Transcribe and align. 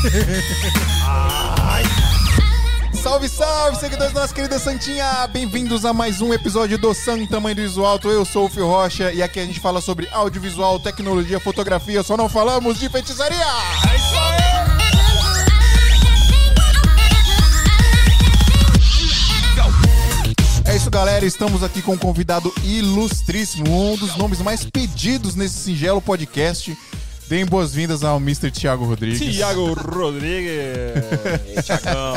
Salve, 2.94 3.28
salve, 3.28 3.78
seguidores 3.78 4.14
da 4.14 4.22
nossa 4.22 4.34
querida 4.34 4.58
Santinha! 4.58 5.26
Bem-vindos 5.26 5.84
a 5.84 5.92
mais 5.92 6.22
um 6.22 6.32
episódio 6.32 6.78
do 6.78 6.94
San 6.94 7.26
Tamanho 7.26 7.56
do 7.56 7.62
Iso 7.62 7.84
Alto. 7.84 8.08
Eu 8.08 8.24
sou 8.24 8.46
o 8.46 8.48
Fio 8.48 8.66
Rocha 8.66 9.12
e 9.12 9.22
aqui 9.22 9.38
a 9.40 9.44
gente 9.44 9.60
fala 9.60 9.82
sobre 9.82 10.08
audiovisual, 10.10 10.80
tecnologia, 10.80 11.38
fotografia, 11.38 12.02
só 12.02 12.16
não 12.16 12.30
falamos 12.30 12.78
de 12.78 12.88
feitiçaria! 12.88 13.44
É 20.64 20.76
isso, 20.76 20.88
galera. 20.88 21.26
Estamos 21.26 21.62
aqui 21.62 21.82
com 21.82 21.92
um 21.94 21.98
convidado 21.98 22.50
ilustríssimo, 22.62 23.92
um 23.92 23.96
dos 23.96 24.16
nomes 24.16 24.40
mais 24.40 24.64
pedidos 24.64 25.34
nesse 25.34 25.58
singelo 25.58 26.00
podcast. 26.00 26.74
Deem 27.30 27.46
boas-vindas 27.46 28.02
ao 28.02 28.16
Mr. 28.16 28.50
Thiago 28.50 28.84
Rodrigues. 28.84 29.20
Tiago 29.36 29.72
Rodrigues. 29.74 30.50
Tiagão. 31.64 32.14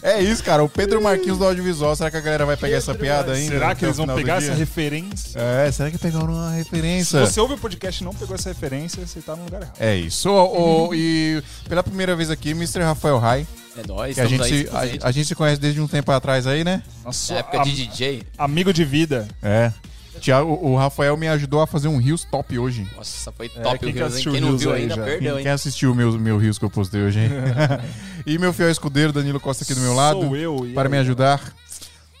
É 0.00 0.20
isso, 0.22 0.44
cara. 0.44 0.62
O 0.62 0.68
Pedro 0.68 1.02
Marquinhos 1.02 1.38
do 1.38 1.44
audiovisual. 1.44 1.96
Será 1.96 2.08
que 2.08 2.16
a 2.18 2.20
galera 2.20 2.46
vai 2.46 2.56
pegar 2.56 2.76
essa 2.76 2.94
piada 2.94 3.32
ainda? 3.32 3.52
Será 3.54 3.74
que 3.74 3.84
o 3.84 3.86
eles 3.88 3.96
vão 3.96 4.06
pegar 4.14 4.36
essa 4.36 4.54
referência? 4.54 5.40
É, 5.40 5.72
será 5.72 5.90
que 5.90 5.98
pegaram 5.98 6.26
uma 6.32 6.50
Se 6.52 6.56
referência? 6.58 7.26
você 7.26 7.40
ouve 7.40 7.54
o 7.54 7.58
podcast 7.58 8.00
e 8.00 8.04
não 8.04 8.14
pegou 8.14 8.36
essa 8.36 8.50
referência, 8.50 9.04
você 9.04 9.20
tá 9.20 9.34
no 9.34 9.42
lugar 9.44 9.62
errado. 9.62 9.74
É 9.80 9.96
isso. 9.96 10.30
Ô, 10.30 10.94
e 10.94 11.42
pela 11.68 11.82
primeira 11.82 12.14
vez 12.14 12.30
aqui, 12.30 12.50
Mr. 12.50 12.80
Rafael 12.82 13.18
Rai, 13.18 13.44
É 13.76 13.84
nóis, 13.88 14.14
que 14.14 14.20
a 14.20 14.26
gente, 14.26 14.42
aí. 14.44 14.68
se, 14.68 14.68
a, 15.02 15.08
a 15.08 15.10
gente 15.10 15.26
se 15.26 15.34
conhece 15.34 15.60
desde 15.60 15.80
um 15.80 15.88
tempo 15.88 16.12
atrás 16.12 16.46
aí, 16.46 16.62
né? 16.62 16.80
Nossa, 17.04 17.32
Na 17.34 17.40
época 17.40 17.58
am- 17.58 17.64
de 17.64 17.72
DJ. 17.88 18.22
amigo 18.38 18.72
de 18.72 18.84
vida. 18.84 19.26
É. 19.42 19.72
Tiago, 20.20 20.58
o 20.62 20.76
Rafael 20.76 21.16
me 21.16 21.28
ajudou 21.28 21.60
a 21.60 21.66
fazer 21.66 21.88
um 21.88 21.98
Rios 21.98 22.24
top 22.24 22.58
hoje. 22.58 22.86
Nossa, 22.96 23.30
foi 23.32 23.46
É, 23.54 23.60
top 23.60 23.78
quem 23.78 23.90
o 23.90 23.92
Rios, 23.94 24.16
Quem 24.22 24.36
o 24.36 24.40
não 24.40 24.56
viu 24.58 24.72
ainda 24.72 24.94
já? 24.94 25.02
perdeu, 25.02 25.30
Quem, 25.32 25.38
hein? 25.38 25.42
quem 25.44 25.52
assistiu 25.52 25.92
o 25.92 25.94
meu, 25.94 26.12
meu 26.18 26.38
Rios 26.38 26.58
que 26.58 26.64
eu 26.64 26.70
postei 26.70 27.02
hoje, 27.02 27.20
hein? 27.20 27.30
e 28.26 28.38
meu 28.38 28.52
fiel 28.52 28.70
escudeiro, 28.70 29.12
Danilo 29.12 29.40
Costa 29.40 29.64
aqui 29.64 29.74
do 29.74 29.80
meu 29.80 29.94
lado, 29.94 30.20
Sou 30.20 30.36
eu. 30.36 30.70
para 30.74 30.88
me 30.88 30.96
ajudar. 30.98 31.40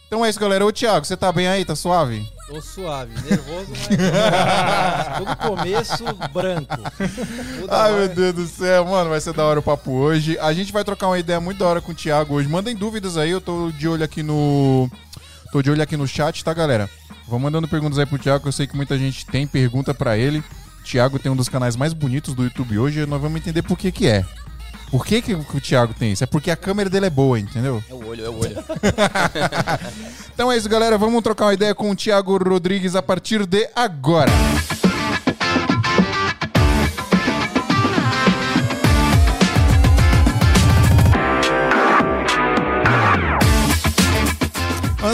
Então 0.06 0.24
é 0.24 0.28
isso, 0.30 0.38
galera. 0.38 0.64
Ô, 0.64 0.70
Thiago, 0.70 1.04
você 1.04 1.16
tá 1.16 1.32
bem 1.32 1.48
aí? 1.48 1.64
Tá 1.64 1.74
suave? 1.74 2.24
Tô 2.46 2.60
suave, 2.60 3.10
nervoso, 3.28 3.66
mas. 3.70 5.18
Todo 5.18 5.36
começo 5.36 6.04
branco. 6.32 6.76
Toda 7.60 7.82
Ai, 7.82 7.90
hora- 7.92 7.96
meu 8.06 8.08
Deus 8.14 8.34
do 8.34 8.46
céu, 8.46 8.84
mano, 8.84 9.10
vai 9.10 9.20
ser 9.20 9.32
da 9.32 9.44
hora 9.44 9.58
o 9.58 9.62
papo 9.62 9.90
hoje. 9.92 10.38
A 10.38 10.52
gente 10.52 10.72
vai 10.72 10.84
trocar 10.84 11.06
uma 11.08 11.18
ideia 11.18 11.40
muito 11.40 11.58
da 11.58 11.66
hora 11.66 11.80
com 11.80 11.90
o 11.92 11.94
Thiago 11.94 12.34
hoje. 12.34 12.48
Mandem 12.48 12.76
dúvidas 12.76 13.16
aí, 13.16 13.30
eu 13.30 13.40
tô 13.40 13.70
de 13.72 13.88
olho 13.88 14.04
aqui 14.04 14.22
no. 14.22 14.88
Tô 15.50 15.62
de 15.62 15.70
olho 15.70 15.82
aqui 15.82 15.96
no 15.96 16.06
chat, 16.06 16.44
tá, 16.44 16.52
galera? 16.52 16.88
Vão 17.26 17.38
mandando 17.38 17.66
perguntas 17.66 17.98
aí 17.98 18.06
pro 18.06 18.18
Thiago, 18.18 18.42
que 18.42 18.48
eu 18.48 18.52
sei 18.52 18.66
que 18.66 18.76
muita 18.76 18.98
gente 18.98 19.24
tem 19.26 19.46
pergunta 19.46 19.94
pra 19.94 20.16
ele. 20.16 20.42
Thiago 20.84 21.18
tem 21.18 21.32
um 21.32 21.36
dos 21.36 21.48
canais 21.48 21.76
mais 21.76 21.92
bonitos 21.92 22.34
do 22.34 22.44
YouTube 22.44 22.78
hoje 22.78 23.00
e 23.00 23.06
nós 23.06 23.20
vamos 23.20 23.40
entender 23.40 23.62
por 23.62 23.78
que 23.78 23.90
que 23.90 24.06
é. 24.06 24.24
Por 24.90 25.04
que, 25.04 25.20
que 25.20 25.34
o 25.34 25.60
Thiago 25.60 25.92
tem 25.92 26.12
isso? 26.12 26.22
É 26.22 26.26
porque 26.26 26.52
a 26.52 26.56
câmera 26.56 26.88
dele 26.88 27.06
é 27.06 27.10
boa, 27.10 27.36
entendeu? 27.40 27.82
É 27.90 27.94
o 27.94 28.06
olho, 28.06 28.24
é 28.24 28.28
o 28.28 28.38
olho. 28.38 28.56
Então 30.32 30.50
é 30.50 30.56
isso, 30.56 30.68
galera. 30.68 30.98
Vamos 30.98 31.22
trocar 31.22 31.46
uma 31.46 31.54
ideia 31.54 31.74
com 31.74 31.90
o 31.90 31.94
Thiago 31.96 32.36
Rodrigues 32.36 32.96
a 32.96 33.02
partir 33.02 33.46
de 33.46 33.68
agora. 33.74 34.30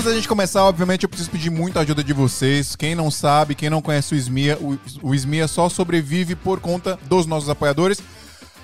Antes 0.01 0.13
da 0.13 0.17
gente 0.17 0.29
começar, 0.29 0.65
obviamente, 0.65 1.03
eu 1.03 1.11
preciso 1.11 1.31
pedir 1.31 1.51
muita 1.51 1.81
ajuda 1.81 2.03
de 2.03 2.15
vocês. 2.15 2.75
Quem 2.75 2.95
não 2.95 3.11
sabe, 3.11 3.55
quem 3.55 3.69
não 3.69 3.83
conhece 3.83 4.15
o 4.15 4.17
SMIA, 4.17 4.57
o, 4.59 4.79
o 5.03 5.15
SMIA 5.15 5.47
só 5.47 5.69
sobrevive 5.69 6.35
por 6.35 6.59
conta 6.59 6.99
dos 7.07 7.27
nossos 7.27 7.51
apoiadores. 7.51 8.03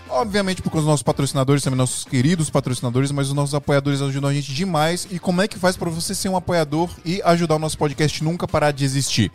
Obviamente 0.09 0.62
por 0.62 0.70
conta 0.70 0.81
dos 0.81 0.89
nossos 0.89 1.03
patrocinadores, 1.03 1.62
também 1.62 1.77
nossos 1.77 2.06
queridos 2.06 2.49
patrocinadores, 2.49 3.12
mas 3.12 3.28
os 3.28 3.34
nossos 3.34 3.55
apoiadores 3.55 4.00
ajudam 4.00 4.31
a 4.31 4.33
gente 4.33 4.50
demais. 4.55 5.06
E 5.10 5.19
como 5.19 5.43
é 5.43 5.49
que 5.49 5.59
faz 5.59 5.77
para 5.77 5.91
você 5.91 6.15
ser 6.15 6.31
um 6.31 6.38
apoiador 6.38 6.88
e 7.05 7.21
ajudar 7.22 7.56
o 7.56 7.59
nosso 7.59 7.77
podcast 7.77 8.25
nunca 8.25 8.49
parar 8.49 8.71
de 8.71 8.87
existir? 8.87 9.31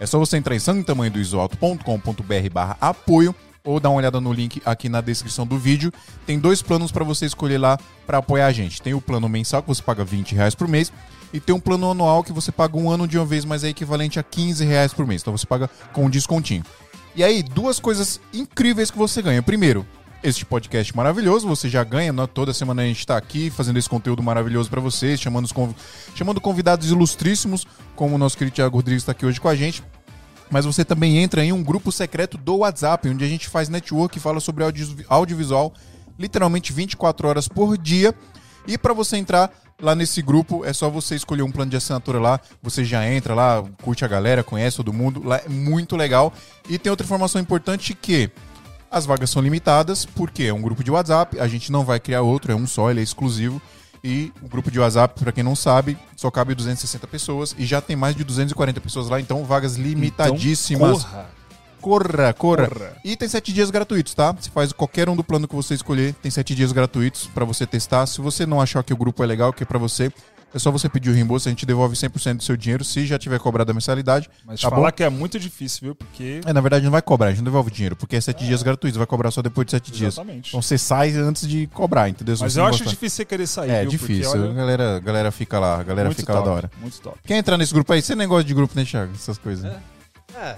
É 0.00 0.06
só 0.06 0.18
você 0.18 0.38
entrar 0.38 0.56
em 0.56 0.58
santamanhodoisoalto.com.br 0.58 2.50
barra 2.50 2.78
apoio 2.80 3.34
ou 3.62 3.78
dar 3.78 3.90
uma 3.90 3.98
olhada 3.98 4.22
no 4.22 4.32
link 4.32 4.62
aqui 4.64 4.88
na 4.88 5.02
descrição 5.02 5.46
do 5.46 5.58
vídeo. 5.58 5.92
Tem 6.24 6.38
dois 6.38 6.62
planos 6.62 6.90
para 6.90 7.04
você 7.04 7.26
escolher 7.26 7.58
lá 7.58 7.78
para 8.06 8.16
apoiar 8.16 8.46
a 8.46 8.52
gente. 8.52 8.80
Tem 8.80 8.94
o 8.94 9.02
plano 9.02 9.28
mensal 9.28 9.60
que 9.60 9.68
você 9.68 9.82
paga 9.82 10.02
20 10.02 10.34
reais 10.34 10.54
por 10.54 10.66
mês 10.66 10.90
e 11.32 11.40
tem 11.40 11.54
um 11.54 11.60
plano 11.60 11.90
anual 11.90 12.22
que 12.22 12.32
você 12.32 12.52
paga 12.52 12.76
um 12.76 12.90
ano 12.90 13.08
de 13.08 13.16
uma 13.18 13.24
vez, 13.26 13.44
mas 13.44 13.64
é 13.64 13.68
equivalente 13.68 14.18
a 14.18 14.22
15 14.22 14.64
reais 14.64 14.92
por 14.92 15.06
mês. 15.06 15.22
Então 15.22 15.36
você 15.36 15.46
paga 15.46 15.68
com 15.92 16.04
um 16.06 16.10
descontinho. 16.10 16.64
E 17.14 17.22
aí, 17.22 17.42
duas 17.42 17.78
coisas 17.78 18.20
incríveis 18.32 18.90
que 18.90 18.98
você 18.98 19.20
ganha. 19.20 19.42
Primeiro, 19.42 19.86
este 20.22 20.44
podcast 20.46 20.94
maravilhoso, 20.96 21.48
você 21.48 21.68
já 21.68 21.82
ganha, 21.84 22.12
né? 22.12 22.26
toda 22.26 22.52
semana 22.54 22.82
a 22.82 22.84
gente 22.86 23.00
está 23.00 23.16
aqui 23.16 23.50
fazendo 23.50 23.78
esse 23.78 23.88
conteúdo 23.88 24.22
maravilhoso 24.22 24.70
para 24.70 24.80
vocês, 24.80 25.20
chamando, 25.20 25.44
os 25.46 25.52
conv- 25.52 25.74
chamando 26.14 26.40
convidados 26.40 26.90
ilustríssimos, 26.90 27.66
como 27.96 28.14
o 28.14 28.18
nosso 28.18 28.36
querido 28.38 28.54
Thiago 28.54 28.76
Rodrigues 28.76 29.02
está 29.02 29.12
aqui 29.12 29.26
hoje 29.26 29.40
com 29.40 29.48
a 29.48 29.54
gente. 29.56 29.82
Mas 30.50 30.64
você 30.64 30.84
também 30.84 31.18
entra 31.18 31.44
em 31.44 31.52
um 31.52 31.62
grupo 31.62 31.90
secreto 31.90 32.36
do 32.38 32.58
WhatsApp, 32.58 33.08
onde 33.08 33.24
a 33.24 33.28
gente 33.28 33.48
faz 33.48 33.68
network 33.68 34.16
e 34.16 34.20
fala 34.20 34.38
sobre 34.38 34.62
audio- 34.64 35.04
audiovisual 35.08 35.72
literalmente 36.18 36.72
24 36.72 37.26
horas 37.26 37.48
por 37.48 37.76
dia. 37.76 38.14
E 38.66 38.78
para 38.78 38.92
você 38.92 39.16
entrar 39.16 39.50
lá 39.82 39.94
nesse 39.94 40.22
grupo, 40.22 40.64
é 40.64 40.72
só 40.72 40.88
você 40.88 41.16
escolher 41.16 41.42
um 41.42 41.50
plano 41.50 41.70
de 41.70 41.76
assinatura 41.76 42.20
lá. 42.20 42.40
Você 42.62 42.84
já 42.84 43.06
entra 43.06 43.34
lá, 43.34 43.62
curte 43.82 44.04
a 44.04 44.08
galera, 44.08 44.44
conhece 44.44 44.76
todo 44.76 44.92
mundo. 44.92 45.22
Lá 45.24 45.38
é 45.38 45.48
muito 45.48 45.96
legal. 45.96 46.32
E 46.68 46.78
tem 46.78 46.88
outra 46.88 47.04
informação 47.04 47.40
importante 47.40 47.92
que 47.92 48.30
as 48.90 49.04
vagas 49.04 49.30
são 49.30 49.42
limitadas, 49.42 50.06
porque 50.06 50.44
é 50.44 50.54
um 50.54 50.62
grupo 50.62 50.84
de 50.84 50.90
WhatsApp, 50.90 51.40
a 51.40 51.48
gente 51.48 51.72
não 51.72 51.84
vai 51.84 51.98
criar 51.98 52.22
outro, 52.22 52.52
é 52.52 52.54
um 52.54 52.66
só, 52.66 52.90
ele 52.90 53.00
é 53.00 53.02
exclusivo. 53.02 53.60
E 54.04 54.32
o 54.42 54.48
grupo 54.48 54.70
de 54.70 54.78
WhatsApp, 54.78 55.18
para 55.18 55.32
quem 55.32 55.44
não 55.44 55.54
sabe, 55.54 55.96
só 56.16 56.30
cabe 56.30 56.54
260 56.54 57.06
pessoas 57.06 57.54
e 57.56 57.64
já 57.64 57.80
tem 57.80 57.96
mais 57.96 58.16
de 58.16 58.24
240 58.24 58.80
pessoas 58.80 59.08
lá, 59.08 59.20
então 59.20 59.44
vagas 59.44 59.76
limitadíssimas. 59.76 61.04
Corra. 61.04 61.41
Corra, 61.82 62.32
corra. 62.32 62.68
Corra. 62.68 62.96
E 63.04 63.16
tem 63.16 63.28
sete 63.28 63.52
dias 63.52 63.70
gratuitos, 63.70 64.14
tá? 64.14 64.32
Você 64.32 64.48
faz 64.48 64.72
qualquer 64.72 65.08
um 65.08 65.16
do 65.16 65.24
plano 65.24 65.46
que 65.48 65.54
você 65.54 65.74
escolher, 65.74 66.14
tem 66.14 66.30
sete 66.30 66.54
dias 66.54 66.72
gratuitos 66.72 67.26
pra 67.34 67.44
você 67.44 67.66
testar. 67.66 68.06
Se 68.06 68.20
você 68.20 68.46
não 68.46 68.60
achar 68.60 68.82
que 68.82 68.92
o 68.92 68.96
grupo 68.96 69.22
é 69.22 69.26
legal, 69.26 69.52
que 69.52 69.64
é 69.64 69.66
pra 69.66 69.78
você, 69.78 70.12
é 70.54 70.58
só 70.58 70.70
você 70.70 70.88
pedir 70.88 71.10
o 71.10 71.14
reembolso, 71.14 71.48
a 71.48 71.50
gente 71.50 71.64
devolve 71.64 71.96
100% 71.96 72.36
do 72.36 72.42
seu 72.42 72.56
dinheiro 72.56 72.84
se 72.84 73.06
já 73.06 73.18
tiver 73.18 73.38
cobrado 73.38 73.70
a 73.70 73.74
mensalidade. 73.74 74.28
Mas 74.44 74.60
tá 74.60 74.68
falar 74.68 74.90
bom? 74.90 74.96
que 74.96 75.02
é 75.02 75.08
muito 75.08 75.38
difícil, 75.38 75.80
viu? 75.82 75.94
Porque. 75.94 76.40
É, 76.44 76.52
na 76.52 76.60
verdade 76.60 76.84
não 76.84 76.92
vai 76.92 77.00
cobrar, 77.00 77.28
a 77.28 77.30
gente 77.30 77.38
não 77.38 77.46
devolve 77.46 77.70
o 77.70 77.72
dinheiro, 77.72 77.96
porque 77.96 78.16
é 78.16 78.20
sete 78.20 78.44
dias 78.44 78.62
gratuitos, 78.62 78.98
vai 78.98 79.06
cobrar 79.06 79.30
só 79.30 79.40
depois 79.40 79.64
de 79.66 79.70
sete 79.70 79.90
dias. 79.90 80.14
Exatamente. 80.14 80.50
Então 80.50 80.60
você 80.60 80.76
sai 80.76 81.12
antes 81.12 81.48
de 81.48 81.66
cobrar, 81.68 82.08
entendeu? 82.08 82.36
Mas 82.38 82.56
eu 82.56 82.64
acho 82.64 82.78
gostar. 82.80 82.90
difícil 82.90 83.16
você 83.16 83.24
querer 83.24 83.46
sair. 83.46 83.70
É 83.70 83.80
viu? 83.80 83.90
difícil, 83.90 84.30
Porque, 84.30 84.38
a 84.38 84.40
olha, 84.42 84.54
galera, 84.54 84.96
a 84.96 85.00
galera 85.00 85.32
fica 85.32 85.58
lá, 85.58 85.80
a 85.80 85.82
galera 85.82 86.08
muito 86.08 86.20
fica 86.20 86.32
top, 86.32 86.44
lá 86.44 86.50
da 86.50 86.56
hora. 86.56 86.70
Muito 86.80 87.00
top. 87.00 87.18
Quer 87.24 87.36
entrar 87.38 87.56
nesse 87.56 87.72
grupo 87.72 87.90
aí? 87.92 88.02
Você 88.02 88.14
nem 88.14 88.28
gosta 88.28 88.44
de 88.44 88.54
grupo, 88.54 88.74
né, 88.76 88.84
Thiago? 88.84 89.12
Essas 89.14 89.38
coisas. 89.38 89.64
É, 89.64 89.78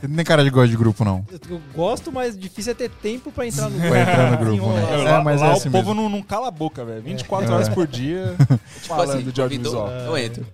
Você 0.00 0.06
não 0.08 0.16
tem 0.16 0.24
cara 0.24 0.44
de 0.44 0.50
gosta 0.50 0.68
de 0.68 0.76
grupo, 0.76 1.04
não. 1.04 1.24
eu, 1.30 1.38
eu 1.56 1.60
gosto, 1.74 2.10
mas 2.12 2.38
difícil 2.38 2.72
é 2.72 2.74
ter 2.74 2.88
tempo 2.90 3.30
pra 3.32 3.46
entrar 3.46 3.68
no 3.68 3.78
Pra 3.78 4.00
entrar 4.00 4.30
no 4.30 4.38
grupo, 4.44 4.68
né? 4.72 4.84
É, 4.90 5.00
É, 5.00 5.04
lá 5.10 5.22
mas 5.24 5.42
é 5.42 5.44
lá 5.46 5.52
assim 5.52 5.68
o 5.68 5.72
povo 5.72 5.88
mesmo. 5.94 6.02
não, 6.02 6.08
não 6.08 6.22
cala 6.22 6.48
a 6.48 6.50
boca, 6.50 6.84
velho. 6.84 7.02
24 7.02 7.52
horas 7.52 7.68
por 7.68 7.86
dia 7.86 8.34
Tipo 8.38 8.88
falando 8.88 9.10
assim, 9.10 9.22
de 9.24 9.32
convidou, 9.32 9.42
audiovisual. 9.80 9.90
eu 9.90 10.18
entro. 10.18 10.46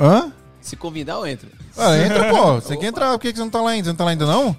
Hã? 0.00 0.32
Se 0.60 0.76
convidar, 0.76 1.14
eu 1.14 1.26
entro. 1.26 1.48
Ah, 1.76 1.96
entra, 1.98 2.28
pô. 2.30 2.54
Você 2.60 2.74
Opa. 2.74 2.80
quer 2.82 2.86
entrar? 2.88 3.10
Por 3.12 3.20
que 3.20 3.32
que 3.32 3.38
você 3.38 3.44
não 3.44 3.50
tá 3.50 3.60
lá 3.62 3.70
ainda? 3.70 3.84
Você 3.84 3.90
não 3.90 3.96
tá 3.96 4.04
lá 4.04 4.10
ainda, 4.10 4.26
não? 4.26 4.54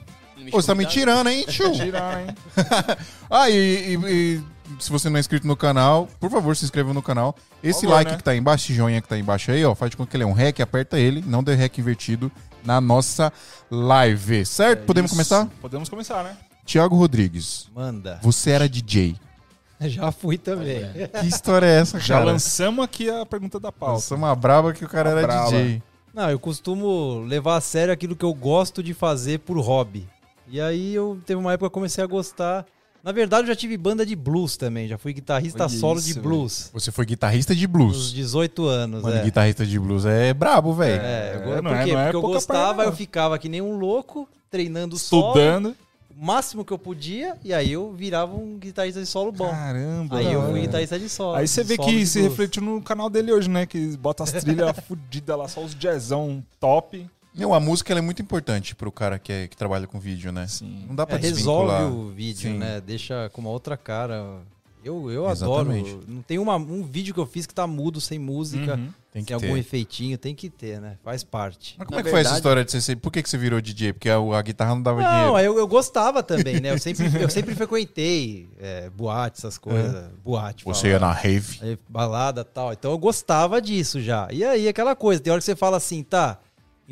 Pô, 0.50 0.60
você 0.62 0.68
tá 0.68 0.74
me 0.76 0.86
tirando, 0.88 1.30
hein, 1.30 1.46
tio? 1.48 1.72
Tirar, 1.72 2.22
hein? 2.22 2.28
Ah, 3.30 3.50
e, 3.50 3.96
e- 3.96 3.96
e 4.08 4.42
se 4.80 4.90
você 4.92 5.10
não 5.10 5.18
é 5.18 5.20
inscrito 5.20 5.46
no 5.48 5.56
canal, 5.56 6.08
por 6.20 6.30
favor, 6.32 6.56
se 6.56 6.66
inscreva 6.66 6.94
no 6.94 7.02
canal. 7.02 7.36
Esse 7.64 7.82
favor, 7.82 7.94
like 7.96 8.12
né? 8.12 8.18
que 8.18 8.24
tá 8.24 8.32
aí 8.32 8.40
embaixo, 8.40 8.66
esse 8.66 8.74
joinha 8.74 9.00
que 9.02 9.08
tá 9.08 9.16
aí 9.16 9.22
embaixo 9.22 9.52
aí, 9.52 9.64
ó, 9.64 9.76
faz 9.76 9.92
de 9.92 9.98
conta 9.98 10.10
que 10.10 10.18
ele 10.18 10.24
é 10.24 10.28
um 10.28 10.34
rec, 10.34 10.60
aperta 10.60 10.98
ele, 11.00 11.24
não 11.28 11.44
dê 11.44 11.54
rec 11.56 11.78
invertido 11.78 12.32
na 12.64 12.80
nossa 12.82 13.32
live, 13.70 14.46
certo? 14.46 14.86
Podemos 14.86 15.12
Isso. 15.12 15.16
começar? 15.16 15.50
Podemos 15.62 15.90
começar, 15.90 16.24
né? 16.24 16.38
Tiago 16.66 16.96
Rodrigues, 16.96 17.70
Manda. 17.76 18.20
você 18.22 18.52
era 18.52 18.70
DJ. 18.70 19.16
Já 19.82 20.12
fui 20.12 20.38
também. 20.38 20.82
Que 21.20 21.28
história 21.28 21.66
é 21.66 21.80
essa, 21.80 22.00
Já 22.00 22.16
cara? 22.16 22.26
lançamos 22.26 22.84
aqui 22.86 23.10
a 23.10 23.26
pergunta 23.26 23.60
da 23.60 23.72
pauta. 23.72 23.94
Nossa, 23.96 24.16
uma 24.16 24.36
braba 24.36 24.74
que 24.74 24.86
o 24.86 24.88
cara 24.90 25.10
Uma 25.10 25.18
era 25.20 25.28
braba. 25.28 25.50
DJ. 25.52 25.84
Não, 26.14 26.30
eu 26.30 26.40
costumo 26.40 27.24
levar 27.28 27.56
a 27.56 27.62
sério 27.62 27.94
aquilo 27.94 28.16
que 28.16 28.26
eu 28.26 28.34
gosto 28.34 28.84
de 28.84 28.94
fazer 28.94 29.40
por 29.40 29.58
hobby. 29.60 30.08
E 30.48 30.60
aí 30.60 30.94
eu 30.94 31.20
teve 31.26 31.40
uma 31.40 31.54
época 31.54 31.66
que 31.66 31.72
eu 31.72 31.72
comecei 31.74 32.04
a 32.04 32.08
gostar. 32.08 32.66
Na 33.04 33.12
verdade, 33.12 33.44
eu 33.44 33.48
já 33.48 33.56
tive 33.56 33.76
banda 33.78 34.06
de 34.06 34.16
blues 34.16 34.56
também. 34.58 34.88
Já 34.88 34.98
fui 34.98 35.12
guitarrista 35.14 35.64
Olha 35.64 35.70
solo 35.70 36.00
isso, 36.00 36.14
de 36.14 36.20
blues. 36.20 36.70
Você 36.74 36.92
foi 36.92 37.06
guitarrista 37.06 37.56
de 37.56 37.66
Uns 37.66 37.72
blues. 37.72 38.14
18 38.14 38.66
anos, 38.66 39.02
Mano, 39.02 39.16
é. 39.16 39.24
guitarrista 39.24 39.66
de 39.66 39.80
blues 39.80 40.06
é 40.06 40.34
brabo, 40.34 40.74
velho. 40.74 41.02
É, 41.02 41.34
eu- 41.36 41.54
É, 41.54 41.62
não 41.62 41.72
por 41.72 41.80
é- 41.80 41.86
não 41.86 42.00
é 42.00 42.04
Porque 42.04 42.16
eu 42.18 42.22
gostava, 42.22 42.84
eu 42.84 42.92
ficava 42.94 43.40
que 43.40 43.50
nem 43.50 43.60
um 43.62 43.78
louco, 43.78 44.28
treinando 44.52 45.00
solo, 45.00 45.30
Estudando. 45.30 45.76
o 46.16 46.24
máximo 46.26 46.64
que 46.64 46.72
eu 46.72 46.78
podia, 46.78 47.36
e 47.44 47.52
aí 47.52 47.72
eu 47.72 47.92
virava 47.92 48.36
um 48.36 48.60
guitarrista 48.60 49.00
de 49.00 49.08
solo 49.08 49.32
bom. 49.32 49.50
Caramba. 49.50 50.18
aí 50.18 50.32
eu 50.32 50.52
fui 50.52 50.62
guitarrista 50.62 51.00
de 51.00 51.10
solo. 51.10 51.36
Aí 51.38 51.48
você 51.48 51.64
vê 51.64 51.76
solo 51.78 51.88
que 51.88 52.06
se 52.06 52.20
blues. 52.20 52.30
refletiu 52.32 52.62
no 52.62 52.82
canal 52.84 53.10
dele 53.10 53.32
hoje, 53.34 53.50
né? 53.50 53.66
Que 53.66 53.98
bota 53.98 54.24
as 54.24 54.32
trilhas 54.32 54.76
fodidas 54.88 55.38
lá, 55.38 55.48
só 55.48 55.64
os 55.64 55.74
jazzão 55.74 56.44
top. 56.60 57.10
Meu, 57.34 57.54
a 57.54 57.60
música 57.60 57.94
ela 57.94 58.00
é 58.00 58.02
muito 58.02 58.22
importante 58.22 58.76
pro 58.76 58.92
cara 58.92 59.18
que, 59.18 59.32
é- 59.32 59.48
que 59.48 59.56
trabalha 59.56 59.88
com 59.88 60.00
vídeo, 60.00 60.32
né? 60.32 60.48
Sim. 60.48 60.86
Não 60.88 60.96
dá 60.96 61.06
pra 61.08 61.18
É, 61.18 61.22
resolve 61.22 61.84
o 61.86 62.10
vídeo, 62.10 62.52
Sim. 62.52 62.58
né? 62.58 62.82
Deixa 62.86 63.30
com 63.32 63.42
uma 63.42 63.50
outra 63.50 63.78
cara. 63.78 64.40
Eu, 64.84 65.12
eu 65.12 65.30
Exatamente. 65.30 65.92
adoro. 65.92 66.04
Não 66.08 66.22
tem 66.24 66.40
uma, 66.40 66.56
um 66.56 66.84
vídeo 66.84 67.14
que 67.14 67.20
eu 67.20 67.26
fiz 67.28 67.46
que 67.46 67.54
tá 67.54 67.68
mudo, 67.68 68.02
sem 68.02 68.18
música, 68.18 68.76
Uhum. 68.76 68.90
Tem 69.14 69.24
que 69.24 69.32
sem 69.32 69.40
ter. 69.40 69.46
algum 69.46 69.58
efeitinho. 69.58 70.18
Tem 70.18 70.34
que 70.34 70.50
ter, 70.50 70.82
né? 70.82 70.98
Faz 71.04 71.24
parte. 71.24 71.76
Mas 71.78 71.86
como 71.86 71.96
Na 71.98 72.02
é 72.02 72.04
que 72.04 72.10
foi 72.10 72.20
essa 72.22 72.30
verdade- 72.30 72.38
história 72.40 72.66
de 72.66 72.72
você 72.72 72.82
ser... 72.82 72.96
Por 72.96 73.12
que, 73.12 73.22
que 73.22 73.30
você 73.30 73.38
virou 73.38 73.62
DJ? 73.62 73.94
Porque 73.94 74.10
a, 74.10 74.16
a 74.18 74.42
guitarra 74.42 74.74
não 74.74 74.82
dava 74.82 75.02
Não, 75.02 75.10
dinheiro. 75.10 75.38
eu, 75.40 75.60
eu 75.60 75.68
gostava 75.68 76.24
também, 76.24 76.60
né? 76.60 76.72
Eu 76.72 76.80
sempre, 76.80 77.06
eu 77.22 77.30
sempre 77.30 77.54
frequentei 77.54 78.50
é, 78.60 78.90
boate, 78.90 79.38
essas 79.38 79.58
coisas. 79.58 80.10
Boate. 80.24 80.64
Você 80.66 80.88
ia 80.88 81.00
na 81.00 81.12
rave. 81.12 81.60
Aí, 81.62 81.78
balada 81.88 82.42
e 82.42 82.46
tal. 82.46 82.74
Então 82.74 82.90
eu 82.92 82.98
gostava 82.98 83.62
disso 83.62 84.02
já. 84.02 84.28
E 84.32 84.44
aí, 84.44 84.68
aquela 84.68 84.96
coisa, 84.96 85.22
tem 85.22 85.32
hora 85.32 85.40
que 85.40 85.46
você 85.46 85.56
fala 85.56 85.78
assim, 85.78 86.02
tá, 86.04 86.40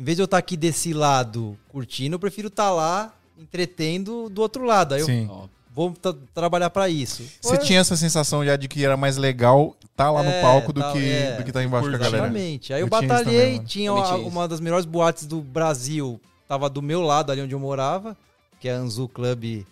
em 0.00 0.02
vez 0.02 0.16
de 0.16 0.22
eu 0.22 0.24
estar 0.24 0.38
aqui 0.38 0.56
desse 0.56 0.92
lado 0.94 1.58
curtindo, 1.68 2.14
eu 2.14 2.18
prefiro 2.18 2.48
estar 2.48 2.70
lá 2.70 3.12
entretendo 3.38 4.28
do 4.30 4.40
outro 4.40 4.64
lado. 4.64 4.94
Aí 4.94 5.00
eu 5.00 5.06
Sim. 5.06 5.26
Ó, 5.30 5.46
vou 5.74 5.92
tra- 5.92 6.14
trabalhar 6.34 6.70
pra 6.70 6.88
isso. 6.88 7.22
Você 7.40 7.58
tinha 7.58 7.80
essa 7.80 7.96
sensação 7.96 8.44
já 8.44 8.56
de 8.56 8.66
que 8.68 8.84
era 8.84 8.96
mais 8.96 9.16
legal 9.16 9.76
tá 9.94 10.10
lá 10.10 10.22
no 10.22 10.30
É, 10.30 10.40
palco 10.40 10.72
do 10.72 10.80
tal, 10.80 10.92
que, 10.94 11.10
é. 11.10 11.36
do 11.36 11.44
que 11.44 11.52
tá 11.52 11.62
embaixo 11.62 11.88
com 11.90 11.94
a 11.94 11.98
galera. 11.98 12.24
Exatamente. 12.24 12.72
Aí 12.72 12.80
eu, 12.80 12.86
Eu 12.86 12.90
batalhei, 12.90 13.58
tinha 13.58 13.90
Também 13.90 14.04
uma, 14.04 14.16
tinha 14.16 14.26
uma 14.26 14.48
das 14.48 14.58
melhores 14.60 14.86
boates 14.86 15.26
do 15.26 15.42
Brasil, 15.42 16.18
tava 16.48 16.70
do 16.70 16.80
meu 16.80 17.02
lado 17.02 17.30
ali 17.30 17.42
onde 17.42 17.54
eu 17.54 17.60
morava, 17.60 18.16
que 18.58 18.68
é 18.68 18.72
a 18.72 18.76
Anzu 18.78 19.06
Club 19.08 19.64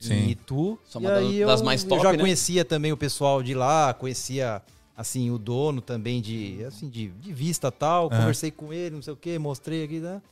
Sim. 0.00 0.14
em 0.14 0.30
Itu. 0.30 0.76
São 0.90 1.00
e 1.00 1.06
uma 1.06 1.14
aí 1.14 1.44
das 1.44 1.60
eu, 1.60 1.64
mais 1.64 1.82
eu 1.84 1.88
top, 1.88 2.02
já 2.02 2.12
né? 2.12 2.18
conhecia 2.18 2.64
também 2.64 2.90
o 2.92 2.96
pessoal 2.96 3.40
de 3.42 3.54
lá, 3.54 3.94
conhecia 3.94 4.60
assim 4.96 5.30
o 5.30 5.38
dono 5.38 5.80
também 5.80 6.20
de 6.20 6.64
assim 6.64 6.88
de, 6.88 7.08
de 7.08 7.32
vista 7.32 7.70
tal, 7.70 8.06
Aham. 8.06 8.20
conversei 8.20 8.50
com 8.50 8.72
ele, 8.72 8.94
não 8.96 9.02
sei 9.02 9.12
o 9.12 9.16
que, 9.16 9.38
mostrei 9.38 9.84
aqui, 9.84 9.98
né? 10.00 10.22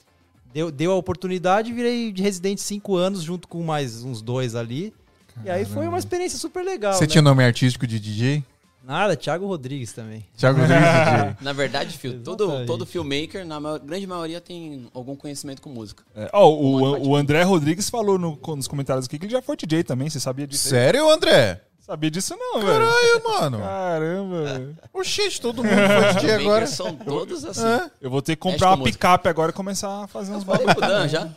Deu, 0.52 0.70
deu 0.70 0.92
a 0.92 0.94
oportunidade, 0.94 1.72
virei 1.72 2.12
de 2.12 2.22
residente 2.22 2.60
cinco 2.60 2.96
anos 2.96 3.22
junto 3.22 3.48
com 3.48 3.62
mais 3.62 4.04
uns 4.04 4.22
dois 4.22 4.54
ali. 4.54 4.94
E 5.44 5.50
aí 5.50 5.64
foi 5.64 5.88
uma 5.88 5.98
experiência 5.98 6.38
super 6.38 6.64
legal. 6.64 6.92
Você 6.94 7.04
né? 7.04 7.06
tinha 7.08 7.22
nome 7.22 7.42
artístico 7.44 7.86
de 7.88 7.98
DJ? 7.98 8.44
Nada, 8.86 9.16
Thiago 9.16 9.46
Rodrigues 9.46 9.92
também. 9.92 10.24
Thiago 10.36 10.60
Rodrigues 10.60 10.84
DJ. 10.84 11.36
Na 11.42 11.52
verdade, 11.52 11.98
Fio, 11.98 12.20
todo, 12.20 12.64
todo 12.66 12.86
filmmaker, 12.86 13.44
na 13.44 13.58
maior- 13.58 13.80
grande 13.80 14.06
maioria, 14.06 14.40
tem 14.40 14.86
algum 14.94 15.16
conhecimento 15.16 15.60
com 15.60 15.70
música. 15.70 16.04
É, 16.14 16.30
ó, 16.32 16.48
o, 16.52 16.78
Pode, 16.78 17.08
o 17.08 17.16
André 17.16 17.42
Rodrigues 17.42 17.90
falou 17.90 18.18
no- 18.18 18.38
nos 18.54 18.68
comentários 18.68 19.06
aqui 19.06 19.18
que 19.18 19.24
ele 19.24 19.32
já 19.32 19.42
foi 19.42 19.56
DJ 19.56 19.82
também. 19.82 20.08
Você 20.08 20.20
sabia 20.20 20.46
disso? 20.46 20.68
Sério, 20.68 21.10
André? 21.10 21.62
Sabia 21.86 22.10
disso 22.10 22.34
não, 22.34 22.62
velho. 22.62 22.72
Caralho, 22.72 23.22
mano. 23.28 23.58
Caramba. 23.58 24.74
Oxente, 24.90 25.38
todo 25.38 25.62
mundo 25.62 25.68
foi 25.76 26.14
DJ 26.14 26.30
agora. 26.36 26.66
São 26.66 26.94
todos 26.96 27.44
assim. 27.44 27.62
Hã? 27.62 27.90
Eu 28.00 28.08
vou 28.08 28.22
ter 28.22 28.36
que 28.36 28.46
Mexe 28.46 28.58
comprar 28.58 28.70
com 28.70 28.76
uma 28.76 28.84
picape 28.84 29.28
agora 29.28 29.50
e 29.50 29.52
começar 29.52 30.04
a 30.04 30.06
fazer 30.06 30.32
uns 30.32 30.44
bagulho. 30.44 30.74
pro 30.74 30.80
Dan 30.80 31.08
já. 31.08 31.28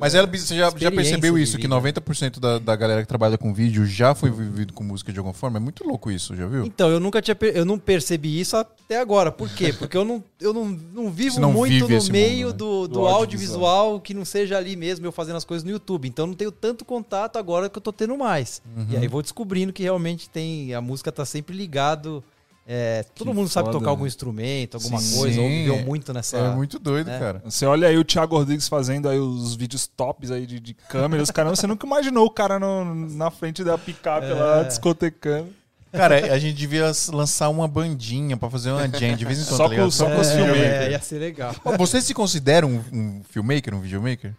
Mas 0.00 0.14
ela, 0.14 0.26
você 0.26 0.56
já, 0.56 0.72
já 0.74 0.90
percebeu 0.90 1.36
isso, 1.36 1.58
que 1.58 1.68
vida. 1.68 1.76
90% 1.76 2.40
da, 2.40 2.58
da 2.58 2.74
galera 2.74 3.02
que 3.02 3.06
trabalha 3.06 3.36
com 3.36 3.52
vídeo 3.52 3.84
já 3.84 4.14
foi 4.14 4.30
vivido 4.30 4.72
com 4.72 4.82
música 4.82 5.12
de 5.12 5.18
alguma 5.18 5.34
forma? 5.34 5.58
É 5.58 5.60
muito 5.60 5.86
louco 5.86 6.10
isso, 6.10 6.34
já 6.34 6.46
viu? 6.46 6.64
Então, 6.64 6.88
eu 6.88 6.98
nunca 6.98 7.20
tinha 7.20 7.36
eu 7.54 7.64
não 7.66 7.78
percebi 7.78 8.40
isso 8.40 8.56
até 8.56 8.98
agora. 8.98 9.30
Por 9.30 9.48
quê? 9.50 9.72
Porque 9.72 9.96
eu 9.96 10.04
não, 10.04 10.24
eu 10.40 10.54
não, 10.54 10.68
não 10.68 11.10
vivo 11.10 11.38
não 11.38 11.52
muito 11.52 11.86
no 11.86 12.02
meio 12.10 12.46
mundo, 12.46 12.52
né? 12.52 12.58
do, 12.58 12.88
do, 12.88 12.88
Do 12.88 13.06
audiovisual 13.06 14.00
que 14.00 14.14
não 14.14 14.24
seja 14.24 14.56
ali 14.56 14.74
mesmo 14.74 15.06
eu 15.06 15.12
fazendo 15.12 15.36
as 15.36 15.44
coisas 15.44 15.64
no 15.64 15.70
YouTube. 15.70 16.08
Então 16.08 16.24
eu 16.24 16.28
não 16.28 16.34
tenho 16.34 16.50
tanto 16.50 16.84
contato 16.84 17.36
agora 17.36 17.68
que 17.68 17.76
eu 17.76 17.82
tô 17.82 17.92
tendo 17.92 18.16
mais. 18.16 18.62
Uhum. 18.74 18.86
E 18.90 18.96
aí 18.96 19.06
vou 19.06 19.20
descobrindo 19.20 19.72
que 19.72 19.82
realmente 19.82 20.30
tem. 20.30 20.72
A 20.74 20.80
música 20.80 21.12
tá 21.12 21.26
sempre 21.26 21.54
ligado. 21.54 22.24
É, 22.72 23.02
todo 23.16 23.28
Que 23.28 23.34
mundo 23.34 23.48
sabe 23.48 23.66
foda, 23.66 23.72
tocar 23.78 23.86
né? 23.86 23.90
algum 23.90 24.06
instrumento, 24.06 24.76
alguma 24.76 25.00
Sim. 25.00 25.18
coisa, 25.18 25.40
ou 25.40 25.48
Sim, 25.48 25.56
viveu 25.58 25.74
é- 25.74 25.82
muito 25.84 26.12
nessa. 26.12 26.36
É 26.38 26.54
muito 26.54 26.78
doido, 26.78 27.10
É. 27.10 27.18
cara. 27.18 27.42
Você 27.44 27.66
olha 27.66 27.88
aí 27.88 27.98
o 27.98 28.04
Thiago 28.04 28.36
Rodrigues 28.36 28.68
fazendo 28.68 29.08
aí 29.08 29.18
os 29.18 29.56
vídeos 29.56 29.88
tops 29.88 30.30
aí 30.30 30.46
de, 30.46 30.60
de 30.60 30.74
câmeras, 30.74 31.30
caramba, 31.32 31.56
você 31.56 31.66
nunca 31.66 31.84
imaginou 31.84 32.24
o 32.26 32.30
cara 32.30 32.60
no- 32.60 32.94
na 33.10 33.28
frente 33.30 33.64
da 33.64 33.76
picape 33.76 34.28
lá, 34.28 34.60
É. 34.60 34.64
discotecando. 34.64 35.48
Cara, 35.92 36.32
a 36.32 36.38
gente 36.38 36.54
devia 36.56 36.92
lançar 37.12 37.48
uma 37.48 37.66
bandinha 37.66 38.36
pra 38.36 38.48
fazer 38.48 38.70
uma 38.70 38.86
jam 38.88 39.16
de 39.16 39.24
vez 39.24 39.40
em 39.40 39.44
quando, 39.44 39.56
Só 39.56 39.68
tá 39.68 39.74
com- 39.74 39.90
só 39.90 40.06
com 40.08 40.20
os 40.20 40.28
é, 40.28 40.36
filmmakers. 40.36 40.64
é, 40.72 40.90
ia 40.92 41.00
ser 41.00 41.18
legal. 41.18 41.52
Você 41.76 42.00
se 42.00 42.14
considera 42.14 42.64
um, 42.64 42.80
um 42.92 43.22
filmmaker, 43.28 43.74
um 43.74 43.80
videomaker? 43.80 44.32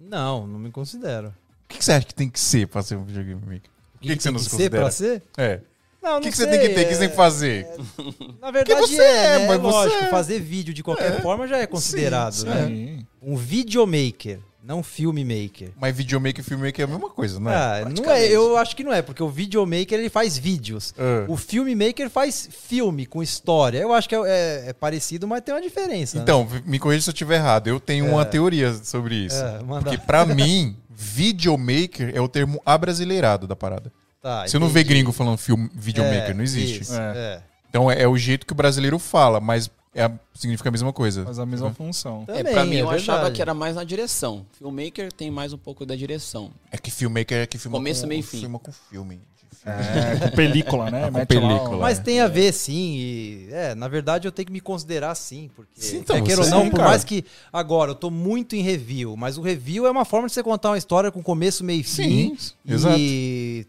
Não, 0.00 0.46
não 0.46 0.58
me 0.58 0.70
considero. 0.70 1.28
O 1.28 1.68
que, 1.68 1.78
que 1.78 1.84
você 1.84 1.92
acha 1.92 2.06
que 2.06 2.14
tem 2.14 2.30
que 2.30 2.40
ser 2.40 2.66
pra 2.68 2.82
ser 2.82 2.96
um 2.96 3.04
videomaker? 3.04 3.68
O 3.96 3.98
que, 3.98 4.16
que, 4.16 4.22
você 4.22 4.28
tem 4.28 4.32
não 4.32 4.38
se 4.38 4.44
ser 4.46 4.50
considera? 4.52 4.82
pra 4.82 4.90
ser? 4.90 5.22
É. 5.36 5.60
Não, 6.06 6.18
O 6.18 6.20
que, 6.20 6.26
não 6.26 6.30
que 6.30 6.36
você 6.36 6.46
tem 6.46 6.60
que 6.60 6.68
ter? 6.68 6.84
O 6.84 6.88
que 6.88 6.94
você 6.94 6.98
tem 7.00 7.06
é- 7.06 7.10
que 7.10 7.16
fazer? 7.16 7.66
Na 8.40 8.50
verdade 8.52 8.80
você 8.80 9.02
é, 9.02 9.24
é, 9.34 9.38
né? 9.40 9.46
mas 9.48 9.60
você 9.60 9.72
lógico, 9.72 10.04
é. 10.04 10.08
fazer 10.08 10.38
vídeo 10.40 10.72
de 10.72 10.82
qualquer 10.82 11.20
forma 11.20 11.48
já 11.48 11.58
é 11.58 11.66
considerado, 11.66 12.32
sim, 12.32 12.46
né? 12.46 12.66
Sim. 12.66 13.06
Um 13.20 13.36
videomaker, 13.36 14.38
não 14.62 14.84
filmmaker. 14.84 15.70
Mas 15.80 15.96
videomaker 15.96 16.40
e 16.44 16.48
filmmaker 16.48 16.80
é 16.82 16.84
a 16.84 16.86
mesma 16.92 17.10
coisa, 17.10 17.40
não 17.40 17.50
é? 17.50 17.54
Ah, 17.56 17.88
não 17.88 18.08
é, 18.08 18.24
eu 18.28 18.56
acho 18.56 18.76
que 18.76 18.84
não 18.84 18.92
é, 18.92 19.02
porque 19.02 19.20
o 19.22 19.28
videomaker 19.28 19.98
ele 19.98 20.08
faz 20.08 20.38
vídeos. 20.38 20.94
Ah. 20.96 21.24
O 21.28 21.36
filmmaker 21.36 22.08
faz 22.08 22.48
filme 22.52 23.04
com 23.04 23.20
história. 23.20 23.78
Eu 23.78 23.92
acho 23.92 24.08
que 24.08 24.14
é, 24.14 24.18
é- 24.24 24.64
é 24.68 24.72
parecido, 24.72 25.26
mas 25.26 25.40
tem 25.40 25.52
uma 25.54 25.60
diferença. 25.60 26.18
né? 26.18 26.22
Então, 26.22 26.48
me 26.64 26.78
corrija 26.78 27.02
se 27.02 27.10
eu 27.10 27.12
estiver 27.12 27.34
errado. 27.36 27.66
Eu 27.66 27.80
tenho 27.80 28.06
uma 28.08 28.24
teoria 28.24 28.72
sobre 28.74 29.16
isso. 29.26 29.36
É, 29.42 29.60
manda- 29.64 29.82
Porque 29.90 29.98
pra 29.98 30.24
mim, 30.24 30.76
videomaker 30.88 32.12
é 32.14 32.20
o 32.20 32.28
termo 32.28 32.60
abrasileirado 32.64 33.46
da 33.48 33.56
parada. 33.56 33.92
Tá, 34.26 34.44
Você 34.48 34.58
não 34.58 34.68
vê 34.68 34.80
entendi. 34.80 34.94
gringo 34.94 35.12
falando 35.12 35.38
film, 35.38 35.68
videomaker, 35.72 36.30
É, 36.30 36.34
não 36.34 36.42
existe. 36.42 36.82
isso, 36.82 36.94
É. 36.94 37.12
é. 37.16 37.42
Então 37.68 37.88
é, 37.88 38.02
é 38.02 38.08
o 38.08 38.16
jeito 38.16 38.44
que 38.44 38.52
o 38.52 38.56
brasileiro 38.56 38.98
fala, 38.98 39.38
mas 39.40 39.70
é 39.94 40.02
a- 40.02 40.10
significa 40.34 40.68
a 40.68 40.72
mesma 40.72 40.92
coisa. 40.92 41.24
Faz 41.24 41.38
a 41.38 41.46
mesma 41.46 41.72
função. 41.72 42.24
É, 42.26 42.38
Também, 42.38 42.52
pra 42.52 42.64
mim, 42.64 42.76
é 42.76 42.80
eu 42.82 42.90
achava 42.90 43.30
que 43.30 43.40
era 43.40 43.54
mais 43.54 43.76
na 43.76 43.84
direção. 43.84 44.44
Filmmaker 44.58 45.12
tem 45.12 45.30
mais 45.30 45.52
um 45.52 45.58
pouco 45.58 45.86
da 45.86 45.94
direção. 45.94 46.50
É 46.72 46.76
que 46.76 46.90
filmmaker 46.90 47.38
é 47.38 47.46
que 47.46 47.56
filma 47.56 47.78
Começo, 47.78 48.00
com, 48.02 48.08
meio 48.08 48.22
fim. 48.24 48.40
filma 48.40 48.58
com 48.58 48.72
filme. 48.72 49.20
É, 49.64 50.16
com 50.18 50.28
película, 50.36 50.90
né? 50.90 51.10
Com 51.10 51.24
película. 51.26 51.76
Mas 51.78 51.98
tem 51.98 52.20
a 52.20 52.28
ver, 52.28 52.52
sim. 52.52 52.96
E, 52.98 53.48
é, 53.50 53.74
na 53.74 53.88
verdade, 53.88 54.26
eu 54.28 54.32
tenho 54.32 54.46
que 54.46 54.52
me 54.52 54.60
considerar 54.60 55.10
assim. 55.10 55.50
Porque, 55.54 55.70
Sim, 55.80 55.98
então, 55.98 56.16
quer 56.16 56.22
queira 56.24 56.42
ou 56.42 56.48
não, 56.48 56.64
sim, 56.64 56.70
por 56.70 56.76
cara. 56.78 56.88
mais 56.90 57.04
que 57.04 57.24
agora 57.52 57.90
eu 57.92 57.94
tô 57.94 58.10
muito 58.10 58.54
em 58.56 58.62
review, 58.62 59.16
mas 59.16 59.38
o 59.38 59.42
review 59.42 59.86
é 59.86 59.90
uma 59.90 60.04
forma 60.04 60.26
de 60.28 60.34
você 60.34 60.42
contar 60.42 60.70
uma 60.70 60.78
história 60.78 61.10
com 61.10 61.22
começo, 61.22 61.62
meio 61.64 61.80
e 61.80 61.84
fim. 61.84 62.36
Sim, 62.36 62.36
e 62.64 62.72
exato. 62.72 62.96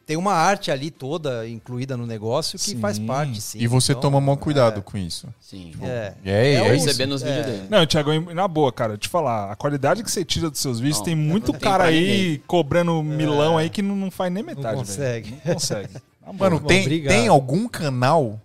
tem 0.05 0.17
uma 0.17 0.33
arte 0.33 0.71
ali 0.71 0.89
toda 0.91 1.47
incluída 1.47 1.95
no 1.97 2.05
negócio 2.05 2.57
que 2.57 2.71
Sim. 2.71 2.79
faz 2.79 2.97
parte, 2.99 3.41
sim. 3.41 3.59
E 3.59 3.67
você 3.67 3.91
Então, 3.91 4.01
toma 4.03 4.19
maior 4.21 4.37
cuidado 4.37 4.79
é. 4.79 4.81
com 4.81 4.97
isso. 4.97 5.27
Sim. 5.39 5.71
É. 5.81 6.13
É, 6.25 6.31
é, 6.31 6.53
É 6.55 6.69
Eu 6.69 6.75
isso. 6.75 6.85
percebi 6.85 7.05
nos 7.09 7.21
vídeos 7.21 7.45
É. 7.45 7.49
dele. 7.49 7.63
Não, 7.69 7.85
Thiago, 7.85 8.33
na 8.33 8.47
boa, 8.47 8.71
cara, 8.71 8.97
te 8.97 9.07
falar, 9.07 9.51
a 9.51 9.55
qualidade 9.55 10.03
que 10.03 10.11
você 10.11 10.23
tira 10.25 10.49
dos 10.49 10.59
seus 10.59 10.79
vídeos 10.79 10.97
Não, 10.99 11.05
tem 11.05 11.15
muito 11.15 11.51
tem 11.51 11.61
cara 11.61 11.85
aí 11.85 11.99
ninguém. 11.99 12.41
cobrando 12.47 13.01
milão 13.03 13.57
aí 13.57 13.69
que 13.69 13.81
não, 13.81 13.95
não 13.95 14.11
faz 14.11 14.31
nem 14.31 14.43
metade, 14.43 14.77
consegue. 14.77 15.29
velho. 15.31 15.41
Não 15.45 15.53
consegue. 15.53 15.76
Na 16.25 16.33
boa. 16.33 16.49
Mano, 16.49 16.65
tem, 16.67 16.81
obrigado. 16.81 17.13
tem 17.13 17.27
algum 17.27 17.67
canal 17.67 18.39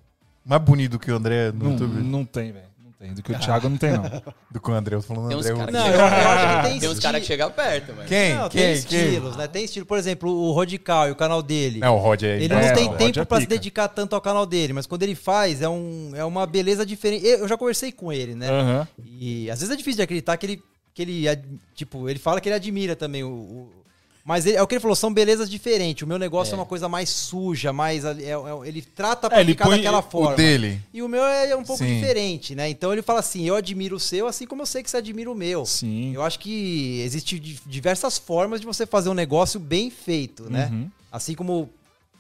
mais 0.45 0.63
bonito 0.63 0.99
que 0.99 1.11
o 1.11 1.17
André 1.17 1.51
no 1.53 1.65
não, 1.65 1.71
YouTube? 1.73 2.03
não 2.03 2.25
tem, 2.25 2.53
velho. 2.53 2.65
Não 2.85 2.93
tem. 2.93 3.15
Do 3.15 3.23
que 3.23 3.33
o 3.33 3.39
Thiago 3.39 3.69
não 3.69 3.77
tem, 3.77 3.93
não. 3.93 4.03
Do 4.51 4.61
que 4.61 4.71
o 4.71 4.75
André, 4.75 4.95
eu 4.97 5.01
tô 5.03 5.09
falando 5.15 5.37
uns 5.37 5.47
André. 5.47 5.67
que, 5.67 5.73
Não, 5.73 5.87
eu- 5.89 5.95
eu 5.95 6.05
acho 6.05 6.57
que 6.63 6.69
tem 6.71 6.81
Tem 6.81 6.89
uns 6.89 6.99
caras 7.01 7.21
que 7.21 7.27
chegam 7.27 7.51
perto, 7.51 7.93
mas... 7.97 8.07
Quem? 8.09 8.35
Não, 8.35 8.49
quem? 8.49 8.61
tem 8.61 8.83
quem? 8.83 9.05
estilos, 9.05 9.37
né? 9.37 9.49
Tem 9.49 9.65
estilo. 9.65 9.87
Por 9.87 9.99
exemplo, 9.99 10.31
o 10.31 10.53
Rodical 10.53 11.09
e 11.09 11.11
o 11.11 11.17
canal 11.17 11.43
dele. 11.43 11.81
Não, 11.81 11.97
o 11.97 11.99
Rod 11.99 12.23
é 12.23 12.37
Ele 12.41 12.53
É, 12.53 12.69
não 12.69 12.75
tem 12.75 12.93
tempo 12.97 13.21
é 13.21 13.25
pra 13.25 13.41
se 13.41 13.47
dedicar 13.47 13.89
tanto 13.89 14.15
ao 14.15 14.21
canal 14.21 14.47
dele, 14.47 14.73
mas 14.73 14.87
quando 14.87 15.03
ele 15.03 15.15
faz, 15.17 15.63
é, 15.63 15.69
um, 15.69 16.13
é 16.15 16.25
uma 16.25 16.47
beleza 16.47 16.87
diferente. 16.87 17.27
Eu 17.27 17.49
já 17.49 17.57
conversei 17.57 17.91
com 17.91 18.13
ele, 18.13 18.35
né? 18.35 18.47
E 19.05 19.51
às 19.51 19.59
vezes 19.61 19.73
é 19.73 19.77
difícil 19.77 19.97
de 19.97 20.03
acreditar 20.03 20.37
que 20.37 20.47
ele, 20.47 20.63
que 20.95 21.03
ele 21.03 21.29
ad- 21.29 21.45
tipo, 21.75 22.09
ele 22.09 22.19
fala 22.19 22.41
que 22.41 22.49
ele 22.49 22.57
admira 22.57 22.95
também 22.95 23.25
o. 23.25 23.71
mas 24.25 24.47
ele- 24.47 24.57
é 24.57 24.63
o 24.63 24.67
que 24.67 24.75
ele 24.75 24.81
falou, 24.81 24.95
são 24.95 25.13
belezas 25.13 25.51
diferentes. 25.51 26.03
O 26.03 26.07
meu 26.07 26.19
negócio 26.19 26.53
é, 26.53 26.55
É. 26.55 26.59
uma 26.59 26.67
coisa 26.67 26.89
mais 26.89 27.09
suja, 27.11 27.73
mais. 27.73 28.05
é- 28.05 28.11
é- 28.11 28.69
ele 28.69 28.81
trata 28.83 29.27
É, 29.27 29.31
pra 29.31 29.41
ele 29.41 29.53
ficar 29.53 29.65
põe 29.67 29.77
daquela 29.79 29.99
o 29.99 30.03
forma. 30.03 30.33
O 30.33 30.37
dele. 30.37 30.81
E 30.95 31.03
o 31.03 31.09
meu 31.09 31.25
é 31.25 31.57
um 31.57 31.65
pouco 31.65 31.83
Sim. 31.83 31.95
diferente, 31.99 32.55
né? 32.55 32.69
Então 32.71 32.93
ele 32.93 33.03
fala 33.03 33.19
assim: 33.21 33.45
eu 33.47 33.57
admiro 33.57 33.97
o 33.97 34.01
seu, 34.01 34.27
assim 34.27 34.47
como 34.47 34.63
eu 34.63 34.67
sei 34.67 34.83
que 34.83 34.91
você 34.91 34.99
admira 34.99 35.31
o 35.31 35.35
meu. 35.35 35.67
Sim. 35.67 36.13
Eu 36.15 36.23
acho 36.23 36.39
que 36.39 37.01
existe 37.05 37.39
di- 37.39 37.59
diversas 37.67 38.17
formas 38.19 38.61
de 38.61 38.67
você 38.67 38.87
fazer 38.87 39.09
um 39.09 39.15
negócio 39.15 39.59
bem 39.59 39.91
feito, 39.91 40.49
né? 40.51 40.69
Uhum. 40.73 40.91
Assim 41.11 41.35
como 41.35 41.69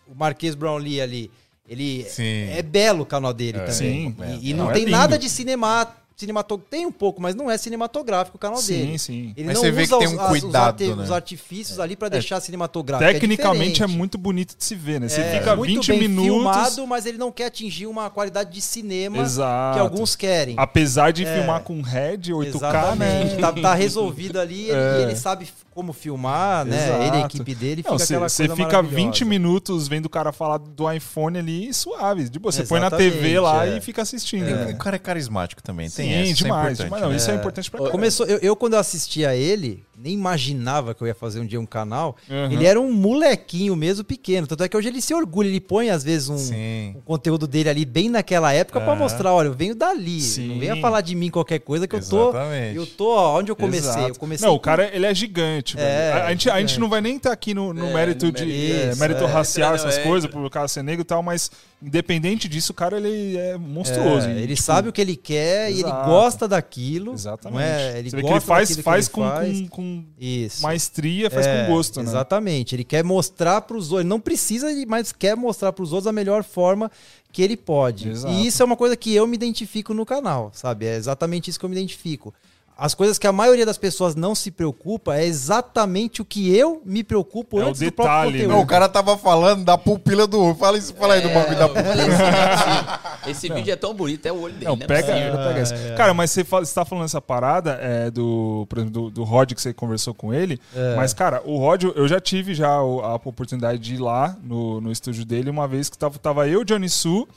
o 0.09 0.14
Marquês 0.14 0.54
Brownlee 0.54 1.00
ali, 1.00 1.30
ele 1.68 2.04
Sim. 2.09 2.49
é 2.50 2.61
belo 2.62 3.04
o 3.04 3.06
canal 3.06 3.32
dele 3.32 3.59
É. 3.59 3.64
também. 3.64 4.11
Sim. 4.11 4.16
E, 4.40 4.50
e 4.50 4.54
Não, 4.54 4.64
não, 4.64 4.71
é 4.71 4.75
tem 4.75 4.85
lindo. 4.85 4.97
nada 4.97 5.16
de 5.18 5.28
cinema, 5.30 5.87
cinematográfico. 6.23 6.71
Tem 6.71 6.87
um 6.87 6.93
pouco, 6.93 7.21
mas 7.21 7.35
não 7.35 7.50
é 7.50 7.59
cinematográfico 7.59 8.37
o 8.37 8.41
canal 8.41 8.57
Sim, 8.59 8.73
dele. 8.87 8.99
sim. 8.99 9.33
Ele 9.37 9.47
Mas 9.47 9.55
não 9.57 9.62
você 9.62 9.71
vê 9.71 9.83
usa 9.83 9.93
que 9.93 9.99
tem 9.99 10.09
os- 10.09 10.14
um 10.14 10.23
os 10.25 10.29
cuidado, 10.41 10.67
arte- 10.83 10.95
né? 10.95 11.02
os 11.02 11.11
artifícios 11.11 11.79
ali 11.81 11.97
pra 11.97 12.09
deixar 12.09 12.41
cinematográfico. 12.41 13.11
Tecnicamente 13.12 13.62
é, 13.71 13.73
diferente. 13.73 13.97
muito 13.97 14.19
bonito 14.19 14.57
de 14.57 14.64
se 14.64 14.75
ver, 14.75 15.00
né? 15.00 15.09
Você 15.09 15.21
É, 15.21 15.38
fica 15.38 15.57
muito 15.57 15.75
20 15.75 15.88
bem 15.88 15.99
minutos. 16.00 16.25
filmado, 16.33 16.87
mas 16.87 17.07
ele 17.07 17.19
não 17.19 17.31
quer 17.33 17.47
atingir 17.47 17.87
uma 17.87 18.09
qualidade 18.11 18.50
de 18.52 18.61
cinema 18.61 19.19
Exato. 19.19 19.75
que 19.76 19.81
alguns 19.81 20.14
querem. 20.17 20.55
Apesar 20.59 21.12
de 21.12 21.25
É. 21.25 21.35
filmar 21.37 21.61
com 21.62 21.81
Red 21.83 22.33
8K, 22.33 22.57
Exatamente. 22.69 23.35
né? 23.35 23.41
Tá, 23.41 23.52
tá 23.52 23.75
resolvido 23.75 24.38
ali, 24.41 24.71
ele, 24.71 24.73
É. 24.79 25.00
e 25.00 25.02
ele 25.05 25.17
sabe 25.17 25.49
como 25.75 25.93
filmar, 25.93 26.64
né? 26.67 26.76
Exato. 26.76 27.02
Ele 27.02 27.17
e 27.17 27.23
a 27.23 27.26
equipe 27.26 27.55
dele 27.55 27.83
Não, 27.85 27.93
fica 27.93 27.99
você 28.07 28.14
aquela 28.14 28.29
você 28.29 28.49
fica 28.49 28.83
20 28.83 29.25
maravilhosa. 29.25 29.25
minutos 29.25 29.88
vendo 29.88 30.07
o 30.07 30.11
cara 30.11 30.31
falar 30.33 30.59
do 30.59 30.91
iPhone 30.93 31.38
ali 31.38 31.73
suave. 31.73 32.29
De 32.29 32.38
boa, 32.38 32.52
você 32.52 32.62
põe 32.64 32.79
na 32.81 32.91
TV 32.91 33.41
lá 33.41 33.67
é. 33.67 33.79
e 33.79 33.81
fica 33.81 34.02
assistindo. 34.02 34.45
Tem- 34.45 34.55
né? 34.55 34.73
O 34.73 34.76
cara 34.76 34.97
é 34.97 34.99
carismático 34.99 35.62
também. 35.62 35.88
Tem 35.91 36.12
essa 36.14 36.31
é 36.31 36.35
demais, 36.35 36.62
importante, 36.62 36.85
demais. 36.85 37.02
Não, 37.02 37.11
né? 37.11 37.16
isso 37.16 37.31
é 37.31 37.35
importante 37.35 37.71
pra 37.71 37.78
caralho. 37.78 37.92
Começou, 37.92 38.26
eu, 38.26 38.38
eu, 38.38 38.57
quando 38.57 38.75
eu 38.75 38.78
assistia 38.78 39.35
ele, 39.35 39.85
nem 40.02 40.14
imaginava 40.14 40.94
que 40.94 41.02
eu 41.02 41.06
ia 41.06 41.14
fazer 41.14 41.40
um 41.40 41.47
dia 41.47 41.61
um 41.61 41.66
canal. 41.66 42.16
Uhum. 42.28 42.50
Ele 42.52 42.66
era 42.66 42.80
um 42.80 42.92
molequinho 42.92 43.76
mesmo 43.76 44.04
pequeno. 44.04 44.47
Tanto 44.47 44.64
é 44.64 44.68
que 44.68 44.76
hoje 44.76 44.88
ele 44.88 45.00
se 45.00 45.14
orgulha, 45.14 45.47
ele 45.49 45.61
põe 45.61 45.90
às 45.90 46.02
vezes 46.02 46.28
um, 46.28 46.94
o 46.97 47.02
conteúdo 47.02 47.47
dele 47.47 47.68
ali 47.68 47.85
bem 47.85 48.09
naquela 48.09 48.52
época 48.52 48.80
pra 48.80 48.92
Aham. 48.92 48.99
mostrar, 48.99 49.32
olha, 49.32 49.47
eu 49.49 49.52
venho 49.54 49.75
dali. 49.75 50.21
Sim. 50.21 50.49
Não 50.49 50.59
venha 50.59 50.76
falar 50.80 51.00
de 51.02 51.14
mim 51.14 51.30
qualquer 51.30 51.61
coisa 51.61 51.87
que 51.87 51.94
eu 51.94 52.00
tô. 52.04 52.30
Exatamente. 52.30 52.76
Eu 52.76 52.87
tô, 52.87 53.14
ó, 53.14 53.38
onde 53.38 53.50
eu 53.52 53.56
comecei? 53.56 53.90
Exato. 53.90 54.09
Eu 54.09 54.14
comecei 54.16 54.47
não, 54.47 54.54
o 54.54 54.59
com- 54.59 54.64
cara 54.64 54.90
ele 54.94 55.06
é 55.06 55.14
gigante. 55.14 55.76
velho. 55.76 55.87
É, 55.88 56.12
a, 56.12 56.26
a 56.26 56.30
gente, 56.30 56.50
a 56.50 56.59
gente 56.61 56.68
gigante. 56.71 56.80
não 56.80 56.88
vai 56.88 57.00
nem 57.00 57.16
estar 57.16 57.32
aqui 57.32 57.54
no, 57.54 57.73
no 57.73 57.87
É, 57.88 57.94
mérito 57.94 58.26
no 58.26 58.32
de 58.32 58.44
mérito- 58.44 58.75
é, 58.75 58.90
Isso, 58.90 59.00
mérito 59.00 59.25
é. 59.25 59.26
racial, 59.26 59.75
essas 59.75 59.99
é. 59.99 60.02
coisas, 60.02 60.30
por 60.30 60.50
cara 60.50 60.66
ser 60.68 60.82
negro 60.82 61.02
e 61.02 61.04
tal, 61.04 61.23
mas 61.23 61.50
independente 61.82 62.49
disso, 62.49 62.73
o 62.73 62.75
cara 62.75 62.97
ele 62.97 63.37
é 63.37 63.56
monstruoso. 63.56 64.28
Ele 64.28 64.54
tipo, 64.54 64.62
sabe 64.62 64.88
o 64.88 64.92
que 64.92 65.00
ele 65.00 65.16
quer 65.16 65.71
e 65.71 65.75
ele 65.75 65.82
exato. 65.82 66.09
gosta 66.09 66.49
daquilo. 66.49 67.12
Exatamente. 67.12 67.54
Não 67.54 67.61
é? 67.61 67.99
Ele 67.99 68.11
Você 68.11 68.16
vê 68.16 68.23
que 68.23 68.28
gosta 68.28 68.37
ele 68.37 68.47
faz, 68.47 68.68
daquilo 68.68 68.76
que 68.78 68.82
faz, 68.85 69.04
ele 69.06 69.12
com, 69.14 69.23
faz. 69.23 69.61
com, 69.61 69.68
com 69.68 69.91
Isso. 70.18 70.62
maestria, 70.62 71.30
faz 71.30 71.46
É, 71.46 71.64
com 71.66 71.72
gosto, 71.75 72.02
né? 72.02 72.08
Exatamente. 72.08 72.75
Ele 72.75 72.84
quer 72.84 73.02
mostrar 73.02 73.61
para 73.62 73.76
os 73.76 73.87
outros. 73.87 74.00
Ele 74.00 74.08
não 74.08 74.20
precisa, 74.20 74.68
mas 74.87 75.12
quer 75.12 75.37
mostrar 75.37 75.72
para 75.72 75.82
os 75.82 75.92
outros 75.92 76.06
a 76.06 76.12
melhor 76.12 76.44
forma 76.44 76.90
que 77.32 77.42
ele 77.42 77.56
pode. 77.56 78.11
Exato. 78.11 78.34
E 78.34 78.46
isso 78.46 78.62
é 78.62 78.64
uma 78.64 78.76
coisa 78.76 78.96
que 78.96 79.14
eu 79.14 79.26
me 79.26 79.34
identifico 79.34 79.94
no 79.94 80.04
canal, 80.04 80.50
sabe? 80.54 80.87
É 80.87 80.96
exatamente 80.96 81.49
isso 81.49 81.58
que 81.58 81.64
eu 81.64 81.70
me 81.70 81.76
identifico. 81.76 82.32
As 82.76 82.95
coisas 82.95 83.19
que 83.19 83.26
a 83.26 83.33
maioria 83.33 83.64
das 83.67 83.79
pessoas 83.79 84.14
não 84.17 84.35
se 84.35 84.50
preocupa 84.50 85.14
é 85.17 85.25
exatamente 85.25 86.21
o 86.21 86.25
que 86.25 86.55
eu 86.57 86.83
me 86.85 87.05
preocupo 87.05 87.61
É 87.61 87.64
o 87.64 87.69
antes 87.69 87.81
do 87.81 87.85
detalhe, 87.85 87.95
próprio 87.95 88.25
né? 88.25 88.33
conteúdo. 88.33 88.52
Não, 88.57 88.61
o 88.62 88.67
cara 88.67 88.88
tava 88.88 89.17
falando 89.17 89.64
da 89.64 89.79
pupila 89.79 90.26
do 90.26 90.41
olho. 90.43 90.55
Fala 90.57 90.79
isso, 90.79 90.93
fala 90.95 91.14
aí 91.14 91.21
do 91.21 91.29
bagulho 91.29 91.59
da 91.59 91.67
eu 91.67 91.75
falei 91.75 92.07
pupila. 92.07 92.55
assim, 92.55 93.31
esse 93.31 93.49
vídeo 93.52 93.73
é 93.73 93.76
tão 93.76 93.95
bonito, 93.95 94.26
é 94.26 94.33
o 94.33 94.41
olho 94.41 94.55
dele. 94.55 94.64
Não, 94.67 94.76
né? 94.76 94.87
pega, 94.87 95.07
pega 95.12 95.61
isso. 95.62 95.75
Cara, 95.97 96.12
mas 96.14 96.31
você, 96.31 96.43
fala, 96.45 96.64
você 96.64 96.75
tá 96.75 96.85
falando 96.85 97.05
essa 97.05 97.21
parada 97.21 97.79
é, 97.81 98.11
do, 98.11 98.67
por 98.69 98.79
exemplo, 98.79 98.93
do, 99.02 99.11
do 99.11 99.23
Rod 99.25 99.52
que 99.52 99.61
você 99.62 99.73
conversou 99.73 100.12
com 100.14 100.33
ele. 100.35 100.59
É. 100.75 100.97
Mas, 100.97 101.12
cara, 101.14 101.41
o 101.45 101.59
Rod, 101.59 101.85
eu 101.95 102.09
já 102.09 102.19
tive 102.21 102.55
já 102.55 102.83
o- 102.83 103.00
a 103.00 103.14
oportunidade 103.14 103.79
de 103.79 103.95
ir 103.95 103.99
lá 103.99 104.37
no, 104.43 104.81
no 104.81 104.91
estúdio 104.91 105.25
dele 105.25 105.50
uma 105.50 105.69
vez 105.69 105.88
que 105.88 105.97
tava, 105.97 106.19
tava 106.19 106.49
eu, 106.49 106.64
Johnny 106.64 106.88
Su, 106.88 107.29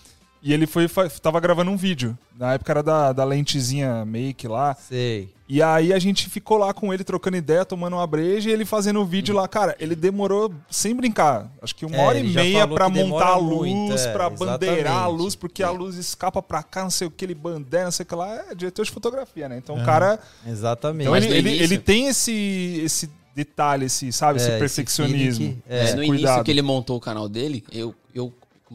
e 0.46 0.54
ele 0.54 0.68
foi, 0.68 0.88
tava 1.22 1.40
gravando 1.40 1.72
um 1.72 1.76
vídeo. 1.76 2.16
Na 2.38 2.54
época 2.54 2.72
era 2.72 2.84
da, 2.84 3.12
da 3.12 3.24
lentezinha 3.24 4.06
make 4.06 4.48
lá. 4.48 4.76
Sei. 4.76 5.34
E 5.50 5.62
aí 5.62 5.92
a 5.92 5.98
gente 6.00 6.30
ficou 6.30 6.58
lá 6.58 6.74
com 6.74 6.94
ele 6.94 7.04
trocando 7.04 7.38
ideia, 7.38 7.66
tomando 7.66 7.96
uma 7.96 8.06
breja 8.08 8.50
e 8.50 8.54
ele 8.54 8.64
fazendo 8.66 9.00
o 9.02 9.06
vídeo 9.06 9.34
lá. 9.36 9.48
Cara, 9.48 9.76
ele 9.80 9.96
demorou, 9.96 10.54
sem 10.70 10.96
brincar, 10.96 11.52
acho 11.62 11.76
que 11.76 11.86
uma 11.86 11.98
É, 11.98 12.06
hora 12.06 12.20
e 12.20 12.24
meia 12.24 12.66
demora 12.66 12.90
montar 12.90 13.34
a 13.34 13.42
muito, 13.42 13.90
luz, 13.92 14.06
é, 14.06 14.12
pra 14.14 14.30
bandeirar 14.30 15.04
a 15.04 15.08
luz, 15.08 15.36
porque 15.36 15.64
a 15.64 15.70
luz 15.72 15.96
escapa 15.96 16.42
pra 16.42 16.62
cá, 16.64 16.84
não 16.84 16.90
sei 16.92 17.08
o 17.08 17.12
que, 17.12 17.26
ele 17.26 17.36
bandeira, 17.36 17.86
não 17.86 17.92
sei 17.92 18.04
o 18.04 18.08
que 18.08 18.16
lá. 18.16 18.44
É 18.52 18.56
diretor 18.56 18.86
de 18.86 18.92
fotografia, 18.92 19.50
né? 19.50 19.58
Então 19.58 19.76
o 19.80 19.84
cara. 19.86 20.20
Exatamente. 20.46 21.04
Então 21.08 21.16
ele, 21.18 21.28
ele, 21.28 21.58
ele 21.64 21.78
tem 21.80 22.08
esse, 22.08 22.82
esse 22.84 23.10
detalhe, 23.36 23.86
esse, 23.86 24.12
sabe, 24.12 24.40
É, 24.40 24.42
esse 24.42 24.50
esse 24.52 24.60
perfeccionismo. 24.60 25.38
feeling 25.46 25.62
que- 25.68 25.74
É, 25.74 25.84
esse 25.84 25.96
no 25.96 26.06
cuidado. 26.06 26.22
início 26.24 26.44
que 26.44 26.52
ele 26.52 26.62
montou 26.62 26.98
o 26.98 27.00
canal 27.02 27.28
dele, 27.30 27.64
eu, 27.72 27.94
eu 28.16 28.34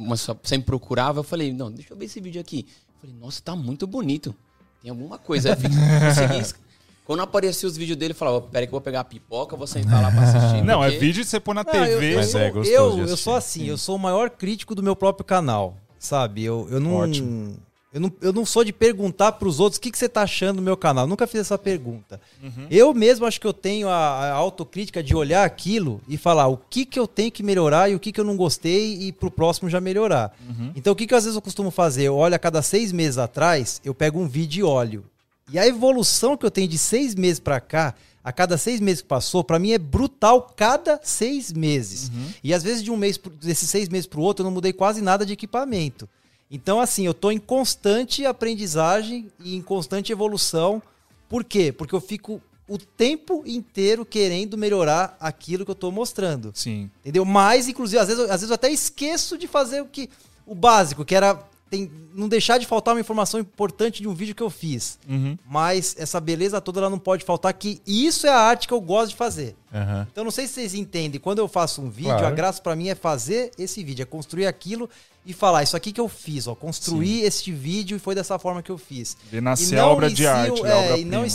eu 0.09 0.17
só- 0.17 0.37
sempre 0.43 0.67
procurava, 0.67 1.21
eu 1.21 1.25
falei, 1.25 1.53
não, 1.53 1.71
deixa 1.71 1.93
eu 1.93 1.97
ver 1.97 2.07
esse 2.07 2.21
vídeo 2.21 2.41
aqui. 2.41 2.67
Eu 2.69 3.01
falei, 3.01 3.17
nossa, 3.21 3.41
tá 3.43 3.55
muito 3.57 3.87
bonito. 3.87 4.35
Tem 4.83 4.91
alguma 4.91 5.19
coisa. 5.19 5.51
Eu 5.51 5.57
Quando 7.05 7.21
aparecia 7.23 7.69
os 7.69 7.77
vídeos 7.77 7.99
dele, 7.99 8.13
eu 8.13 8.17
falava, 8.17 8.41
peraí 8.43 8.67
que 8.67 8.71
eu 8.71 8.79
vou 8.79 8.81
pegar 8.81 9.01
a 9.01 9.05
pipoca, 9.05 9.57
vou 9.57 9.67
sentar 9.67 10.01
lá 10.01 10.11
pra 10.13 10.23
assistir. 10.23 10.63
Não, 10.63 10.83
é 10.85 10.91
porque- 10.91 11.01
vídeo 11.01 11.25
que 11.25 11.29
você 11.31 11.41
põe 11.41 11.55
na 11.57 11.65
Não, 11.65 11.75
eu- 11.75 11.99
TV. 11.99 12.13
eu, 12.13 12.17
Mas 12.19 12.31
sou, 12.31 12.41
é 12.41 12.51
gostoso 12.51 12.99
eu, 13.01 13.05
de 13.07 13.11
eu 13.11 13.17
sou 13.17 13.35
assim, 13.35 13.65
eu 13.67 13.77
sou 13.77 13.97
o 13.97 13.99
maior 13.99 14.31
crítico 14.31 14.75
do 14.77 14.83
meu 14.83 14.95
próprio 14.95 15.25
canal, 15.25 15.77
sabe? 15.99 16.45
Eu, 16.45 16.69
eu 16.71 16.79
não. 16.79 16.95
Ótimo. 16.95 17.57
Eu 17.93 18.01
não, 18.01 18.13
eu 18.21 18.33
não 18.33 18.47
sou 18.47 18.63
de 18.63 18.73
perguntar 18.73 19.33
pros 19.33 19.59
outros 19.59 19.79
o 19.79 19.81
que, 19.81 19.91
que 19.91 19.99
você 19.99 20.09
tá 20.09 20.23
achando 20.23 20.57
do 20.57 20.63
meu 20.63 20.77
canal. 20.77 21.05
Eu 21.05 21.09
nunca 21.09 21.27
fiz 21.27 21.41
essa 21.41 21.59
pergunta. 21.59 22.21
Uhum. 22.41 22.69
Eu 22.71 22.95
mesmo 22.95 23.27
acho 23.27 23.41
que 23.41 23.47
eu 23.47 23.53
tenho 23.53 23.89
a, 23.89 23.97
a 23.97 24.33
autocrítica 24.33 25.03
de 25.03 25.13
olhar 25.15 25.45
aquilo 25.45 26.01
e 26.07 26.17
falar 26.17 26.47
o 26.47 26.57
que, 26.57 26.85
que 26.85 27.01
eu 27.01 27.09
tenho 27.09 27.33
que 27.33 27.43
melhorar 27.43 27.91
e 27.91 27.97
o 27.97 28.01
que, 28.01 28.13
que 28.13 28.21
eu 28.21 28.25
não 28.25 28.37
gostei 28.37 28.95
e 28.95 29.11
pro 29.11 29.29
próximo 29.29 29.69
já 29.69 29.81
melhorar. 29.81 30.33
Uhum. 30.49 30.71
Então 30.77 30.93
o 30.93 30.97
que, 30.97 31.05
que 31.05 31.15
às 31.15 31.25
vezes 31.25 31.35
eu 31.35 31.43
costumo 31.43 31.73
fazer? 31.73 32.05
Eu 32.05 32.17
olho 32.17 32.37
a 32.37 32.39
cada 32.39 32.63
seis 32.63 32.93
meses 32.93 33.19
atrás, 33.19 33.81
eu 33.85 33.93
pego 33.93 34.21
um 34.21 34.29
vídeo 34.29 34.61
e 34.61 34.63
olho. 34.63 35.05
E 35.53 35.59
a 35.59 35.67
evolução 35.67 36.37
que 36.37 36.47
eu 36.47 36.51
tenho 36.51 36.69
de 36.69 36.79
seis 36.79 37.17
meses 37.17 37.41
pra 37.41 37.61
cá, 37.61 37.93
a 38.23 38.33
cada 38.33 38.57
seis 38.57 38.81
meses 38.81 39.03
que 39.03 39.09
passou, 39.09 39.43
pra 39.43 39.59
mim 39.59 39.73
é 39.73 39.79
brutal 39.79 40.43
cada 40.55 41.01
seis 41.03 41.53
meses. 41.53 42.13
E 42.45 42.55
às 42.55 42.63
vezes 42.63 42.85
de 42.85 42.91
um 42.93 42.97
mês, 42.97 43.19
desses 43.43 43.69
seis 43.69 43.89
meses 43.89 44.07
pro 44.07 44.21
outro, 44.21 44.43
eu 44.43 44.45
não 44.45 44.53
mudei 44.53 44.73
quase 44.73 45.01
nada 45.01 45.27
de 45.27 45.33
equipamento. 45.33 46.09
Então, 46.51 46.81
assim, 46.81 47.07
eu 47.07 47.15
tô 47.15 47.31
em 47.31 47.39
constante 47.39 48.27
aprendizagem 48.27 49.31
e 49.43 49.55
em 49.57 49.63
constante 49.63 50.11
evolução. 50.13 50.83
Por 51.29 51.45
quê? 51.45 51.71
Porque 51.73 51.95
eu 51.95 52.01
fico 52.01 52.43
o 52.69 52.77
tempo 52.79 53.43
inteiro 53.47 54.05
querendo 54.05 54.57
melhorar 54.59 55.17
aquilo 55.21 55.65
que 55.65 55.71
eu 55.71 55.75
tô 55.77 55.91
mostrando. 55.91 56.53
Sim. 56.55 56.91
Entendeu? 57.01 57.25
Mas, 57.25 57.69
inclusive, 57.69 57.99
às 58.01 58.09
vezes, 58.09 58.23
eu- 58.23 58.27
às 58.33 58.41
vezes 58.41 58.49
eu 58.51 58.55
até 58.55 58.71
esqueço 58.71 59.37
de 59.39 59.47
fazer 59.47 59.81
o 59.81 59.87
que. 59.87 60.09
O 60.47 60.55
básico, 60.55 61.05
que 61.05 61.15
era 61.15 61.35
tem, 61.71 61.89
não 62.13 62.29
deixar 62.29 62.59
de 62.59 62.67
faltar 62.67 62.93
uma 62.95 63.01
informação 63.01 63.39
importante 63.39 64.03
de 64.03 64.09
um 64.09 64.13
vídeo 64.15 64.35
que 64.35 64.43
eu 64.43 64.51
fiz. 64.51 64.99
Uhum. 65.09 65.39
Mas 65.49 65.95
essa 65.97 66.19
beleza 66.19 66.61
toda 66.61 66.81
ela 66.81 66.91
não 66.91 66.99
pode 66.99 67.25
faltar, 67.25 67.53
que 67.55 67.81
isso 67.87 68.27
é 68.27 68.31
a 68.31 68.37
arte 68.41 68.67
que 68.67 68.75
eu 68.75 68.81
gosto 68.81 69.11
de 69.11 69.17
fazer. 69.17 69.55
Aham. 69.73 70.05
Então 70.11 70.25
não 70.25 70.33
sei 70.33 70.49
se 70.49 70.55
vocês 70.55 70.75
entendem, 70.75 71.21
quando 71.21 71.39
eu 71.39 71.47
faço 71.47 71.81
um 71.81 71.89
vídeo, 71.89 72.11
Claro. 72.11 72.27
a 72.27 72.31
graça 72.33 72.61
pra 72.61 72.75
mim 72.75 72.89
é 72.89 72.97
fazer 72.97 73.53
esse 73.57 73.85
vídeo, 73.85 74.03
é 74.03 74.07
construir 74.07 74.47
aquilo 74.49 74.91
e 75.25 75.33
falar, 75.33 75.63
isso 75.63 75.77
aqui 75.77 75.93
que 75.93 76.01
eu 76.01 76.09
fiz, 76.09 76.47
ó, 76.47 76.55
construir 76.55 77.23
este 77.23 77.53
vídeo 77.53 77.97
e 77.97 78.01
foi 78.01 78.15
dessa 78.15 78.39
forma 78.39 78.63
que 78.63 78.71
eu 78.71 78.79
fiz. 78.79 79.17
Ver 79.31 79.41
nascer 79.43 79.77
E 79.77 79.79
a 79.79 79.87
obra 79.87 80.11
de 80.11 80.27
arte, 80.27 80.65
a 80.65 80.69
é, 80.69 80.71
e 80.71 80.73
obra-prima. 80.85 81.11
não 81.17 81.27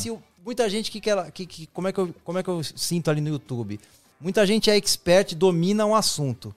muita 0.46 0.70
gente 0.70 0.92
que, 0.92 1.00
quer, 1.02 1.32
que, 1.32 1.46
que 1.46 1.68
como 1.68 1.88
é 1.88 1.92
que 1.92 2.00
eu 2.00 2.14
como 2.24 2.38
é 2.38 2.44
que 2.44 2.50
eu 2.50 2.62
sinto 2.64 3.10
ali 3.10 3.22
no 3.22 3.30
YouTube. 3.30 3.80
Muita 4.20 4.46
gente 4.46 4.70
é 4.70 4.76
expert, 4.78 5.34
domina 5.36 5.86
um 5.86 5.96
assunto. 5.96 6.54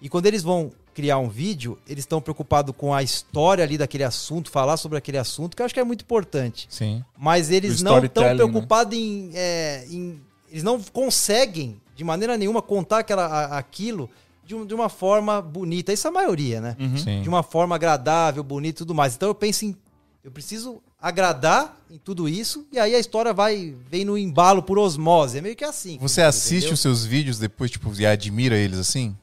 E 0.00 0.08
quando 0.08 0.26
eles 0.26 0.42
vão 0.42 0.72
criar 0.94 1.18
um 1.18 1.28
vídeo, 1.28 1.78
eles 1.88 2.02
estão 2.02 2.20
preocupados 2.20 2.74
com 2.76 2.92
a 2.92 3.02
história 3.02 3.62
ali 3.64 3.78
daquele 3.78 4.04
assunto, 4.04 4.50
falar 4.50 4.76
sobre 4.76 4.98
aquele 4.98 5.18
assunto, 5.18 5.56
que 5.56 5.62
eu 5.62 5.66
acho 5.66 5.72
que 5.74 5.80
é 5.80 5.84
muito 5.84 6.02
importante. 6.02 6.66
Sim. 6.68 7.02
Mas 7.16 7.50
eles 7.50 7.80
O 7.80 7.84
não 7.84 7.98
estão 7.98 8.22
storytelling, 8.24 8.36
preocupados 8.52 8.98
em, 8.98 9.30
é, 9.34 9.86
em- 9.88 10.20
Eles 10.50 10.62
não 10.62 10.80
conseguem, 10.82 11.80
de 11.96 12.04
maneira 12.04 12.36
nenhuma, 12.36 12.60
contar 12.60 12.98
aquela, 12.98 13.24
a- 13.26 13.58
aquilo 13.58 14.10
de, 14.52 14.56
um- 14.56 14.66
de 14.66 14.74
uma 14.74 14.88
forma 14.88 15.40
bonita. 15.40 15.92
Isso 15.92 16.06
é 16.06 16.10
a 16.10 16.12
maioria, 16.12 16.60
né? 16.60 16.76
Uhum. 16.78 17.22
De 17.22 17.28
uma 17.28 17.42
forma 17.42 17.74
agradável, 17.74 18.42
bonita 18.44 18.76
e 18.76 18.84
tudo 18.84 18.94
mais. 18.94 19.14
Então 19.14 19.28
eu 19.28 19.34
penso 19.34 19.64
em. 19.64 19.76
Eu 20.22 20.30
preciso 20.30 20.80
agradar 21.00 21.76
em 21.90 21.98
tudo 21.98 22.28
isso, 22.28 22.64
e 22.70 22.78
aí 22.78 22.94
a 22.94 22.98
história 22.98 23.32
vai 23.34 23.74
vem 23.90 24.04
no 24.04 24.16
embalo 24.16 24.62
por 24.62 24.78
osmose. 24.78 25.38
É 25.38 25.40
meio 25.40 25.56
que 25.56 25.64
assim. 25.64 25.98
Você 26.00 26.20
entendeu? 26.20 26.28
assiste 26.28 26.72
os 26.72 26.78
seus 26.80 27.04
vídeos 27.04 27.38
depois, 27.40 27.70
tipo, 27.72 27.92
e 27.98 28.06
admira 28.06 28.56
eles 28.56 28.78
assim? 28.78 29.16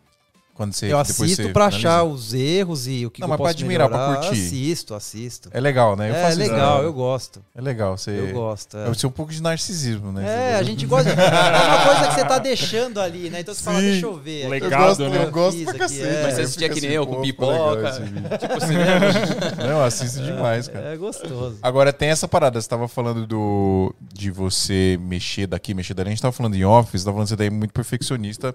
Quando 0.60 0.74
você 0.74 0.92
Eu 0.92 1.00
assisto 1.00 1.50
pra 1.54 1.72
finaliza? 1.72 1.88
achar 1.89 2.04
os 2.04 2.34
erros 2.34 2.86
e 2.86 3.06
o 3.06 3.10
que, 3.10 3.22
Não, 3.22 3.28
que 3.30 3.30
eu 3.30 3.30
mas 3.30 3.38
pra 3.38 3.46
posso 3.46 3.50
admirar, 3.51 3.88
pra 3.88 3.98
melhorar. 3.98 4.20
curtir. 4.28 4.42
Assisto, 4.46 4.94
assisto. 4.94 5.50
É 5.54 5.60
legal, 5.62 5.96
né? 5.96 6.10
Eu 6.10 6.16
É, 6.16 6.22
faço 6.24 6.42
isso, 6.42 6.51
legal, 6.51 6.80
né? 6.80 6.86
eu 6.86 6.92
gosto. 6.92 7.42
É 7.56 7.62
legal. 7.62 7.98
Você... 7.98 8.12
Eu 8.12 8.34
gosto. 8.34 8.75
é. 8.78 8.88
É 8.88 8.89
o 8.89 8.94
seu 8.94 9.08
um 9.08 9.12
pouco 9.13 9.32
de 9.32 9.42
narcisismo, 9.42 10.12
né? 10.12 10.25
É, 10.51 10.56
a 10.56 10.63
gente 10.63 10.86
gosta. 10.86 11.16
De... 11.16 11.22
É 11.22 11.25
uma 11.25 11.86
coisa 11.88 12.08
que 12.10 12.13
você 12.16 12.25
tá 12.25 12.38
deixando 12.39 13.00
ali, 13.00 13.30
né? 13.30 13.39
Então 13.39 13.54
você 13.54 13.63
fala, 13.63 13.80
Sim. 13.80 13.86
deixa 13.92 14.06
eu 14.06 14.18
ver. 14.18 14.50
Legal. 14.50 14.70
Eu 14.70 14.88
gosto, 14.88 15.10
né? 15.10 15.24
eu 15.24 15.32
gosto 15.32 15.62
pra 15.62 15.70
aqui, 15.72 15.80
cacete. 15.80 16.01
é. 16.01 16.24
Mas 16.24 16.34
você 16.34 16.42
assistia 16.42 16.68
que 16.70 16.82
nem 16.82 16.89
assim, 16.89 16.96
eu, 16.98 17.08
com 17.08 17.22
pipoca. 17.22 17.92
vídeo. 17.92 18.24
Tipo 18.38 18.60
cinema. 18.60 19.06
Não, 19.63 19.70
eu 19.70 19.84
assisto 19.86 20.22
demais, 20.22 20.68
cara. 20.68 20.94
É 20.94 20.98
gostoso. 20.98 21.58
Agora 21.62 21.94
tem 21.94 22.10
essa 22.10 22.28
parada, 22.28 22.60
você 22.62 22.68
tava 22.68 22.89
falando 22.89 23.25
do 23.25 23.96
de 24.13 24.30
você 24.30 25.00
mexer 25.01 25.48
daqui, 25.48 25.74
mexer 25.74 25.94
dali. 25.94 26.10
A 26.10 26.12
gente 26.12 26.22
tava 26.22 26.34
falando 26.34 26.56
em 26.56 26.66
office, 26.66 27.06
tava 27.06 27.13
falando 27.16 27.28
que 27.28 27.30
você 27.30 27.36
daí 27.38 27.48
é 27.48 27.50
muito 27.50 27.72
perfeccionista 27.72 28.54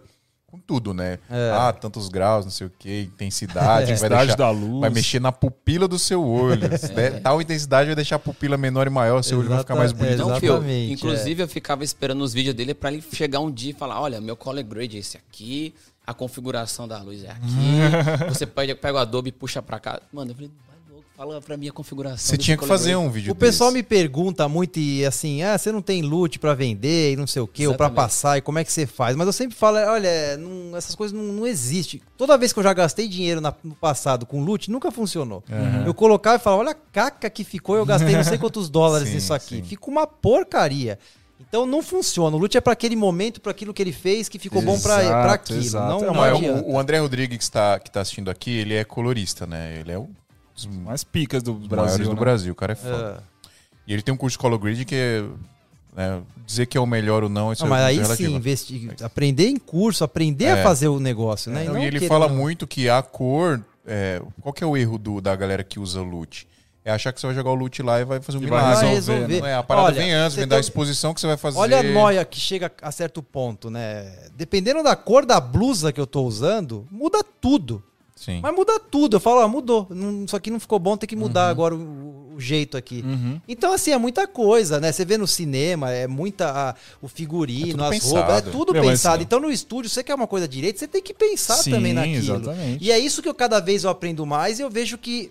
com 0.54 0.60
tudo, 0.60 0.94
né? 0.94 1.18
É. 1.30 1.50
Ah, 1.52 1.72
tantos 1.72 2.08
graus, 2.08 2.44
não 2.44 2.50
sei 2.52 2.66
o 2.66 2.70
que, 2.78 3.02
intensidade, 3.02 3.66
vai, 3.66 3.82
Intensidade 3.84 4.20
deixar, 4.26 4.36
da 4.36 4.50
luz. 4.50 4.80
vai 4.80 4.90
mexer 4.90 5.20
na 5.20 5.32
pupila 5.32 5.88
do 5.88 5.98
seu 5.98 6.24
olho. 6.24 6.78
Se 6.78 6.92
der 6.92 7.20
Tal 7.20 7.40
intensidade 7.42 7.86
vai 7.86 7.94
deixar 7.96 8.16
a 8.16 8.18
pupila 8.18 8.56
menor 8.56 8.86
e 8.86 8.90
maior, 8.90 9.22
seu 9.22 9.38
olho 9.38 9.48
vai 9.48 9.58
ficar 9.58 9.74
mais 9.74 9.92
Exata- 9.92 10.24
bonito. 10.28 10.40
Fio. 10.40 10.64
Inclusive, 10.92 11.42
eu 11.42 11.48
ficava 11.48 11.82
esperando 11.84 12.22
os 12.22 12.32
vídeos 12.32 12.54
dele 12.54 12.74
pra 12.74 12.92
ele 12.92 13.02
chegar 13.12 13.40
um 13.40 13.50
dia 13.50 13.70
e 13.70 13.74
falar: 13.74 14.00
olha, 14.00 14.20
meu 14.20 14.36
color 14.36 14.62
grade 14.62 14.96
é 14.96 15.00
esse 15.00 15.16
aqui, 15.16 15.74
a 16.06 16.12
configuração 16.14 16.86
da 16.86 17.00
luz 17.02 17.24
é 17.24 17.30
aqui. 17.30 18.24
você 18.28 18.46
pega, 18.46 18.74
pega 18.74 18.98
o 18.98 19.00
Adobe 19.00 19.28
e 19.30 19.32
puxa 19.32 19.60
pra 19.62 19.78
cá. 19.80 20.00
Mano, 20.12 20.30
eu 20.30 20.34
falei, 20.34 20.50
vai 20.68 20.73
fala 21.16 21.40
pra 21.40 21.56
mim 21.56 21.68
a 21.68 21.72
configuração. 21.72 22.18
Você 22.18 22.36
tinha 22.36 22.56
que 22.56 22.66
fazer 22.66 22.96
um 22.96 23.08
vídeo 23.08 23.32
O 23.32 23.36
pessoal 23.36 23.70
desse. 23.70 23.78
me 23.78 23.82
pergunta 23.82 24.48
muito 24.48 24.78
e 24.78 25.04
assim, 25.06 25.42
ah, 25.42 25.56
você 25.56 25.70
não 25.70 25.80
tem 25.80 26.02
loot 26.02 26.38
pra 26.38 26.54
vender 26.54 27.12
e 27.12 27.16
não 27.16 27.26
sei 27.26 27.40
o 27.40 27.46
quê, 27.46 27.66
ou 27.66 27.74
pra 27.74 27.86
Exatamente. 27.86 27.96
passar, 27.96 28.38
e 28.38 28.40
como 28.40 28.58
é 28.58 28.64
que 28.64 28.72
você 28.72 28.86
faz? 28.86 29.14
Mas 29.16 29.26
eu 29.26 29.32
sempre 29.32 29.56
falo, 29.56 29.76
olha, 29.78 30.36
não- 30.36 30.76
essas 30.76 30.94
coisas 30.94 31.16
não, 31.16 31.24
não 31.32 31.46
existem. 31.46 32.00
Toda 32.16 32.36
vez 32.36 32.52
que 32.52 32.58
eu 32.58 32.62
já 32.64 32.72
gastei 32.72 33.06
dinheiro 33.08 33.40
na- 33.40 33.54
no 33.62 33.74
passado 33.74 34.26
com 34.26 34.42
loot, 34.42 34.70
nunca 34.70 34.90
funcionou. 34.90 35.42
Eu 35.86 35.94
colocava 35.94 36.36
e 36.36 36.40
falava, 36.40 36.62
olha 36.62 36.72
a 36.72 36.74
caca 36.92 37.30
que 37.30 37.44
ficou, 37.44 37.76
eu 37.76 37.86
gastei 37.86 38.14
não 38.16 38.24
sei 38.24 38.36
quantos 38.38 38.68
dólares 38.68 39.08
Sim, 39.08 39.14
nisso 39.14 39.32
aqui. 39.32 39.56
sim. 39.56 39.62
Fica 39.62 39.88
uma 39.88 40.06
porcaria. 40.06 40.98
Então 41.48 41.66
não 41.66 41.82
funciona. 41.82 42.34
O 42.36 42.38
loot 42.38 42.56
é 42.56 42.60
pra 42.60 42.72
aquele 42.72 42.96
momento, 42.96 43.40
pra 43.40 43.50
aquilo 43.50 43.72
que 43.74 43.82
ele 43.82 43.92
fez, 43.92 44.28
que 44.28 44.38
ficou 44.38 44.62
bom 44.62 44.80
pra, 44.80 45.00
Exato, 45.02 45.22
pra 45.24 45.32
aquilo. 45.34 45.60
exato. 45.60 45.88
Não, 45.88 45.98
É, 46.02 46.06
não 46.06 46.14
Não, 46.14 46.22
adianta. 46.22 46.62
o, 46.62 46.72
o 46.72 46.78
André 46.78 46.98
Rodrigues 46.98 47.38
que 47.38 47.44
está, 47.44 47.78
que 47.78 47.90
tá 47.90 48.00
assistindo 48.00 48.30
aqui, 48.30 48.50
ele 48.58 48.74
é 48.74 48.82
colorista, 48.84 49.46
né? 49.46 49.78
Ele 49.78 49.92
é 49.92 49.98
um 49.98 50.08
dos 50.54 50.66
Mais 50.66 51.02
picas 51.04 51.42
do 51.42 51.52
maiores 51.54 51.68
Brasil. 51.68 52.04
do 52.06 52.14
né? 52.14 52.20
Brasil, 52.20 52.52
o 52.52 52.56
cara 52.56 52.72
é 52.72 52.76
foda. 52.76 53.22
É. 53.42 53.48
E 53.86 53.92
ele 53.92 54.02
tem 54.02 54.14
um 54.14 54.16
curso 54.16 54.34
de 54.36 54.38
Color 54.38 54.58
Grid 54.58 54.84
que 54.84 54.94
é, 54.94 55.22
né, 55.94 56.22
dizer 56.46 56.66
que 56.66 56.76
é 56.78 56.80
o 56.80 56.86
melhor 56.86 57.22
ou 57.24 57.28
não, 57.28 57.52
isso 57.52 57.62
Não, 57.62 57.70
mas 57.70 57.82
é 57.82 57.86
aí 57.86 57.96
relativo. 57.98 58.30
sim, 58.30 58.34
investi... 58.36 58.90
aprender 59.02 59.48
em 59.48 59.56
curso, 59.56 60.04
aprender 60.04 60.46
a 60.48 60.58
É. 60.58 60.62
fazer 60.62 60.88
o 60.88 60.98
negócio, 60.98 61.50
né? 61.52 61.64
Não, 61.64 61.74
não 61.74 61.82
e 61.82 61.86
ele 61.86 62.06
fala 62.06 62.28
muito 62.28 62.66
que 62.66 62.88
a 62.88 63.02
cor. 63.02 63.62
é, 63.86 64.22
qual 64.40 64.50
que 64.52 64.64
é 64.64 64.66
o 64.66 64.76
erro 64.78 64.96
do- 64.96 65.20
da 65.20 65.36
galera 65.36 65.62
que 65.62 65.78
usa 65.78 66.00
loot? 66.00 66.48
É 66.86 66.90
achar 66.90 67.12
que 67.12 67.20
você 67.20 67.26
vai 67.26 67.34
jogar 67.36 67.50
o 67.50 67.54
loot 67.54 67.82
lá 67.82 68.00
e 68.00 68.04
vai 68.04 68.20
fazer 68.20 68.38
um 68.38 68.42
E 68.42 68.44
milagre. 68.44 68.74
Vai 68.74 68.94
resolver, 68.94 69.14
resolver. 69.20 69.40
Não 69.40 69.46
é, 69.46 69.54
a 69.54 69.62
parada 69.62 69.86
Olha, 69.88 69.94
vem 69.96 70.12
antes, 70.12 70.36
vem 70.36 70.46
da 70.46 70.56
tem- 70.56 70.60
exposição 70.60 71.12
que 71.14 71.20
você 71.20 71.26
vai 71.26 71.36
fazer. 71.36 71.58
Olha 71.58 71.80
a 71.80 71.82
noia 71.82 72.24
que 72.24 72.38
chega 72.40 72.70
a 72.80 72.90
certo 72.90 73.22
ponto, 73.22 73.68
né? 73.70 74.10
Dependendo 74.36 74.82
da 74.82 74.94
cor 74.96 75.24
da 75.26 75.38
blusa 75.40 75.92
que 75.92 76.00
eu 76.00 76.06
tô 76.06 76.22
usando, 76.24 76.86
muda 76.90 77.22
tudo. 77.40 77.82
Sim. 78.24 78.40
Mas 78.42 78.54
muda 78.54 78.78
tudo. 78.80 79.16
Eu 79.16 79.20
falo, 79.20 79.40
ó, 79.40 79.48
mudou. 79.48 79.86
Não, 79.90 80.24
isso 80.24 80.34
aqui 80.36 80.50
não 80.50 80.58
ficou 80.60 80.78
bom, 80.78 80.96
tem 80.96 81.06
que 81.08 81.14
Uhum. 81.14 81.22
mudar 81.22 81.48
agora 81.48 81.74
o, 81.74 82.34
o 82.34 82.40
jeito 82.40 82.76
aqui. 82.76 83.02
Uhum. 83.04 83.40
Então, 83.46 83.72
assim, 83.72 83.90
é 83.90 83.98
muita 83.98 84.26
coisa, 84.26 84.80
né? 84.80 84.90
Você 84.92 85.04
vê 85.04 85.18
no 85.18 85.26
cinema, 85.26 85.90
é 85.90 86.06
muita. 86.06 86.50
a- 86.50 86.74
o 87.02 87.08
figurino, 87.08 87.82
É 87.84 87.86
as 87.88 87.90
pensado. 87.90 88.14
roupas, 88.16 88.36
é 88.38 88.50
tudo 88.50 88.72
Meu, 88.72 88.82
mas- 88.84 88.92
pensado. 88.92 89.22
Então, 89.22 89.38
no 89.40 89.50
estúdio, 89.50 89.90
você 89.90 90.02
quer 90.02 90.14
uma 90.14 90.26
coisa 90.26 90.48
direito, 90.48 90.78
você 90.78 90.88
tem 90.88 91.02
que 91.02 91.12
pensar 91.12 91.56
Sim, 91.56 91.70
também 91.72 91.92
naquilo. 91.92 92.36
exatamente. 92.36 92.82
E 92.84 92.90
é 92.90 92.98
isso 92.98 93.20
que 93.22 93.28
eu 93.28 93.34
cada 93.34 93.60
vez 93.60 93.84
eu 93.84 93.90
aprendo 93.90 94.24
mais 94.24 94.58
e 94.58 94.62
eu 94.62 94.70
vejo 94.70 94.96
que 94.96 95.30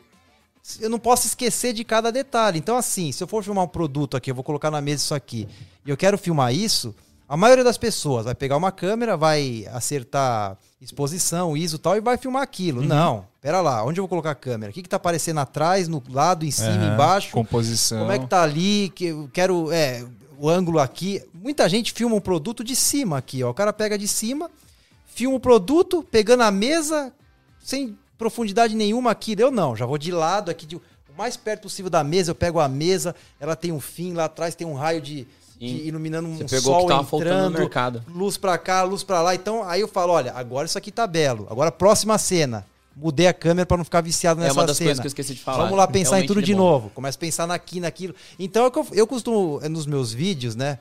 eu 0.80 0.90
não 0.90 1.00
posso 1.00 1.28
esquecer 1.28 1.74
de 1.74 1.84
cada 1.84 2.12
detalhe. 2.12 2.58
Então, 2.60 2.78
assim, 2.78 3.12
se 3.12 3.22
eu 3.24 3.28
for 3.28 3.44
filmar 3.44 3.66
um 3.66 3.68
produto 3.68 4.16
aqui, 4.16 4.32
eu 4.32 4.36
vou 4.36 4.44
colocar 4.44 4.72
na 4.72 4.80
mesa 4.80 5.04
isso 5.04 5.14
aqui, 5.16 5.48
e 5.86 5.90
eu 5.90 5.98
quero 5.98 6.18
filmar 6.18 6.54
isso, 6.54 6.96
a 7.28 7.36
maioria 7.36 7.64
das 7.66 7.78
pessoas 7.78 8.24
vai 8.26 8.36
pegar 8.36 8.56
uma 8.56 8.72
câmera, 8.72 9.18
vai 9.18 9.66
acertar 9.74 10.58
exposição, 10.84 11.56
ISO 11.56 11.78
e 11.78 11.80
tal, 11.80 11.96
e 11.98 12.02
vai 12.02 12.18
filmar 12.18 12.42
aquilo. 12.44 12.82
Uhum. 12.82 12.88
Não, 12.88 13.26
pera 13.42 13.62
lá, 13.62 13.84
onde 13.86 14.00
eu 14.00 14.04
vou 14.04 14.10
colocar 14.10 14.32
a 14.32 14.36
câmera? 14.36 14.70
O 14.72 14.74
que, 14.74 14.82
que 14.84 14.90
tá 14.90 14.98
aparecendo 14.98 15.40
atrás, 15.40 15.88
no 15.88 16.02
lado, 16.10 16.46
em 16.46 16.52
cima, 16.52 16.70
Aham. 16.70 16.94
embaixo? 16.94 17.32
Composição. 17.32 18.00
Como 18.00 18.12
é 18.12 18.20
que 18.20 18.28
tá 18.28 18.44
ali? 18.44 18.92
Que 18.96 19.06
eu 19.06 19.30
quero. 19.32 19.72
É, 19.72 20.06
o 20.38 20.50
ângulo 20.50 20.80
aqui. 20.80 21.22
Muita 21.34 21.70
gente 21.70 21.94
filma 21.94 22.16
um 22.16 22.20
produto 22.22 22.64
de 22.64 22.76
cima 22.76 23.18
aqui, 23.18 23.44
ó. 23.44 23.52
O 23.52 23.54
cara 23.54 23.72
pega 23.72 23.98
de 23.98 24.08
cima, 24.08 24.50
filma 25.06 25.38
o 25.38 25.40
produto, 25.40 26.04
pegando 26.12 26.44
a 26.44 26.52
mesa, 26.52 27.14
sem 27.64 27.98
profundidade 28.18 28.76
nenhuma 28.76 29.12
aqui. 29.12 29.36
Eu 29.38 29.52
não, 29.52 29.76
já 29.76 29.86
vou 29.86 29.98
de 29.98 30.12
lado 30.12 30.50
aqui, 30.52 30.66
de- 30.66 30.76
o 30.76 30.82
mais 31.18 31.38
perto 31.38 31.64
possível 31.64 31.90
da 31.90 32.04
mesa. 32.04 32.32
Eu 32.32 32.36
pego 32.36 32.60
a 32.60 32.68
mesa, 32.68 33.16
ela 33.40 33.56
tem 33.56 33.72
um 33.72 33.80
fim, 33.80 34.14
lá 34.14 34.26
atrás 34.26 34.56
tem 34.56 34.66
um 34.68 34.74
raio 34.74 35.00
de, 35.00 35.28
Iluminando 35.68 36.28
um 36.28 36.38
Você 36.38 36.46
pegou 36.46 36.74
o 36.76 36.80
sol 36.80 36.88
que 36.88 36.94
tava 36.94 37.04
faltando 37.04 37.32
no 37.32 37.40
entrando, 37.40 37.60
mercado. 37.60 38.04
luz 38.14 38.38
pra 38.38 38.58
cá, 38.58 38.84
luz 38.84 39.04
pra 39.04 39.22
lá. 39.22 39.34
Então 39.36 39.64
aí 39.64 39.82
eu 39.82 39.88
falo, 39.88 40.14
olha, 40.14 40.34
agora 40.34 40.66
isso 40.66 40.78
aqui 40.78 40.92
tá 40.92 41.06
belo. 41.08 41.48
Agora 41.50 41.72
próxima 41.72 42.18
cena. 42.18 42.66
Mudei 42.96 43.26
a 43.26 43.34
câmera 43.34 43.66
pra 43.66 43.76
não 43.76 43.84
ficar 43.84 44.02
viciado 44.02 44.40
nessa 44.40 44.52
É 44.52 44.54
uma 44.54 44.68
das 44.68 44.78
cena. 44.78 44.90
coisas 44.90 45.00
que 45.02 45.08
eu 45.08 45.10
esqueci 45.10 45.34
de 45.34 45.42
falar. 45.42 45.64
Vamos 45.64 45.78
lá 45.78 45.88
pensar 45.88 46.20
em 46.22 46.28
tudo 46.28 46.42
de 46.44 46.54
novo. 46.54 46.92
Começa 46.92 47.18
a 47.18 47.20
pensar 47.20 47.48
naqui, 47.48 47.80
naquilo. 47.80 48.14
Então 48.38 48.66
é 48.66 48.68
o 48.68 48.72
que 48.72 48.78
eu, 48.78 48.88
eu 48.92 49.08
costumo, 49.08 49.60
é, 49.64 49.68
nos 49.70 49.88
meus 49.88 50.14
vídeos, 50.14 50.56
né? 50.56 50.78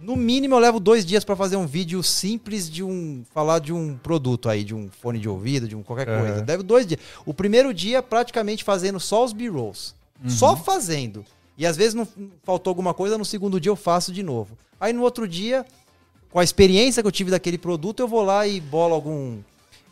No 0.00 0.16
mínimo 0.16 0.54
eu 0.54 0.58
levo 0.58 0.80
dois 0.80 1.04
dias 1.04 1.22
pra 1.22 1.36
fazer 1.36 1.56
um 1.56 1.66
vídeo 1.66 2.02
simples 2.02 2.70
de 2.70 2.82
um. 2.82 3.22
falar 3.34 3.58
de 3.58 3.74
um 3.74 3.94
produto 4.02 4.48
aí, 4.48 4.64
de 4.64 4.74
um 4.74 4.88
fone 5.02 5.18
de 5.18 5.28
ouvido, 5.28 5.68
de 5.68 5.76
um 5.76 5.82
qualquer 5.82 6.08
Aham. 6.08 6.20
coisa. 6.26 6.44
Levo 6.48 6.62
dois 6.62 6.86
dias. 6.86 6.98
O 7.26 7.34
primeiro 7.34 7.74
dia 7.74 8.02
praticamente 8.02 8.64
fazendo 8.64 8.98
só 8.98 9.22
os 9.22 9.34
B-rolls. 9.34 9.92
Só 10.26 10.56
fazendo. 10.56 11.22
E 11.60 11.66
às 11.66 11.76
vezes 11.76 11.92
não 11.92 12.08
faltou 12.42 12.70
alguma 12.70 12.94
coisa, 12.94 13.18
no 13.18 13.24
segundo 13.24 13.60
dia 13.60 13.68
eu 13.68 13.76
faço 13.76 14.10
de 14.10 14.22
novo. 14.22 14.56
Aí 14.80 14.94
no 14.94 15.02
outro 15.02 15.28
dia, 15.28 15.66
com 16.30 16.38
a 16.38 16.42
experiência 16.42 17.02
que 17.02 17.06
eu 17.06 17.12
tive 17.12 17.30
daquele 17.30 17.58
produto, 17.58 18.00
eu 18.00 18.08
vou 18.08 18.22
lá 18.22 18.46
e 18.46 18.62
bolo 18.62 18.94
algum. 18.94 19.40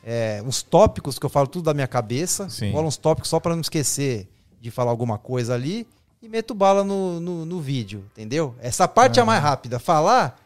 é, 0.03 0.43
uns 0.47 0.63
tópicos 0.63 1.19
que 1.19 1.27
eu 1.27 1.29
falo 1.29 1.47
tudo 1.47 1.65
da 1.65 1.75
minha 1.75 1.87
cabeça. 1.87 2.49
Sim. 2.49 2.73
Bolo 2.73 2.89
uns 2.89 2.97
tópicos 2.97 3.29
só 3.29 3.39
pra 3.39 3.55
não 3.55 3.61
esquecer 3.61 4.27
de 4.63 4.71
falar 4.71 4.91
alguma 4.91 5.19
coisa 5.19 5.53
ali. 5.53 5.87
E 6.23 6.29
meto 6.29 6.55
bala 6.55 6.83
no, 6.83 7.21
no, 7.21 7.45
no 7.45 7.61
vídeo, 7.61 8.03
entendeu? 8.13 8.55
Essa 8.61 8.89
parte 8.89 9.19
é 9.19 9.23
a 9.23 9.27
mais 9.27 9.43
rápida. 9.43 9.79
Falar, 9.79 10.41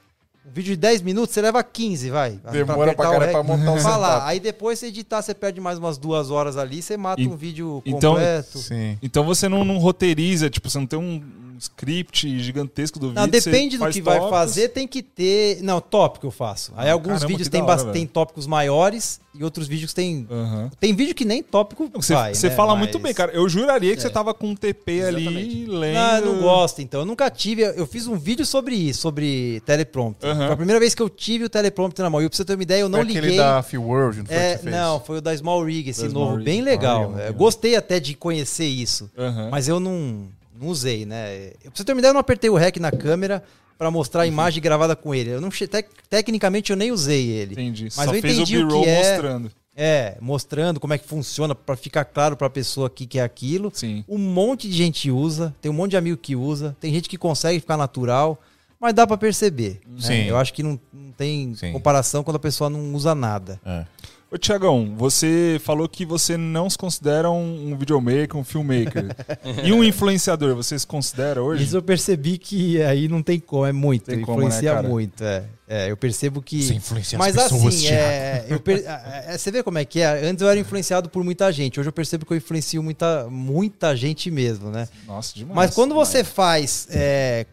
um 0.44 0.50
vídeo 0.52 0.74
de 0.74 0.76
10 0.80 1.02
minutos, 1.02 1.32
você 1.34 1.40
leva 1.40 1.62
15, 1.62 2.10
vai. 2.10 2.40
Demora 2.50 2.94
pra 2.94 3.04
caralho 3.04 3.20
rec. 3.20 3.30
pra 3.32 3.42
montar 3.42 3.72
um 3.72 3.78
Falar. 3.78 4.08
setup. 4.14 4.28
Aí 4.30 4.40
depois 4.40 4.78
você 4.78 4.86
editar, 4.86 5.22
você 5.22 5.32
perde 5.34 5.60
mais 5.60 5.78
umas 5.78 5.96
duas 5.98 6.30
horas 6.30 6.56
ali, 6.56 6.82
você 6.82 6.96
mata 6.96 7.20
E- 7.22 7.28
um 7.28 7.36
vídeo 7.36 7.80
então- 7.86 8.14
completo. 8.14 8.58
Sim. 8.58 8.98
Então 9.02 9.24
você 9.24 9.48
não, 9.48 9.64
não 9.64 9.78
roteiriza, 9.78 10.50
tipo, 10.50 10.68
você 10.68 10.78
não 10.78 10.86
tem 10.86 10.98
um 10.98 11.22
script 11.62 12.38
gigantesco 12.40 12.98
do 12.98 13.08
vídeo. 13.08 13.20
Não, 13.20 13.28
depende 13.28 13.78
você 13.78 13.84
do 13.86 13.92
que 13.92 14.02
vai 14.02 14.18
tópicos. 14.18 14.38
fazer, 14.38 14.68
tem 14.68 14.86
que 14.86 15.02
ter. 15.02 15.62
Não, 15.62 15.80
tópico 15.80 16.26
eu 16.26 16.30
faço. 16.30 16.72
Aí 16.76 16.88
Ah, 16.88 16.92
alguns 16.92 17.14
caramba, 17.14 17.26
vídeos 17.28 17.48
tem, 17.48 17.62
hora, 17.62 17.84
tem 17.92 18.06
tópicos 18.06 18.46
maiores 18.46 19.20
e 19.34 19.42
outros 19.44 19.66
vídeos 19.68 19.92
tem. 19.94 20.26
Aham. 20.30 20.70
Tem 20.80 20.94
vídeo 20.94 21.14
que 21.14 21.24
nem 21.24 21.42
tópico 21.42 21.88
Você, 21.94 22.14
vai. 22.14 22.34
você 22.34 22.48
né? 22.48 22.54
fala 22.54 22.72
Mas- 22.72 22.80
muito 22.80 22.98
bem, 22.98 23.14
cara. 23.14 23.32
Eu 23.32 23.48
juraria 23.48 23.92
que 23.94 23.98
É. 24.00 24.02
você 24.02 24.10
tava 24.10 24.34
com 24.34 24.48
um 24.48 24.54
TP 24.54 25.02
ali 25.02 25.22
Exatamente. 25.22 25.66
lendo. 25.66 25.94
Não, 25.94 26.16
eu 26.18 26.26
não 26.34 26.42
gosto, 26.42 26.82
então. 26.82 27.00
Eu 27.00 27.06
nunca 27.06 27.30
tive. 27.30 27.62
Eu 27.62 27.86
fiz 27.86 28.06
um 28.06 28.18
vídeo 28.18 28.44
sobre 28.44 28.74
isso, 28.74 29.00
sobre 29.00 29.60
teleprompter. 29.64 30.28
Aham. 30.30 30.44
Foi 30.46 30.52
a 30.52 30.56
primeira 30.56 30.80
vez 30.80 30.94
que 30.94 31.02
eu 31.02 31.08
tive 31.08 31.44
o 31.44 31.48
teleprompter 31.48 32.02
na 32.02 32.10
mão. 32.10 32.20
E 32.20 32.28
pra 32.28 32.36
você 32.36 32.44
ter 32.44 32.54
uma 32.54 32.62
ideia, 32.62 32.80
eu 32.80 32.88
não 32.88 32.98
Foi 32.98 33.06
liguei. 33.06 33.20
aquele 33.22 33.36
da 33.36 33.62
Feel 33.62 33.82
World, 33.82 34.18
não 34.18 34.26
foi 34.26 34.36
É, 34.36 34.58
que 34.58 34.68
não, 34.70 35.00
foi 35.00 35.18
o 35.18 35.20
da 35.20 35.36
Small 35.36 35.64
Rig, 35.64 35.88
esse 35.90 36.08
Da 36.08 36.12
novo, 36.12 36.34
Rig. 36.36 36.44
bem 36.44 36.60
legal. 36.60 37.12
Legal. 37.12 37.32
gostei 37.34 37.76
até 37.76 37.98
de 38.00 38.14
conhecer 38.14 38.66
isso, 38.66 39.10
Aham. 39.16 39.48
mas 39.50 39.68
eu 39.68 39.78
não, 39.80 40.26
não 40.62 40.68
usei, 40.70 41.04
né? 41.04 41.48
Eu, 41.64 41.70
pra 41.70 41.72
você 41.74 41.84
ter 41.84 41.92
uma 41.92 41.98
ideia, 42.00 42.10
eu 42.10 42.14
não 42.14 42.20
apertei 42.20 42.48
o 42.50 42.54
REC 42.56 42.76
na 42.78 42.90
câmera 42.92 43.42
pra 43.78 43.90
mostrar 43.90 44.22
a 44.22 44.26
imagem 44.26 44.62
gravada 44.62 44.94
com 44.94 45.14
ele. 45.14 45.30
Eu 45.30 45.40
não 45.40 45.50
tec- 45.50 45.88
tecnicamente 46.08 46.70
eu 46.70 46.76
nem 46.76 46.92
usei 46.92 47.28
ele. 47.28 47.52
Entendi. 47.54 47.84
Mas 47.84 47.94
Só 47.94 48.14
eu 48.14 48.20
fez 48.20 48.38
o 48.38 48.42
entendi 48.42 48.58
o 48.58 48.66
B-roll 48.68 48.84
que 48.84 48.88
é. 48.88 48.98
mostrando. 49.12 49.50
É, 49.74 50.18
mostrando 50.20 50.78
como 50.78 50.92
é 50.92 50.98
que 50.98 51.06
funciona 51.08 51.54
pra 51.54 51.74
ficar 51.76 52.04
claro 52.04 52.36
pra 52.36 52.50
pessoa 52.50 52.86
aqui 52.88 53.06
que 53.06 53.18
é 53.18 53.22
aquilo. 53.22 53.70
Sim. 53.74 54.04
Um 54.08 54.18
monte 54.18 54.68
de 54.68 54.74
gente 54.76 55.10
usa, 55.10 55.54
tem 55.62 55.70
um 55.70 55.74
monte 55.74 55.92
de 55.92 55.96
amigo 55.96 56.16
que 56.18 56.36
usa, 56.36 56.76
tem 56.78 56.92
gente 56.92 57.08
que 57.08 57.16
consegue 57.16 57.58
ficar 57.58 57.78
natural, 57.78 58.38
mas 58.78 58.92
dá 58.92 59.06
pra 59.06 59.16
perceber. 59.16 59.80
né? 59.88 60.00
Sim. 60.00 60.24
Eu 60.26 60.36
acho 60.36 60.52
que 60.52 60.62
não, 60.62 60.78
não 60.92 61.10
tem 61.12 61.54
Sim. 61.54 61.72
comparação 61.72 62.22
quando 62.22 62.36
a 62.36 62.40
pessoa 62.40 62.68
não 62.68 62.94
usa 62.94 63.14
nada. 63.14 63.58
É. 63.64 63.86
Ô, 64.32 64.38
Tiagão, 64.38 64.94
você 64.96 65.60
falou 65.62 65.86
que 65.86 66.06
você 66.06 66.38
não 66.38 66.70
se 66.70 66.78
considera 66.78 67.30
um, 67.30 67.72
um 67.72 67.76
videomaker, 67.76 68.34
um 68.34 68.42
filmmaker. 68.42 69.14
e 69.62 69.70
um 69.74 69.84
influenciador, 69.84 70.54
você 70.54 70.78
se 70.78 70.86
considera 70.86 71.42
hoje? 71.42 71.64
Isso 71.64 71.76
eu 71.76 71.82
percebi 71.82 72.38
que 72.38 72.82
aí 72.82 73.08
não 73.08 73.22
tem 73.22 73.38
como, 73.38 73.66
é 73.66 73.72
muito, 73.72 74.06
Tem 74.06 74.22
como, 74.22 74.40
né, 74.40 74.46
influencia 74.46 74.82
muito. 74.82 75.22
É. 75.22 75.44
É, 75.68 75.90
eu 75.90 75.98
percebo 75.98 76.40
que. 76.40 76.62
Você 76.62 76.72
influencia 76.72 77.18
Mas 77.18 77.36
as 77.36 77.52
pessoas, 77.52 77.74
assim, 77.74 77.88
é, 77.88 78.46
eu 78.48 78.58
per- 78.58 78.82
é, 78.86 79.36
você 79.36 79.50
vê 79.50 79.62
como 79.62 79.76
é 79.76 79.84
que 79.84 80.00
é? 80.00 80.24
Antes 80.26 80.40
eu 80.40 80.48
era 80.48 80.58
influenciado 80.58 81.10
por 81.10 81.22
muita 81.22 81.52
gente, 81.52 81.78
hoje 81.78 81.90
eu 81.90 81.92
percebo 81.92 82.24
que 82.24 82.32
eu 82.32 82.36
influencio 82.38 82.82
muita, 82.82 83.28
muita 83.28 83.94
gente 83.94 84.30
mesmo, 84.30 84.70
né? 84.70 84.88
Nossa, 85.06 85.34
demais. 85.34 85.56
Mas 85.56 85.74
quando 85.74 85.90
demais. 85.90 86.08
você 86.08 86.24
faz 86.24 86.88
é, 86.90 87.44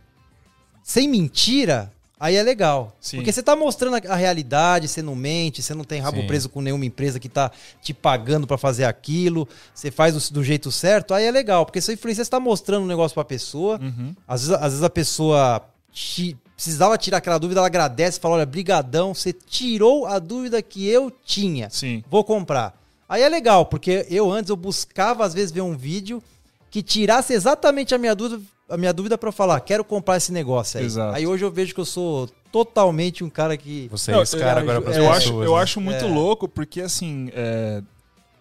sem 0.82 1.10
mentira, 1.10 1.92
aí 2.20 2.36
é 2.36 2.44
legal. 2.44 2.96
Sim. 3.00 3.18
Porque 3.18 3.32
você 3.32 3.42
tá 3.42 3.56
mostrando 3.56 3.96
a, 4.08 4.16
realidade, 4.16 4.88
você 4.88 5.02
não 5.02 5.16
mente, 5.16 5.62
você 5.62 5.74
não 5.74 5.84
tem 5.84 6.02
rabo 6.02 6.22
Sim. 6.22 6.28
preso 6.28 6.50
com 6.50 6.62
nenhuma 6.62 6.86
empresa 6.86 7.20
que 7.20 7.30
tá 7.30 7.52
te 7.82 7.94
pagando 7.94 8.46
pra 8.46 8.58
fazer 8.58 8.84
aquilo, 8.86 9.48
você 9.74 9.90
faz 9.90 10.30
do, 10.30 10.44
jeito 10.44 10.72
certo, 10.72 11.14
aí 11.14 11.26
é 11.26 11.32
legal. 11.32 11.66
Porque 11.66 11.80
sua 11.82 11.94
influência 11.94 12.24
você 12.26 12.30
tá 12.30 12.40
mostrando 12.40 12.84
um 12.84 12.88
negócio 12.88 13.14
pra 13.16 13.24
pessoa, 13.24 13.80
Uhum. 13.82 14.14
às 14.28 14.42
vezes, 14.42 14.56
às 14.56 14.64
vezes 14.72 14.84
a 14.84 14.90
pessoa 14.90 15.62
te- 15.92 16.36
precisava 16.56 16.98
tirar 16.98 17.18
aquela 17.20 17.38
dúvida, 17.38 17.62
ela 17.62 17.68
agradece, 17.68 18.20
fala, 18.20 18.36
olha, 18.36 18.46
brigadão, 18.46 19.14
você 19.14 19.32
tirou 19.32 20.06
a 20.06 20.20
dúvida 20.20 20.62
que 20.62 20.86
eu 20.88 21.10
tinha 21.26 21.70
Sim. 21.70 22.04
vou 22.10 22.24
comprar. 22.24 22.78
Aí 23.08 23.22
é 23.24 23.30
legal, 23.30 23.66
porque 23.66 24.06
eu 24.10 24.30
antes 24.30 24.50
eu 24.50 24.56
buscava 24.58 25.26
às 25.26 25.34
vezes 25.34 25.52
ver 25.52 25.62
um 25.62 25.76
vídeo 25.76 26.22
que 26.70 26.84
tirasse 26.84 27.34
exatamente 27.34 27.96
a 27.96 27.98
minha 27.98 28.14
dúvida, 28.14 28.40
a 28.70 28.78
minha 28.78 28.94
dúvida 28.94 29.18
para 29.18 29.32
falar, 29.32 29.60
quero 29.62 29.84
comprar 29.84 30.18
esse 30.18 30.32
negócio 30.32 30.80
aí. 30.80 30.86
Exato. 30.86 31.16
Aí 31.16 31.26
hoje 31.28 31.44
eu 31.44 31.52
vejo 31.52 31.74
que 31.74 31.80
eu 31.82 31.86
sou 31.86 32.30
totalmente 32.52 33.24
um 33.24 33.30
cara 33.30 33.56
que 33.58 33.88
Você 33.92 34.12
Não, 34.12 34.20
é 34.20 34.24
esse 34.24 34.38
cara 34.38 34.60
eu- 34.60 34.64
agora 34.64 34.82
para 34.82 34.92
as 34.92 34.98
eu 34.98 35.04
pessoas. 35.04 35.18
acho, 35.18 35.44
eu 35.44 35.56
né? 35.56 35.62
acho 35.62 35.82
muito 35.82 36.06
É. 36.06 36.08
louco 36.08 36.48
porque, 36.48 36.82
assim, 36.82 37.30
é, 37.34 37.82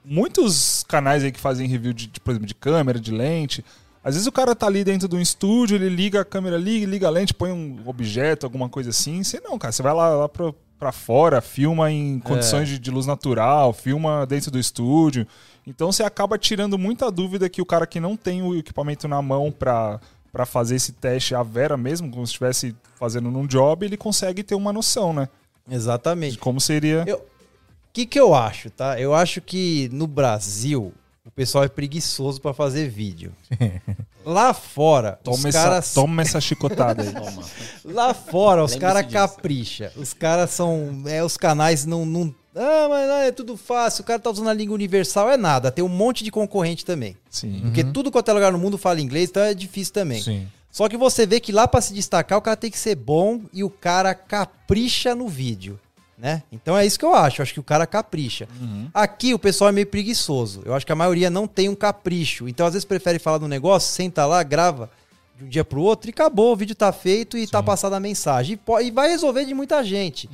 muitos 0.04 0.84
canais 0.88 1.22
aí 1.24 1.32
que 1.32 1.40
fazem 1.40 1.66
review, 1.68 1.92
de, 1.92 2.06
de, 2.06 2.20
por 2.20 2.30
exemplo, 2.30 2.46
de 2.46 2.54
câmera, 2.54 2.98
de 2.98 3.10
lente, 3.12 3.64
às 4.02 4.14
vezes 4.14 4.26
o 4.26 4.32
cara 4.32 4.54
tá 4.54 4.66
ali 4.66 4.84
dentro 4.84 5.08
de 5.08 5.16
um 5.16 5.20
estúdio, 5.20 5.76
ele 5.76 5.88
liga 5.88 6.20
a 6.20 6.24
câmera 6.24 6.56
ali, 6.56 6.84
liga 6.86 7.06
a 7.06 7.10
lente, 7.10 7.34
põe 7.34 7.52
um 7.52 7.80
objeto, 7.86 8.46
alguma 8.46 8.68
coisa 8.68 8.90
assim. 8.90 9.22
Você 9.22 9.40
não, 9.40 9.58
cara, 9.58 9.72
você 9.72 9.82
vai 9.82 9.92
lá, 9.92 10.08
lá 10.10 10.28
pra, 10.28 10.52
pra 10.78 10.92
fora, 10.92 11.40
filma 11.42 11.90
em 11.90 12.18
condições 12.20 12.68
de, 12.68 12.78
de 12.78 12.90
luz 12.90 13.04
natural, 13.06 13.72
filma 13.72 14.24
dentro 14.26 14.50
do 14.50 14.58
estúdio. 14.58 15.26
Então 15.66 15.92
você 15.92 16.02
acaba 16.02 16.38
tirando 16.38 16.78
muita 16.78 17.10
dúvida 17.10 17.46
que 17.50 17.60
o 17.60 17.66
cara 17.66 17.86
que 17.86 18.00
não 18.00 18.16
tem 18.16 18.42
o 18.42 18.56
equipamento 18.56 19.06
na 19.06 19.20
mão 19.20 19.52
pra, 19.52 20.00
pra 20.38 20.46
fazer 20.46 20.76
esse 20.76 20.92
teste 20.92 21.34
à 21.34 21.42
vera 21.42 21.76
mesmo, 21.76 22.08
como 22.12 22.24
se 22.24 22.30
estivesse 22.30 22.72
fazendo 22.94 23.28
num 23.28 23.44
job, 23.44 23.84
ele 23.84 23.96
consegue 23.96 24.44
ter 24.44 24.54
uma 24.54 24.72
noção, 24.72 25.12
né? 25.12 25.28
De 25.66 25.74
exatamente. 25.74 26.38
como 26.38 26.60
seria. 26.60 27.02
Eu- 27.08 27.16
O 27.16 27.92
que 27.92 28.06
que 28.06 28.20
eu 28.20 28.32
acho, 28.36 28.70
tá? 28.70 29.00
Eu 29.00 29.12
acho 29.12 29.40
que 29.40 29.88
no 29.92 30.06
Brasil 30.06 30.94
o 31.26 31.30
pessoal 31.32 31.64
é 31.64 31.68
preguiçoso 31.68 32.40
para 32.40 32.54
fazer 32.54 32.88
vídeo. 32.88 33.32
Lá 34.24 34.54
fora, 34.54 35.18
os 35.26 35.36
Toma, 35.36 35.48
essa, 35.48 35.58
caras 35.62 35.94
toma 35.94 36.22
essa 36.22 36.40
chicotada 36.40 37.02
aí. 37.02 37.12
Lá 37.92 38.14
fora, 38.14 38.62
os 38.62 38.76
caras 38.76 39.10
capricha. 39.12 39.92
Os 39.96 40.12
caras 40.14 40.50
são. 40.50 41.02
É, 41.06 41.24
os 41.24 41.36
canais 41.36 41.84
não. 41.84 42.06
não 42.06 42.32
ah, 42.58 42.88
mas 42.88 43.08
é 43.28 43.32
tudo 43.32 43.56
fácil. 43.56 44.02
O 44.02 44.04
cara 44.04 44.18
tá 44.18 44.30
usando 44.30 44.48
a 44.48 44.54
língua 44.54 44.74
universal, 44.74 45.30
é 45.30 45.36
nada. 45.36 45.70
Tem 45.70 45.84
um 45.84 45.88
monte 45.88 46.24
de 46.24 46.30
concorrente 46.30 46.84
também. 46.84 47.16
Sim. 47.30 47.60
Porque 47.62 47.84
tudo 47.84 48.10
quanto 48.10 48.30
é 48.30 48.34
lugar 48.34 48.52
no 48.52 48.58
mundo 48.58 48.76
fala 48.76 49.00
inglês, 49.00 49.30
então 49.30 49.42
é 49.42 49.54
difícil 49.54 49.94
também. 49.94 50.20
Sim. 50.20 50.48
Só 50.70 50.88
que 50.88 50.96
você 50.96 51.26
vê 51.26 51.40
que 51.40 51.52
lá 51.52 51.66
pra 51.66 51.80
se 51.80 51.94
destacar, 51.94 52.38
o 52.38 52.42
cara 52.42 52.56
tem 52.56 52.70
que 52.70 52.78
ser 52.78 52.94
bom 52.94 53.40
e 53.52 53.64
o 53.64 53.70
cara 53.70 54.14
capricha 54.14 55.14
no 55.14 55.26
vídeo, 55.26 55.78
né? 56.16 56.42
Então 56.52 56.76
é 56.76 56.84
isso 56.84 56.98
que 56.98 57.04
eu 57.04 57.14
acho. 57.14 57.40
Eu 57.40 57.42
acho 57.44 57.54
que 57.54 57.60
o 57.60 57.64
cara 57.64 57.86
capricha. 57.86 58.48
Aqui 58.92 59.32
o 59.32 59.38
pessoal 59.38 59.70
é 59.70 59.72
meio 59.72 59.86
preguiçoso. 59.86 60.62
Eu 60.64 60.74
acho 60.74 60.84
que 60.84 60.92
a 60.92 60.96
maioria 60.96 61.30
não 61.30 61.46
tem 61.46 61.68
um 61.68 61.74
capricho. 61.74 62.48
Então 62.48 62.66
às 62.66 62.74
vezes 62.74 62.84
prefere 62.84 63.18
falar 63.18 63.38
do 63.38 63.48
negócio, 63.48 63.92
senta 63.92 64.26
lá, 64.26 64.42
grava 64.42 64.90
de 65.38 65.44
um 65.44 65.48
dia 65.48 65.64
pro 65.64 65.80
outro 65.80 66.08
e 66.08 66.10
acabou, 66.10 66.52
o 66.52 66.56
vídeo 66.56 66.74
tá 66.74 66.92
feito 66.92 67.38
e 67.38 67.46
tá 67.46 67.62
passada 67.62 67.96
a 67.96 68.00
mensagem. 68.00 68.54
E, 68.54 68.56
po- 68.56 68.80
e 68.80 68.90
vai 68.90 69.08
resolver 69.08 69.44
de 69.44 69.54
muita 69.54 69.84
gente. 69.84 70.28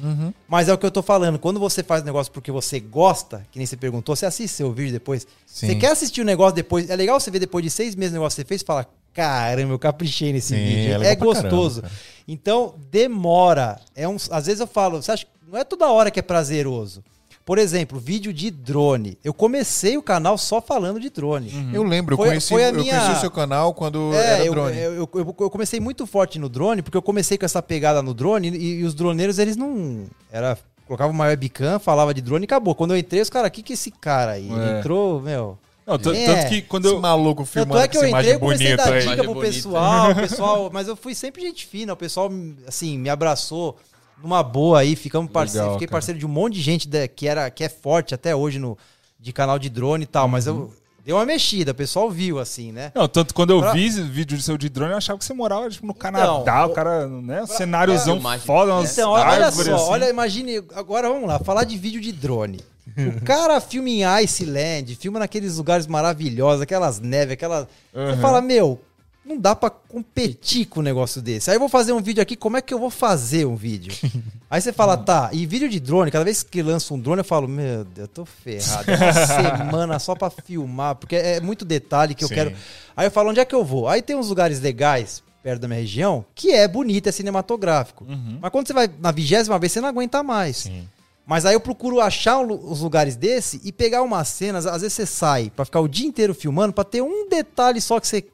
Mas 0.48 0.68
é 0.68 0.72
o 0.72 0.78
que 0.78 0.86
eu 0.86 0.90
tô 0.90 1.02
falando, 1.02 1.38
quando 1.38 1.60
você 1.60 1.82
faz 1.82 2.02
negócio 2.02 2.32
porque 2.32 2.50
você 2.50 2.80
gosta, 2.80 3.46
que 3.52 3.58
nem 3.58 3.66
você 3.66 3.76
perguntou, 3.76 4.16
você 4.16 4.24
assiste 4.24 4.54
seu 4.54 4.72
vídeo 4.72 4.92
depois. 4.92 5.26
Sim. 5.46 5.66
Você 5.66 5.74
quer 5.74 5.90
assistir 5.90 6.22
o 6.22 6.24
negócio 6.24 6.54
depois, 6.54 6.88
é 6.88 6.96
legal 6.96 7.20
você 7.20 7.30
ver 7.30 7.38
depois 7.38 7.62
de 7.62 7.70
seis 7.70 7.94
meses 7.94 8.12
o 8.12 8.14
negócio 8.14 8.36
que 8.36 8.42
você 8.42 8.48
fez 8.48 8.62
e 8.62 8.64
falar, 8.64 8.88
caramba, 9.12 9.74
eu 9.74 9.78
caprichei 9.78 10.32
nesse 10.32 10.54
Sim, 10.56 10.64
vídeo. 10.64 11.02
é 11.02 11.12
É, 11.12 11.14
gostoso. 11.16 11.82
caramba, 11.82 11.94
cara. 11.96 12.24
então, 12.26 12.74
demora. 12.90 13.78
É 13.94 14.08
um, 14.08 14.16
às 14.30 14.46
vezes 14.46 14.60
eu 14.60 14.66
falo, 14.66 15.02
você 15.02 15.12
acha 15.12 15.26
que 15.26 15.30
não 15.50 15.58
é 15.58 15.64
toda 15.64 15.90
hora 15.90 16.10
que 16.10 16.18
é 16.18 16.22
prazeroso. 16.22 17.04
Por 17.44 17.58
exemplo, 17.58 18.00
vídeo 18.00 18.32
de 18.32 18.50
drone. 18.50 19.18
Eu 19.22 19.34
comecei 19.34 19.98
o 19.98 20.02
canal 20.02 20.38
só 20.38 20.62
falando 20.62 20.98
de 20.98 21.10
drone. 21.10 21.52
Eu 21.74 21.82
lembro, 21.82 22.14
eu, 22.14 22.16
Foi- 22.16 22.28
conheci, 22.28 22.48
foi 22.48 22.64
a 22.64 22.68
eu 22.68 22.74
minha- 22.74 22.98
conheci 22.98 23.18
o 23.18 23.20
seu 23.20 23.30
canal 23.30 23.74
quando 23.74 24.14
É, 24.14 24.34
era 24.36 24.44
eu, 24.46 24.52
drone. 24.54 24.78
eu, 24.78 24.92
eu- 24.94 25.36
eu 25.40 25.50
comecei 25.50 25.78
muito 25.78 26.06
forte 26.06 26.38
no 26.38 26.48
drone, 26.48 26.80
porque 26.80 26.96
eu 26.96 27.02
comecei 27.02 27.36
com 27.36 27.44
essa 27.44 27.60
pegada 27.62 28.00
no 28.02 28.14
drone 28.14 28.48
e, 28.48 28.80
e 28.80 28.84
os 28.84 28.94
droneiros, 28.94 29.38
eles 29.38 29.56
não. 29.56 30.06
Era. 30.32 30.56
Colocava 30.86 31.10
uma 31.10 31.24
webcam, 31.26 31.78
falava 31.78 32.12
de 32.14 32.20
drone 32.22 32.44
e 32.44 32.46
acabou. 32.46 32.74
Quando 32.74 32.92
eu 32.92 32.98
entrei, 32.98 33.20
os 33.20 33.28
caras, 33.30 33.48
o 33.48 33.52
que, 33.52 33.62
que 33.62 33.72
é 33.72 33.74
esse 33.74 33.90
cara 33.90 34.32
aí? 34.32 34.50
Ele 34.50 34.60
É. 34.76 34.78
entrou, 34.78 35.20
meu. 35.20 35.58
Não, 35.86 35.94
É. 35.96 35.98
Tanto 35.98 36.48
que 36.48 36.62
quando 36.62 36.86
Esse 36.86 36.94
eu. 36.94 37.00
maluco 37.00 37.44
filmando 37.44 37.74
Tanto 37.74 37.84
é 37.84 37.88
que 37.88 37.96
eu 37.98 38.00
entrei, 38.00 38.10
imagem 38.10 38.32
eu 38.32 38.40
comecei 38.40 38.72
a 38.72 38.76
dar 38.76 39.00
dica 39.00 39.16
pro 39.22 39.34
bonita. 39.34 39.52
pessoal, 39.52 40.10
o 40.12 40.14
pessoal, 40.16 40.70
mas 40.72 40.88
eu 40.88 40.96
fui 40.96 41.14
sempre 41.14 41.42
gente 41.42 41.66
fina, 41.66 41.92
o 41.92 41.96
pessoal, 41.96 42.30
assim, 42.66 42.98
me 42.98 43.10
abraçou 43.10 43.76
numa 44.24 44.42
boa 44.42 44.80
aí, 44.80 44.96
ficamos 44.96 45.30
parceiro, 45.30 45.64
Legal, 45.66 45.74
fiquei 45.76 45.86
cara. 45.88 45.96
parceiro 45.96 46.18
de 46.18 46.26
um 46.26 46.28
monte 46.28 46.54
de 46.54 46.62
gente 46.62 46.88
da- 46.88 47.06
que, 47.06 47.28
era, 47.28 47.50
que 47.50 47.62
é 47.64 47.68
forte 47.68 48.14
até 48.14 48.34
hoje 48.34 48.58
no, 48.58 48.76
de 49.20 49.32
canal 49.32 49.58
de 49.58 49.68
drone 49.70 50.04
e 50.04 50.06
tal, 50.06 50.26
mas 50.26 50.46
Uhum. 50.46 50.54
eu 50.62 50.72
deu 51.04 51.16
uma 51.16 51.26
mexida, 51.26 51.72
o 51.72 51.74
pessoal 51.74 52.10
viu, 52.10 52.38
assim, 52.38 52.72
né? 52.72 52.90
Não, 52.94 53.06
tanto 53.06 53.34
quando 53.34 53.50
eu 53.50 53.60
Pra- 53.60 53.72
vi 53.72 53.88
vídeo 53.90 54.36
de 54.36 54.42
seu 54.42 54.56
de 54.56 54.68
drone, 54.68 54.92
eu 54.92 54.96
achava 54.98 55.18
que 55.18 55.24
você 55.24 55.34
morava 55.34 55.68
tipo, 55.70 55.86
no 55.86 55.94
Canadá, 55.94 56.40
Então, 56.42 56.66
o 56.66 56.74
cara, 56.74 57.06
né? 57.06 57.42
Um 57.42 57.46
cenáriozão 57.46 58.14
Filmagem. 58.14 58.46
foda, 58.46 58.72
umas 58.74 58.92
Então, 58.92 59.10
olha, 59.10 59.50
só, 59.52 59.60
assim. 59.60 59.70
olha, 59.90 60.08
imagine, 60.10 60.56
agora 60.74 61.08
vamos 61.08 61.28
lá, 61.28 61.38
falar 61.38 61.64
de 61.64 61.76
vídeo 61.76 62.00
de 62.00 62.10
drone. 62.12 62.60
O 62.96 63.20
cara 63.24 63.60
filma 63.60 63.88
em 63.88 64.04
Iceland, 64.04 64.94
filma 64.96 65.18
naqueles 65.18 65.56
lugares 65.56 65.86
maravilhosos, 65.86 66.62
aquelas 66.62 67.00
neves, 67.00 67.32
aquelas. 67.32 67.66
Você 67.92 67.98
Uhum. 68.12 68.20
fala, 68.20 68.40
meu, 68.40 68.80
não 69.24 69.38
dá 69.38 69.56
pra 69.56 69.70
competir 69.70 70.66
com 70.66 70.80
um 70.80 70.82
negócio 70.82 71.22
desse. 71.22 71.50
Aí 71.50 71.56
eu 71.56 71.60
vou 71.60 71.68
fazer 71.68 71.92
um 71.92 72.00
vídeo 72.00 72.22
aqui, 72.22 72.36
como 72.36 72.56
é 72.56 72.62
que 72.62 72.74
eu 72.74 72.78
vou 72.78 72.90
fazer 72.90 73.46
um 73.46 73.56
vídeo? 73.56 73.92
Aí 74.50 74.60
você 74.60 74.72
fala, 74.72 74.96
tá, 74.96 75.30
e 75.32 75.46
vídeo 75.46 75.68
de 75.68 75.80
drone, 75.80 76.10
cada 76.10 76.24
vez 76.24 76.42
que 76.42 76.62
lança 76.62 76.92
um 76.94 76.98
drone, 76.98 77.20
eu 77.20 77.24
falo, 77.24 77.48
meu 77.48 77.84
Deus, 77.84 77.98
eu 77.98 78.08
tô 78.08 78.24
ferrado. 78.24 78.90
É 78.90 78.96
uma 78.96 79.12
semana 79.58 79.98
só 79.98 80.14
pra 80.14 80.30
filmar, 80.30 80.94
porque 80.96 81.16
é 81.16 81.40
muito 81.40 81.64
detalhe 81.64 82.14
que 82.14 82.22
eu 82.22 82.28
Sim. 82.28 82.34
quero. 82.34 82.52
Aí 82.96 83.06
eu 83.06 83.10
falo, 83.10 83.30
onde 83.30 83.40
é 83.40 83.44
que 83.44 83.54
eu 83.54 83.64
vou? 83.64 83.88
Aí 83.88 84.02
tem 84.02 84.14
uns 84.14 84.28
lugares 84.28 84.60
legais 84.60 85.22
perto 85.42 85.60
da 85.60 85.68
minha 85.68 85.80
região 85.80 86.24
que 86.34 86.52
é 86.52 86.66
bonito, 86.66 87.08
é 87.08 87.12
cinematográfico. 87.12 88.06
Mas 88.40 88.50
quando 88.50 88.66
você 88.66 88.72
vai 88.72 88.88
na 88.98 89.10
vigésima 89.10 89.58
vez, 89.58 89.72
você 89.72 89.80
não 89.80 89.88
aguenta 89.88 90.22
mais. 90.22 90.56
Sim. 90.58 90.88
Mas 91.26 91.46
aí 91.46 91.54
eu 91.54 91.60
procuro 91.60 92.00
achar 92.00 92.38
os 92.40 92.80
lugares 92.80 93.16
desse 93.16 93.60
e 93.64 93.72
pegar 93.72 94.02
umas 94.02 94.28
cenas. 94.28 94.66
Às 94.66 94.82
vezes 94.82 94.92
você 94.94 95.06
sai 95.06 95.50
pra 95.54 95.64
ficar 95.64 95.80
o 95.80 95.88
dia 95.88 96.06
inteiro 96.06 96.34
filmando, 96.34 96.72
pra 96.72 96.84
ter 96.84 97.02
um 97.02 97.28
detalhe 97.28 97.80
só 97.80 97.98
que 97.98 98.06
você, 98.06 98.24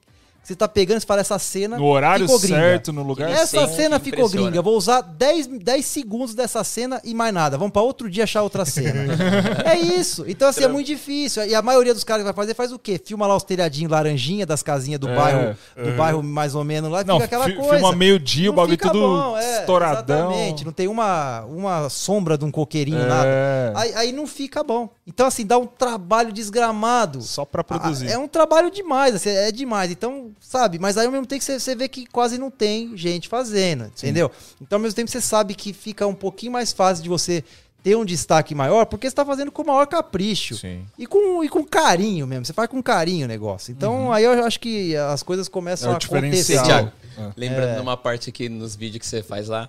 você 0.53 0.57
tá 0.57 0.69
pegando 0.69 0.99
e 0.99 1.01
você 1.01 1.07
fala, 1.07 1.21
essa 1.21 1.39
cena. 1.39 1.77
No 1.79 1.85
horário 1.87 2.27
ficou 2.27 2.41
gringa. 2.41 2.57
certo, 2.61 2.93
no 2.93 3.03
lugar 3.03 3.31
Essa 3.31 3.47
certo. 3.47 3.75
cena 3.77 3.99
que 4.01 4.11
ficou 4.11 4.29
gringa. 4.29 4.61
Vou 4.63 4.77
usar 4.77 5.01
10, 5.01 5.47
10 5.47 5.85
segundos 5.87 6.35
dessa 6.35 6.63
cena 6.65 7.01
e 7.05 7.15
mais 7.15 7.33
nada. 7.33 7.57
Vamos 7.59 7.73
pra 7.73 7.83
outro 7.83 8.11
dia 8.11 8.25
achar 8.25 8.43
outra 8.43 8.65
cena. 8.65 9.15
é 9.65 9.79
isso. 9.79 10.25
Então, 10.27 10.49
assim, 10.49 10.65
é 10.65 10.69
muito 10.69 10.87
difícil. 10.87 11.45
E 11.47 11.55
a 11.55 11.63
maioria 11.63 11.95
dos 11.95 12.05
caras 12.05 12.23
que 12.23 12.25
vai 12.25 12.35
fazer 12.35 12.55
faz 12.55 12.73
o 12.73 12.79
quê? 12.79 13.01
Filma 13.03 13.27
lá 13.27 13.37
os 13.37 13.45
telhadinhos 13.45 13.91
laranjinha 13.91 14.45
das 14.45 14.63
casinhas 14.63 14.99
do 15.01 15.09
É, 15.09 15.15
bairro, 15.17 15.57
do 15.77 15.93
bairro 15.97 16.23
mais 16.23 16.55
ou 16.55 16.65
menos 16.65 16.91
lá, 16.91 17.03
e 17.03 17.05
Não, 17.05 17.21
fica 17.21 17.37
aquela 17.37 17.53
coisa. 17.57 17.75
filma 17.79 17.93
meio-dia, 17.97 18.51
o 18.51 18.53
bagulho 18.53 18.77
tudo 18.77 18.93
bom, 19.01 19.37
é, 19.37 19.61
estouradão. 19.61 20.31
Exatamente, 20.31 20.65
não 20.65 20.73
tem 20.73 20.89
uma, 20.89 21.43
uma 21.47 21.89
sombra 21.89 22.37
de 22.37 22.45
um 22.45 22.51
coqueirinho, 22.51 23.01
É. 23.03 23.07
nada. 23.09 23.73
Aí, 23.77 23.95
aí 23.95 24.13
não 24.13 24.27
fica 24.27 24.63
bom. 24.63 24.89
Então, 25.07 25.27
assim, 25.27 25.45
dá 25.47 25.59
um 25.59 25.67
trabalho 25.67 26.33
desgramado. 26.33 27.21
Só 27.23 27.45
pra 27.45 27.63
produzir. 27.65 28.09
Ah, 28.09 28.13
É 28.13 28.19
um 28.19 28.29
trabalho 28.29 28.71
demais, 28.71 29.15
assim, 29.15 29.31
é 29.31 29.51
demais. 29.53 29.91
Então, 29.91 30.31
sabe, 30.41 30.79
mas 30.79 30.97
aí 30.99 31.07
ao 31.07 31.13
mesmo 31.13 31.27
tempo 31.27 31.45
você, 31.45 31.61
você 31.61 31.75
vê 31.77 31.89
que 31.89 32.07
quase 32.07 32.39
não 32.39 32.51
tem 32.51 32.97
gente 32.97 33.29
fazendo, 33.29 33.85
entendeu? 33.85 34.31
Então, 34.61 34.79
ao 34.79 34.83
mesmo 34.83 34.97
tempo 34.97 35.11
você 35.11 35.21
sabe 35.21 35.55
que 35.55 35.73
fica 35.73 36.07
um 36.07 36.15
pouquinho 36.15 36.53
mais 36.53 36.73
fácil 36.73 37.03
de 37.05 37.09
você 37.09 37.45
ter 37.83 37.97
um 37.97 38.05
destaque 38.05 38.55
maior, 38.55 38.85
porque 38.87 39.09
você 39.09 39.15
tá 39.15 39.25
fazendo 39.25 39.51
com 39.51 39.63
o 39.63 39.67
maior 39.67 39.87
capricho. 39.87 40.57
Sim. 40.57 40.85
E 40.99 41.07
com, 41.07 41.43
e 41.43 41.49
com 41.49 41.65
carinho 41.65 42.27
mesmo, 42.27 42.45
você 42.45 42.53
faz 42.53 42.69
com 42.69 42.83
carinho 42.83 43.25
o 43.25 43.29
negócio. 43.29 43.73
Então, 43.73 44.13
aí 44.13 44.25
eu 44.25 44.45
acho 44.45 44.61
que 44.61 44.97
as 44.97 45.23
coisas 45.23 45.49
começam 45.49 45.91
É 45.91 45.95
a 45.95 45.97
acontecer. 45.97 46.59
É. 46.59 47.33
lembrando 47.37 47.77
de 47.77 47.81
uma 47.81 47.97
parte 47.97 48.31
aqui 48.31 48.49
nos 48.49 48.77
vídeos 48.77 49.01
que 49.01 49.07
você 49.07 49.23
faz 49.23 49.49
lá. 49.49 49.69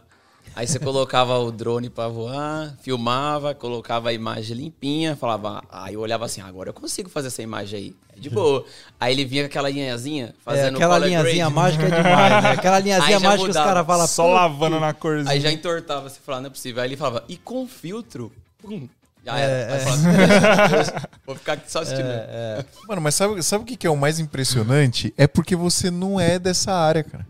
Aí 0.54 0.68
você 0.68 0.78
colocava 0.80 1.38
o 1.40 1.50
drone 1.52 1.90
pra 1.90 2.08
voar, 2.10 2.76
filmava, 2.82 3.56
colocava 3.56 4.10
a 4.10 4.14
imagem 4.14 4.58
limpinha, 4.58 5.16
falava. 5.16 5.64
Aí 5.72 5.94
eu 5.94 6.02
olhava 6.02 6.26
assim, 6.26 6.42
agora 6.42 6.70
eu 6.70 6.74
consigo 6.74 7.10
fazer 7.10 7.28
essa 7.28 7.42
imagem 7.42 7.80
aí. 7.80 7.96
É 8.16 8.20
de 8.20 8.30
boa. 8.30 8.66
Aí 9.00 9.14
ele 9.14 9.24
vinha 9.24 9.44
com 9.44 9.48
aquela 9.48 9.70
linhazinha, 9.70 10.26
É, 10.28 10.34
fazendo 10.44 10.76
aquela 10.76 10.96
color 10.96 11.08
linhazinha 11.08 11.36
grade. 11.50 11.54
mágica 11.56 11.84
é 11.86 11.90
demais, 12.04 12.44
né? 12.44 12.52
Aquela 12.52 12.80
linhazinha 12.80 13.20
mágica 13.20 13.36
que 13.38 13.42
os 13.44 13.48
mudava. 13.48 13.66
caras 13.68 13.88
falam. 13.88 14.08
Só 14.08 14.24
"Pô, 14.24 14.34
lavando 14.34 14.80
na 14.80 14.94
corzinha. 14.94 15.32
Aí 15.32 15.40
já 15.40 15.52
entortava, 15.52 16.10
você 16.10 16.20
falava, 16.20 16.42
não 16.42 16.48
é 16.48 16.52
possível. 16.52 16.84
Aí 16.84 16.90
ele 16.90 16.98
falava, 16.98 17.24
e 17.30 17.38
com 17.38 17.66
filtro? 17.66 18.30
Pum, 18.62 18.90
já 19.26 19.40
É, 19.40 19.44
era. 19.44 19.74
Aí 19.74 19.80
é. 19.80 19.84
falava, 19.86 21.10
Vou 21.26 21.36
ficar 21.38 21.54
aqui 21.54 21.72
só 21.72 21.80
assistindo. 21.80 22.06
É, 22.10 22.66
Mano, 22.90 23.02
mas 23.02 23.16
sabe, 23.16 23.42
sabe 23.42 23.64
o 23.64 23.66
que 23.78 23.88
é 23.88 23.90
o 23.90 23.96
mais 23.96 24.20
impressionante? 24.20 25.14
É 25.18 25.28
porque 25.28 25.56
você 25.56 25.90
não 25.90 26.20
é 26.20 26.38
dessa 26.38 26.74
área, 26.74 27.04
cara. 27.06 27.26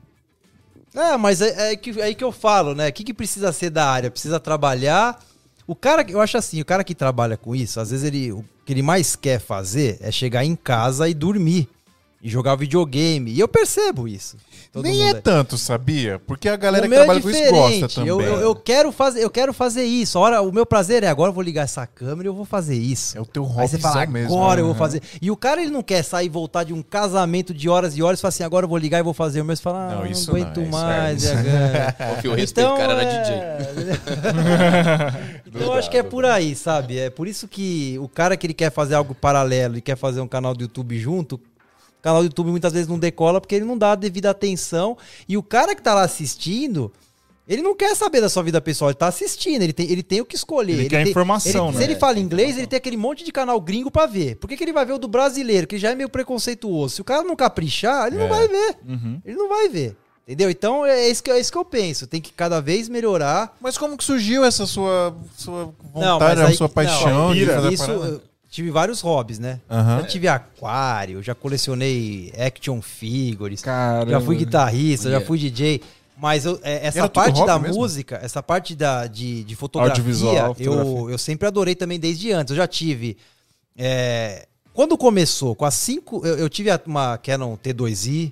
É, 0.93 1.15
mas 1.17 1.41
é, 1.41 1.71
é 1.71 1.75
que, 1.75 1.99
é 1.99 2.03
aí 2.03 2.15
que 2.15 2.23
eu 2.23 2.31
falo, 2.31 2.75
né? 2.75 2.89
O 2.89 2.93
que, 2.93 3.03
que 3.03 3.13
precisa 3.13 3.51
ser 3.51 3.69
da 3.69 3.89
área? 3.89 4.11
Precisa 4.11 4.39
trabalhar. 4.39 5.19
O 5.65 5.75
cara, 5.75 6.03
que- 6.03 6.13
eu 6.13 6.19
acho 6.19 6.37
assim, 6.37 6.59
o 6.59 6.65
cara 6.65 6.83
que 6.83 6.93
trabalha 6.93 7.37
com 7.37 7.55
isso, 7.55 7.79
às 7.79 7.91
vezes 7.91 8.05
ele, 8.05 8.31
o 8.31 8.43
que 8.65 8.73
ele 8.73 8.81
mais 8.81 9.15
quer 9.15 9.39
fazer 9.39 9.97
é 10.01 10.11
chegar 10.11 10.43
em 10.43 10.55
casa 10.55 11.07
e 11.07 11.13
dormir. 11.13 11.69
E 12.23 12.29
jogar 12.29 12.55
videogame. 12.55 13.31
E 13.31 13.39
eu 13.39 13.47
percebo 13.47 14.07
isso. 14.07 14.37
Todo 14.71 14.83
Nem 14.83 14.99
mundo 14.99 15.17
é 15.17 15.21
tanto, 15.21 15.57
sabia? 15.57 16.21
Porque 16.27 16.47
a 16.47 16.55
galera 16.55 16.83
que 16.83 16.89
meu 16.89 16.99
trabalha 16.99 17.17
é 17.17 17.21
com 17.21 17.29
isso 17.31 17.49
gosta 17.51 17.89
também. 17.89 18.09
Eu, 18.09 18.21
eu, 18.21 18.39
eu 18.39 18.55
quero 18.55 18.91
fazer, 18.91 19.23
eu 19.23 19.29
quero 19.29 19.51
fazer 19.53 19.83
isso. 19.83 20.17
A 20.17 20.21
hora, 20.21 20.41
o 20.41 20.51
meu 20.51 20.65
prazer 20.65 21.03
é 21.03 21.07
agora 21.07 21.29
eu 21.29 21.33
vou 21.33 21.43
ligar 21.43 21.63
essa 21.63 21.85
câmera 21.87 22.23
e 22.23 22.27
eu 22.29 22.33
vou 22.33 22.45
fazer 22.45 22.75
isso. 22.77 23.17
É 23.17 23.21
o 23.21 23.25
teu 23.25 23.43
fala, 23.43 23.61
hobbyzão 23.63 24.07
mesmo. 24.07 24.37
agora 24.37 24.61
eu 24.61 24.65
vou 24.65 24.71
Aham. 24.73 24.79
fazer. 24.79 25.01
E 25.21 25.31
o 25.31 25.35
cara 25.35 25.61
ele 25.61 25.71
não 25.71 25.81
quer 25.81 26.03
sair 26.03 26.27
e 26.27 26.29
voltar 26.29 26.63
de 26.63 26.73
um 26.73 26.81
casamento 26.83 27.53
de 27.55 27.67
horas 27.67 27.97
e 27.97 28.03
horas 28.03 28.19
e 28.19 28.21
fala 28.21 28.29
assim, 28.29 28.43
agora 28.43 28.65
eu 28.65 28.69
vou 28.69 28.77
ligar 28.77 28.99
e 28.99 29.03
vou 29.03 29.13
fazer 29.15 29.41
o 29.41 29.45
meu. 29.45 29.57
Fala, 29.57 29.87
ah, 29.87 29.95
Não, 29.95 29.99
não, 30.01 30.05
isso 30.11 30.29
aguento 30.31 30.57
não, 30.61 30.67
isso 30.69 30.77
é- 30.77 30.79
mais. 30.79 31.23
isso- 31.23 31.33
e 32.17 32.21
Fio, 32.21 32.33
respeito, 32.35 32.69
o 32.71 32.77
cara 32.77 32.93
era 32.93 33.23
DJ. 33.23 33.35
é. 33.35 35.41
então 35.45 35.61
eu 35.61 35.73
acho 35.73 35.89
que 35.89 35.97
é 35.97 36.03
por 36.03 36.25
aí, 36.25 36.55
sabe? 36.55 36.97
É 36.99 37.09
por 37.09 37.27
isso 37.27 37.47
que 37.47 37.97
o 37.99 38.07
cara 38.07 38.37
que 38.37 38.45
ele 38.47 38.53
quer 38.53 38.71
fazer 38.71 38.95
algo 38.95 39.13
paralelo 39.15 39.77
e 39.77 39.81
quer 39.81 39.97
fazer 39.97 40.21
um 40.21 40.27
canal 40.27 40.53
do 40.53 40.61
YouTube 40.61 40.97
junto, 40.99 41.39
o 42.01 42.03
canal 42.03 42.21
do 42.21 42.25
YouTube 42.25 42.49
muitas 42.49 42.73
vezes 42.73 42.87
não 42.87 42.97
decola 42.99 43.39
porque 43.39 43.53
ele 43.55 43.65
não 43.65 43.77
dá 43.77 43.91
a 43.91 43.95
devida 43.95 44.29
atenção. 44.31 44.97
E 45.29 45.37
o 45.37 45.43
cara 45.43 45.75
que 45.75 45.81
tá 45.81 45.93
lá 45.93 46.01
assistindo, 46.01 46.91
ele 47.47 47.61
não 47.61 47.75
quer 47.75 47.95
saber 47.95 48.21
da 48.21 48.29
sua 48.29 48.41
vida 48.41 48.59
pessoal, 48.59 48.89
ele 48.89 48.97
tá 48.97 49.07
assistindo, 49.07 49.61
ele 49.61 49.73
tem, 49.73 49.89
ele 49.91 50.01
tem 50.01 50.19
o 50.21 50.25
que 50.25 50.35
escolher. 50.35 50.73
Ele 50.79 50.89
quer 50.89 51.03
tem- 51.03 51.11
informação, 51.11 51.67
ele- 51.67 51.77
né? 51.77 51.83
Se 51.85 51.91
ele 51.91 51.99
fala 51.99 52.19
inglês, 52.19 52.57
ele 52.57 52.65
tem 52.67 52.77
aquele 52.77 52.97
monte 52.97 53.23
de 53.23 53.31
canal 53.31 53.59
gringo 53.61 53.91
pra 53.91 54.05
ver. 54.07 54.35
Por 54.37 54.47
que, 54.47 54.57
que 54.57 54.63
ele 54.63 54.73
vai 54.73 54.85
ver 54.85 54.93
o 54.93 54.97
do 54.97 55.07
brasileiro, 55.07 55.67
que 55.67 55.77
já 55.77 55.91
é 55.91 55.95
meio 55.95 56.09
preconceituoso? 56.09 56.95
Se 56.95 57.01
o 57.01 57.05
cara 57.05 57.23
não 57.23 57.35
caprichar, 57.35 58.07
ele 58.07 58.17
não 58.17 58.25
É. 58.25 58.29
vai 58.29 58.47
ver. 58.47 58.77
Uhum. 58.87 59.21
Ele 59.23 59.35
não 59.37 59.47
vai 59.49 59.69
ver. 59.69 59.95
Entendeu? 60.27 60.49
Então 60.49 60.85
é 60.85 61.09
isso, 61.09 61.21
que, 61.21 61.31
é 61.31 61.39
isso 61.39 61.51
que 61.51 61.57
eu 61.57 61.65
penso. 61.65 62.07
Tem 62.07 62.21
que 62.21 62.31
cada 62.31 62.61
vez 62.61 62.87
melhorar. 62.87 63.57
Mas 63.59 63.77
como 63.77 63.97
que 63.97 64.03
surgiu 64.03 64.45
essa 64.45 64.65
sua, 64.65 65.13
sua 65.35 65.73
Não, 65.93 66.13
vontade, 66.13 66.41
a 66.41 66.45
aí- 66.47 66.55
sua 66.55 66.67
não, 66.67 66.73
paixão 66.73 67.33
de 67.33 67.39
pira. 67.39 67.53
fazer 67.55 67.67
a 67.67 67.71
Isso, 67.71 68.21
tive 68.51 68.69
vários 68.69 69.01
hobbies, 69.01 69.39
né? 69.39 69.59
Aham. 69.69 69.99
Eu 70.01 70.07
tive 70.07 70.27
aquário, 70.27 71.23
já 71.23 71.33
colecionei 71.33 72.31
action 72.37 72.81
figures, 72.81 73.61
Caramba. 73.63 74.11
já 74.11 74.21
fui 74.21 74.35
guitarrista, 74.35 75.05
já 75.05 75.09
Yeah. 75.11 75.25
fui 75.25 75.39
DJ. 75.39 75.81
Mas 76.17 76.45
eu- 76.45 76.59
é, 76.61 76.85
essa 76.85 76.99
Era 76.99 77.09
parte 77.09 77.43
da 77.43 77.57
mesmo? 77.57 77.77
música, 77.79 78.19
essa 78.21 78.43
parte 78.43 78.75
da, 78.75 79.07
de, 79.07 79.43
de 79.43 79.55
fotografia, 79.55 79.91
Audiovisual, 80.03 80.35
eu, 80.59 80.73
fotografia. 80.73 81.13
eu 81.13 81.17
sempre 81.17 81.47
adorei 81.47 81.73
também 81.73 81.99
desde 81.99 82.31
antes. 82.31 82.51
Eu 82.51 82.57
já 82.57 82.67
tive. 82.67 83.17
é, 83.77 84.45
quando 84.73 84.97
começou 84.97 85.55
com 85.55 85.65
as 85.65 85.73
cinco. 85.73 86.25
Eu, 86.25 86.37
eu 86.37 86.49
tive 86.49 86.69
uma 86.85 87.17
Canon 87.17 87.55
T2i. 87.57 88.31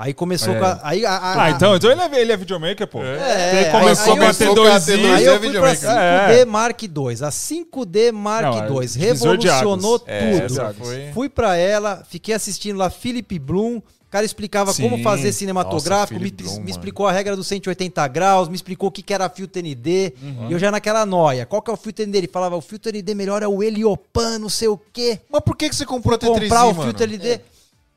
Aí 0.00 0.14
começou 0.14 0.54
É. 0.54 0.58
com 0.60 0.64
a. 0.64 0.78
Aí, 0.84 1.04
a- 1.04 1.10
a- 1.16 1.42
Ah, 1.46 1.50
então, 1.50 1.74
então 1.74 1.90
ele, 1.90 2.00
é, 2.00 2.20
ele 2.20 2.30
é 2.32 2.36
videomaker, 2.36 2.86
pô. 2.86 3.02
É, 3.02 3.62
ele 3.62 3.70
começou 3.72 4.12
aí- 4.12 4.18
com 4.20 4.24
a 4.24 4.28
aí 4.28 4.36
eu- 4.38 4.54
com 4.54 4.62
a 4.62 4.80
T2i. 4.80 4.92
T2i. 4.92 5.14
Aí 5.16 5.24
é 5.24 5.28
eu 5.28 5.32
fui 5.32 5.38
pra 5.40 5.48
videomaker. 5.48 5.76
5D 5.80 6.38
É. 6.40 6.44
Mark 6.44 6.82
II. 6.84 6.90
A 7.24 7.30
5D 7.32 8.12
Mark 8.12 8.44
é 8.46 8.72
II 8.72 8.88
revolucionou. 8.96 10.02
É, 10.06 10.40
tudo. 10.42 10.74
foi... 10.78 11.10
Fui 11.12 11.28
pra 11.28 11.56
ela, 11.56 12.04
fiquei 12.08 12.32
assistindo 12.34 12.76
lá 12.78 12.88
Philip 12.90 13.38
Bloom, 13.40 13.82
O 14.08 14.10
cara 14.10 14.24
explicava 14.24 14.72
Sim. 14.72 14.84
como 14.88 15.02
fazer 15.02 15.26
Nossa, 15.26 15.38
cinematográfico, 15.38 16.14
me, 16.18 16.20
Philip 16.20 16.42
Bloom, 16.42 16.52
me 16.54 16.58
mano. 16.60 16.70
explicou 16.70 17.06
a 17.06 17.12
regra 17.12 17.36
dos 17.36 17.46
180 17.46 18.08
graus, 18.08 18.48
me 18.48 18.54
explicou 18.56 18.88
o 18.88 18.90
que, 18.90 19.02
que 19.02 19.12
era 19.12 19.28
filtro 19.28 19.60
ND. 19.60 20.14
Uhum. 20.22 20.48
E 20.48 20.52
eu 20.54 20.58
já 20.58 20.70
naquela 20.70 21.04
noia. 21.04 21.44
Qual 21.44 21.60
que 21.60 21.70
é 21.70 21.74
o 21.74 21.76
filtro 21.76 22.02
ND? 22.06 22.16
Ele 22.16 22.26
falava, 22.26 22.56
o 22.56 22.60
filtro 22.62 22.90
ND 22.90 23.14
melhor 23.14 23.42
é 23.42 23.46
o 23.46 23.62
Heliopan, 23.62 24.38
não 24.38 24.48
sei 24.48 24.68
o 24.68 24.80
quê. 24.94 25.20
Mas 25.28 25.42
por 25.42 25.54
que, 25.54 25.68
que 25.68 25.76
você 25.76 25.84
comprou 25.84 26.14
a 26.14 26.18
T3i, 26.18 26.40
Comprar 26.40 26.64
o 26.64 26.74
mano? 26.74 26.84
filtro 26.84 27.04
ND. 27.06 27.40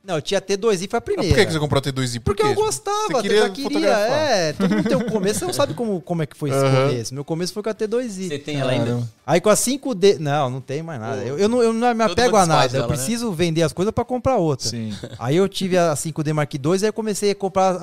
Não, 0.03 0.15
eu 0.15 0.21
tinha 0.21 0.41
T2i, 0.41 0.89
foi 0.89 0.97
a 0.97 0.97
Ah, 0.97 1.01
primeira. 1.01 1.29
Por 1.31 1.39
que, 1.39 1.45
que 1.45 1.51
você 1.53 1.59
comprou 1.59 1.77
a 1.77 1.81
T2i? 1.83 2.15
Por 2.19 2.33
Porque 2.35 2.41
quê? 2.41 2.49
eu 2.49 2.55
gostava, 2.55 2.97
Você 3.09 3.13
eu 3.17 3.21
queria 3.21 3.41
já 3.43 3.49
queria. 3.51 3.63
fotografar. 3.69 4.31
É, 4.31 4.53
todo 4.53 4.75
mundo 4.75 4.89
tem 4.89 4.97
um 4.97 5.09
começo, 5.09 5.39
você 5.39 5.45
não 5.45 5.53
sabe 5.53 5.73
como, 5.75 6.01
como 6.01 6.23
é 6.23 6.25
que 6.25 6.35
foi 6.35 6.49
esse 6.49 6.57
Aham. 6.57 6.87
começo. 6.89 7.13
Meu 7.13 7.23
começo 7.23 7.53
foi 7.53 7.61
com 7.61 7.69
a 7.69 7.73
T2i. 7.75 8.27
Você 8.29 8.39
tem 8.39 8.59
ela 8.59 8.71
ainda? 8.71 9.07
Aí 9.27 9.39
com 9.39 9.49
a 9.49 9.53
5D. 9.55 10.17
Não, 10.17 10.49
não 10.49 10.59
tem 10.59 10.81
mais 10.81 10.99
nada. 10.99 11.21
Eu, 11.21 11.37
eu 11.37 11.47
não, 11.47 11.61
eu 11.61 11.71
não 11.71 11.93
me 11.93 12.03
apego 12.03 12.35
a 12.35 12.47
nada. 12.47 12.61
desfaz 12.63 12.73
eu 12.73 12.79
ela, 12.79 12.87
né? 12.89 12.95
preciso 12.95 13.31
vender 13.31 13.61
as 13.61 13.73
coisas 13.73 13.93
pra 13.93 14.03
comprar 14.03 14.37
outra. 14.37 14.67
Sim. 14.69 14.91
Aí 15.19 15.35
eu 15.35 15.47
tive 15.47 15.77
a 15.77 15.93
5D 15.93 16.33
Mark 16.33 16.51
II 16.51 16.59
e 16.63 16.75
aí 16.77 16.89
eu 16.89 16.93
comecei 16.93 17.29
a 17.31 17.35
comprar 17.35 17.77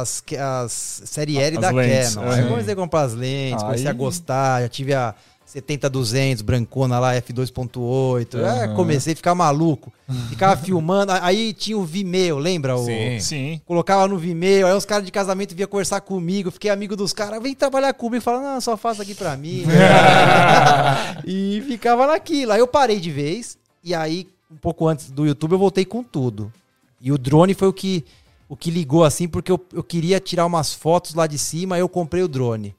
as, 0.00 0.22
as 0.38 1.02
série 1.04 1.36
L 1.36 1.56
As 1.56 1.62
da 1.62 1.70
lentes, 1.70 2.14
Canon. 2.14 2.30
Aí 2.30 2.40
eu 2.42 2.48
comecei 2.48 2.72
a 2.72 2.76
comprar 2.76 3.00
as 3.02 3.12
lentes, 3.12 3.62
comecei 3.64 3.86
a 3.88 3.90
Aí- 3.90 3.96
gostar. 3.96 4.62
Já 4.62 4.68
tive 4.68 4.94
a 4.94 5.14
70-200 5.46 6.42
brancona 6.42 6.98
lá, 6.98 7.14
F2.8. 7.14 8.38
É, 8.38 8.64
Aham. 8.64 8.74
comecei 8.74 9.12
a 9.12 9.16
ficar 9.16 9.34
maluco. 9.34 9.92
Ficava 10.28 10.56
filmando. 10.60 11.12
Aí 11.12 11.52
tinha 11.52 11.78
o 11.78 11.84
Vimeo, 11.84 12.38
lembra? 12.38 12.76
O, 12.76 12.84
Sim. 12.84 13.20
Sim. 13.20 13.60
Colocava 13.64 14.08
no 14.08 14.18
Vimeo, 14.18 14.66
aí 14.66 14.74
os 14.74 14.84
caras 14.84 15.04
de 15.04 15.12
casamento 15.12 15.54
vinham 15.54 15.68
conversar 15.68 16.00
comigo, 16.00 16.50
fiquei 16.50 16.70
amigo 16.70 16.96
dos 16.96 17.12
caras, 17.12 17.42
vem 17.42 17.54
trabalhar 17.54 17.92
comigo, 17.94 18.22
falando, 18.22 18.44
não, 18.44 18.60
só 18.60 18.76
faça 18.76 19.02
aqui 19.02 19.14
pra 19.14 19.36
mim. 19.36 19.64
e 21.24 21.62
ficava 21.66 22.06
naquilo. 22.06 22.52
Aí 22.52 22.60
eu 22.60 22.66
parei 22.66 22.98
de 23.00 23.10
vez, 23.10 23.56
e 23.82 23.94
aí, 23.94 24.26
um 24.50 24.56
pouco 24.56 24.86
antes 24.88 25.10
do 25.10 25.26
YouTube, 25.26 25.52
eu 25.52 25.58
voltei 25.58 25.84
com 25.84 26.02
tudo. 26.02 26.52
E 27.00 27.12
o 27.12 27.18
drone 27.18 27.54
foi 27.54 27.68
o 27.68 27.72
que, 27.72 28.04
o 28.48 28.56
que 28.56 28.70
ligou 28.70 29.04
assim, 29.04 29.28
porque 29.28 29.52
eu, 29.52 29.64
eu 29.72 29.82
queria 29.82 30.18
tirar 30.18 30.46
umas 30.46 30.74
fotos 30.74 31.14
lá 31.14 31.26
de 31.26 31.38
cima, 31.38 31.76
aí 31.76 31.80
eu 31.80 31.88
comprei 31.88 32.22
o 32.22 32.28
drone. 32.28 32.74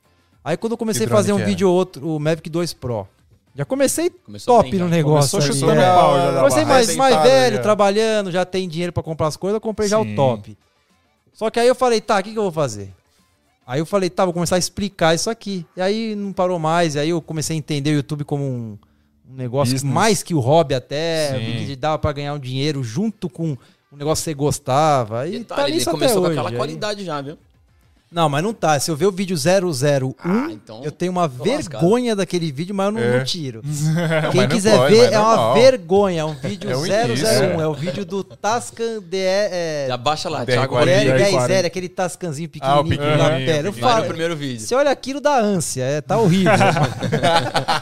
Aí 0.47 0.55
quando 0.55 0.71
eu 0.71 0.77
comecei 0.77 1.05
a 1.05 1.09
fazer 1.09 1.33
um 1.33 1.37
era? 1.39 1.45
vídeo 1.45 1.67
ou 1.69 1.75
outro, 1.75 2.07
o 2.15 2.17
Mavic 2.19 2.49
2 2.49 2.71
Pro. 2.71 3.05
Já 3.53 3.65
comecei 3.65 4.09
Começou 4.09 4.55
top 4.55 4.71
bem, 4.71 4.79
no 4.79 4.85
já. 4.87 4.95
negócio. 4.95 5.31
Começou 5.31 5.51
ali. 5.51 5.59
chutando 5.59 5.81
É. 5.81 5.93
pau, 5.93 6.15
já 6.15 6.31
raiva. 6.31 6.65
mais, 6.65 6.95
mais 6.95 7.21
velho, 7.23 7.55
já. 7.57 7.61
trabalhando, 7.61 8.31
já 8.31 8.45
tem 8.45 8.69
dinheiro 8.69 8.93
pra 8.93 9.03
comprar 9.03 9.27
as 9.27 9.35
coisas, 9.35 9.55
eu 9.55 9.61
comprei 9.61 9.89
já 9.89 9.99
o 9.99 10.03
Sim. 10.05 10.15
top. 10.15 10.57
Só 11.33 11.49
que 11.49 11.59
aí 11.59 11.67
eu 11.67 11.75
falei, 11.75 11.99
tá, 11.99 12.19
o 12.19 12.23
que, 12.23 12.31
que 12.31 12.37
eu 12.39 12.43
vou 12.43 12.51
fazer? 12.51 12.93
Aí 13.65 13.79
eu 13.81 13.85
falei, 13.85 14.09
tá, 14.09 14.23
vou 14.23 14.33
começar 14.33 14.55
a 14.55 14.59
explicar 14.59 15.13
isso 15.13 15.29
aqui. 15.29 15.65
E 15.75 15.81
aí 15.81 16.15
não 16.15 16.31
parou 16.31 16.57
mais, 16.57 16.95
e 16.95 16.99
aí 16.99 17.09
eu 17.09 17.21
comecei 17.21 17.55
a 17.55 17.59
entender 17.59 17.89
o 17.91 17.95
YouTube 17.95 18.23
como 18.23 18.43
um, 18.45 18.77
um 19.29 19.35
negócio 19.35 19.73
Business. 19.73 19.93
mais 19.93 20.23
que 20.23 20.33
o 20.33 20.39
hobby 20.39 20.75
até, 20.75 21.31
Sim. 21.37 21.65
que 21.65 21.75
dava 21.75 21.99
pra 21.99 22.13
ganhar 22.13 22.33
um 22.33 22.39
dinheiro 22.39 22.81
junto 22.83 23.27
com 23.29 23.57
um 23.91 23.97
negócio 23.97 24.21
que 24.21 24.29
você 24.29 24.33
gostava. 24.33 25.27
E 25.27 25.31
tá 25.43 25.55
Detalhe, 25.55 25.63
ele 25.71 25.77
nisso 25.77 25.89
até 25.89 25.97
começou 25.99 26.21
com 26.21 26.27
hoje. 26.29 26.37
aquela 26.37 26.49
Aí- 26.51 26.55
qualidade 26.55 27.03
já, 27.03 27.19
viu? 27.21 27.37
Não, 28.09 28.29
mas 28.29 28.41
não 28.41 28.53
tá. 28.53 28.79
Se 28.79 28.89
eu 28.89 28.95
ver 28.95 29.05
o 29.05 29.11
vídeo 29.11 29.35
001, 29.37 30.15
Ah, 30.19 30.47
então 30.49 30.81
eu 30.83 30.91
tenho 30.91 31.11
uma 31.11 31.27
vergonha 31.27 32.15
daquele 32.15 32.51
vídeo, 32.51 32.73
mas 32.73 32.85
eu 32.87 32.91
não, 32.93 32.99
É. 33.01 33.17
não 33.17 33.25
tiro. 33.25 33.61
Não, 34.23 34.31
Quem 34.31 34.47
quiser 34.47 34.77
pode, 34.77 34.95
ver, 34.95 35.11
é 35.13 35.19
uma 35.19 35.53
vergonha. 35.53 36.21
É 36.21 36.25
um 36.25 36.33
vídeo 36.33 36.69
É 36.71 36.75
o 36.75 36.81
001. 36.81 37.05
início, 37.07 37.27
É. 37.27 37.67
o 37.67 37.73
vídeo 37.73 38.05
do 38.05 38.23
Tascan 38.23 38.99
DE. 39.01 39.17
É, 39.17 39.85
Já 39.89 39.97
baixa 39.97 40.29
lá, 40.29 40.45
DR40. 40.45 40.45
Thiago. 40.45 40.75
DR40. 40.75 40.79
Rodrigues. 40.79 41.41
DE 41.41 41.47
10 41.47 41.65
aquele 41.65 41.89
Tascanzinho 41.89 42.49
Ah, 42.61 42.79
o 42.79 42.83
pequenininho 42.83 43.17
na 43.17 43.23
pequenininho, 43.25 43.55
pele. 43.55 43.67
Eu 43.67 43.73
falo, 43.73 44.01
no 44.03 44.07
primeiro 44.07 44.35
vídeo. 44.35 44.59
você 44.65 44.73
olha 44.75 44.89
aquilo 44.91 45.19
da 45.19 45.37
ânsia, 45.39 45.83
é, 45.83 46.01
tá 46.01 46.17
horrível. 46.17 46.51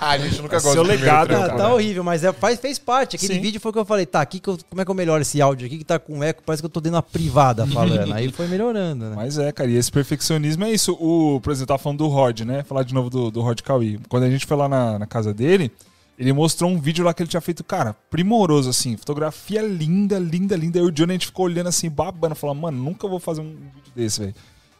a 0.01 0.17
gente 0.17 0.41
nunca 0.41 0.59
Seu 0.59 0.69
gosta 0.71 0.79
primeiro 0.81 1.01
legado, 1.03 1.27
tá, 1.29 1.39
cara. 1.39 1.49
tá 1.53 1.67
né? 1.67 1.73
horrível, 1.73 2.03
mas 2.03 2.23
é, 2.23 2.33
faz, 2.33 2.59
fez 2.59 2.79
parte. 2.79 3.15
Aquele 3.15 3.35
Sim. 3.35 3.41
vídeo 3.41 3.59
foi 3.61 3.71
que 3.71 3.79
eu 3.79 3.85
falei, 3.85 4.05
tá, 4.05 4.21
aqui 4.21 4.39
que 4.39 4.49
eu- 4.49 4.57
como 4.69 4.81
é 4.81 4.85
que 4.85 4.91
eu 4.91 4.95
melhoro 4.95 5.21
esse 5.21 5.41
áudio 5.41 5.65
aqui 5.67 5.77
que 5.77 5.83
tá 5.83 5.99
com 5.99 6.23
eco? 6.23 6.41
Parece 6.45 6.61
que 6.61 6.65
eu 6.65 6.69
tô 6.69 6.79
dentro 6.81 6.95
da 6.97 7.01
privada 7.03 7.65
falando. 7.67 8.13
Aí 8.13 8.31
foi 8.31 8.47
melhorando, 8.47 9.05
né? 9.09 9.13
Mas 9.15 9.37
é, 9.37 9.51
cara, 9.51 9.69
e 9.69 9.75
esse 9.75 9.91
perfeccionismo 10.15 10.63
é 10.65 10.71
isso. 10.71 10.93
O, 10.93 11.39
por 11.41 11.51
exemplo, 11.51 11.67
tava 11.67 11.79
falando 11.79 11.99
do 11.99 12.07
Rod, 12.07 12.41
né? 12.41 12.63
Falar 12.63 12.83
de 12.83 12.93
novo 12.93 13.09
do, 13.09 13.29
do 13.31 13.41
Rod 13.41 13.59
Cauê. 13.61 13.99
Quando 14.09 14.23
a 14.23 14.29
gente 14.29 14.45
foi 14.45 14.57
lá 14.57 14.67
na, 14.67 14.99
na 14.99 15.05
casa 15.05 15.33
dele, 15.33 15.71
ele 16.17 16.31
mostrou 16.33 16.69
um 16.69 16.79
vídeo 16.79 17.03
lá 17.03 17.13
que 17.13 17.21
ele 17.21 17.29
tinha 17.29 17.41
feito, 17.41 17.63
cara, 17.63 17.95
primoroso, 18.09 18.69
assim. 18.69 18.95
Fotografia 18.97 19.61
linda, 19.61 20.17
linda, 20.17 20.55
linda. 20.55 20.79
Aí 20.79 20.85
o 20.85 20.91
Johnny, 20.91 21.11
a 21.11 21.13
gente 21.15 21.27
ficou 21.27 21.45
olhando 21.45 21.67
assim, 21.67 21.89
babando, 21.89 22.35
falando, 22.35 22.59
mano, 22.59 22.77
nunca 22.81 23.07
vou 23.07 23.19
fazer 23.19 23.41
um 23.41 23.49
vídeo 23.49 23.91
desse, 23.95 24.19
velho. 24.21 24.35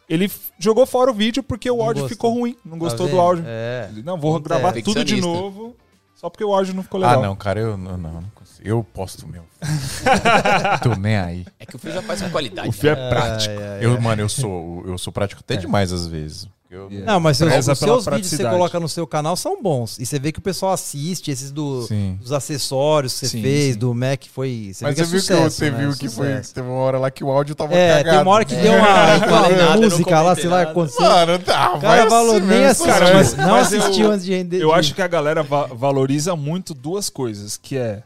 Ele 0.08 0.30
jogou 0.58 0.86
fora 0.86 1.10
o 1.10 1.14
vídeo 1.14 1.42
porque 1.42 1.68
o 1.70 1.78
Não 1.78 1.84
áudio 1.84 2.02
gostou. 2.02 2.16
ficou 2.16 2.32
ruim. 2.34 2.56
Não 2.64 2.72
Tá 2.74 2.78
gostou 2.78 3.06
do 3.06 3.10
vendo? 3.12 3.20
áudio. 3.20 3.44
É. 3.46 3.88
Ele, 3.92 4.02
não, 4.04 4.16
vou 4.16 4.36
Acontece. 4.36 4.60
gravar 4.60 4.82
tudo 4.82 5.04
de 5.04 5.20
novo, 5.20 5.74
só 6.16 6.28
porque 6.30 6.42
o 6.42 6.52
áudio 6.52 6.74
não 6.74 6.82
ficou 6.82 7.00
Ah, 7.04 7.08
legal. 7.10 7.22
não, 7.22 7.36
cara, 7.36 7.60
eu 7.60 7.76
não, 7.76 7.96
não, 7.96 8.12
não 8.14 8.30
consigo. 8.34 8.66
Eu 8.66 8.82
posto 8.82 9.26
o 9.26 9.28
meu. 9.28 9.44
Tô 10.82 10.94
nem 10.96 11.16
aí. 11.16 11.46
É 11.60 11.66
que 11.66 11.76
o 11.76 11.78
Fio 11.78 11.92
já 11.92 12.02
faz 12.02 12.22
com 12.22 12.30
qualidade. 12.30 12.68
O 12.68 12.72
fio 12.72 12.96
né? 12.96 13.06
é 13.06 13.08
prático. 13.10 13.54
Eu, 13.80 14.00
mano, 14.00 14.22
eu 14.22 14.28
sou, 14.28 14.82
eu 14.86 14.98
sou 14.98 15.12
prático 15.12 15.42
até 15.44 15.56
demais 15.56 15.92
às 15.92 16.06
vezes. 16.06 16.48
Eu-. 16.68 16.90
Não, 16.90 17.20
mas 17.20 17.36
seus, 17.36 17.68
os 17.68 17.78
seus 17.78 18.04
vídeos 18.06 18.28
que 18.30 18.36
você 18.36 18.42
coloca 18.44 18.80
no 18.80 18.88
seu 18.88 19.06
canal 19.06 19.36
são 19.36 19.62
bons. 19.62 19.98
E 20.00 20.04
você 20.06 20.18
vê 20.18 20.32
que 20.32 20.40
o 20.40 20.42
pessoal 20.42 20.72
assiste, 20.72 21.30
esses 21.30 21.52
do, 21.52 21.86
dos 22.20 22.32
acessórios 22.32 23.12
que 23.14 23.18
você 23.20 23.28
Sim, 23.28 23.42
fez, 23.42 23.72
sim. 23.74 23.78
do 23.78 23.94
Mac, 23.94 24.24
foi. 24.32 24.72
Você 24.74 24.84
Mas 24.84 24.96
você 24.96 24.96
que 24.96 25.00
é 25.00 25.04
viu 25.06 25.14
que, 25.14 25.20
sucesso, 25.20 25.50
você 25.56 25.70
né? 25.70 25.78
viu 25.78 25.92
que 25.96 26.08
foi. 26.08 26.40
Teve 26.52 26.68
uma 26.68 26.78
hora 26.78 26.98
lá 26.98 27.08
que 27.10 27.22
o 27.22 27.30
áudio 27.30 27.54
tava 27.54 27.72
É, 27.72 27.98
cagado. 27.98 28.10
tem 28.10 28.22
uma 28.22 28.30
hora 28.32 28.44
que 28.44 28.54
É, 28.56 28.60
deu 28.62 28.72
uma, 28.72 29.76
música 29.78 30.20
lá, 30.22 30.34
sei 30.34 30.48
lá, 30.48 30.62
aconteceu. 30.62 31.02
Mano, 31.02 31.38
tá, 31.38 31.74
O 31.74 31.80
cara 31.80 32.10
falou, 32.10 32.40
nem 32.40 32.64
assistiu, 32.64 32.92
cara, 32.92 33.14
mas- 33.14 33.36
não 33.36 33.50
mas 33.50 33.72
eu- 33.72 33.80
assistiu 33.80 34.10
antes 34.10 34.24
de 34.26 34.32
render. 34.34 34.60
Eu 34.60 34.72
acho 34.72 34.92
que 34.94 35.02
a 35.02 35.06
galera 35.08 35.44
va- 35.44 35.66
valoriza 35.68 36.34
muito 36.34 36.74
duas 36.74 37.08
coisas, 37.08 37.56
que 37.56 37.76
é 37.76 38.02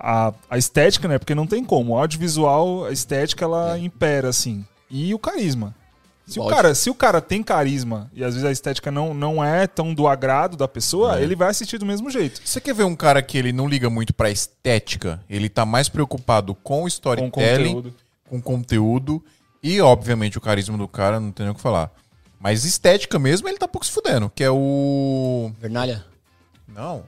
a, 0.00 0.32
a 0.50 0.56
estética, 0.56 1.06
né? 1.06 1.18
Porque 1.18 1.34
não 1.34 1.46
tem 1.46 1.62
como. 1.62 1.92
O 1.92 1.98
audiovisual, 1.98 2.86
a 2.86 2.90
estética, 2.92 3.44
ela 3.44 3.78
impera, 3.78 4.30
assim. 4.30 4.64
E 4.90 5.12
o 5.14 5.18
carisma. 5.18 5.74
Se 6.26 6.38
o, 6.40 6.46
cara, 6.46 6.74
se 6.74 6.88
o 6.88 6.94
cara 6.94 7.20
tem 7.20 7.42
carisma 7.42 8.10
e 8.14 8.22
às 8.24 8.34
vezes 8.34 8.48
a 8.48 8.52
estética 8.52 8.90
não, 8.90 9.12
não 9.12 9.44
é 9.44 9.66
tão 9.66 9.92
do 9.92 10.06
agrado 10.06 10.56
da 10.56 10.68
pessoa, 10.68 11.18
É. 11.18 11.22
ele 11.22 11.34
vai 11.34 11.48
assistir 11.50 11.78
do 11.78 11.84
mesmo 11.84 12.08
jeito. 12.10 12.40
Você 12.44 12.60
quer 12.60 12.74
ver 12.74 12.84
um 12.84 12.94
cara 12.96 13.20
que 13.22 13.36
ele 13.36 13.52
não 13.52 13.68
liga 13.68 13.90
muito 13.90 14.14
pra 14.14 14.30
estética? 14.30 15.20
Ele 15.28 15.48
tá 15.48 15.66
mais 15.66 15.88
preocupado 15.88 16.54
com 16.54 16.78
o 16.78 16.80
Com 16.82 16.88
storytelling, 16.88 17.74
conteúdo. 17.74 17.94
com 18.28 18.40
conteúdo 18.40 19.22
e, 19.62 19.80
obviamente, 19.80 20.38
o 20.38 20.40
carisma 20.40 20.78
do 20.78 20.86
cara, 20.88 21.18
não 21.20 21.32
tem 21.32 21.44
nem 21.44 21.52
o 21.52 21.56
que 21.56 21.60
falar. 21.60 21.90
Mas 22.40 22.64
estética 22.64 23.18
mesmo, 23.18 23.48
ele 23.48 23.58
tá 23.58 23.68
pouco 23.68 23.84
se 23.86 23.92
fudendo, 23.92 24.30
que 24.34 24.42
é 24.42 24.50
o... 24.50 25.52
Vernalha. 25.60 26.04
Não, 26.68 27.04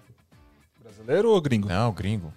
Brasileiro 0.82 1.30
ou 1.30 1.40
gringo? 1.40 1.68
não, 1.68 1.92
gringo. 1.92 2.32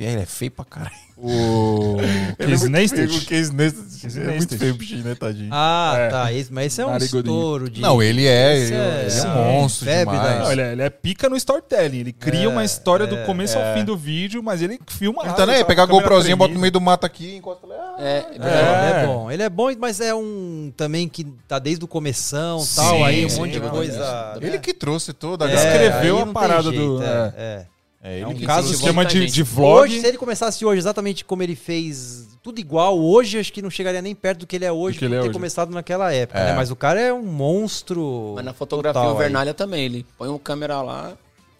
Que 0.00 0.06
ele 0.06 0.22
é 0.22 0.24
feio 0.24 0.50
pra 0.50 0.64
caralho. 0.64 0.94
O 1.18 1.98
é 2.38 2.46
muito 2.46 2.68
Neistat? 2.70 3.06
feio, 3.06 3.50
o 3.50 3.52
Neistat. 3.52 4.18
É 4.18 4.36
muito 4.38 4.56
feio 4.56 4.72
o 4.72 4.76
bichinho, 4.78 5.04
né, 5.04 5.14
tadinho? 5.14 5.50
Ah, 5.52 5.94
É. 5.98 6.08
tá. 6.08 6.32
Esse, 6.32 6.50
mas 6.50 6.66
esse 6.68 6.80
é 6.80 6.86
um 6.86 6.90
Narigudo. 6.92 7.18
estouro 7.18 7.68
de. 7.68 7.82
Não, 7.82 8.02
ele 8.02 8.26
é, 8.26 8.56
ele, 8.58 8.74
é- 8.74 9.06
ele 9.06 9.18
é 9.20 9.22
um 9.28 9.52
monstro 9.60 9.84
demais. 9.86 10.38
Não, 10.38 10.52
ele, 10.52 10.60
é, 10.62 10.72
ele 10.72 10.80
é 10.80 10.88
pica 10.88 11.28
no 11.28 11.36
storytelling. 11.36 11.98
Ele 11.98 12.12
cria 12.14 12.44
É, 12.44 12.48
uma 12.48 12.64
história 12.64 13.06
do 13.06 13.14
é, 13.18 13.24
começo 13.26 13.58
ao 13.58 13.62
é. 13.64 13.74
fim 13.74 13.84
do 13.84 13.94
vídeo, 13.94 14.42
mas 14.42 14.62
ele 14.62 14.80
filma 14.86 15.22
aí, 15.22 15.28
com 15.60 15.66
pegar 15.66 15.82
a 15.82 15.86
GoProzinha, 15.86 16.34
bota 16.34 16.54
no 16.54 16.60
meio 16.60 16.72
do 16.72 16.80
mato 16.80 17.04
aqui, 17.04 17.36
encosta 17.36 17.66
lá. 17.66 17.96
É, 17.98 18.10
É, 18.10 18.26
ele 18.36 18.44
é 18.46 19.02
É. 19.02 19.06
bom. 19.06 19.30
Ele 19.30 19.42
é 19.42 19.50
bom, 19.50 19.70
mas 19.78 20.00
é 20.00 20.14
um 20.14 20.72
também 20.74 21.06
que 21.10 21.24
tá 21.46 21.58
desde 21.58 21.84
o 21.84 21.88
começão 21.88 22.60
Sim, 22.60 22.76
tal, 22.76 23.04
aí 23.04 23.26
um 23.26 23.28
sim, 23.28 23.38
monte 23.40 23.52
de 23.52 23.60
coisa. 23.60 24.38
é. 24.40 24.46
Ele 24.46 24.58
que 24.58 24.72
trouxe 24.72 25.12
toda 25.12 25.44
a 25.44 25.50
É, 25.50 25.54
galera. 25.54 25.70
escreveu 25.84 26.18
a 26.20 26.26
parada 26.28 26.72
do- 26.72 27.02
É, 27.02 27.34
é. 27.36 27.66
É 28.02 28.14
ele 28.14 28.22
É 28.22 28.26
um 28.26 28.34
que 28.34 28.46
caso. 28.46 28.72
Esquema 28.72 29.04
de, 29.04 29.26
de 29.26 29.42
vlog. 29.42 29.82
Hoje, 29.82 30.00
se 30.00 30.06
ele 30.06 30.16
começasse 30.16 30.64
hoje 30.64 30.78
exatamente 30.78 31.22
como 31.24 31.42
ele 31.42 31.54
fez, 31.54 32.28
tudo 32.42 32.58
igual, 32.58 32.98
hoje 32.98 33.38
acho 33.38 33.52
que 33.52 33.60
não 33.60 33.68
chegaria 33.68 34.00
nem 34.00 34.14
perto 34.14 34.40
do 34.40 34.46
que 34.46 34.56
ele 34.56 34.64
é 34.64 34.72
hoje 34.72 34.96
Do 34.96 35.00
que 35.00 35.04
ele 35.04 35.14
por 35.14 35.18
é 35.18 35.20
ter 35.22 35.28
hoje. 35.28 35.34
começado 35.34 35.70
naquela 35.70 36.10
época, 36.12 36.38
É. 36.40 36.44
né? 36.46 36.52
Mas 36.54 36.70
o 36.70 36.76
cara 36.76 36.98
é 36.98 37.12
um 37.12 37.22
monstro. 37.24 38.32
Mas 38.36 38.44
na 38.44 38.54
fotografia 38.54 39.00
total 39.00 39.14
o 39.14 39.18
aí. 39.18 39.24
Vernalha 39.24 39.52
também. 39.52 39.84
Ele 39.84 40.06
põe 40.16 40.28
uma 40.28 40.38
câmera 40.38 40.80
lá, 40.80 41.12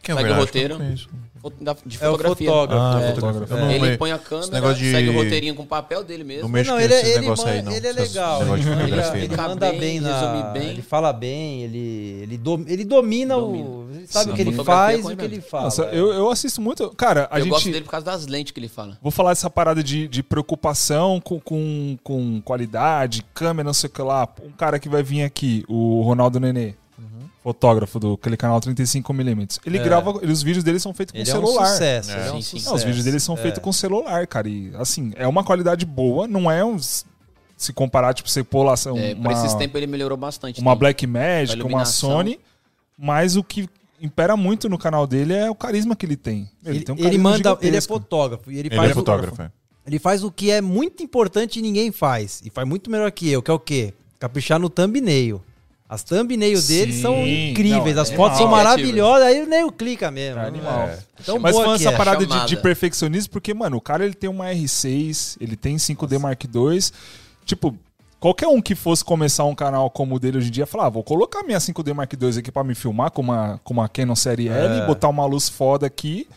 Quem 0.02 0.14
é 0.14 0.18
Segue 0.18 0.30
o 0.30 0.34
roteiro. 0.34 0.78
Da- 1.60 1.74
de 1.86 1.96
É 2.02 2.08
o 2.08 2.12
fotografia. 2.12 2.48
fotógrafo. 2.48 2.82
Ah, 2.96 3.00
É. 3.02 3.14
fotógrafo. 3.14 3.54
É. 3.54 3.74
Ele 3.74 3.96
põe 3.98 4.12
a 4.12 4.18
câmera, 4.18 4.74
de- 4.74 4.90
segue 4.90 5.08
o 5.10 5.12
roteirinho 5.14 5.54
com 5.54 5.62
o 5.62 5.66
papel 5.66 6.02
dele 6.04 6.24
mesmo. 6.24 6.48
Não 6.48 6.62
Não, 6.62 6.74
com 6.74 6.80
ele, 6.80 6.94
esses 6.94 7.16
ele, 7.16 7.26
man- 7.28 7.34
aí, 7.46 7.62
não. 7.62 7.72
ele 7.72 7.86
é 7.86 7.92
legal. 7.92 8.42
Ele, 8.42 8.62
fotografia, 8.62 9.18
ele 9.18 9.28
não. 9.28 9.30
Fica 9.36 9.48
manda 9.48 9.72
bem, 9.72 10.00
na, 10.00 10.50
bem. 10.52 10.68
Ele 10.70 10.82
fala 10.82 11.12
bem, 11.12 11.62
ele, 11.64 12.18
ele, 12.22 12.38
dom- 12.38 12.64
ele 12.66 12.84
domina, 12.84 13.36
Domina. 13.36 13.64
o. 13.68 13.89
Sabe 14.10 14.24
Sim. 14.26 14.30
o 14.32 14.34
que 14.34 14.42
ele 14.42 14.64
faz 14.64 15.06
é 15.06 15.10
e 15.10 15.14
o 15.14 15.16
que 15.16 15.24
ele 15.24 15.40
fala. 15.40 15.64
Nossa, 15.64 15.84
é. 15.84 15.90
eu, 15.98 16.12
eu 16.12 16.30
assisto 16.30 16.60
muito. 16.60 16.90
Cara, 16.96 17.28
a 17.30 17.38
eu 17.38 17.44
gente. 17.44 17.52
gosto 17.52 17.70
dele 17.70 17.84
por 17.84 17.92
causa 17.92 18.04
das 18.06 18.26
lentes 18.26 18.52
que 18.52 18.58
ele 18.58 18.68
fala. 18.68 18.98
Vou 19.00 19.12
falar 19.12 19.30
dessa 19.30 19.48
parada 19.48 19.82
de, 19.84 20.08
de 20.08 20.22
preocupação 20.22 21.20
com, 21.20 21.38
com, 21.38 21.96
com 22.02 22.40
qualidade, 22.42 23.24
câmera, 23.32 23.64
não 23.66 23.72
sei 23.72 23.88
o 23.88 23.92
que 23.92 24.02
lá. 24.02 24.28
Um 24.44 24.50
cara 24.50 24.78
que 24.80 24.88
vai 24.88 25.02
vir 25.02 25.22
aqui, 25.22 25.64
o 25.68 26.02
Ronaldo 26.02 26.40
Nenê, 26.40 26.74
fotógrafo 27.42 27.98
do 27.98 28.14
aquele 28.14 28.36
canal 28.36 28.60
35mm. 28.60 29.60
Ele 29.64 29.78
É. 29.78 29.82
grava, 29.82 30.18
ele- 30.22 30.32
os 30.32 30.42
vídeos 30.42 30.62
dele 30.64 30.78
são 30.78 30.92
feitos 30.92 31.12
com 31.12 31.18
Ele 31.18 31.30
é 31.30 31.32
um 31.32 31.36
celular. 31.36 31.66
sucesso. 31.66 32.10
É. 32.10 32.14
Ele 32.20 32.28
é 32.28 32.32
um 32.32 32.42
sucesso. 32.42 32.66
Não, 32.68 32.74
os 32.74 32.82
vídeos 32.82 33.04
dele 33.04 33.20
são 33.20 33.34
É. 33.34 33.38
feitos 33.38 33.62
com 33.62 33.72
celular, 33.72 34.26
cara. 34.26 34.48
E 34.48 34.72
assim, 34.74 35.12
é 35.16 35.26
uma 35.26 35.42
qualidade 35.44 35.86
boa, 35.86 36.26
não 36.26 36.50
é 36.50 36.64
um. 36.64 36.76
Se 37.56 37.72
comparar, 37.74 38.12
tipo, 38.14 38.28
você 38.28 38.42
pôr 38.42 38.62
lá 38.64 38.74
É, 38.86 39.14
uma, 39.14 39.22
por 39.22 39.32
esses 39.32 39.54
tempos 39.54 39.76
ele 39.76 39.86
melhorou 39.86 40.16
bastante. 40.18 40.60
uma. 40.60 40.74
Black 40.74 41.06
Magic, 41.06 41.62
uma. 41.62 41.84
Sony, 41.84 42.40
mas 42.98 43.36
o 43.36 43.44
que 43.44 43.68
impera 44.00 44.36
muito 44.36 44.68
no 44.68 44.78
canal 44.78 45.06
dele 45.06 45.32
é 45.34 45.50
o 45.50 45.54
carisma 45.54 45.94
que 45.94 46.06
ele 46.06 46.16
tem. 46.16 46.48
Ele, 46.64 46.80
tem 46.80 46.94
um 46.94 46.98
ele 46.98 47.04
carisma 47.04 47.30
manda, 47.30 47.48
ele 47.50 47.58
é 47.58 47.64
gigantesco. 47.64 47.92
fotógrafo 47.94 48.50
e 48.50 48.58
ele, 48.58 48.68
Ele 48.68 48.76
faz 48.76 48.88
é 48.88 48.92
o- 48.92 48.94
fotógrafo, 48.94 49.42
é. 49.42 49.50
Ele 49.86 49.98
faz 49.98 50.22
o 50.22 50.30
que 50.30 50.50
é 50.50 50.60
muito 50.60 51.02
importante 51.02 51.58
e 51.58 51.62
ninguém 51.62 51.90
faz. 51.90 52.40
E 52.44 52.50
faz 52.50 52.66
muito 52.68 52.90
melhor 52.90 53.10
que 53.10 53.28
eu, 53.30 53.42
que 53.42 53.50
é 53.50 53.54
o 53.54 53.58
quê? 53.58 53.94
Caprichar 54.18 54.58
no 54.58 54.68
thumbnail. 54.70 55.42
As 55.88 56.04
thumbnails 56.04 56.68
dele 56.68 56.92
Sim. 56.92 57.00
são 57.02 57.26
incríveis, 57.26 57.96
Não, 57.96 58.02
as 58.02 58.10
é 58.12 58.14
fotos 58.16 58.38
são 58.38 58.46
maravilhosas, 58.46 59.26
aí 59.26 59.44
nem 59.44 59.64
o 59.64 59.72
clica 59.72 60.08
mesmo. 60.10 60.38
É 60.40 60.46
animal. 60.46 60.82
É. 60.88 60.98
Tão 61.24 61.40
Mas 61.40 61.52
boa 61.52 61.64
falando 61.64 61.80
essa 61.80 61.90
é. 61.90 61.96
parada 61.96 62.24
de, 62.24 62.46
de 62.46 62.56
perfeccionismo, 62.58 63.32
porque, 63.32 63.52
mano, 63.52 63.76
o 63.78 63.80
cara 63.80 64.04
ele 64.04 64.14
tem 64.14 64.30
uma 64.30 64.46
R6, 64.52 65.36
ele 65.40 65.56
tem 65.56 65.76
5D 65.76 66.18
Mark 66.20 66.44
II. 66.44 66.78
Tipo, 67.44 67.76
qualquer 68.20 68.46
um 68.46 68.60
que 68.60 68.74
fosse 68.74 69.04
começar 69.04 69.44
um 69.44 69.54
canal 69.54 69.90
como 69.90 70.14
o 70.14 70.20
dele 70.20 70.38
hoje 70.38 70.48
em 70.48 70.52
dia, 70.52 70.66
falar, 70.66 70.86
ah, 70.86 70.90
vou 70.90 71.02
colocar 71.02 71.42
minha 71.42 71.58
5D 71.58 71.92
Mark 71.94 72.12
II 72.12 72.38
aqui 72.38 72.52
pra 72.52 72.62
me 72.62 72.74
filmar 72.74 73.10
com 73.10 73.22
uma, 73.22 73.58
com 73.64 73.72
uma 73.72 73.88
Canon 73.88 74.14
Série 74.14 74.48
L, 74.48 74.80
É. 74.80 74.86
botar 74.86 75.08
uma 75.08 75.24
luz 75.24 75.48
foda 75.48 75.86
aqui. 75.86 76.28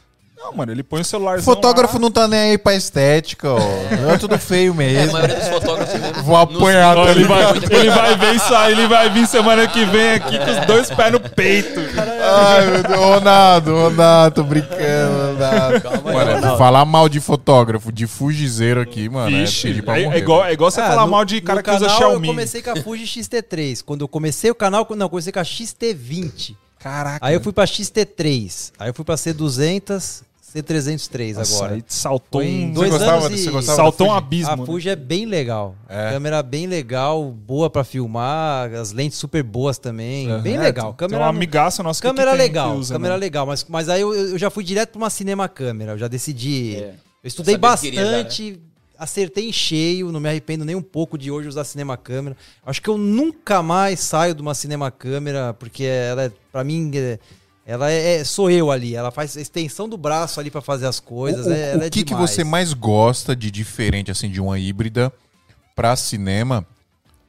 Não, 0.43 0.51
mano, 0.53 0.71
ele 0.73 0.83
põe 0.83 0.99
o 1.01 1.05
celular. 1.05 1.39
O 1.39 1.41
fotógrafo 1.41 1.97
não 1.97 2.11
tá 2.11 2.27
nem 2.27 2.51
aí 2.51 2.57
pra 2.57 2.75
estética, 2.75 3.49
ó. 3.49 3.57
É 4.13 4.17
tudo 4.17 4.37
feio 4.37 4.71
É, 4.71 4.73
a 4.73 4.75
mesmo. 4.75 5.13
maioria 5.13 5.35
dos 5.37 5.47
fotógrafos 5.47 5.99
mesmo. 5.99 6.23
Vou 6.23 6.35
apanhar, 6.35 6.95
nos- 6.95 7.05
tá 7.05 7.11
Ele 7.11 7.23
vai, 7.23 7.43
ele 7.79 7.89
vai 7.89 8.17
ver 8.17 8.35
isso 8.35 8.53
aí, 8.53 8.71
ele 8.73 8.87
vai 8.87 9.09
vir 9.09 9.25
semana 9.27 9.65
que 9.67 9.85
vem 9.85 10.11
aqui 10.11 10.37
com 10.37 10.51
os 10.51 10.65
dois 10.67 10.89
pés 10.91 11.11
no 11.13 11.19
peito. 11.21 11.79
Ai, 12.21 12.65
meu 12.71 12.83
Deus. 12.83 12.99
Ronaldo, 12.99 13.73
Ronaldo, 13.73 14.35
tô 14.35 14.43
brincando, 14.43 15.33
Ronaldo. 15.33 15.81
Calma 15.81 16.09
aí, 16.09 16.15
Mano, 16.17 16.35
Ronaldo. 16.35 16.57
falar 16.57 16.85
mal 16.85 17.07
de 17.07 17.19
fotógrafo, 17.21 17.91
de 17.91 18.05
fugizeiro 18.05 18.81
aqui, 18.81 19.07
mano, 19.07 19.35
Vixe, 19.37 19.79
é 19.79 19.81
pra 19.81 19.99
é, 19.99 20.03
morrer. 20.03 20.15
é 20.17 20.19
igual, 20.19 20.45
é 20.45 20.53
igual 20.53 20.69
você 20.71 20.81
Ah, 20.81 20.87
falar 20.89 21.05
no- 21.05 21.11
mal 21.11 21.23
de 21.25 21.39
cara 21.41 21.59
no 21.59 21.63
que 21.63 21.71
usa 21.71 21.87
Xiaomi. 21.89 22.27
Eu 22.27 22.33
comecei 22.33 22.61
com 22.61 22.69
a 22.71 22.75
Fuji 22.75 23.07
X-T3. 23.07 23.81
Quando 23.83 24.01
eu 24.01 24.07
comecei 24.09 24.51
o 24.51 24.55
canal, 24.55 24.85
não, 24.91 25.05
eu 25.05 25.09
comecei 25.09 25.31
com 25.31 25.39
a 25.39 25.43
XT20. 25.43 26.55
Caraca. 26.79 27.25
Aí 27.25 27.33
eu 27.33 27.39
fui 27.41 27.53
pra 27.53 27.63
XT3. 27.65 28.71
Aí 28.77 28.89
eu 28.89 28.93
fui 28.93 29.05
pra 29.05 29.15
C200, 29.15 30.21
C303 30.53 31.33
Nossa, 31.35 31.55
agora. 31.55 31.73
aí 31.75 31.83
saltou 31.87 32.41
Foi 32.41 32.47
um... 32.49 32.71
dois 32.71 32.91
Você 32.91 32.97
gostava- 32.99 33.25
anos 33.25 33.39
e... 33.45 33.61
Saltou 33.63 34.07
um 34.07 34.13
abismo. 34.13 34.51
A 34.51 34.55
né? 34.57 34.65
Fuji 34.65 34.89
é 34.89 34.95
bem 34.95 35.25
legal. 35.25 35.75
É. 35.89 36.11
Câmera 36.11 36.43
bem 36.43 36.67
legal, 36.67 37.31
boa 37.31 37.69
pra 37.69 37.83
filmar, 37.83 38.71
as 38.73 38.91
lentes 38.91 39.17
super 39.17 39.41
boas 39.41 39.77
também. 39.77 40.31
Uhum. 40.31 40.41
Bem 40.41 40.55
É, 40.57 40.59
legal. 40.59 40.89
Tem 40.93 40.97
Câmera 41.07 41.23
uma 41.23 41.29
amigaça 41.29 41.81
nossa 41.81 42.01
que 42.01 42.07
Câmera 42.07 42.31
que 42.31 42.37
tem, 42.37 42.47
legal, 42.47 42.73
que 42.73 42.77
usa, 42.79 42.93
câmera 42.93 43.13
né? 43.15 43.19
legal, 43.19 43.45
mas, 43.47 43.65
mas 43.67 43.89
aí 43.89 44.01
eu, 44.01 44.13
eu 44.13 44.37
já 44.37 44.49
fui 44.49 44.63
direto 44.63 44.91
pra 44.91 44.97
uma 44.99 45.09
cinema 45.09 45.47
câmera, 45.49 45.93
eu 45.93 45.97
já 45.97 46.07
decidi. 46.07 46.75
É. 46.75 46.93
Eu 47.23 47.27
estudei 47.27 47.57
que 47.57 47.61
queria 47.81 48.03
já, 48.05 48.11
né? 48.11 48.23
bastante, 48.23 48.59
acertei 48.99 49.49
em 49.49 49.53
cheio, 49.53 50.11
não 50.11 50.19
me 50.19 50.29
arrependo 50.29 50.63
nem 50.65 50.75
um 50.75 50.81
pouco 50.81 51.17
de 51.17 51.31
hoje 51.31 51.47
usar 51.47 51.63
cinema 51.63 51.97
câmera. 51.97 52.35
Acho 52.65 52.81
que 52.81 52.89
eu 52.89 52.97
nunca 52.97 53.63
mais 53.63 53.99
saio 54.01 54.35
de 54.35 54.41
uma 54.41 54.53
cinema 54.53 54.91
câmera, 54.91 55.53
porque 55.53 55.83
ela 55.83 56.23
é, 56.25 56.31
pra 56.51 56.63
mim, 56.63 56.91
é- 56.93 57.17
ela 57.65 57.89
é, 57.91 58.15
é- 58.19 58.23
sou 58.23 58.49
eu 58.51 58.71
ali, 58.71 58.95
ela 58.95 59.11
faz 59.11 59.35
extensão 59.35 59.87
do 59.87 59.97
braço 59.97 60.39
ali 60.39 60.51
pra 60.51 60.61
fazer 60.61 60.85
as 60.85 60.99
coisas. 60.99 61.45
O, 61.45 61.49
o- 61.49 61.53
é, 61.53 61.71
ela 61.71 61.83
o 61.83 61.85
é 61.85 61.89
que, 61.89 61.99
que 61.99 62.05
demais. 62.13 62.29
você 62.31 62.43
mais 62.43 62.73
gosta 62.73 63.35
de 63.35 63.49
diferente, 63.49 64.11
assim, 64.11 64.29
de 64.29 64.41
uma 64.41 64.59
híbrida 64.59 65.11
pra 65.75 65.95
cinema? 65.95 66.65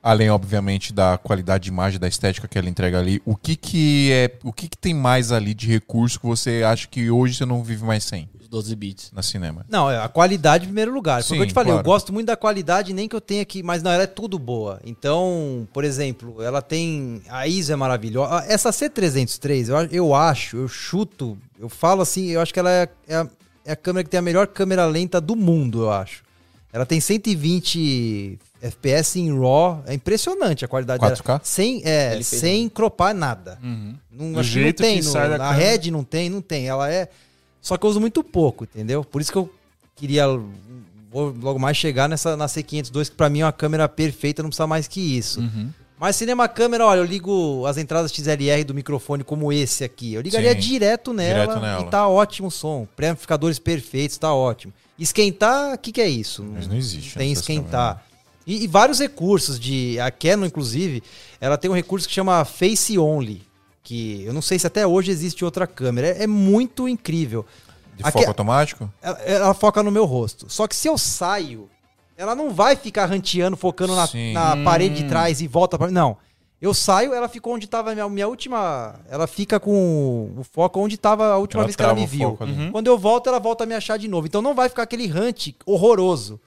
Além, 0.03 0.29
obviamente, 0.29 0.93
da 0.93 1.17
qualidade 1.17 1.65
de 1.65 1.71
imagem, 1.71 1.99
da 1.99 2.07
estética 2.07 2.47
que 2.47 2.59
ela 2.59 2.69
entrega 2.69 2.99
ali. 2.99 3.23
O 3.25 3.35
que 3.35 3.57
que 3.57 4.13
é... 4.13 4.37
O 4.45 4.53
que 4.53 4.69
que 4.69 4.77
tem 4.77 4.93
mais 4.93 5.33
ali 5.33 5.55
de 5.55 5.67
recurso 5.67 6.21
que 6.21 6.27
você 6.27 6.63
acha 6.63 6.87
que 6.87 7.11
hoje 7.11 7.37
você 7.37 7.47
não 7.47 7.65
vive 7.65 7.85
mais 7.85 8.05
sem 8.05 8.29
12 8.55 8.77
bits. 8.77 9.11
na 9.13 9.23
cinema? 9.23 9.65
Não, 9.69 9.91
é 9.91 9.99
a 9.99 10.09
qualidade 10.09 10.65
em 10.65 10.69
primeiro 10.69 10.93
lugar. 10.93 11.23
Foi 11.23 11.37
o 11.37 11.41
que 11.41 11.43
eu 11.43 11.45
Sim, 11.45 11.49
te 11.49 11.55
falei, 11.55 11.73
claro. 11.73 11.81
eu 11.81 11.85
gosto 11.85 12.13
muito 12.13 12.27
da 12.27 12.37
qualidade, 12.37 12.93
nem 12.93 13.09
que 13.09 13.17
eu 13.17 13.21
tenha 13.21 13.43
aqui, 13.43 13.63
mas 13.63 13.83
não, 13.83 13.91
ela 13.91 14.05
é 14.05 14.07
tudo 14.07 14.39
boa. 14.39 14.81
Então, 14.85 15.67
por 15.73 15.85
exemplo, 15.85 16.43
ela 16.43 16.63
tem. 16.63 17.21
A 17.29 17.47
ISO 17.49 17.73
é 17.73 17.77
maravilhosa. 17.77 18.45
Essa 18.49 18.71
C303, 18.71 19.69
eu, 19.69 19.77
eu 19.91 20.15
acho, 20.15 20.57
eu 20.57 20.69
chuto, 20.69 21.37
eu 21.59 21.69
falo 21.69 22.03
assim, 22.03 22.27
eu 22.31 22.41
acho 22.41 22.53
que 22.53 22.59
ela 22.61 22.71
é, 22.71 22.89
é 23.09 23.17
a, 23.17 23.29
é 23.67 23.73
a 23.73 23.77
câmera 23.77 24.05
que 24.05 24.11
tem 24.11 24.19
a 24.19 24.23
melhor 24.23 24.47
câmera 24.47 24.87
lenta 24.87 25.21
do 25.21 25.35
mundo, 25.35 25.83
eu 25.83 25.91
acho. 25.93 26.23
Ela 26.73 26.85
tem 26.87 27.01
120 27.01 28.39
FPS 28.61 29.19
em 29.21 29.31
RAW, 29.39 29.83
é 29.87 29.95
impressionante 29.95 30.65
a 30.65 30.69
qualidade 30.69 31.03
4K? 31.05 31.25
dela. 31.27 31.41
Sem, 31.45 31.83
é, 31.85 32.21
sem 32.23 32.69
cropar 32.69 33.15
nada. 33.15 33.59
Uhum. 33.63 33.95
Não, 34.11 34.33
Do 34.33 34.41
acho 34.41 34.51
que 34.51 34.57
não 34.57 34.63
jeito 34.65 34.83
tem. 34.83 34.99
que 34.99 35.05
no- 35.05 35.11
sai 35.13 35.29
da 35.29 35.39
na 35.39 35.51
câmera. 35.51 35.71
Red 35.71 35.91
não 35.91 36.03
tem, 36.05 36.31
não 36.31 36.41
tem. 36.41 36.67
Ela 36.67 36.91
é. 36.91 37.09
Só 37.65 37.79
que 37.79 37.87
eu 37.87 37.91
uso 37.91 37.99
muito 37.99 38.23
pouco, 38.23 38.65
entendeu? 38.65 39.03
Por 39.03 39.23
isso 39.23 39.33
que 39.33 39.39
eu 39.39 39.51
queria 39.97 40.27
vou 41.11 41.35
logo 41.41 41.59
mais 41.59 41.79
chegar 41.79 42.11
nessa 42.11 42.37
na 42.37 42.45
C502, 42.45 43.09
que 43.09 43.17
pra 43.17 43.31
mim 43.31 43.41
é 43.41 43.47
uma 43.47 43.53
câmera 43.53 43.89
perfeita, 43.89 44.43
não 44.43 44.51
precisa 44.51 44.67
mais 44.67 44.87
que 44.87 45.01
isso. 45.01 45.41
Uhum. 45.41 45.71
Mas 45.99 46.15
cinema 46.17 46.47
câmera, 46.47 46.85
olha, 46.85 46.99
eu 46.99 47.05
ligo 47.05 47.65
as 47.65 47.79
entradas 47.79 48.13
XLR 48.13 48.65
do 48.65 48.75
microfone 48.75 49.25
como 49.25 49.51
esse 49.51 49.83
aqui. 49.83 50.13
Eu 50.13 50.21
ligaria 50.21 50.53
Sim, 50.53 50.59
direto 50.59 51.15
nela, 51.15 51.47
direto 51.47 51.61
nela. 51.63 51.81
e 51.81 51.87
tá 51.89 52.07
ótimo 52.07 52.49
o 52.49 52.51
som. 52.51 52.87
Pré-amplificadores 52.95 53.59
perfeitos, 53.59 54.19
tá 54.19 54.35
ótimo. 54.35 54.71
Esquentar, 54.99 55.73
o 55.73 55.79
que, 55.79 55.91
que 55.91 56.03
é 56.03 56.09
isso? 56.09 56.45
Mas 56.45 56.67
não 56.67 56.77
existe. 56.77 57.17
Tem 57.17 57.33
essas 57.33 57.41
esquentar. 57.43 58.05
E, 58.47 58.65
e 58.65 58.67
vários 58.67 58.99
recursos 58.99 59.59
de. 59.59 59.99
A 60.01 60.11
Canon, 60.11 60.45
inclusive, 60.45 61.03
ela 61.41 61.57
tem 61.57 61.71
um 61.71 61.75
recurso 61.75 62.07
que 62.07 62.13
chama 62.13 62.45
Face 62.45 62.99
Only. 62.99 63.41
Que 63.85 64.25
eu 64.25 64.33
não 64.33 64.43
sei 64.43 64.59
se 64.59 64.67
até 64.67 64.85
hoje 64.87 65.11
existe 65.13 65.45
outra 65.45 65.67
câmera. 65.67 66.09
É, 66.09 66.25
é 66.25 66.27
muito 66.27 66.89
incrível. 66.89 67.45
De 67.97 68.03
Aqui- 68.03 68.13
foco 68.19 68.29
automático? 68.29 68.91
Ela, 69.01 69.19
ela 69.21 69.55
foca 69.55 69.83
no 69.83 69.91
meu 69.93 70.05
rosto. 70.07 70.47
Só 70.49 70.67
que 70.67 70.75
se 70.75 70.89
eu 70.89 70.99
saio, 70.99 71.69
ela 72.17 72.35
não 72.35 72.51
vai 72.51 72.75
ficar 72.75 73.05
ranteando, 73.07 73.57
focando 73.57 73.95
na, 73.95 74.09
na 74.33 74.55
Hum. 74.57 74.65
parede 74.65 75.03
de 75.03 75.05
trás 75.09 75.41
e 75.41 75.47
volta 75.47 75.79
pra. 75.79 75.91
Não. 75.91 76.17
Eu 76.63 76.73
saio, 76.73 77.13
ela 77.13 77.29
ficou 77.29 77.53
onde 77.55 77.67
tava 77.69 77.91
a 77.93 77.95
minha, 77.95 78.09
minha 78.09 78.27
última. 78.27 78.95
Ela 79.11 79.27
fica 79.27 79.61
com 79.61 80.33
o 80.39 80.43
foco 80.51 80.81
onde 80.81 80.97
tava 80.97 81.27
a 81.27 81.37
última 81.37 81.61
Ela 81.61 81.67
vez 81.67 81.77
que 81.77 81.83
ela 81.83 81.95
me 81.95 82.07
viu. 82.07 82.39
Uhum. 82.41 82.73
Quando 82.73 82.87
eu 82.87 82.97
volto, 82.99 83.29
ela 83.29 83.39
volta 83.39 83.65
a 83.65 83.67
me 83.67 83.75
achar 83.75 83.99
de 83.99 84.09
novo. 84.09 84.27
Então 84.27 84.41
não 84.41 84.55
vai 84.55 84.71
ficar 84.71 84.85
aquele 84.85 85.07
hunt 85.13 85.49
horroroso. 85.67 86.41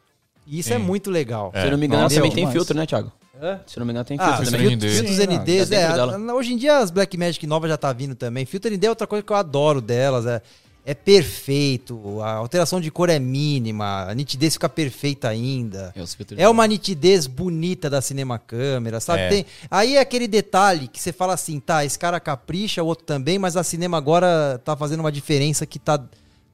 E 0.48 0.58
isso 0.58 0.74
é 0.74 0.78
Sim. 0.78 0.84
muito 0.84 1.12
legal. 1.12 1.52
É. 1.54 1.62
Se 1.62 1.68
eu 1.68 1.72
não 1.72 1.78
me 1.78 1.86
engano, 1.86 2.00
ela 2.00 2.04
Nossa, 2.06 2.16
também 2.16 2.32
é 2.32 2.36
tem 2.36 2.52
filtro, 2.52 2.76
né, 2.76 2.86
Thiago? 2.88 3.12
Hã? 3.42 3.60
Se 3.66 3.78
não 3.80 3.86
me 3.86 3.92
engano, 3.92 4.06
tem 4.06 4.18
Ah, 4.20 4.38
filtro 4.38 4.46
filtro 4.46 4.58
também. 4.60 4.76
ND. 4.76 4.90
filtros 4.90 5.16
Sim, 5.18 5.28
NDs, 5.28 5.70
tá 5.70 5.76
é, 5.76 5.94
dela. 5.94 6.34
hoje 6.34 6.54
em 6.54 6.58
dia 6.58 6.78
as 6.78 6.92
Blackmagic 6.92 7.46
novas 7.48 7.70
já 7.70 7.78
tá 7.78 7.92
vindo 7.94 8.16
também. 8.16 8.46
Filtro 8.46 8.72
ND 8.72 8.86
é 8.86 8.90
outra 8.90 9.06
coisa 9.08 9.24
que 9.24 9.32
eu 9.32 9.36
adoro 9.36 9.80
delas, 9.82 10.26
é, 10.26 10.42
é 10.86 10.94
perfeito, 10.94 12.22
a 12.22 12.32
alteração 12.34 12.80
de 12.80 12.90
cor 12.90 13.10
é 13.10 13.20
mínima, 13.20 14.06
a 14.10 14.14
nitidez 14.16 14.54
fica 14.54 14.70
perfeita 14.70 15.28
ainda. 15.28 15.94
É, 15.96 16.06
filtros 16.06 16.40
É 16.40 16.48
uma 16.48 16.66
nitidez 16.66 17.28
bonita 17.28 17.90
da 17.90 18.02
cinema 18.02 18.40
câmera, 18.40 19.00
sabe? 19.00 19.22
É. 19.24 19.30
Tem, 19.30 19.46
aí 19.70 19.96
é 19.96 20.00
aquele 20.00 20.28
detalhe 20.28 20.88
que 20.88 21.00
você 21.00 21.12
fala 21.12 21.34
assim, 21.34 21.60
tá, 21.60 21.84
esse 21.84 22.00
cara 22.00 22.20
capricha, 22.20 22.82
o 22.82 22.86
outro 22.88 23.06
também, 23.06 23.38
mas 23.38 23.58
a 23.58 23.64
cinema 23.64 23.98
agora 23.98 24.62
tá 24.64 24.76
fazendo 24.78 25.02
uma 25.02 25.12
diferença 25.12 25.66
que 25.66 25.78
tá, 25.78 26.02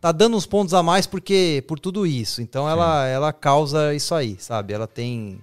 tá 0.01 0.11
dando 0.11 0.35
uns 0.35 0.45
pontos 0.47 0.73
a 0.73 0.81
mais 0.81 1.05
porque 1.05 1.63
por 1.67 1.79
tudo 1.79 2.05
isso. 2.05 2.41
Então 2.41 2.67
ela, 2.67 3.05
ela 3.07 3.31
causa 3.31 3.93
isso 3.93 4.15
aí, 4.15 4.35
sabe? 4.39 4.73
Ela 4.73 4.87
tem 4.87 5.39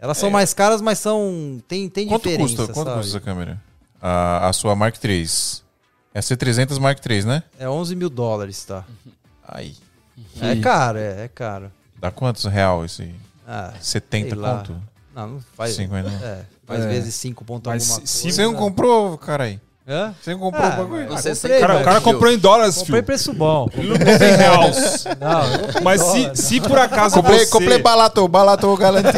elas 0.00 0.16
são 0.18 0.30
mais 0.30 0.52
caras, 0.54 0.80
mas 0.80 0.98
são 0.98 1.62
tem 1.68 1.88
tem 1.88 2.06
É. 2.06 2.08
Quanto 2.08 2.22
diferença, 2.28 2.56
custa? 2.56 2.72
Quanto 2.72 2.86
sabe? 2.88 3.00
custa 3.02 3.16
essa 3.18 3.24
câmera? 3.24 3.60
A, 4.00 4.48
a 4.48 4.52
sua 4.52 4.74
Mark 4.74 4.96
III. 5.04 5.26
É 6.12 6.18
a 6.18 6.22
C300 6.22 6.78
Mark 6.80 6.98
III, 7.04 7.24
né? 7.24 7.42
É 7.58 7.68
11 7.68 7.94
mil 7.94 8.10
dólares, 8.10 8.64
tá? 8.64 8.84
Aí. 9.46 9.76
É 10.40 10.56
caro, 10.56 10.98
é, 10.98 11.24
é 11.24 11.28
caro. 11.28 11.70
Dá 11.98 12.10
quantos 12.10 12.44
real 12.46 12.84
esse 12.84 13.02
aí? 13.02 13.14
Ah, 13.46 13.72
70 13.80 14.28
sei 14.30 14.38
lá. 14.38 14.56
conto? 14.58 14.76
não, 15.14 15.28
não 15.28 15.40
faz. 15.56 15.74
50. 15.76 16.08
É, 16.08 16.44
faz 16.66 16.84
É. 16.84 16.88
vezes 16.88 17.14
5 17.16 17.44
ponto 17.44 17.68
Mas 17.68 17.88
alguma 17.90 18.06
se- 18.06 18.12
se 18.18 18.22
coisa. 18.22 18.36
Você 18.36 18.42
não 18.44 18.54
comprou, 18.54 19.18
cara 19.18 19.44
aí? 19.44 19.60
Hã? 19.90 20.14
Você 20.22 20.30
não 20.32 20.38
comprou 20.38 20.62
Ah, 20.64 20.68
o 20.68 20.76
bagulho? 20.76 21.08
Você 21.08 21.34
comprei, 21.34 21.58
Cara, 21.60 21.80
o 21.80 21.84
cara 21.84 22.00
comprou 22.00 22.32
em 22.32 22.38
dólares, 22.38 22.76
Comprei 22.76 22.94
filho. 22.96 23.06
preço 23.06 23.32
bom. 23.32 23.68
Ele 23.76 23.88
não 23.88 23.98
comprou 23.98 24.28
em 24.28 24.36
reais. 24.36 25.04
Não, 25.20 25.82
Mas 25.82 26.00
dólar, 26.00 26.36
se, 26.36 26.42
se 26.42 26.60
por 26.60 26.78
acaso 26.78 27.16
Comprei, 27.16 27.38
você... 27.40 27.46
comprei 27.50 27.78
balato, 27.78 28.28
balato 28.28 28.76
galantia. 28.76 29.10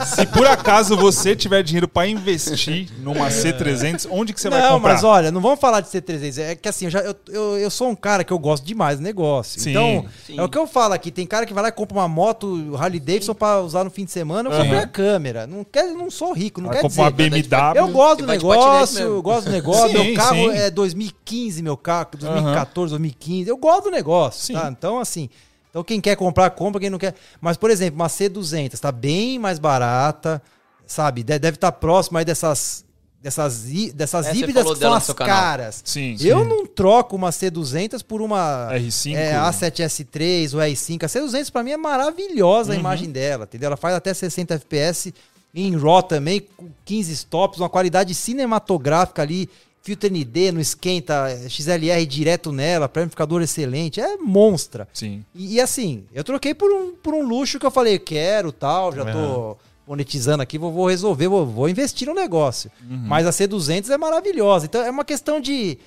Se 0.06 0.26
por 0.26 0.46
acaso 0.46 0.96
você 0.96 1.34
tiver 1.34 1.62
dinheiro 1.62 1.88
pra 1.88 2.06
investir 2.06 2.88
numa 2.98 3.28
C300, 3.28 4.06
onde 4.10 4.32
que 4.32 4.40
você 4.40 4.48
vai 4.50 4.60
não, 4.62 4.74
comprar? 4.74 4.92
mas 4.94 5.04
olha, 5.04 5.30
não 5.30 5.40
vamos 5.40 5.58
falar 5.60 5.80
de 5.80 5.88
C300. 5.88 6.38
É 6.38 6.54
que 6.54 6.68
assim, 6.68 6.86
eu, 6.86 6.90
já, 6.90 7.00
eu, 7.00 7.14
eu, 7.28 7.58
eu 7.58 7.70
sou 7.70 7.88
um 7.88 7.96
cara 7.96 8.22
que 8.24 8.32
eu 8.32 8.38
gosto 8.38 8.64
demais 8.64 8.98
do 8.98 9.02
negócio. 9.02 9.60
Sim, 9.60 9.70
então, 9.70 10.04
sim. 10.26 10.38
é 10.38 10.42
o 10.42 10.48
que 10.48 10.58
eu 10.58 10.66
falo 10.66 10.94
aqui. 10.94 11.10
Tem 11.10 11.26
cara 11.26 11.44
que 11.46 11.52
vai 11.54 11.62
lá 11.62 11.68
e 11.68 11.72
compra 11.72 11.96
uma 11.98 12.08
moto 12.08 12.76
Harley 12.78 13.00
Davidson 13.00 13.34
pra 13.34 13.60
usar 13.60 13.84
no 13.84 13.90
fim 13.90 14.04
de 14.04 14.10
semana. 14.12 14.48
Eu 14.50 14.56
comprei 14.56 14.78
a 14.78 14.86
câmera. 14.86 15.46
Não, 15.46 15.64
quer, 15.64 15.84
não 15.86 16.10
sou 16.10 16.32
rico, 16.32 16.60
não 16.60 16.68
Vai 16.68 16.80
quer 16.80 16.88
dizer. 16.88 17.00
uma 17.00 17.10
BMW. 17.10 17.76
Eu 17.76 17.88
gosto 17.88 18.20
do 18.20 18.26
vai 18.26 18.36
negócio, 18.36 19.00
eu 19.00 19.22
gosto 19.22 19.44
do 19.46 19.52
negócio. 19.52 20.14
Carro 20.20 20.34
sim. 20.52 20.56
é 20.56 20.70
2015, 20.70 21.62
meu 21.62 21.76
carro, 21.76 22.08
2014, 22.18 22.90
2015. 22.90 23.48
Eu 23.50 23.56
gosto 23.56 23.84
do 23.84 23.90
negócio, 23.90 24.46
Sim. 24.46 24.54
tá? 24.54 24.68
Então, 24.70 24.98
assim, 24.98 25.28
então 25.70 25.82
quem 25.84 26.00
quer 26.00 26.16
comprar, 26.16 26.50
compra, 26.50 26.80
quem 26.80 26.90
não 26.90 26.98
quer. 26.98 27.14
Mas, 27.40 27.56
por 27.56 27.70
exemplo, 27.70 27.96
uma 28.00 28.08
C200 28.08 28.78
tá 28.78 28.90
bem 28.92 29.38
mais 29.38 29.58
barata, 29.58 30.42
sabe? 30.86 31.22
De- 31.22 31.38
Deve 31.38 31.56
estar 31.56 31.72
próximo 31.72 32.18
aí 32.18 32.24
dessas, 32.24 32.84
dessas, 33.22 33.62
dessas 33.94 34.26
É, 34.26 34.34
híbridas 34.34 34.64
que 34.66 34.76
são 34.76 34.92
as 34.92 35.06
caras. 35.12 35.82
Sim, 35.84 36.16
Eu 36.20 36.42
sim. 36.42 36.48
não 36.48 36.66
troco 36.66 37.14
uma 37.16 37.30
C200 37.30 38.02
por 38.02 38.20
uma 38.22 38.68
R5. 38.72 39.14
é, 39.14 39.34
A7S3 39.34 40.54
ou 40.54 40.60
R5. 40.60 41.04
A 41.04 41.06
C200 41.06 41.50
pra 41.52 41.62
mim 41.62 41.70
é 41.72 41.76
maravilhosa 41.76 42.72
a 42.72 42.76
imagem 42.76 43.10
dela, 43.10 43.44
entendeu? 43.44 43.68
Ela 43.68 43.76
faz 43.76 43.94
até 43.94 44.12
60 44.12 44.54
FPS 44.54 45.14
em 45.54 45.76
RAW 45.76 46.02
também, 46.02 46.40
com 46.56 46.68
15 46.84 47.12
stops, 47.12 47.58
uma 47.58 47.68
qualidade 47.68 48.14
cinematográfica 48.14 49.22
ali 49.22 49.48
filtro 49.90 50.10
ND, 50.10 50.52
não 50.52 50.60
esquenta, 50.60 51.26
XLR 51.48 52.04
direto 52.06 52.52
nela, 52.52 52.88
pré-amplificador 52.88 53.42
excelente, 53.42 54.00
é 54.00 54.16
monstra. 54.16 54.88
Sim. 54.92 55.24
E, 55.34 55.54
e 55.54 55.60
assim, 55.60 56.04
eu 56.12 56.22
troquei 56.22 56.54
por 56.54 56.70
um, 56.70 56.92
por 56.92 57.14
um 57.14 57.26
luxo 57.26 57.58
que 57.58 57.66
eu 57.66 57.70
falei, 57.70 57.98
quero, 57.98 58.52
tal, 58.52 58.94
já 58.94 59.04
tô 59.04 59.56
monetizando 59.86 60.42
aqui, 60.42 60.56
vou, 60.56 60.70
vou 60.70 60.88
resolver, 60.88 61.26
vou, 61.26 61.44
vou 61.44 61.68
investir 61.68 62.06
no 62.06 62.14
negócio. 62.14 62.70
Mas 62.88 63.26
a 63.26 63.30
C200 63.30 63.90
é 63.90 63.98
maravilhosa. 63.98 64.66
Então 64.66 64.82
é 64.82 64.90
uma 64.90 65.04
questão 65.04 65.40
de... 65.40 65.78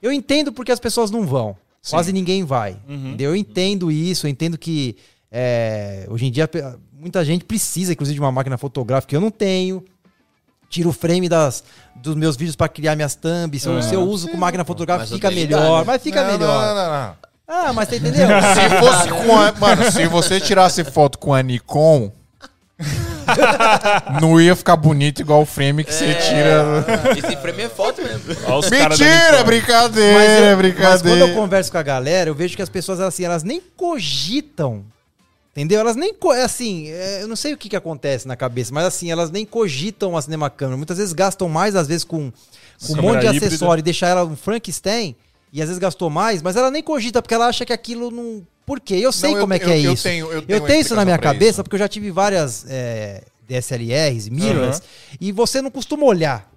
Eu 0.00 0.10
entendo 0.10 0.52
porque 0.52 0.72
as 0.72 0.80
pessoas 0.80 1.10
não 1.10 1.26
vão. 1.26 1.54
Quase 1.88 2.12
ninguém 2.12 2.44
vai. 2.44 2.78
entendeu? 2.88 3.30
Eu 3.30 3.36
entendo 3.36 3.90
isso, 3.92 4.26
eu 4.26 4.30
entendo 4.30 4.56
que 4.56 4.96
é, 5.30 6.06
hoje 6.08 6.26
em 6.26 6.30
dia 6.30 6.48
muita 6.92 7.24
gente 7.24 7.44
precisa, 7.44 7.92
inclusive, 7.92 8.14
de 8.14 8.20
uma 8.20 8.30
máquina 8.30 8.56
fotográfica 8.56 9.10
que 9.10 9.16
eu 9.16 9.20
não 9.20 9.30
tenho. 9.30 9.84
Tiro 10.72 10.88
o 10.88 10.92
frame 10.92 11.28
das, 11.28 11.62
dos 11.94 12.14
meus 12.16 12.34
vídeos 12.34 12.56
para 12.56 12.66
criar 12.66 12.96
minhas 12.96 13.14
thumbs. 13.14 13.60
Se 13.62 13.68
eu- 13.68 13.82
se 13.82 13.94
eu 13.94 14.00
uso 14.02 14.26
com 14.28 14.38
máquina 14.38 14.64
fotográfica, 14.64 15.14
fica 15.14 15.30
melhor. 15.30 15.84
Mas 15.84 16.02
fica 16.02 16.24
Não, 16.24 16.32
melhor. 16.32 16.48
não, 16.66 16.74
não, 16.74 16.84
não, 16.84 16.92
não. 17.08 17.16
Ah, 17.46 17.72
mas 17.74 17.88
você 17.90 17.96
entendeu? 17.96 18.26
Se 18.54 18.78
fosse 18.80 19.08
com 19.10 19.38
a. 19.38 19.52
Mano, 19.52 19.92
se 19.92 20.06
você 20.06 20.40
tirasse 20.40 20.82
foto 20.84 21.18
com 21.18 21.34
a 21.34 21.42
Nikon. 21.42 22.10
não 24.20 24.40
ia 24.40 24.56
ficar 24.56 24.76
bonito 24.76 25.20
igual 25.20 25.42
o 25.42 25.46
frame 25.46 25.84
que 25.84 25.92
você 25.92 26.14
tira. 26.14 26.84
Esse 27.18 27.36
frame 27.36 27.62
é 27.64 27.68
foto 27.68 28.00
mesmo. 28.02 28.34
Mentira, 28.70 29.44
brincadeira, 29.44 30.18
Mas, 30.18 30.30
eu- 30.30 30.56
mas 30.56 31.02
quando 31.02 31.10
eu 31.10 31.16
brincadeira. 31.18 31.34
converso 31.34 31.70
com 31.70 31.78
a 31.78 31.82
galera, 31.82 32.30
eu 32.30 32.34
vejo 32.34 32.56
que 32.56 32.62
as 32.62 32.68
pessoas, 32.70 32.98
assim, 33.00 33.24
elas 33.24 33.42
nem 33.42 33.60
cogitam. 33.76 34.84
Entendeu? 35.54 35.80
Elas 35.80 35.96
nem. 35.96 36.14
é 36.34 36.42
Assim, 36.42 36.88
é, 36.88 37.22
eu 37.22 37.28
não 37.28 37.36
sei 37.36 37.52
o 37.52 37.56
que, 37.58 37.68
que 37.68 37.76
acontece 37.76 38.26
na 38.26 38.34
cabeça, 38.36 38.72
mas 38.72 38.86
assim, 38.86 39.10
elas 39.10 39.30
nem 39.30 39.44
cogitam 39.44 40.16
a 40.16 40.22
cinema 40.22 40.48
câmera. 40.48 40.76
Muitas 40.78 40.96
vezes 40.96 41.12
gastam 41.12 41.48
mais, 41.48 41.76
às 41.76 41.86
vezes, 41.86 42.04
com, 42.04 42.32
com 42.86 42.92
um 42.94 43.02
monte 43.02 43.20
de 43.20 43.26
híbrida. 43.26 43.46
acessório 43.48 43.80
e 43.80 43.82
deixar 43.82 44.08
ela 44.08 44.24
um 44.24 44.34
Frankenstein. 44.36 45.14
E 45.52 45.60
às 45.60 45.68
vezes 45.68 45.78
gastou 45.78 46.08
mais, 46.08 46.40
mas 46.40 46.56
ela 46.56 46.70
nem 46.70 46.82
cogita, 46.82 47.20
porque 47.20 47.34
ela 47.34 47.46
acha 47.46 47.66
que 47.66 47.72
aquilo 47.74 48.10
não. 48.10 48.42
Por 48.64 48.80
quê? 48.80 48.94
Eu 48.94 49.12
sei 49.12 49.32
Não, 49.34 49.40
como 49.40 49.52
eu- 49.52 49.56
é 49.56 49.58
que 49.58 49.66
eu- 49.66 49.70
é 49.72 49.80
eu 49.80 49.92
isso. 49.92 50.02
tenho- 50.04 50.32
eu 50.32 50.40
tenho 50.42 50.64
tenho 50.66 50.80
isso 50.80 50.94
na 50.94 51.04
minha 51.04 51.18
cabeça, 51.18 51.50
isso. 51.50 51.62
porque 51.64 51.74
eu 51.74 51.80
já 51.80 51.88
tive 51.88 52.10
várias 52.10 52.64
é, 52.68 53.22
DSLRs, 53.46 54.30
mirrorless, 54.30 54.80
e 55.20 55.30
você 55.32 55.60
não 55.60 55.70
costuma 55.70 56.04
olhar. 56.06 56.50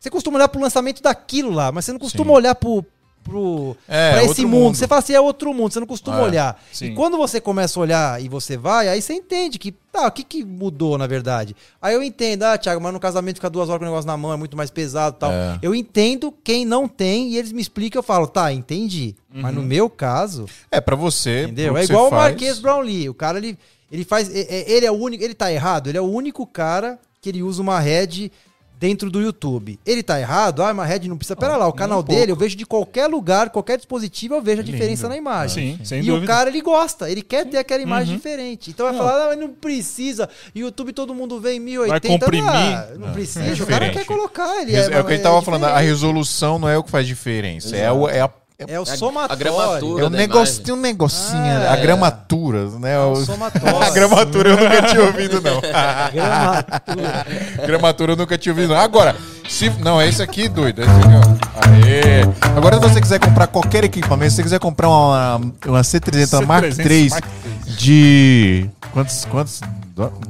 Você 0.00 0.10
costuma 0.10 0.38
olhar 0.38 0.48
pro 0.48 0.60
lançamento 0.60 1.00
daquilo 1.00 1.50
lá, 1.52 1.70
mas 1.70 1.84
você 1.84 1.92
não 1.92 1.98
costuma 2.00 2.30
Sim. 2.30 2.36
olhar 2.36 2.54
pro, 2.56 2.84
pro, 3.30 3.76
É, 3.88 4.10
pra 4.10 4.18
esse 4.20 4.28
outro 4.28 4.48
mundo. 4.48 4.62
mundo. 4.64 4.74
Você 4.76 4.88
fala 4.88 4.98
assim, 4.98 5.12
é 5.14 5.20
outro 5.20 5.54
mundo, 5.54 5.72
você 5.72 5.80
não 5.80 5.86
costuma 5.86 6.18
É, 6.18 6.22
olhar. 6.22 6.62
sim. 6.72 6.86
E 6.86 6.94
quando 6.94 7.16
você 7.16 7.40
começa 7.40 7.78
a 7.78 7.82
olhar 7.82 8.22
e 8.22 8.28
você 8.28 8.56
vai, 8.56 8.88
aí 8.88 9.00
você 9.00 9.14
entende 9.14 9.58
que, 9.58 9.72
tá, 9.72 10.06
o 10.06 10.10
que, 10.10 10.22
que 10.24 10.44
mudou 10.44 10.98
na 10.98 11.06
verdade? 11.06 11.54
Aí 11.80 11.94
eu 11.94 12.02
entendo, 12.02 12.42
ah, 12.42 12.58
Thiago, 12.58 12.80
mas 12.80 12.92
no 12.92 13.00
casamento 13.00 13.36
ficar 13.36 13.48
duas 13.48 13.68
horas 13.68 13.78
com 13.78 13.84
o 13.84 13.88
negócio 13.88 14.06
na 14.06 14.16
mão 14.16 14.32
é 14.32 14.36
muito 14.36 14.56
mais 14.56 14.70
pesado 14.70 15.16
tal. 15.18 15.30
É. 15.32 15.58
Eu 15.62 15.74
entendo 15.74 16.34
quem 16.44 16.64
não 16.64 16.88
tem 16.88 17.28
e 17.30 17.36
eles 17.38 17.52
me 17.52 17.62
explicam, 17.62 18.00
eu 18.00 18.02
falo, 18.02 18.26
tá, 18.26 18.52
entendi. 18.52 19.14
Mas 19.32 19.54
no 19.54 19.62
meu 19.62 19.88
caso, 19.88 20.46
É, 20.70 20.80
pra 20.80 20.96
você. 20.96 21.44
Entendeu? 21.44 21.76
É 21.76 21.84
igual 21.84 22.08
o. 22.08 22.10
Marquês 22.10 22.58
Brownlee. 22.58 23.08
O 23.08 23.14
cara, 23.14 23.38
ele, 23.38 23.56
ele 23.92 24.04
faz. 24.04 24.28
é- 24.34 24.40
é- 24.40 24.70
Ele 24.72 24.84
é 24.84 24.90
o 24.90 24.94
único. 24.96 25.22
Ele 25.22 25.34
tá 25.34 25.52
errado? 25.52 25.88
Ele 25.88 25.96
é 25.96 26.00
o 26.00 26.10
único 26.10 26.44
cara 26.44 26.98
que 27.22 27.28
ele 27.28 27.40
usa 27.42 27.62
uma 27.62 27.78
head 27.78 28.32
dentro 28.80 29.10
do 29.10 29.20
YouTube. 29.20 29.78
Ele 29.84 30.02
tá 30.02 30.18
errado? 30.18 30.62
Ah, 30.62 30.72
uma 30.72 30.86
head 30.86 31.06
não 31.06 31.18
precisa. 31.18 31.36
Pera 31.36 31.58
lá, 31.58 31.68
o 31.68 31.72
canal 31.72 32.00
um 32.00 32.02
dele, 32.02 32.32
eu 32.32 32.36
vejo 32.36 32.56
de 32.56 32.64
qualquer 32.64 33.06
lugar, 33.06 33.50
qualquer 33.50 33.76
dispositivo, 33.76 34.34
eu 34.36 34.42
vejo 34.42 34.62
a 34.62 34.64
diferença 34.64 35.06
na 35.06 35.18
imagem. 35.18 35.76
Sim, 35.76 35.84
sem 35.84 36.00
e 36.00 36.06
dúvida. 36.06 36.24
o 36.24 36.26
cara, 36.26 36.48
ele 36.48 36.62
gosta, 36.62 37.10
ele 37.10 37.20
quer 37.20 37.44
ter 37.44 37.58
aquela 37.58 37.82
imagem 37.82 38.16
diferente. 38.16 38.70
Então 38.70 38.86
vai 38.86 38.94
Não. 38.94 39.04
falar, 39.04 39.24
ah, 39.24 39.28
mas 39.28 39.38
não 39.38 39.50
precisa. 39.50 40.30
YouTube 40.54 40.94
todo 40.94 41.14
mundo 41.14 41.38
vê 41.38 41.52
em 41.52 41.60
1080. 41.60 42.08
Vai 42.08 42.18
comprimir. 42.18 42.48
Ah, 42.48 42.88
não 42.96 43.12
precisa. 43.12 43.44
é 43.44 43.52
o 43.62 43.66
cara 43.66 43.90
quer 43.90 44.06
colocar. 44.06 44.62
Ele 44.62 44.74
É, 44.74 44.98
o 44.98 45.04
que 45.04 45.12
ele 45.12 45.22
tava 45.22 45.42
falando, 45.42 45.64
a 45.64 45.78
resolução 45.78 46.58
não 46.58 46.68
é 46.68 46.78
o 46.78 46.82
que 46.82 46.90
faz 46.90 47.06
diferença. 47.06 47.76
É, 47.76 47.92
o, 47.92 48.08
é 48.08 48.22
a. 48.22 48.30
É 48.68 48.78
o 48.78 48.82
a 48.82 48.86
somatório. 48.86 49.36
gramatura. 49.38 50.04
É 50.04 50.08
o 50.08 50.10
imagem. 50.22 50.62
tem 50.64 50.74
um 50.74 50.80
negocinho, 50.80 51.40
Ah, 51.40 51.72
a 51.72 51.76
é. 51.78 51.80
gramatura, 51.80 52.66
né? 52.78 52.94
É 52.94 52.98
o 52.98 53.12
O- 53.12 53.24
somatório. 53.24 53.76
a 53.82 53.90
gramatura 53.90 54.50
eu 54.50 54.56
nunca 54.56 54.82
tinha 54.82 55.02
ouvido, 55.02 55.40
não. 55.40 55.60
Gramatura. 56.12 57.26
gramatura 57.66 58.12
eu 58.12 58.16
nunca 58.16 58.36
tinha 58.38 58.52
ouvido, 58.52 58.68
não. 58.68 58.76
Agora, 58.80 59.16
se. 59.48 59.70
Não, 59.80 60.00
é 60.00 60.08
esse 60.08 60.22
aqui, 60.22 60.48
doido. 60.48 60.82
Esse 60.82 60.90
aqui, 60.90 61.08
ó. 61.08 61.60
Aê! 61.70 62.22
Agora, 62.56 62.76
se 62.76 62.82
você 62.88 63.00
quiser 63.00 63.18
comprar 63.18 63.46
qualquer 63.46 63.84
equipamento, 63.84 64.30
se 64.30 64.36
você 64.36 64.42
quiser 64.42 64.58
comprar 64.58 64.88
uma, 64.88 65.36
uma 65.66 65.80
C300 65.82 66.44
Mark 66.46 66.64
C300 66.66 66.90
III 66.90 67.08
Mark 67.10 67.24
de. 67.78 68.70
Quantos? 68.92 69.24
Quantos? 69.26 69.60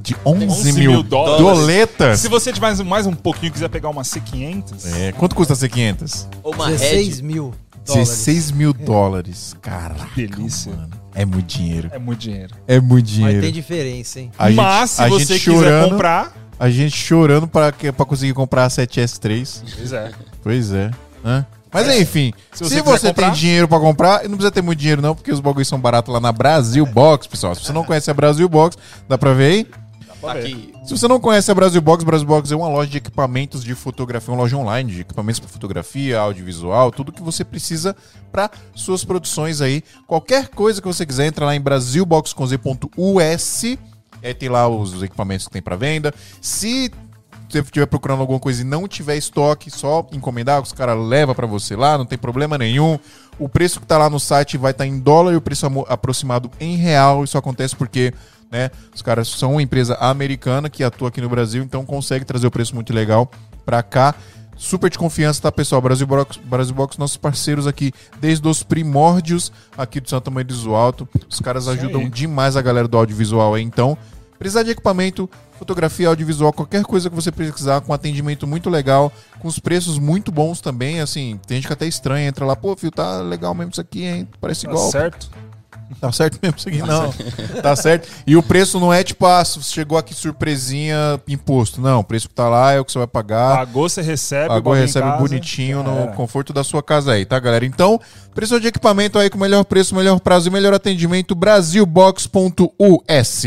De 0.03 0.17
11, 0.27 0.47
11 0.47 0.73
mil, 0.73 0.91
mil 0.93 1.03
dólares. 1.05 1.41
doletas. 1.41 2.19
Se 2.21 2.29
você 2.29 2.53
tiver 2.53 2.67
mais, 2.67 2.81
mais 2.81 3.07
um 3.07 3.13
pouquinho 3.15 3.49
e 3.49 3.53
quiser 3.53 3.69
pegar 3.69 3.89
uma 3.89 4.03
C500, 4.03 4.65
É, 4.99 5.13
quanto 5.13 5.35
custa 5.37 5.53
a 5.53 5.57
C500? 5.57 6.27
Ou 6.43 6.53
uma 6.55 6.67
16 6.67 7.09
head. 7.09 7.23
mil 7.23 7.55
dólares. 7.87 8.09
16 8.09 8.51
mil 8.53 8.73
dólares. 8.73 9.57
Caraca. 9.61 10.09
delícia. 10.17 10.73
Mano, 10.73 10.91
é 11.15 11.25
muito 11.25 11.47
dinheiro. 11.47 11.89
É 11.93 11.99
muito 11.99 12.19
dinheiro. 12.19 12.55
É 12.67 12.81
muito 12.81 13.05
Mas 13.07 13.15
dinheiro. 13.15 13.41
tem 13.41 13.53
diferença, 13.53 14.21
hein? 14.21 14.31
A 14.39 14.51
Mas 14.51 14.51
gente- 14.51 14.61
a 14.61 14.87
se 14.87 15.03
gente 15.03 15.11
você 15.27 15.39
quiser 15.39 15.39
chorando- 15.39 15.91
comprar, 15.91 16.33
A 16.59 16.69
gente 16.69 16.95
chorando 16.97 17.49
pra, 17.49 17.73
que- 17.73 17.91
pra 17.91 18.05
conseguir 18.05 18.35
comprar 18.35 18.67
a 18.67 18.69
7S3. 18.71 19.63
pois 19.77 19.93
é. 19.95 20.11
Pois 20.43 20.73
é. 20.73 20.91
Hã? 21.25 21.47
Mas 21.73 21.89
enfim, 22.01 22.33
se 22.53 22.59
Se 22.59 22.65
você, 22.65 22.75
você 22.77 22.83
quiser 22.83 23.01
tem 23.01 23.15
comprar- 23.15 23.31
dinheiro 23.35 23.69
pra 23.69 23.79
comprar, 23.81 24.25
e 24.25 24.29
não 24.29 24.37
precisa 24.37 24.51
ter 24.51 24.61
muito 24.61 24.79
dinheiro 24.79 25.01
não, 25.01 25.15
porque 25.15 25.33
os 25.33 25.41
bagulhos 25.41 25.69
são 25.69 25.79
baratos 25.81 26.13
lá 26.13 26.19
na 26.21 26.33
Brasil 26.33 26.85
Box, 26.85 27.27
pessoal. 27.29 27.55
Se 27.55 27.63
você 27.65 27.73
não 27.73 27.85
conhece 27.85 28.11
a 28.11 28.15
Brasil 28.15 28.47
Box, 28.49 28.77
dá 29.09 29.17
pra 29.17 29.33
ver 29.33 29.45
aí? 29.53 29.67
Tá 30.21 30.33
aqui. 30.33 30.73
Se 30.85 30.97
você 30.97 31.09
não 31.09 31.19
conhece 31.19 31.51
a 31.51 31.55
Brasil 31.55 31.81
Box, 31.81 32.05
Brasil 32.05 32.27
Box 32.27 32.53
é 32.53 32.57
uma 32.57 32.69
loja 32.69 32.91
de 32.91 32.99
equipamentos 32.99 33.65
de 33.65 33.75
fotografia, 33.75 34.33
uma 34.33 34.43
loja 34.43 34.57
online 34.57 34.93
de 34.93 35.01
equipamentos 35.01 35.41
para 35.41 35.49
fotografia, 35.49 36.19
audiovisual, 36.19 36.91
tudo 36.91 37.11
que 37.11 37.23
você 37.23 37.45
precisa 37.45 37.97
para 38.31 38.51
suas 38.75 39.05
produções 39.05 39.61
aí. 39.61 39.83
Qualquer 40.07 40.49
coisa 40.49 40.81
que 40.81 40.87
você 40.87 41.05
quiser, 41.07 41.27
entra 41.27 41.47
lá 41.47 41.57
em 41.57 41.61
brasilboxconz.us. 41.61 43.63
E 43.63 43.79
aí 44.23 44.35
tem 44.35 44.51
lá 44.51 44.69
os 44.69 45.03
equipamentos 45.03 45.47
que 45.47 45.53
tem 45.53 45.63
para 45.63 45.77
venda. 45.77 46.13
Se 46.41 46.91
você 47.49 47.61
estiver 47.61 47.87
procurando 47.87 48.21
alguma 48.21 48.39
coisa 48.39 48.63
e 48.63 48.65
não 48.65 48.87
tiver 48.87 49.17
estoque, 49.17 49.71
só 49.71 50.07
encomendar, 50.13 50.61
os 50.61 50.73
caras 50.73 50.99
levam 50.99 51.35
para 51.35 51.47
você 51.47 51.75
lá, 51.75 51.99
não 51.99 52.07
tem 52.07 52.19
problema 52.19 52.59
nenhum. 52.59 52.99
O 53.39 53.49
preço 53.49 53.81
que 53.81 53.87
tá 53.87 53.97
lá 53.97 54.11
no 54.11 54.21
site 54.21 54.59
vai 54.59 54.73
estar 54.73 54.87
em 54.87 54.99
dólar 54.99 55.33
e 55.33 55.37
o 55.37 55.41
preço 55.41 55.67
aproximado 55.89 56.51
em 56.61 56.77
real. 56.77 57.25
Isso 57.25 57.39
acontece 57.39 57.75
porque 57.75 58.13
né, 58.51 58.71
os 58.95 59.03
caras 59.03 59.29
são 59.29 59.53
uma 59.53 59.63
empresa 59.63 59.95
americana 59.95 60.69
que 60.69 60.83
atua 60.83 61.09
aqui 61.09 61.21
no 61.21 61.29
Brasil, 61.29 61.63
então 61.63 61.85
consegue 61.85 62.25
trazer 62.25 62.47
o 62.47 62.51
preço 62.51 62.75
muito 62.75 62.93
legal 62.93 63.31
para 63.65 63.83
cá. 63.83 64.15
Super 64.57 64.91
de 64.91 64.99
confiança, 64.99 65.41
tá, 65.41 65.51
pessoal? 65.51 65.81
Brasil 65.81 66.07
Box, 66.07 66.39
Brasil 66.45 66.75
Box, 66.75 66.99
nossos 66.99 67.17
parceiros 67.17 67.67
aqui 67.67 67.93
desde 68.21 68.47
os 68.47 68.63
primórdios 68.63 69.51
aqui 69.79 70.01
do 70.01 70.11
Santa 70.11 70.31
Maria 70.31 70.55
do 70.55 70.75
Alto. 70.75 71.09
Os 71.31 71.41
caras 71.41 71.63
Isso 71.65 71.73
ajudam 71.73 72.03
aí. 72.03 72.11
demais 72.11 72.57
a 72.57 72.61
galera 72.63 72.87
do 72.87 72.99
audiovisual 72.99 73.55
aí, 73.55 73.63
então. 73.63 73.97
Precisar 74.39 74.63
de 74.63 74.71
equipamento, 74.71 75.29
fotografia, 75.59 76.09
audiovisual, 76.09 76.53
qualquer 76.53 76.83
coisa 76.83 77.09
que 77.09 77.15
você 77.15 77.31
precisar, 77.31 77.81
com 77.83 77.93
atendimento 77.93 78.47
muito 78.47 78.69
legal, 78.71 79.13
com 79.39 79.49
os 79.49 79.59
preços 79.59 79.99
muito 79.99 80.31
bons 80.33 80.61
também, 80.63 81.01
assim, 81.01 81.39
tem 81.47 81.57
gente 81.59 81.67
que 81.67 81.73
até 81.73 81.87
estranha, 81.87 82.27
entra 82.29 82.45
lá, 82.47 82.57
pô, 82.57 82.75
filho, 82.77 82.91
tá 82.93 83.21
legal 83.21 83.55
mesmo 83.55 83.73
isso 83.73 83.81
aqui, 83.83 84.05
hein? 84.05 84.27
Parece 84.41 84.65
Tá 84.67 84.73
igual. 84.73 84.91
certo? 84.91 85.31
Tá 85.99 86.13
certo 86.13 86.39
mesmo 86.43 86.59
isso 86.59 86.69
aqui, 86.69 86.79
não. 86.79 87.13
Tá 87.63 87.75
certo. 87.75 88.09
E 88.27 88.37
o 88.37 88.43
preço 88.43 88.79
não 88.79 88.93
é 88.93 89.03
tipo, 89.03 89.27
ah, 89.27 89.43
chegou 89.45 89.99
aqui 89.99 90.15
surpresinha, 90.15 91.21
imposto. 91.27 91.81
Não, 91.81 92.01
o 92.01 92.05
preço 92.05 92.29
que 92.29 92.35
tá 92.35 92.49
lá 92.49 92.73
é 92.73 92.81
o 92.81 92.85
que 92.85 92.93
você 92.93 92.99
vai 92.99 93.07
pagar. 93.07 93.57
Pagou, 93.57 93.89
você 93.89 94.03
recebe. 94.03 94.49
Pagou, 94.49 94.73
recebe 94.73 95.07
casa, 95.07 95.19
bonitinho 95.19 95.83
no 95.83 96.09
conforto 96.13 96.53
da 96.53 96.63
sua 96.63 96.83
casa 96.83 97.13
aí, 97.13 97.25
tá, 97.25 97.39
galera? 97.39 97.65
Então, 97.65 98.01
preço 98.35 98.61
de 98.61 98.69
equipamento 98.69 99.19
aí 99.19 99.29
com 99.29 99.39
melhor 99.39 99.65
preço, 99.65 99.95
melhor 99.95 100.19
prazo 100.21 100.49
e 100.49 100.53
melhor 100.53 100.75
atendimento, 100.75 101.35
brasilbox.us. 101.35 103.45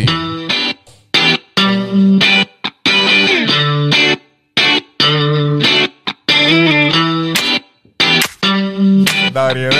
Daria, 9.32 9.70
né? 9.70 9.76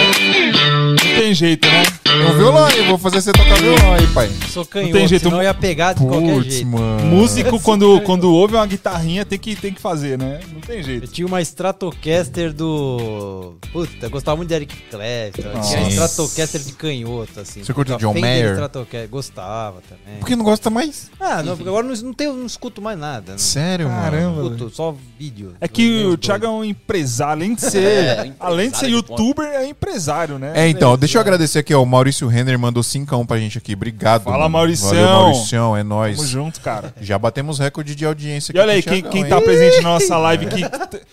Não 0.88 0.96
tem 0.96 1.34
jeito, 1.34 1.68
né? 1.68 2.03
É 2.14 2.26
um 2.28 2.38
violão 2.38 2.66
aí, 2.66 2.88
vou 2.88 2.98
fazer 2.98 3.22
você 3.22 3.32
tocar 3.32 3.56
violão 3.56 3.94
aí, 3.94 4.06
pai. 4.08 4.30
Sou 4.50 4.64
canhoto, 4.66 4.94
tem 4.94 5.08
jeito, 5.08 5.24
senão 5.24 5.38
eu 5.38 5.44
ia 5.44 5.54
pegar 5.54 5.94
de 5.94 6.06
qualquer 6.06 6.42
jeito. 6.44 6.68
mano. 6.68 7.04
Músico, 7.06 7.60
quando, 7.60 8.00
quando 8.02 8.32
ouve 8.32 8.54
uma 8.56 8.66
guitarrinha, 8.68 9.26
tem 9.26 9.40
que, 9.40 9.56
tem 9.56 9.74
que 9.74 9.82
fazer, 9.82 10.18
né? 10.18 10.40
Não 10.54 10.62
tem 10.62 10.78
Eu 10.78 10.84
jeito. 10.84 11.08
tinha 11.08 11.26
uma 11.26 11.42
Stratocaster 11.42 12.54
do... 12.54 13.56
Puta, 13.72 14.06
eu 14.06 14.10
gostava 14.12 14.38
muito 14.38 14.50
de 14.50 14.56
Eric 14.56 14.76
Clapton. 14.92 15.58
Eu 15.58 15.62
Tinha. 15.62 15.90
Stratocaster 15.90 16.62
de 16.62 16.72
canhoto, 16.74 17.40
assim. 17.40 17.64
Você 17.64 17.74
curte 17.74 17.92
o 17.94 17.98
John 17.98 18.14
Mayer? 18.14 18.52
Stratocaster. 18.52 19.10
Gostava 19.10 19.82
também. 19.90 20.20
Por 20.20 20.28
que 20.28 20.36
não 20.36 20.46
gosta 20.46 20.70
mais? 20.70 21.10
Ah, 21.20 21.42
não, 21.42 21.56
porque 21.56 21.68
agora 21.70 21.86
não, 21.88 21.96
não, 21.96 22.14
tenho, 22.14 22.34
não 22.34 22.46
escuto 22.46 22.80
mais 22.82 22.98
nada. 22.98 23.32
Não, 23.34 23.40
Sério, 23.40 23.88
Caramba. 23.88 24.36
mano. 24.44 24.56
escuto 24.56 24.70
só 24.76 24.96
vídeo. 25.18 25.54
É 25.60 25.68
que 25.68 26.04
o 26.06 26.16
Thiago 26.18 26.46
é 26.46 26.50
um 26.50 26.64
empresário, 26.64 27.34
além 27.34 27.56
de 27.56 27.62
ser, 27.66 27.84
É, 27.84 28.34
além 28.40 28.70
de 28.70 28.78
ser 28.78 28.86
de 28.88 28.92
youtuber, 28.94 29.46
é 29.46 29.66
empresário, 29.68 30.38
né? 30.38 30.52
É, 30.56 30.70
então, 30.70 30.96
deixa 30.98 31.18
eu 31.18 31.22
agradecer 31.22 31.60
aqui 31.60 31.74
ao 31.74 31.84
Mauri 31.86 32.03
Maurício 32.04 32.28
Renner 32.28 32.60
mandou 32.60 32.84
5 32.84 33.26
pra 33.26 33.38
gente 33.38 33.58
aqui. 33.58 33.74
Obrigado. 33.74 34.24
Fala. 34.24 34.50
Mauricião. 34.50 34.90
Valeu, 34.90 35.08
Mauricião. 35.08 35.78
É 35.78 35.84
nóis. 35.84 36.18
Tamo 36.18 36.28
junto, 36.28 36.60
cara. 36.60 36.94
Já 37.00 37.18
batemos 37.18 37.60
recorde 37.60 37.96
de 37.96 38.06
audiência 38.06 38.52
aqui. 38.52 38.58
E 38.60 38.62
olha 38.62 38.74
aí, 38.74 38.84
quem, 38.84 39.02
Thiagão, 39.02 39.12
quem 39.12 39.24
hein? 39.24 39.30
tá 39.30 39.40
presente 39.40 39.78
na 39.78 39.90
nossa 39.90 40.18
live, 40.18 40.48
que, 40.48 40.62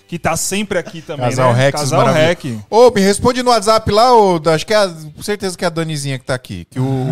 que 0.09 0.19
tá 0.19 0.37
sempre 0.37 0.79
aqui 0.79 1.01
também, 1.01 1.27
Casal 1.27 1.53
né? 1.53 1.59
Rex, 1.65 1.81
Casal. 1.81 2.13
Rec. 2.13 2.45
Ô, 2.69 2.91
me 2.91 3.01
responde 3.01 3.41
no 3.41 3.51
WhatsApp 3.51 3.89
lá, 3.93 4.13
ô, 4.13 4.41
acho 4.47 4.67
que 4.67 4.75
é 4.75 4.79
a, 4.79 4.89
com 4.89 5.23
certeza 5.23 5.57
que 5.57 5.65
é 5.65 5.69
a 5.69 5.71
Danizinha 5.71 6.19
que 6.19 6.25
tá 6.25 6.35
aqui. 6.35 6.67
Que 6.69 6.81
o, 6.81 7.07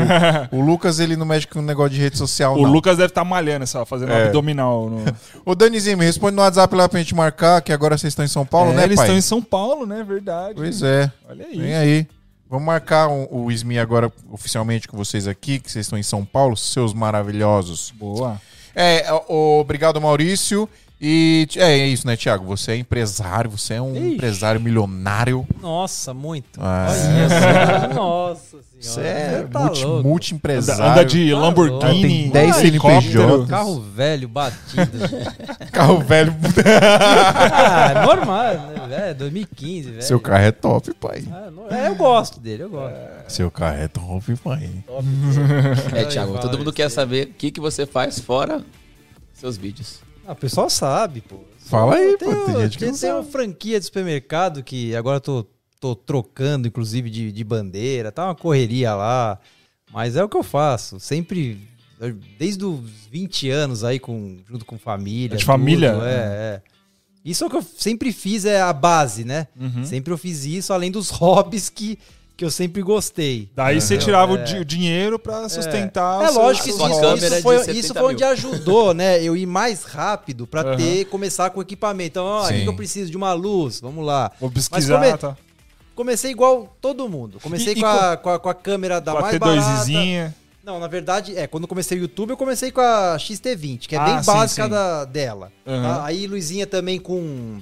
o 0.50 0.60
Lucas, 0.60 0.98
ele 0.98 1.16
não 1.16 1.24
mexe 1.24 1.46
com 1.46 1.62
negócio 1.62 1.90
de 1.94 2.00
rede 2.00 2.18
social, 2.18 2.56
O 2.56 2.62
não. 2.62 2.72
Lucas 2.72 2.96
deve 2.96 3.10
estar 3.10 3.24
malhando, 3.24 3.64
só, 3.64 3.86
fazendo 3.86 4.10
É. 4.10 4.24
abdominal. 4.26 4.90
No... 4.90 5.04
Ô, 5.46 5.54
Danizinha, 5.54 5.96
me 5.96 6.04
responde 6.04 6.34
no 6.34 6.42
WhatsApp 6.42 6.74
lá 6.74 6.88
pra 6.88 6.98
gente 6.98 7.14
marcar, 7.14 7.62
que 7.62 7.72
agora 7.72 7.96
vocês 7.96 8.10
estão 8.10 8.24
em 8.24 8.28
São 8.28 8.44
Paulo, 8.44 8.72
É, 8.72 8.74
né, 8.74 8.82
eles 8.84 8.96
pai? 8.96 9.06
estão 9.06 9.16
em 9.16 9.22
São 9.22 9.40
Paulo, 9.40 9.86
né? 9.86 10.04
Verdade. 10.06 10.54
Pois 10.56 10.82
é. 10.82 11.12
Olha 11.30 11.46
aí. 11.46 11.56
Vem 11.60 11.74
aí. 11.76 12.06
Vamos 12.50 12.64
marcar 12.66 13.08
um- 13.08 13.26
o 13.30 13.50
SMI 13.50 13.78
agora 13.78 14.10
oficialmente 14.30 14.88
com 14.88 14.96
vocês 14.96 15.26
aqui, 15.26 15.58
que 15.60 15.70
vocês 15.70 15.84
estão 15.86 15.98
em 15.98 16.02
São 16.02 16.24
Paulo, 16.24 16.56
seus 16.56 16.94
maravilhosos. 16.94 17.90
Boa. 17.90 18.40
É, 18.74 19.04
obrigado, 19.28 20.00
Maurício. 20.00 20.68
E 21.00 21.46
é, 21.56 21.78
é 21.78 21.86
isso, 21.86 22.04
né, 22.06 22.16
Thiago? 22.16 22.44
Você 22.46 22.72
é 22.72 22.76
empresário, 22.76 23.48
você 23.50 23.74
é 23.74 23.80
um 23.82 23.94
Ixi. 23.94 24.14
empresário 24.14 24.60
milionário. 24.60 25.46
Nossa, 25.62 26.12
muito. 26.12 26.58
Ah. 26.60 26.88
Olha 26.90 27.88
só. 27.88 27.94
Nossa 27.94 28.56
Você 28.80 28.90
senhora. 28.90 29.08
é 29.08 29.38
Você 29.42 29.46
tá 29.46 29.60
multi, 29.60 29.86
multi-empresário. 29.86 30.82
Anda, 30.82 30.92
anda 30.92 31.04
de 31.04 31.30
Tá 31.30 31.38
Lamborghini, 31.38 32.08
Tem 32.08 32.30
10 32.30 32.64
helicóptero. 32.64 33.12
CNPJ. 33.22 33.46
Carro 33.46 33.80
velho, 33.80 34.28
batido. 34.28 34.90
carro 35.70 36.00
velho. 36.00 36.34
ah, 37.52 37.90
é 37.92 38.04
normal, 38.04 38.52
né? 38.88 39.10
É, 39.10 39.14
2015, 39.14 39.90
velho. 39.90 40.02
Seu 40.02 40.18
carro 40.18 40.42
é 40.44 40.50
top, 40.50 40.92
pai. 40.94 41.22
Ah, 41.30 41.48
no- 41.50 41.72
é, 41.72 41.88
eu 41.88 41.94
gosto 41.94 42.40
dele, 42.40 42.64
eu 42.64 42.70
gosto. 42.70 42.96
Seu 43.28 43.50
carro 43.52 43.76
é 43.78 43.86
top, 43.86 44.34
pai. 44.36 44.68
É, 45.94 45.98
Ai, 46.00 46.06
Thiago, 46.06 46.38
todo 46.38 46.58
mundo 46.58 46.72
quer 46.72 46.90
saber 46.90 47.28
o 47.28 47.34
que, 47.34 47.52
que 47.52 47.60
você 47.60 47.86
faz 47.86 48.18
fora 48.18 48.62
seus 49.32 49.56
vídeos. 49.56 50.00
Ah, 50.28 50.32
o 50.32 50.36
pessoal 50.36 50.68
sabe, 50.68 51.22
pô. 51.22 51.38
Fala 51.58 51.94
aí, 51.94 52.18
Tem 52.18 52.28
pô. 52.28 52.44
Tem 52.44 52.60
gente 52.60 52.72
que 52.76 52.84
tem, 52.84 52.92
não 52.92 52.98
tem 52.98 53.10
uma 53.10 53.22
sabe. 53.22 53.32
franquia 53.32 53.78
de 53.80 53.86
supermercado 53.86 54.62
que 54.62 54.94
agora 54.94 55.16
eu 55.16 55.20
tô, 55.22 55.46
tô 55.80 55.96
trocando, 55.96 56.68
inclusive, 56.68 57.08
de, 57.08 57.32
de 57.32 57.44
bandeira. 57.44 58.12
Tá 58.12 58.26
uma 58.26 58.34
correria 58.34 58.94
lá. 58.94 59.38
Mas 59.90 60.16
é 60.16 60.22
o 60.22 60.28
que 60.28 60.36
eu 60.36 60.42
faço. 60.42 61.00
Sempre, 61.00 61.66
desde 62.38 62.62
os 62.62 63.06
20 63.10 63.48
anos 63.48 63.84
aí, 63.84 63.98
com, 63.98 64.36
junto 64.46 64.66
com 64.66 64.78
família. 64.78 65.34
De 65.34 65.46
família? 65.46 65.94
tudo, 65.94 66.04
é, 66.04 66.12
é. 66.12 66.62
Isso 67.24 67.44
é 67.44 67.46
o 67.46 67.50
que 67.50 67.56
eu 67.56 67.62
sempre 67.62 68.12
fiz, 68.12 68.44
é 68.44 68.60
a 68.60 68.72
base, 68.74 69.24
né? 69.24 69.48
Uhum. 69.58 69.82
Sempre 69.82 70.12
eu 70.12 70.18
fiz 70.18 70.44
isso, 70.44 70.74
além 70.74 70.90
dos 70.90 71.08
hobbies 71.10 71.70
que, 71.70 71.98
que 72.38 72.44
eu 72.44 72.50
sempre 72.52 72.80
gostei. 72.82 73.48
Daí 73.52 73.80
você 73.80 73.94
Entendeu? 73.96 74.04
tirava 74.06 74.32
o 74.32 74.36
É. 74.38 74.42
di- 74.44 74.58
o 74.58 74.64
dinheiro 74.64 75.18
pra 75.18 75.48
sustentar 75.48 76.22
É 76.24 76.30
os 76.30 76.36
lógico 76.36 76.64
que 76.66 76.70
isso, 76.70 76.78
sua 76.78 76.88
isso, 77.16 77.42
foi, 77.42 77.58
70 77.58 77.72
isso 77.78 77.92
foi 77.92 78.02
onde 78.14 78.22
ajudou, 78.22 78.94
né? 78.94 79.20
Eu 79.20 79.36
ir 79.36 79.44
mais 79.44 79.82
rápido 79.82 80.46
pra 80.46 80.60
Aham. 80.60 80.76
ter 80.76 81.04
começar 81.06 81.50
com 81.50 81.58
o 81.58 81.62
equipamento. 81.62 82.10
Então, 82.10 82.24
ó, 82.24 82.44
o 82.44 82.48
que 82.48 82.64
eu 82.64 82.76
preciso 82.76 83.10
de 83.10 83.16
uma 83.16 83.32
luz? 83.32 83.80
Vamos 83.80 84.06
lá. 84.06 84.30
Vou 84.40 84.48
pesquisar, 84.52 85.00
come- 85.02 85.18
tá? 85.18 85.36
Comecei 85.96 86.30
igual 86.30 86.76
todo 86.80 87.08
mundo. 87.08 87.40
Comecei 87.42 87.74
E- 87.74 87.78
e 87.78 87.80
com, 87.80 87.86
a, 87.86 88.16
com, 88.16 88.30
a, 88.30 88.38
com 88.38 88.48
a 88.48 88.54
câmera 88.54 89.00
da 89.00 89.10
Com 89.10 89.18
a 89.18 89.22
mais 89.22 89.36
barata. 89.38 89.60
T2zinha. 89.60 90.34
Não, 90.64 90.78
na 90.78 90.86
verdade, 90.86 91.36
é, 91.36 91.48
quando 91.48 91.64
eu 91.64 91.68
comecei 91.68 91.98
o 91.98 92.02
YouTube, 92.02 92.30
eu 92.30 92.36
comecei 92.36 92.70
com 92.70 92.80
a 92.80 93.16
XT20, 93.18 93.88
que 93.88 93.96
é 93.96 93.98
Ah, 93.98 94.04
bem 94.04 94.18
sim, 94.20 94.26
básica 94.26 94.62
sim. 94.62 94.70
Da, 94.70 95.04
dela. 95.04 95.50
Tá? 95.64 96.04
Aí 96.04 96.24
Luizinha 96.28 96.68
também 96.68 97.00
com, 97.00 97.58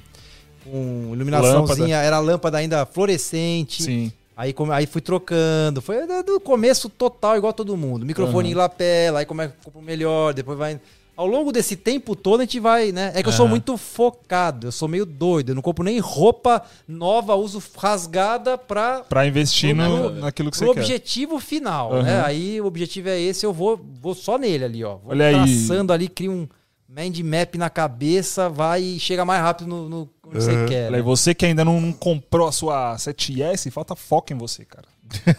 com 0.64 1.12
iluminaçãozinha, 1.14 1.96
era 1.96 2.18
lâmpada 2.18 2.58
ainda 2.58 2.84
fluorescente. 2.84 3.82
Sim. 3.82 4.12
Aí, 4.36 4.54
aí 4.72 4.86
fui 4.86 5.00
trocando. 5.00 5.80
Foi 5.80 5.96
do- 6.22 6.38
começo 6.40 6.88
total, 6.90 7.36
igual 7.38 7.52
todo 7.52 7.76
mundo. 7.76 8.04
Microfone 8.04 8.48
Uhum. 8.48 8.52
em 8.52 8.54
lapela, 8.54 9.20
aí 9.20 9.24
como 9.26 9.40
é 9.42 9.48
que 9.48 9.54
o 9.74 9.80
melhor, 9.80 10.34
depois 10.34 10.58
vai. 10.58 10.78
Ao 11.16 11.26
longo 11.26 11.50
desse 11.50 11.76
tempo 11.76 12.14
todo 12.14 12.40
a 12.40 12.44
gente 12.44 12.60
vai, 12.60 12.92
né? 12.92 13.10
É 13.14 13.22
que 13.22 13.28
eu 13.30 13.32
sou 13.32 13.48
muito 13.48 13.74
focado, 13.78 14.66
eu 14.66 14.72
sou 14.72 14.86
meio 14.86 15.06
doido. 15.06 15.48
Eu 15.48 15.54
não 15.54 15.62
compro 15.62 15.82
nem 15.82 15.98
roupa 15.98 16.62
nova, 16.86 17.34
uso 17.34 17.62
rasgada 17.78 18.58
pra, 18.58 19.00
Pra 19.00 19.26
investir 19.26 19.74
no, 19.74 20.10
Pro- 20.10 20.10
naquilo 20.20 20.50
que 20.50 20.58
você 20.58 20.66
quer. 20.66 20.70
objetivo 20.72 21.38
final, 21.40 21.94
Aham. 21.94 22.02
né? 22.02 22.20
Aí 22.22 22.60
o 22.60 22.66
objetivo 22.66 23.08
é 23.08 23.18
esse, 23.18 23.46
eu 23.46 23.52
vou, 23.54 23.80
vou 24.02 24.14
só 24.14 24.36
nele 24.36 24.64
ali, 24.66 24.84
ó. 24.84 24.96
Vou 24.96 25.12
Olha 25.12 25.28
aí. 25.28 25.34
traçando 25.34 25.90
ali, 25.90 26.06
cria 26.08 26.30
um 26.30 26.46
mind 26.96 27.18
map 27.20 27.54
na 27.56 27.68
cabeça, 27.68 28.48
vai 28.48 28.82
e 28.82 28.98
chega 29.00 29.24
mais 29.24 29.42
rápido 29.42 29.66
no, 29.68 29.88
no 29.88 30.08
onde 30.26 30.42
você 30.42 30.64
quer. 30.66 30.90
Né? 30.90 31.02
você 31.02 31.34
que 31.34 31.44
ainda 31.44 31.64
não, 31.64 31.80
não 31.80 31.92
comprou 31.92 32.48
a 32.48 32.52
sua 32.52 32.96
7S, 32.96 33.70
falta 33.70 33.94
foco 33.94 34.32
em 34.32 34.36
você, 34.36 34.64
cara. 34.64 34.86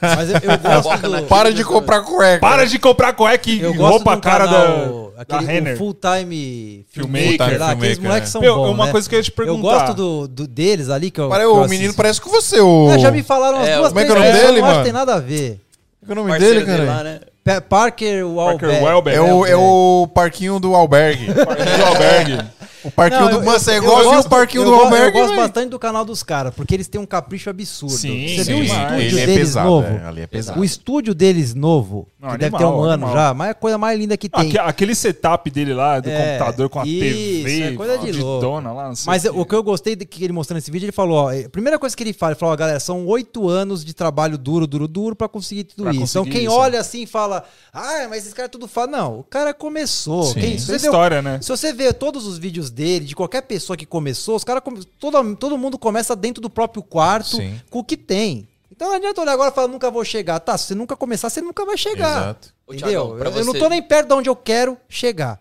Mas 0.02 0.30
eu, 0.30 0.36
eu 0.50 0.58
gosto 0.84 1.10
do... 1.10 1.24
Para 1.28 1.52
de 1.52 1.64
comprar 1.66 2.02
cueca. 2.02 2.40
Para 2.40 2.66
de 2.66 2.80
comprar 2.80 3.14
cueca 3.14 3.50
e 3.50 3.60
Eu 3.60 3.74
gosto 3.74 3.96
roupa 3.98 4.18
cara 4.18 4.46
canal, 4.48 5.12
da, 5.16 5.22
aquele 5.24 5.46
da 5.46 5.52
Renner. 5.52 5.78
full 5.78 5.94
time 5.94 6.86
Filmmaker, 6.90 7.28
filmmaker 7.32 7.60
lá, 7.60 7.72
aqueles 7.72 8.00
moleques 8.00 8.30
é. 8.30 8.32
são 8.32 8.40
Meu, 8.42 8.56
bons, 8.56 8.70
uma 8.72 8.86
né? 8.86 8.92
coisa 8.94 9.10
que 9.10 9.16
eu 9.16 9.20
ia 9.20 9.24
te 9.24 9.32
perguntar. 9.32 9.58
Eu 9.58 9.62
gosto 9.80 9.94
do, 9.94 10.28
do- 10.28 10.48
deles 10.48 10.90
ali 10.90 11.12
que 11.12 11.20
eu, 11.20 11.28
Para, 11.28 11.40
que 11.40 11.46
eu 11.48 11.54
o 11.56 11.58
assisto. 11.60 11.70
menino 11.76 11.94
parece 11.96 12.22
com 12.22 12.30
você, 12.30 12.62
o. 12.62 12.90
Ah, 12.92 12.98
já 12.98 13.12
me 13.12 13.22
falaram 13.24 13.58
umas 13.58 13.68
É, 13.68 13.76
duas, 13.78 13.90
como 13.90 14.00
é 14.00 14.06
que 14.06 14.12
é 14.12 14.14
o 14.14 14.18
nome 14.20 14.32
dele, 14.32 14.44
eu 14.46 14.48
acho 14.48 14.56
que 14.58 14.62
mano? 14.72 14.84
tem 14.84 14.94
nada 14.94 15.16
a 15.16 15.20
ver. 15.20 15.60
Qual 16.06 16.10
é 16.10 16.12
o 16.14 16.16
nome 16.16 16.30
Parceiro 16.30 16.54
dele, 16.60 16.66
dele 16.72 16.86
cara? 16.88 16.98
lá, 16.98 17.04
né? 17.04 17.20
Pa- 17.48 17.62
Parker 17.62 18.24
Parker 18.26 18.26
Wahlberg. 18.26 18.84
Welber. 18.84 19.14
É 19.16 19.22
o, 19.22 19.46
é 19.46 19.56
o 19.56 20.08
parquinho 20.14 20.60
do 20.60 20.76
albergue. 20.76 21.28
do 21.32 21.86
albergue. 21.86 22.57
O 22.88 22.92
parquinho 22.92 23.22
Não, 23.30 23.40
do. 23.40 23.42
você 23.42 23.72
é 23.72 23.78
igualzinho 23.78 24.20
o 24.20 24.30
parquinho 24.30 24.64
do 24.66 24.74
albergue. 24.74 25.18
Eu 25.18 25.24
gosto 25.24 25.36
bastante 25.36 25.70
do 25.70 25.80
canal 25.80 26.06
dos 26.06 26.24
caras, 26.24 26.54
porque 26.56 26.74
eles 26.74 26.88
têm 26.88 27.00
um 27.02 27.06
capricho 27.06 27.50
absurdo. 27.50 27.94
Sim, 27.96 28.28
Você 28.36 28.44
sim, 28.46 28.54
viu 28.54 28.58
o 28.60 28.64
estúdio 28.64 28.96
ele 29.02 29.20
é 29.20 29.26
deles 29.26 29.38
pesado, 29.48 29.68
novo? 29.70 29.88
é, 29.88 30.06
ali 30.08 30.22
é 30.22 30.28
pesado. 30.28 30.60
O 30.60 30.64
estúdio 30.64 31.14
deles 31.14 31.54
novo, 31.54 32.08
Não, 32.20 32.30
que 32.32 32.38
deve 32.38 32.56
animal, 32.56 32.72
ter 32.74 32.78
um 32.78 32.84
ano 32.84 32.94
animal. 33.06 33.14
já, 33.14 33.34
mas 33.34 33.48
é 33.48 33.52
a 33.52 33.54
coisa 33.56 33.78
mais 33.78 34.00
linda 34.00 34.16
que 34.18 34.30
tem. 34.30 34.48
Aque- 34.50 34.58
Aquele 34.60 34.96
setup 34.96 35.50
dele 35.50 35.74
lá, 35.74 36.00
do 36.00 36.10
É, 36.10 36.38
computador 36.38 36.70
com 36.70 36.80
a 36.80 36.86
isso, 36.86 37.00
TV, 37.00 37.62
é 37.64 37.72
coisa 37.74 37.98
de 37.98 38.12
louco. 38.14 38.42
dona 38.46 38.72
lá, 38.72 38.88
não 38.88 38.96
sei 38.96 39.06
Mas 39.08 39.26
o 39.26 39.46
que 39.46 39.56
eu 39.56 39.64
gostei 39.64 39.96
de 39.96 40.06
que 40.06 40.24
ele 40.24 40.34
mostrou 40.34 40.56
nesse 40.56 40.72
vídeo, 40.72 40.86
ele 40.86 40.92
falou, 40.92 41.18
ó, 41.26 41.30
a 41.32 41.50
primeira 41.50 41.78
coisa 41.78 41.96
que 41.96 42.04
ele 42.04 42.14
fala, 42.14 42.32
ele 42.34 42.40
falou, 42.40 42.54
ó, 42.54 42.58
galera, 42.58 42.80
são 42.80 43.06
oito 43.08 43.48
anos 43.50 43.84
de 43.84 43.94
trabalho 43.94 44.38
duro, 44.38 44.66
duro, 44.68 44.88
duro 44.88 45.16
pra 45.16 45.28
conseguir 45.28 45.64
tudo 45.66 45.84
Pra 45.84 45.92
isso. 45.92 46.04
Então 46.04 46.24
conseguir 46.24 46.38
quem 46.38 46.48
isso. 46.48 46.56
olha 46.56 46.80
assim 46.80 47.04
e 47.04 47.08
fala, 47.08 47.44
ah, 47.74 48.08
mas 48.10 48.26
esse 48.26 48.34
cara 48.36 48.48
tudo 48.48 48.68
fala, 48.68 48.88
não, 48.88 49.20
o 49.20 49.24
cara 49.24 49.54
começou. 49.54 50.24
Sim. 50.24 50.40
Quem, 50.40 50.54
é 50.56 50.58
você 50.58 50.76
história, 50.78 51.22
né? 51.22 51.40
Se 51.42 51.50
você 51.50 51.74
vê 51.74 51.92
todos 51.94 52.26
os 52.28 52.38
vídeos 52.38 52.70
dele, 52.78 53.06
de 53.06 53.16
qualquer 53.16 53.42
pessoa 53.42 53.76
que 53.76 53.86
começou, 53.86 54.36
os 54.36 54.44
caras, 54.44 54.62
todo, 55.00 55.36
todo 55.36 55.58
mundo 55.58 55.78
começa 55.78 56.16
dentro 56.16 56.42
do 56.42 56.50
próprio 56.50 56.84
quarto 56.84 57.38
Sim. 57.38 57.60
com 57.70 57.80
o 57.80 57.84
que 57.84 57.98
tem. 57.98 58.48
Então 58.72 58.90
não 58.90 58.96
adianta 58.96 59.20
olhar 59.22 59.32
agora 59.34 59.50
e 59.52 59.56
falar, 59.56 59.68
nunca 59.68 59.90
vou 59.90 60.06
chegar. 60.06 60.40
Tá, 60.40 60.56
se 60.58 60.68
você 60.68 60.76
nunca 60.76 60.96
começar, 60.96 61.30
você 61.32 61.42
nunca 61.42 61.66
vai 61.66 61.76
chegar. 61.78 62.18
Exato. 62.22 62.54
Ô, 62.68 62.74
Entendeu? 62.74 62.90
Thiagão, 63.02 63.18
pra 63.18 63.30
eu, 63.30 63.36
eu 63.38 63.46
não 63.46 63.54
você- 63.54 63.60
tô 63.60 63.70
nem 63.70 63.82
perto 63.82 64.08
de 64.10 64.14
onde 64.14 64.30
eu 64.30 64.36
quero 64.36 64.78
chegar. 64.88 65.40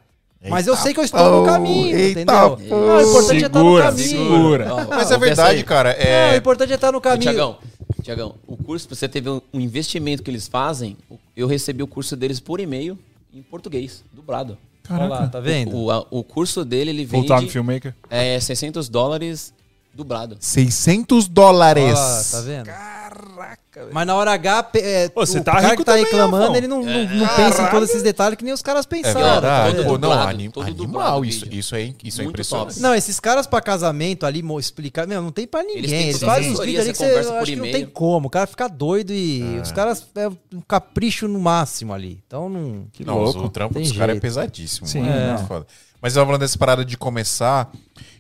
Mas 0.49 0.67
eu 0.67 0.77
sei 0.77 0.95
que 0.95 1.01
eu 1.01 1.05
estou 1.05 1.41
no 1.41 1.45
caminho, 1.45 1.97
eita 1.97 2.21
entendeu? 2.21 2.57
pô. 2.57 2.77
Não, 2.77 2.97
o 2.97 3.01
importante 3.01 3.43
é 3.43 3.47
estar 3.47 3.59
no 3.59 3.65
Segura, 3.65 3.85
caminho. 3.85 4.09
segura. 4.09 4.87
Mas 4.89 5.11
é 5.11 5.19
verdade, 5.19 5.65
cara. 5.65 5.93
Não, 5.93 5.99
o 5.99 6.07
É. 6.35 6.37
importante 6.37 6.73
é 6.73 6.75
estar 6.77 6.93
no 6.93 6.99
Ô, 6.99 7.01
caminho. 7.01 7.23
Tiagão, 7.23 7.59
Tiagão, 8.03 8.35
o 8.47 8.57
curso, 8.57 8.89
você 8.89 9.09
teve 9.09 9.29
um 9.29 9.41
investimento 9.61 10.23
que 10.23 10.31
eles 10.31 10.47
fazem, 10.47 10.97
eu 11.37 11.47
recebi 11.49 11.83
o 11.83 11.87
curso 11.89 12.15
deles 12.17 12.39
por 12.39 12.61
e-mail 12.61 12.97
em 13.35 13.43
português, 13.43 14.05
dublado. 14.13 14.57
Olha 14.91 15.07
lá, 15.07 15.27
tá 15.29 15.41
vendo? 15.41 15.77
O, 15.77 15.91
a- 15.91 16.07
o 16.11 16.23
curso 16.23 16.65
dele, 16.65 16.91
ele 16.91 17.07
Full 17.07 17.25
time 17.25 17.39
vende 17.41 17.51
filmmaker. 17.53 17.95
é, 18.11 18.39
600 18.41 18.89
dólares 18.89 19.53
dublado. 19.97 20.37
600 20.39 21.27
dólares. 21.29 22.31
Tá 22.33 22.41
vendo? 22.43 22.67
Caraca, 22.67 23.81
velho. 23.81 23.91
Mas 23.93 24.07
na 24.07 24.15
hora 24.15 24.33
H, 24.33 24.71
é, 24.77 25.11
Ô, 25.15 25.25
você 25.27 25.39
o 25.39 25.45
tá 25.45 25.53
cara 25.53 25.69
rico 25.69 25.79
que 25.79 25.85
tá 25.85 25.93
também, 25.93 26.05
reclamando, 26.05 26.57
ele 26.57 26.67
não, 26.69 26.83
não, 26.83 27.05
não 27.05 27.29
pensa 27.37 27.63
em 27.63 27.71
todos 27.71 27.89
esses 27.91 28.03
detalhes 28.03 28.37
que 28.37 28.45
nem 28.45 28.53
os 28.53 28.63
caras 28.63 28.85
É 28.85 28.89
pensaram. 28.89 29.21
Ó, 29.21 29.33
verdade. 29.33 29.77
todo 29.77 29.85
Pô, 29.85 29.91
não, 29.93 29.99
dublado, 30.01 30.29
anim- 30.29 30.51
todo 30.51 30.63
animal. 30.67 30.87
dublado 30.87 31.25
Isso, 31.25 31.45
vídeo. 31.45 31.59
isso 31.61 31.75
é, 31.75 31.95
isso 32.05 32.21
é 32.21 32.25
Muito 32.25 32.35
impressionante. 32.35 32.69
top. 32.75 32.81
Não, 32.81 32.95
esses 32.95 33.19
caras 33.21 33.47
pra 33.47 33.61
casamento 33.61 34.25
ali, 34.27 34.43
mo- 34.43 34.59
explicar, 34.61 35.07
meu, 35.07 35.21
não 35.23 35.31
tem 35.33 35.47
pra 35.47 35.63
ninguém. 35.63 35.79
Eles 36.09 36.19
têm 36.19 36.29
fazem 36.29 36.53
uns 36.53 36.61
vídeos 36.61 36.81
ali 36.83 36.93
que 36.93 36.99
você 36.99 37.05
você 37.05 37.11
conversa 37.11 37.35
acha 37.35 37.45
que 37.45 37.57
não 37.57 37.65
e-mail. 37.67 37.85
tem 37.85 37.87
como. 37.93 38.27
O 38.27 38.31
cara 38.31 38.47
fica 38.47 38.69
doido 38.69 39.13
e 39.13 39.61
os 39.63 39.73
caras 39.73 40.07
é 40.15 40.29
um 40.29 40.61
capricho 40.67 41.27
no 41.29 41.39
máximo 41.41 41.93
ali. 41.95 42.23
Então 42.27 42.49
não. 42.49 42.87
Que 42.93 43.05
Não, 43.05 43.19
louco. 43.19 43.41
o 43.41 43.49
trampo 43.49 43.75
Tem 43.75 43.83
dos 43.83 43.93
caras 43.93 44.09
é 44.11 44.13
jeito. 44.13 44.23
pesadíssimo. 44.23 44.87
Sim, 44.87 45.01
mano. 45.01 45.13
É 45.13 45.23
é. 45.25 45.33
muito 45.35 45.47
foda. 45.47 45.67
Mas 46.01 46.13
eu 46.15 46.21
tava 46.21 46.27
falando 46.27 46.41
dessa 46.41 46.59
parada 46.59 46.85
de 46.85 46.97
começar. 46.97 47.71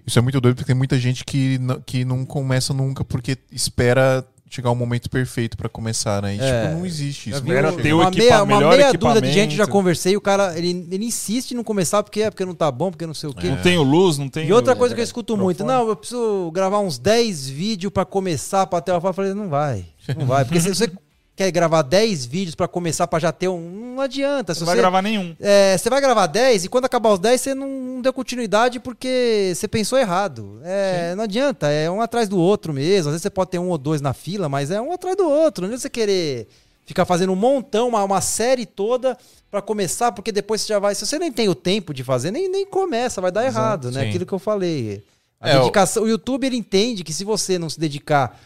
Isso 0.06 0.18
é 0.18 0.22
muito 0.22 0.40
doido 0.40 0.54
porque 0.56 0.66
tem 0.66 0.76
muita 0.76 0.98
gente 0.98 1.24
que, 1.24 1.58
não- 1.58 1.80
que 1.80 2.04
não 2.04 2.24
começa 2.24 2.72
nunca 2.72 3.04
porque 3.04 3.36
espera 3.50 4.24
chegar 4.48 4.70
o 4.70 4.76
momento 4.76 5.10
perfeito 5.10 5.56
pra 5.56 5.68
começar, 5.68 6.22
né? 6.22 6.36
E, 6.36 6.40
É. 6.40 6.62
tipo, 6.68 6.74
não 6.78 6.86
existe 6.86 7.30
isso. 7.30 7.38
Já 7.38 7.42
vi 7.42 7.48
não 7.50 7.56
Era 7.56 7.70
chega. 7.70 7.82
ter 7.82 7.92
o 7.92 8.00
uma 8.00 8.10
meia, 8.12 8.42
uma 8.44 8.60
meia 8.60 8.92
dúzia 8.92 9.20
de 9.20 9.32
gente 9.32 9.56
já 9.56 9.66
conversei, 9.66 10.16
o 10.16 10.20
cara 10.20 10.56
ele, 10.56 10.86
ele 10.92 11.04
insiste 11.04 11.50
em 11.50 11.54
não 11.56 11.64
começar 11.64 12.00
porque 12.04 12.22
é 12.22 12.30
porque 12.30 12.44
não 12.44 12.54
tá 12.54 12.70
bom, 12.70 12.92
porque 12.92 13.04
não 13.06 13.12
sei 13.14 13.28
o 13.28 13.34
quê. 13.34 13.48
Não 13.48 13.56
tem 13.56 13.76
o 13.76 13.82
luz, 13.82 14.16
não 14.18 14.28
tem 14.28 14.46
E 14.46 14.52
outra 14.52 14.76
coisa 14.76 14.94
que 14.94 15.00
eu 15.00 15.04
escuto 15.04 15.36
muito, 15.36 15.64
microfone. 15.64 15.82
não, 15.84 15.88
eu 15.88 15.96
preciso 15.96 16.50
gravar 16.52 16.78
uns 16.78 16.96
10 16.96 17.48
vídeos 17.48 17.92
pra 17.92 18.04
começar, 18.04 18.64
pra 18.68 18.80
ter 18.80 18.92
uma 18.92 19.00
foto. 19.00 19.10
Eu 19.10 19.14
falei, 19.14 19.34
não 19.34 19.48
vai, 19.48 19.84
não 20.16 20.26
vai. 20.26 20.44
Porque 20.44 20.60
se 20.60 20.68
você 20.72 20.88
quer 21.36 21.50
gravar 21.52 21.82
10 21.82 22.24
vídeos 22.24 22.54
pra 22.54 22.66
começar, 22.66 23.06
pra 23.06 23.18
já 23.18 23.30
ter 23.30 23.46
um. 23.48 23.94
Não 23.94 24.00
adianta. 24.02 24.54
Se 24.54 24.60
Não 24.60 24.64
você, 24.66 24.70
vai 24.72 24.76
gravar 24.78 25.02
nenhum. 25.02 25.36
é, 25.38 25.76
você 25.78 25.88
vai 25.90 26.00
gravar 26.00 26.26
10 26.26 26.64
e 26.64 26.68
quando 26.68 26.86
acabar 26.86 27.12
os 27.12 27.18
10 27.18 27.40
você 27.40 27.54
não, 27.54 28.00
deu 28.00 28.12
continuidade 28.12 28.80
porque 28.80 29.52
você 29.54 29.68
pensou 29.68 29.98
errado. 29.98 30.60
É, 30.64 31.14
não 31.14 31.24
adianta, 31.24 31.68
é 31.68 31.90
um 31.90 32.00
atrás 32.00 32.28
do 32.28 32.38
outro 32.38 32.72
mesmo. 32.72 33.08
Às 33.10 33.14
vezes 33.14 33.22
você 33.22 33.30
pode 33.30 33.50
ter 33.50 33.58
um 33.58 33.68
ou 33.68 33.78
dois 33.78 34.00
na 34.00 34.12
fila, 34.14 34.48
mas 34.48 34.70
é 34.70 34.80
um 34.80 34.92
atrás 34.92 35.16
do 35.16 35.28
outro. 35.28 35.62
Não 35.62 35.68
adianta 35.68 35.82
você 35.82 35.90
querer 35.90 36.48
ficar 36.86 37.04
fazendo 37.04 37.32
um 37.32 37.36
montão, 37.36 37.88
uma, 37.88 38.02
uma 38.04 38.20
série 38.20 38.64
toda 38.64 39.16
pra 39.50 39.60
começar, 39.60 40.12
porque 40.12 40.32
depois 40.32 40.60
você 40.62 40.68
já 40.68 40.78
vai. 40.78 40.94
Se 40.94 41.04
você 41.06 41.18
nem 41.18 41.30
tem 41.32 41.48
o 41.48 41.54
tempo 41.54 41.92
de 41.92 42.02
fazer, 42.04 42.30
nem, 42.30 42.48
nem 42.48 42.64
começa, 42.64 43.20
vai 43.20 43.30
dar 43.30 43.44
errado, 43.44 43.90
né? 43.90 44.02
sim. 44.02 44.08
Aquilo 44.08 44.24
que 44.26 44.32
eu 44.32 44.38
falei. 44.38 45.02
A 45.40 45.50
É, 45.50 45.56
o- 45.56 45.60
dedicação, 45.60 46.02
o 46.04 46.08
YouTube 46.08 46.46
ele 46.46 46.56
entende 46.56 47.04
que 47.04 47.12
se 47.12 47.24
você 47.24 47.58
não 47.58 47.68
se 47.68 47.78
dedicar 47.78 48.40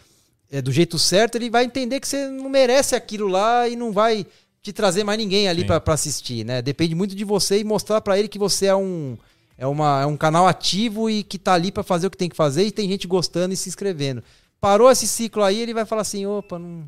é, 0.51 0.61
do 0.61 0.71
jeito 0.71 0.99
certo, 0.99 1.35
ele 1.35 1.49
vai 1.49 1.63
entender 1.63 1.99
que 1.99 2.07
você 2.07 2.27
não 2.27 2.49
merece 2.49 2.93
aquilo 2.95 3.27
lá 3.27 3.67
e 3.67 3.75
não 3.75 3.91
vai 3.91 4.25
te 4.61 4.73
trazer 4.73 5.03
mais 5.03 5.17
ninguém 5.17 5.47
ali 5.47 5.65
pra 5.65 5.81
assistir, 5.87 6.45
né? 6.45 6.61
Depende 6.61 6.93
muito 6.93 7.15
de 7.15 7.23
você 7.23 7.59
e 7.59 7.63
mostrar 7.63 8.01
pra 8.01 8.19
ele 8.19 8.27
que 8.27 8.37
você 8.37 8.67
é 8.67 8.75
um 8.75 9.17
é, 9.57 9.65
uma, 9.65 10.01
é 10.01 10.05
um 10.05 10.17
canal 10.17 10.47
ativo 10.47 11.09
e 11.09 11.23
que 11.23 11.37
tá 11.37 11.53
ali 11.53 11.71
pra 11.71 11.83
fazer 11.83 12.07
o 12.07 12.09
que 12.11 12.17
tem 12.17 12.29
que 12.29 12.35
fazer 12.35 12.63
e 12.65 12.71
tem 12.71 12.89
gente 12.89 13.07
gostando 13.07 13.53
e 13.53 13.57
se 13.57 13.69
inscrevendo. 13.69 14.23
Parou 14.59 14.91
esse 14.91 15.07
ciclo 15.07 15.43
aí, 15.43 15.59
ele 15.59 15.73
vai 15.73 15.85
falar 15.85 16.01
assim, 16.01 16.25
opa, 16.25 16.59
não, 16.59 16.83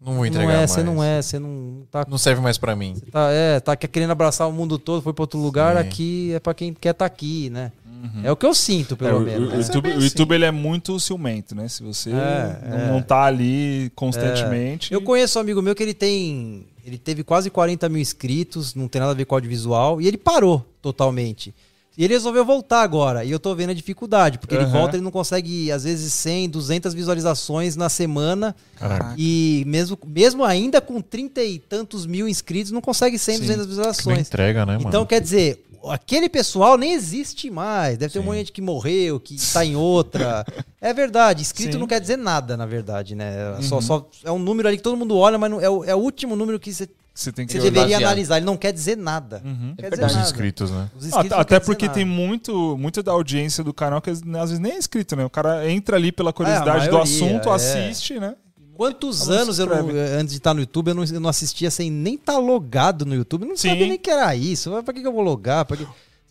Não 0.00 0.12
vou 0.12 0.14
não 0.16 0.26
entregar 0.26 0.52
é, 0.52 0.56
mais. 0.58 0.70
você 0.70 0.82
não 0.82 1.04
é, 1.04 1.22
você 1.22 1.38
não 1.38 1.86
tá, 1.90 2.06
Não 2.08 2.18
serve 2.18 2.40
mais 2.40 2.58
pra 2.58 2.74
mim. 2.74 2.94
tá, 3.10 3.30
é, 3.30 3.60
tá 3.60 3.76
querendo 3.76 4.10
abraçar 4.10 4.48
o 4.48 4.52
mundo 4.52 4.78
todo, 4.78 5.02
foi 5.02 5.12
pra 5.12 5.22
outro 5.22 5.38
lugar, 5.38 5.74
Sim. 5.74 5.80
aqui 5.80 6.32
é 6.34 6.40
pra 6.40 6.52
quem 6.54 6.72
quer 6.74 6.92
tá 6.94 7.04
aqui, 7.04 7.48
né? 7.50 7.72
É 8.22 8.30
o 8.30 8.36
que 8.36 8.44
eu 8.46 8.54
sinto, 8.54 8.96
pelo 8.96 9.10
É, 9.10 9.14
o, 9.14 9.20
menos. 9.20 9.48
o 9.48 9.52
né? 9.52 9.58
YouTube, 9.62 9.88
bem 9.88 9.98
o 9.98 10.02
YouTube, 10.02 10.34
ele 10.34 10.44
é 10.44 10.50
muito 10.50 10.98
ciumento, 11.00 11.54
né? 11.54 11.68
Se 11.68 11.82
você 11.82 12.10
É, 12.10 12.88
não, 12.88 12.98
é. 12.98 13.02
tá 13.02 13.22
ali 13.24 13.90
constantemente. 13.94 14.92
Eu 14.92 15.00
conheço 15.02 15.38
um 15.38 15.42
amigo 15.42 15.60
meu 15.62 15.74
que 15.74 15.82
ele 15.82 15.94
tem. 15.94 16.66
Ele 16.84 16.98
teve 16.98 17.24
quase 17.24 17.48
40 17.50 17.88
mil 17.88 18.00
inscritos, 18.00 18.74
não 18.74 18.88
tem 18.88 19.00
nada 19.00 19.12
a 19.12 19.14
ver 19.14 19.24
com 19.24 19.34
audiovisual, 19.34 20.00
e 20.02 20.06
ele 20.06 20.18
parou 20.18 20.64
totalmente. 20.82 21.54
E 21.96 22.04
ele 22.04 22.12
resolveu 22.12 22.44
voltar 22.44 22.82
agora, 22.82 23.24
e 23.24 23.30
eu 23.30 23.38
tô 23.38 23.54
vendo 23.54 23.70
a 23.70 23.74
dificuldade, 23.74 24.36
porque 24.38 24.54
ele 24.54 24.64
Aham. 24.64 24.72
volta, 24.72 24.96
ele 24.96 25.04
não 25.04 25.12
consegue, 25.12 25.70
às 25.70 25.84
vezes, 25.84 26.12
100, 26.12 26.48
200 26.50 26.92
visualizações 26.92 27.76
na 27.76 27.88
semana, 27.88 28.54
Caraca. 28.76 29.14
e 29.16 29.62
mesmo, 29.66 29.96
mesmo 30.04 30.44
ainda 30.44 30.80
com 30.80 31.00
30 31.00 31.42
e 31.44 31.58
tantos 31.60 32.04
mil 32.04 32.28
inscritos, 32.28 32.72
não 32.72 32.80
consegue 32.80 33.16
100, 33.16 33.36
Sim. 33.36 33.40
200 33.42 33.62
Não 33.62 33.68
visualizações. 33.70 34.18
entrega, 34.26 34.66
né, 34.66 34.76
mano? 34.76 34.88
Então, 34.88 35.06
quer 35.06 35.20
dizer, 35.20 35.64
aquele 35.90 36.28
pessoal 36.28 36.76
nem 36.76 36.92
existe 36.92 37.50
mais. 37.50 37.96
Deve 37.98 38.12
ter 38.12 38.18
um 38.18 38.22
Sim. 38.22 38.26
monte 38.26 38.34
de 38.34 38.38
gente 38.40 38.52
que 38.52 38.62
morreu, 38.62 39.18
que 39.20 39.36
tá 39.52 39.64
em 39.64 39.76
outra. 39.76 40.44
É 40.84 40.92
verdade, 40.92 41.40
inscrito 41.40 41.72
Sim. 41.72 41.78
não 41.78 41.86
quer 41.86 41.98
dizer 41.98 42.18
nada, 42.18 42.58
na 42.58 42.66
verdade, 42.66 43.14
né? 43.14 43.56
Só, 43.62 43.80
só 43.80 44.06
é 44.22 44.30
um 44.30 44.38
número 44.38 44.68
ali 44.68 44.76
que 44.76 44.82
todo 44.82 44.98
mundo 44.98 45.16
olha, 45.16 45.38
mas 45.38 45.50
não, 45.50 45.58
é, 45.58 45.70
o, 45.70 45.82
é 45.82 45.94
o 45.94 45.98
último 45.98 46.36
número 46.36 46.60
que 46.60 46.74
você, 46.74 46.86
Você 47.14 47.32
tem 47.32 47.46
que 47.46 47.52
você 47.52 47.58
deveria 47.58 47.82
Baseado. 47.82 48.02
analisar. 48.02 48.36
Ele 48.36 48.44
não 48.44 48.56
quer 48.58 48.70
dizer 48.70 48.94
nada. 48.94 49.40
Uhum. 49.42 49.68
Não 49.68 49.76
quer 49.76 49.86
É 49.86 49.90
dizer. 49.90 50.04
Os 50.04 50.12
nada. 50.12 50.26
inscritos, 50.26 50.70
né? 50.70 50.90
Os 50.94 51.06
inscritos 51.06 51.32
Até, 51.32 51.40
até 51.40 51.58
quer 51.58 51.64
porque 51.64 51.88
tem 51.88 52.04
muito, 52.04 52.76
muito 52.76 53.02
da 53.02 53.12
audiência 53.12 53.64
do 53.64 53.72
canal 53.72 54.02
que 54.02 54.10
às 54.10 54.20
vezes 54.20 54.58
nem 54.58 54.72
é 54.72 54.76
inscrito, 54.76 55.16
né? 55.16 55.24
O 55.24 55.30
cara 55.30 55.70
entra 55.70 55.96
ali 55.96 56.12
pela 56.12 56.34
curiosidade 56.34 56.86
do 56.86 56.92
maioria, 56.96 57.02
assunto, 57.02 57.48
é. 57.48 57.52
assiste, 57.54 58.20
né? 58.20 58.34
Quantos 58.76 59.28
anos 59.30 59.58
eu 59.58 59.66
não- 59.66 59.88
antes 60.18 60.32
de 60.32 60.38
estar 60.38 60.52
no 60.54 60.60
YouTube 60.60 60.88
eu 60.88 60.94
não, 60.94 61.04
eu 61.04 61.20
não 61.20 61.30
assistia 61.30 61.70
sem 61.70 61.90
nem 61.90 62.14
estar 62.14 62.38
logado 62.38 63.04
no 63.06 63.14
YouTube? 63.14 63.44
Não 63.46 63.56
Sim. 63.56 63.68
sabia 63.70 63.86
nem 63.86 63.98
que 63.98 64.10
era 64.10 64.34
isso. 64.34 64.70
Pra 64.82 64.92
que, 64.94 65.00
que 65.00 65.06
eu 65.06 65.12
vou 65.12 65.22
logar? 65.22 65.64
Pra 65.64 65.76
que... 65.76 65.86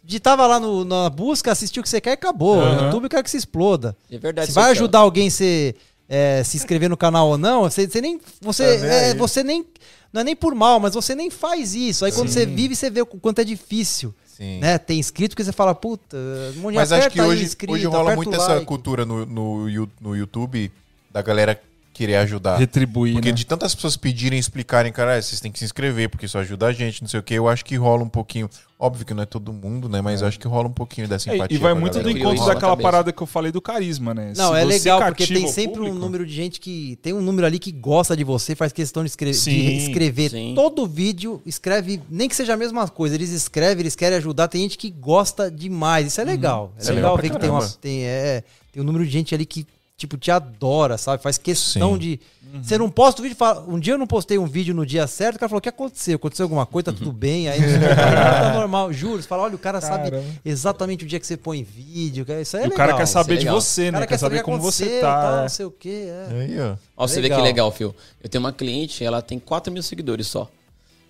Digitava 0.06 0.46
lá 0.46 0.60
no- 0.60 0.84
na 0.84 1.10
busca, 1.10 1.52
assistiu 1.52 1.80
o 1.80 1.84
que 1.84 1.90
você 1.90 2.02
quer 2.02 2.10
e 2.10 2.14
acabou. 2.14 2.60
Aham. 2.60 2.76
No 2.76 2.84
YouTube 2.88 3.04
eu 3.06 3.10
quero 3.10 3.24
que 3.24 3.32
se 3.32 3.38
exploda. 3.38 3.96
É 4.12 4.18
verdade. 4.18 4.48
Se 4.48 4.54
vai 4.54 4.72
ajudar 4.72 5.00
alguém 5.00 5.30
se, 5.30 5.74
é, 6.10 6.44
se 6.44 6.58
inscrever 6.58 6.90
no 6.90 6.98
canal 6.98 7.30
ou 7.30 7.38
não, 7.38 7.62
você, 7.62 7.88
você 7.88 8.02
nem. 8.02 8.20
Você, 8.42 8.80
Tá 8.80 8.86
é, 8.86 9.16
você 9.16 9.42
nem. 9.44 9.66
Não 10.12 10.20
é 10.20 10.24
nem 10.26 10.36
por 10.36 10.54
mal, 10.54 10.78
mas 10.80 10.94
você 10.94 11.16
nem 11.16 11.30
faz 11.30 11.74
isso. 11.74 12.04
Aí 12.04 12.12
quando 12.12 12.28
você 12.28 12.46
vive, 12.46 12.76
você 12.76 12.90
vê 12.90 13.02
o 13.02 13.06
quanto 13.06 13.40
é 13.40 13.44
difícil. 13.46 14.14
Sim. 14.28 14.60
Né? 14.60 14.78
Tem 14.78 15.00
inscrito 15.00 15.36
que 15.38 15.44
você 15.44 15.52
fala, 15.54 15.74
puta, 15.74 16.18
um 16.58 16.60
monte 16.62 16.72
de 16.74 16.78
Mas 16.80 16.92
acho 16.92 17.10
que 17.10 17.22
hoje, 17.22 17.44
inscrito, 17.46 17.72
hoje 17.74 17.86
rola 17.86 18.14
muito 18.16 18.30
o 18.32 18.36
essa 18.36 18.56
like. 18.56 18.66
cultura 18.66 19.06
no, 19.06 19.26
no, 19.26 19.90
no 20.02 20.16
YouTube 20.16 20.70
da 21.12 21.22
galera 21.22 21.60
querer 21.94 22.16
ajudar. 22.18 22.58
Retribuir, 22.58 23.14
Porque 23.14 23.30
né? 23.30 23.36
de 23.36 23.46
tantas 23.46 23.74
pessoas 23.76 23.96
pedirem, 23.96 24.40
explicarem, 24.40 24.92
cara, 24.92 25.16
ah, 25.18 25.22
vocês 25.22 25.40
têm 25.40 25.52
que 25.52 25.60
se 25.60 25.66
inscrever, 25.66 26.10
porque 26.10 26.26
isso 26.26 26.38
ajuda 26.38 26.66
a 26.68 26.74
gente, 26.74 27.02
não 27.02 27.08
sei 27.08 27.20
o 27.20 27.24
que, 27.24 27.34
eu 27.36 27.48
acho 27.48 27.64
que 27.64 27.76
rola 27.76 28.04
um 28.04 28.10
pouquinho. 28.10 28.50
Óbvio 28.80 29.06
que 29.06 29.14
não 29.14 29.24
é 29.24 29.26
todo 29.26 29.54
mundo, 29.54 29.88
né? 29.88 30.02
Mas 30.02 30.22
eu 30.22 30.28
acho 30.28 30.38
que 30.38 30.46
rola 30.48 30.68
um 30.68 30.74
pouquinho 30.74 31.08
dessa 31.08 31.30
É, 31.32 31.36
empatia. 31.36 31.56
e 31.56 31.60
vai 31.62 31.74
muito 31.74 31.98
do 32.02 32.10
encontro 32.10 32.46
daquela 32.46 32.76
parada 32.76 33.14
que 33.14 33.24
eu 33.24 33.28
falei 33.28 33.50
do 33.50 33.62
carisma, 33.62 34.14
né? 34.14 34.34
Não, 34.36 34.52
Se 34.54 34.60
é 34.60 34.64
legal, 34.66 35.00
porque 35.06 35.26
tem 35.26 35.48
sempre 35.48 35.80
um 35.80 35.86
público- 35.86 36.00
número 36.00 36.26
de 36.26 36.34
gente 36.34 36.60
que. 36.60 36.98
Tem 37.02 37.14
um 37.14 37.22
número 37.22 37.48
ali 37.48 37.60
que 37.60 37.72
gosta 37.72 38.18
de 38.18 38.26
você, 38.26 38.56
faz 38.56 38.74
questão 38.74 39.02
de, 39.04 39.10
escre- 39.10 39.32
de 39.32 39.38
Sim, 39.38 39.78
escrever 39.78 40.32
sim. 40.32 40.52
todo 40.54 40.86
vídeo, 40.86 41.42
escreve, 41.46 42.02
nem 42.10 42.28
que 42.28 42.36
seja 42.36 42.56
a 42.56 42.58
mesma 42.58 42.86
coisa, 42.90 43.16
eles 43.16 43.30
escrevem, 43.30 43.84
eles 43.84 43.96
querem 43.96 44.18
ajudar. 44.18 44.50
Tem 44.50 44.62
gente 44.64 44.78
que 44.78 44.90
gosta 44.90 45.50
demais. 45.50 46.08
Isso 46.08 46.20
é 46.20 46.26
legal. 46.26 46.74
É 46.78 46.82
Isso 46.82 46.92
é 46.92 46.94
legal 46.96 47.16
legal 47.16 47.22
ver 47.24 47.30
que 47.30 47.40
tem, 47.40 47.50
uma, 47.50 47.70
tem, 47.80 48.04
é, 48.04 48.44
tem 48.74 48.82
um 48.82 48.86
número 48.86 49.06
de 49.06 49.12
gente 49.12 49.34
ali 49.34 49.46
que, 49.46 49.66
tipo, 50.04 50.18
te 50.18 50.30
adora, 50.32 50.98
sabe? 50.98 51.22
Faz 51.24 51.38
questão 51.38 51.94
Sim. 51.94 52.00
de. 52.00 52.20
Você 52.62 52.78
não 52.78 52.88
posta 52.88 53.20
o 53.20 53.24
vídeo, 53.24 53.36
fala, 53.36 53.66
um 53.68 53.80
dia 53.80 53.94
eu 53.94 53.98
não 53.98 54.06
postei 54.06 54.38
um 54.38 54.46
vídeo 54.46 54.76
no 54.76 54.86
dia 54.86 55.08
certo, 55.08 55.38
o 55.38 55.40
cara 55.40 55.50
falou: 55.50 55.58
o 55.58 55.62
que 55.62 55.70
aconteceu? 55.70 56.18
Aconteceu 56.18 56.44
alguma 56.44 56.66
coisa? 56.68 56.92
Tá 56.92 56.98
tudo 56.98 57.12
bem? 57.12 57.50
Aí 57.50 57.60
você 57.60 57.80
fala, 57.80 57.96
tá 57.96 58.54
normal, 58.60 58.94
juro. 58.94 59.22
Você 59.22 59.28
fala, 59.28 59.44
olha, 59.44 59.56
o 59.56 59.60
cara 59.60 59.82
sabe 59.82 60.12
Caramba. 60.12 60.28
exatamente 60.46 61.04
o 61.04 61.08
dia 61.08 61.20
que 61.20 61.26
você 61.26 61.36
põe 61.36 61.64
vídeo. 61.64 62.26
Isso 62.40 62.56
aí 62.58 62.64
é 62.64 62.66
E 62.66 62.68
o 62.68 62.72
legal. 62.72 62.88
cara 62.88 62.98
quer 63.00 63.06
saber 63.08 63.34
é 63.36 63.38
de 63.38 63.48
você, 63.48 63.90
O 63.90 63.92
cara 63.92 64.00
né? 64.02 64.08
Quer 64.08 64.18
saber 64.20 64.36
o 64.36 64.40
que 64.40 64.44
como 64.46 64.60
você 64.60 65.00
tá. 65.02 65.22
tal, 65.22 65.40
é. 65.40 65.42
não 65.42 65.50
sei 65.50 65.66
o 65.66 65.72
quê. 65.72 66.06
é. 66.10 66.28
Aí, 66.42 66.60
ó. 66.60 66.76
Ó, 66.96 67.08
você 67.08 67.22
vê 67.22 67.30
que 67.30 67.42
legal, 67.42 67.72
Fio. 67.72 67.96
Eu 68.22 68.30
tenho 68.30 68.44
uma 68.44 68.54
cliente, 68.54 69.04
ela 69.04 69.22
tem 69.22 69.40
4 69.40 69.74
mil 69.74 69.82
seguidores 69.82 70.28
só. 70.28 70.48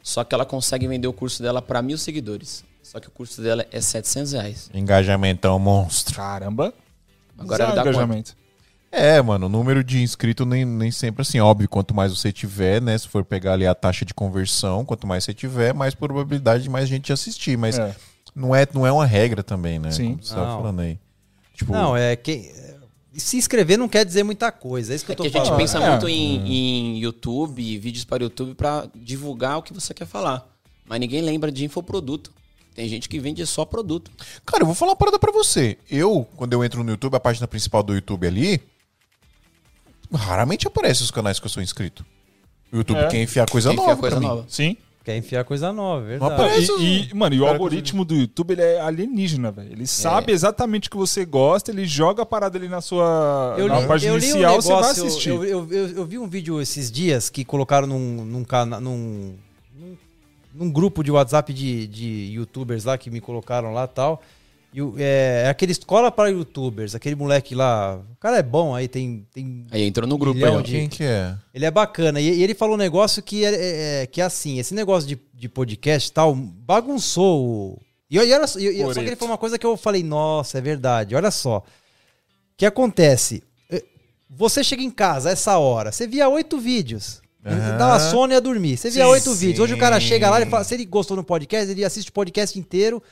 Só 0.02 0.24
que 0.24 0.34
ela 0.34 0.46
consegue 0.46 0.88
vender 0.88 1.08
o 1.08 1.14
curso 1.14 1.41
dela 1.44 1.62
para 1.62 1.82
mil 1.82 1.98
seguidores. 1.98 2.64
Só 2.82 3.00
que 3.00 3.08
o 3.08 3.12
curso 3.12 3.41
dela 3.41 3.66
é 3.72 3.82
700 3.82 4.32
reais. 4.34 4.70
Engajamentão 4.74 5.58
monstro. 5.60 6.16
Caramba. 6.16 6.74
Agora 7.38 7.72
dá 7.74 7.84
quanto? 7.91 8.36
É, 8.96 9.20
mano, 9.24 9.48
o 9.48 9.50
número 9.50 9.84
de 9.84 10.02
inscritos 10.04 10.46
nem, 10.46 10.64
nem 10.64 10.91
sempre 10.91 11.24
assim. 11.24 11.39
Óbvio, 11.39 11.68
quanto 11.68 11.96
mais 11.96 12.16
você 12.16 12.32
tiver, 12.32 12.80
né? 12.80 12.96
Se 12.96 13.08
for 13.08 13.26
pegar 13.26 13.54
ali 13.54 13.66
a 13.66 13.74
taxa 13.74 14.06
de 14.06 14.14
conversão, 14.14 14.86
quanto 14.86 15.08
mais 15.08 15.24
você 15.24 15.34
tiver, 15.34 15.74
mais 15.74 15.96
probabilidade 15.96 16.62
de 16.64 16.70
mais 16.70 16.88
gente 16.88 17.12
assistir. 17.12 17.58
Mas 17.58 17.80
É. 17.80 17.96
não, 18.36 18.56
é, 18.56 18.68
não 18.72 18.86
é 18.86 18.91
uma 18.91 19.06
regra 19.06 19.41
também, 19.41 19.80
né? 19.80 19.89
Sim. 19.89 20.12
Como 20.12 20.24
você 20.24 20.36
tava 20.36 20.46
Não. 20.48 20.58
falando 20.58 20.80
aí. 20.82 21.00
Tipo, 21.56 21.72
Não, 21.74 21.98
é 21.98 22.16
que. 22.16 22.52
Se 23.16 23.36
inscrever 23.38 23.78
não 23.78 23.88
quer 23.89 24.06
dizer 24.06 24.22
muita 24.24 24.52
coisa. 24.52 24.94
É 24.94 24.96
isso 24.96 25.06
que 25.06 25.12
É 25.12 25.14
eu 25.14 25.18
tô 25.18 25.24
que 25.24 25.30
a 25.30 25.32
gente 25.32 25.44
falando. 25.46 25.60
pensa 25.60 25.80
É. 25.80 25.89
muito 25.89 26.08
em, 26.08 26.48
em 26.48 26.98
YouTube, 27.00 27.78
vídeos 27.80 28.06
para 28.06 28.24
YouTube, 28.24 28.54
para 28.54 28.88
divulgar 28.96 29.58
o 29.58 29.64
que 29.64 29.74
você 29.74 29.91
quer 29.94 30.06
falar. 30.06 30.48
Mas 30.86 31.00
ninguém 31.00 31.22
lembra 31.22 31.52
de 31.52 31.66
infoproduto. 31.66 32.32
Tem 32.76 32.88
gente 32.88 33.08
que 33.10 33.20
vende 33.20 33.44
só 33.48 33.66
produto. 33.66 34.10
Cara, 34.46 34.62
eu 34.64 34.66
vou 34.68 34.76
falar 34.76 34.91
uma 34.91 34.98
parada 34.98 35.18
pra 35.20 35.32
você. 35.32 35.78
Eu, 35.89 36.28
quando 36.36 36.54
eu 36.54 36.64
entro 36.64 36.84
no 36.84 36.89
YouTube, 36.91 37.16
a 37.16 37.20
página 37.20 37.48
principal 37.48 37.84
do 37.84 37.94
YouTube 37.94 38.26
ali, 38.26 38.60
raramente 40.14 40.68
aparece 40.68 41.01
os 41.03 41.11
canais 41.11 41.39
que 41.39 41.45
eu 41.45 41.49
sou 41.49 41.61
inscrito. 41.64 42.05
O 42.72 42.78
YouTube 42.78 42.97
É. 42.99 43.07
quer 43.07 43.22
enfiar 43.22 43.49
coisa 43.49 43.70
Quem 43.70 43.78
nova 43.78 43.91
enfia 43.91 43.99
coisa 44.01 44.16
pra 44.16 44.22
mim. 44.22 44.28
nova. 44.28 44.45
Sim. 44.49 44.78
Quer 45.03 45.18
enfiar 45.18 45.43
coisa 45.43 45.74
nova, 45.74 46.05
é 46.09 46.18
Não 46.18 46.30
verdade. 46.30 46.34
aparece. 46.34 46.72
E, 46.82 47.09
e, 47.11 47.14
mano, 47.14 47.36
e 47.36 47.41
o 47.41 47.45
algoritmo 47.45 48.05
do 48.05 48.16
YouTube 48.16 48.51
ele 48.51 48.61
é 48.61 48.80
alienígena, 48.80 49.51
velho. 49.51 49.74
Ele 49.74 49.86
sabe 49.86 50.32
exatamente 50.32 50.88
o 50.88 50.91
que 50.91 50.95
você 50.95 51.26
gosta, 51.26 51.72
ele 51.72 51.86
joga 51.86 52.24
a 52.24 52.26
parada 52.26 52.57
ali 52.57 52.70
na 52.70 52.80
sua 52.80 53.53
Eu 53.57 53.68
na 53.68 53.82
li, 53.82 53.88
página 53.88 54.14
eu 54.14 54.18
li 54.18 54.26
um 54.28 54.30
inicial, 54.30 54.61
você 54.61 54.70
vai 54.70 54.78
negócio, 54.82 55.05
assistir. 55.05 55.30
eu, 55.30 55.43
eu, 55.43 55.68
eu, 55.70 55.88
eu 55.89 56.05
vi 56.05 56.18
um 56.18 56.26
vídeo 56.28 56.61
esses 56.61 56.89
dias 56.89 57.30
que 57.30 57.43
colocaram 57.43 57.86
num, 57.86 58.24
num, 58.24 58.45
cana, 58.45 58.80
num, 58.80 59.36
num, 59.78 59.97
num 60.55 60.72
grupo 60.72 61.03
de 61.03 61.11
WhatsApp 61.11 61.51
de, 61.51 61.86
de 61.86 62.07
youtubers 62.36 62.86
lá 62.86 62.97
que 62.97 63.09
me 63.11 63.20
colocaram 63.20 63.74
lá 63.74 63.84
e 63.84 63.88
tal. 63.89 64.22
E 64.74 64.80
é, 64.98 65.44
é 65.46 65.50
aquele 65.50 65.72
escola 65.72 66.12
para 66.12 66.30
youtubers, 66.30 66.96
aquele 66.96 67.16
moleque 67.16 67.54
lá. 67.54 67.98
O 68.12 68.16
cara 68.20 68.38
é 68.38 68.44
bom 68.44 68.74
aí, 68.74 68.88
tem. 68.88 69.26
tem 69.34 69.66
Aí 69.70 69.84
entrou 69.84 70.08
no 70.08 70.18
grupo 70.18 70.44
aí, 70.44 70.64
de- 70.64 70.72
Quem 70.72 70.90
que 70.90 71.04
é? 71.04 71.36
Ele 71.54 71.66
é 71.66 71.70
bacana. 71.72 72.20
E, 72.20 72.28
e 72.28 72.44
ele 72.44 72.56
falou 72.56 72.76
um 72.76 72.78
negócio 72.78 73.22
que 73.22 73.46
é, 73.46 73.50
é- 73.54 74.02
é- 74.04 74.08
que 74.08 74.20
é 74.20 74.24
assim: 74.24 74.58
esse 74.60 74.74
negócio 74.74 75.08
de, 75.08 75.20
de 75.34 75.48
podcast 75.48 76.10
e 76.10 76.14
tal 76.14 76.34
bagunçou 76.34 77.46
o. 77.46 77.80
E, 78.10 78.16
e 78.18 78.34
olha 78.34 78.48
só, 78.48 78.60
e- 78.60 78.78
só 78.78 78.94
que 78.94 79.00
ele 79.02 79.16
falou 79.16 79.32
uma 79.32 79.38
coisa 79.38 79.60
que 79.60 79.66
eu 79.66 79.78
falei: 79.78 80.02
nossa, 80.04 80.58
é 80.58 80.62
verdade. 80.62 81.16
Olha 81.16 81.30
só. 81.32 81.58
O 81.60 81.64
que 82.58 82.66
acontece? 82.66 83.44
Eh, 83.70 83.84
Você 84.30 84.64
chega 84.64 84.82
em 84.82 84.92
casa 84.92 85.30
essa 85.30 85.58
hora, 85.58 85.92
você 85.92 86.08
via 86.08 86.28
oito 86.30 86.58
vídeos. 86.60 87.22
Aham. 87.46 87.78
Dava 87.78 88.00
sono 88.00 88.32
e 88.32 88.36
ia 88.36 88.42
dormir. 88.42 88.78
Você 88.78 88.90
via 88.90 89.08
oito 89.08 89.34
vídeos. 89.36 89.60
Hoje 89.60 89.74
o 89.74 89.78
cara 89.78 90.00
chega 90.00 90.30
lá 90.30 90.42
e 90.42 90.46
fala: 90.46 90.64
se 90.64 90.74
ele 90.74 90.86
gostou 90.86 91.16
no 91.18 91.24
podcast, 91.24 91.70
ele 91.70 91.84
assiste 91.84 92.10
o 92.10 92.14
podcast 92.14 92.58
inteiro. 92.58 93.04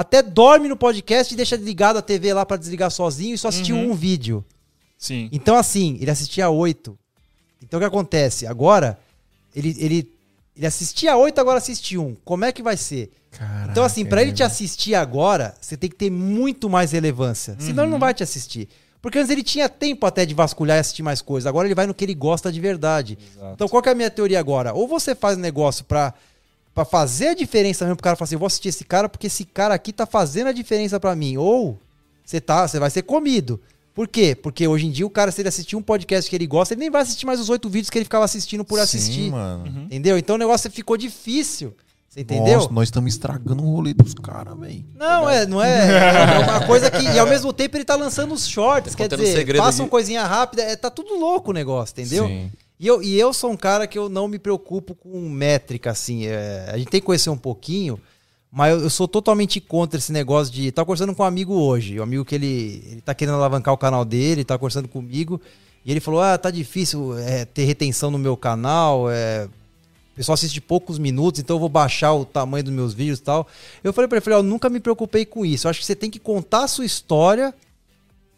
Até 0.00 0.22
dorme 0.22 0.68
no 0.68 0.76
podcast 0.76 1.34
e 1.34 1.36
deixa 1.36 1.56
ligado 1.56 1.96
a 1.96 2.02
TV 2.02 2.32
lá 2.32 2.46
pra 2.46 2.56
desligar 2.56 2.88
sozinho 2.88 3.34
e 3.34 3.38
só 3.38 3.48
assistiu 3.48 3.74
Uhum. 3.74 3.90
um 3.90 3.94
vídeo. 3.94 4.44
Sim. 4.96 5.28
Então, 5.32 5.56
assim, 5.56 5.98
ele 6.00 6.08
assistia 6.08 6.48
oito. 6.48 6.96
Então, 7.60 7.78
o 7.78 7.80
que 7.80 7.86
acontece? 7.86 8.46
Agora, 8.46 8.96
ele, 9.56 9.74
ele, 9.76 10.12
ele 10.56 10.66
assistia 10.66 11.16
oito, 11.16 11.40
agora 11.40 11.58
assiste 11.58 11.98
um. 11.98 12.14
Como 12.24 12.44
é 12.44 12.52
que 12.52 12.62
vai 12.62 12.76
ser? 12.76 13.10
Caraca, 13.32 13.72
Então, 13.72 13.82
assim, 13.82 14.04
pra 14.04 14.22
ele 14.22 14.30
te 14.32 14.44
assistir 14.44 14.94
agora, 14.94 15.56
você 15.60 15.76
tem 15.76 15.90
que 15.90 15.96
ter 15.96 16.10
muito 16.10 16.70
mais 16.70 16.92
relevância. 16.92 17.56
Senão, 17.58 17.82
ele 17.82 17.90
não 17.90 17.98
vai 17.98 18.14
te 18.14 18.22
assistir. 18.22 18.68
Porque 19.02 19.18
antes 19.18 19.30
ele 19.32 19.42
tinha 19.42 19.68
tempo 19.68 20.06
até 20.06 20.24
de 20.24 20.32
vasculhar 20.32 20.76
e 20.76 20.80
assistir 20.80 21.02
mais 21.02 21.20
coisas. 21.20 21.48
Agora 21.48 21.66
ele 21.66 21.74
vai 21.74 21.86
no 21.88 21.94
que 21.94 22.04
ele 22.04 22.14
gosta 22.14 22.52
de 22.52 22.60
verdade. 22.60 23.18
Exato. 23.34 23.52
Então, 23.54 23.68
qual 23.68 23.82
que 23.82 23.88
é 23.88 23.92
a 23.92 23.94
minha 23.96 24.10
teoria 24.10 24.38
agora? 24.38 24.72
Ou 24.74 24.86
você 24.86 25.12
faz 25.14 25.36
um 25.36 25.40
negócio 25.40 25.84
pra, 25.84 26.14
pra 26.78 26.84
fazer 26.84 27.28
a 27.28 27.34
diferença 27.34 27.84
mesmo 27.84 27.96
pro 27.96 28.04
cara 28.04 28.14
falar 28.14 28.26
assim, 28.26 28.36
eu 28.36 28.38
vou 28.38 28.46
assistir 28.46 28.68
esse 28.68 28.84
cara 28.84 29.08
porque 29.08 29.26
esse 29.26 29.44
cara 29.44 29.74
aqui 29.74 29.92
tá 29.92 30.06
fazendo 30.06 30.46
a 30.46 30.52
diferença 30.52 31.00
pra 31.00 31.16
mim. 31.16 31.36
Ou 31.36 31.76
você 32.24 32.40
tá, 32.40 32.68
você 32.68 32.78
vai 32.78 32.88
ser 32.88 33.02
comido. 33.02 33.60
Por 33.92 34.06
quê? 34.06 34.36
Porque 34.40 34.68
hoje 34.68 34.86
em 34.86 34.90
dia 34.92 35.04
o 35.04 35.10
cara, 35.10 35.32
se 35.32 35.40
ele 35.40 35.48
assistir 35.48 35.74
um 35.74 35.82
podcast 35.82 36.30
que 36.30 36.36
ele 36.36 36.46
gosta, 36.46 36.74
ele 36.74 36.80
nem 36.80 36.90
vai 36.90 37.02
assistir 37.02 37.26
mais 37.26 37.40
os 37.40 37.48
oito 37.48 37.68
vídeos 37.68 37.90
que 37.90 37.98
ele 37.98 38.04
ficava 38.04 38.24
assistindo 38.24 38.64
por 38.64 38.78
assistir. 38.78 39.24
Sim, 39.24 39.30
mano. 39.30 39.66
Entendeu? 39.86 40.16
Então 40.16 40.36
o 40.36 40.38
negócio 40.38 40.70
ficou 40.70 40.96
difícil. 40.96 41.74
Você 42.08 42.20
entendeu? 42.20 42.60
Nossa, 42.60 42.72
nós 42.72 42.86
estamos 42.86 43.12
estragando 43.12 43.64
o 43.64 43.72
rolê 43.74 43.92
dos 43.92 44.14
caras, 44.14 44.56
velho. 44.56 44.84
Não, 44.94 45.28
é, 45.28 45.46
não 45.46 45.60
é. 45.60 45.88
É 46.38 46.38
uma 46.38 46.64
coisa 46.64 46.90
que. 46.92 47.02
E 47.02 47.18
ao 47.18 47.26
mesmo 47.26 47.52
tempo 47.52 47.76
ele 47.76 47.84
tá 47.84 47.96
lançando 47.96 48.32
os 48.32 48.46
shorts. 48.46 48.92
Tá 48.94 48.98
quer 48.98 49.16
dizer, 49.16 49.34
segredo 49.34 49.64
faça 49.64 49.82
uma 49.82 49.86
aqui. 49.86 49.90
coisinha 49.90 50.24
rápida. 50.24 50.62
É, 50.62 50.76
tá 50.76 50.90
tudo 50.90 51.18
louco 51.18 51.50
o 51.50 51.54
negócio, 51.54 51.92
entendeu? 51.92 52.28
Sim. 52.28 52.52
E 52.80 52.86
eu, 52.86 53.02
e 53.02 53.18
eu 53.18 53.32
sou 53.32 53.50
um 53.50 53.56
cara 53.56 53.86
que 53.86 53.98
eu 53.98 54.08
não 54.08 54.28
me 54.28 54.38
preocupo 54.38 54.94
com 54.94 55.28
métrica, 55.28 55.90
assim. 55.90 56.26
é, 56.26 56.70
a 56.72 56.78
gente 56.78 56.88
tem 56.88 57.00
que 57.00 57.06
conhecer 57.06 57.28
um 57.28 57.36
pouquinho, 57.36 58.00
mas 58.50 58.72
eu, 58.72 58.80
eu 58.82 58.90
sou 58.90 59.08
totalmente 59.08 59.60
contra 59.60 59.98
esse 59.98 60.12
negócio 60.12 60.52
de. 60.52 60.70
Tá 60.70 60.84
conversando 60.84 61.14
com 61.14 61.22
um 61.22 61.26
amigo 61.26 61.54
hoje, 61.54 61.98
um 61.98 62.02
amigo 62.02 62.24
que 62.24 62.34
ele, 62.34 62.82
ele 62.86 63.00
tá 63.00 63.14
querendo 63.14 63.34
alavancar 63.34 63.74
o 63.74 63.78
canal 63.78 64.04
dele, 64.04 64.44
tá 64.44 64.56
conversando 64.56 64.88
comigo, 64.88 65.40
e 65.84 65.90
ele 65.90 66.00
falou: 66.00 66.20
Ah, 66.20 66.38
tá 66.38 66.50
difícil 66.50 67.18
é, 67.18 67.44
ter 67.44 67.64
retenção 67.64 68.10
no 68.10 68.18
meu 68.18 68.36
canal, 68.36 69.10
é, 69.10 69.48
o 70.12 70.16
pessoal 70.16 70.34
assiste 70.34 70.60
poucos 70.60 70.98
minutos, 70.98 71.40
então 71.40 71.56
eu 71.56 71.60
vou 71.60 71.68
baixar 71.68 72.12
o 72.12 72.24
tamanho 72.24 72.64
dos 72.64 72.72
meus 72.72 72.94
vídeos 72.94 73.18
e 73.18 73.22
tal. 73.22 73.46
Eu 73.82 73.92
falei 73.92 74.08
pra 74.08 74.18
ele, 74.18 74.34
eu 74.34 74.42
nunca 74.42 74.70
me 74.70 74.80
preocupei 74.80 75.24
com 75.24 75.44
isso. 75.44 75.66
Eu 75.66 75.70
acho 75.70 75.80
que 75.80 75.86
você 75.86 75.96
tem 75.96 76.10
que 76.10 76.18
contar 76.18 76.64
a 76.64 76.68
sua 76.68 76.84
história, 76.84 77.54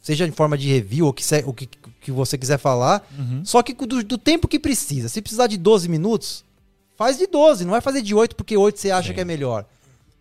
seja 0.01 0.27
em 0.27 0.31
forma 0.31 0.57
de 0.57 0.69
review 0.69 1.07
ou 1.07 1.13
que 1.13 1.25
o 1.47 1.53
que, 1.53 1.69
que 2.01 2.11
você 2.11 2.39
quiser 2.39 2.59
falar, 2.59 3.07
só 3.45 3.63
que 3.63 3.75
do, 3.75 4.03
do 4.03 4.19
tempo 4.19 4.49
que 4.49 4.59
precisa. 4.59 5.09
Se 5.09 5.21
precisar 5.21 5.47
de 5.47 5.57
12 5.57 5.89
minutos, 5.89 6.45
faz 6.97 7.19
de 7.19 7.27
12, 7.27 7.65
não 7.65 7.73
vai 7.73 7.81
fazer 7.81 8.03
de 8.03 8.15
8 8.15 8.35
porque 8.35 8.57
8 8.57 8.79
você 8.79 8.91
acha 8.91 9.09
Sim. 9.09 9.15
que 9.15 9.21
é 9.21 9.25
melhor. 9.25 9.65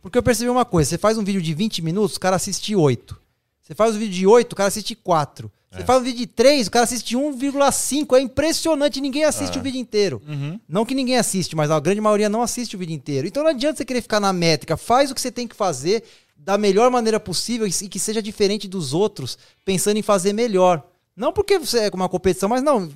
Porque 0.01 0.17
eu 0.17 0.23
percebi 0.23 0.49
uma 0.49 0.65
coisa, 0.65 0.89
você 0.89 0.97
faz 0.97 1.17
um 1.17 1.23
vídeo 1.23 1.41
de 1.41 1.53
20 1.53 1.81
minutos, 1.81 2.17
o 2.17 2.19
cara 2.19 2.35
assiste 2.35 2.75
8. 2.75 3.17
Você 3.61 3.75
faz 3.75 3.95
um 3.95 3.99
vídeo 3.99 4.13
de 4.13 4.27
8, 4.27 4.53
o 4.53 4.55
cara 4.55 4.67
assiste 4.67 4.95
4. 4.95 5.51
Você 5.71 5.83
faz 5.83 6.01
um 6.01 6.03
vídeo 6.03 6.17
de 6.17 6.27
3, 6.27 6.67
o 6.67 6.71
cara 6.71 6.83
assiste 6.83 7.15
1,5. 7.15 8.17
É 8.17 8.21
impressionante, 8.21 8.99
ninguém 8.99 9.23
assiste 9.23 9.59
o 9.59 9.61
vídeo 9.61 9.79
inteiro. 9.79 10.19
Não 10.67 10.83
que 10.83 10.95
ninguém 10.95 11.17
assiste, 11.17 11.55
mas 11.55 11.69
a 11.69 11.79
grande 11.79 12.01
maioria 12.01 12.27
não 12.27 12.41
assiste 12.41 12.75
o 12.75 12.79
vídeo 12.79 12.95
inteiro. 12.95 13.27
Então 13.27 13.43
não 13.43 13.51
adianta 13.51 13.77
você 13.77 13.85
querer 13.85 14.01
ficar 14.01 14.19
na 14.19 14.33
métrica. 14.33 14.75
Faz 14.75 15.11
o 15.11 15.15
que 15.15 15.21
você 15.21 15.31
tem 15.31 15.47
que 15.47 15.55
fazer 15.55 16.03
da 16.35 16.57
melhor 16.57 16.89
maneira 16.89 17.19
possível 17.19 17.67
e 17.67 17.71
que 17.71 17.99
seja 17.99 18.21
diferente 18.21 18.67
dos 18.67 18.93
outros, 18.93 19.37
pensando 19.63 19.97
em 19.97 20.01
fazer 20.01 20.33
melhor. 20.33 20.83
Não 21.15 21.31
porque 21.33 21.57
você 21.59 21.79
é 21.79 21.89
uma 21.93 22.09
competição, 22.09 22.49
mas 22.49 22.61
não. 22.63 22.89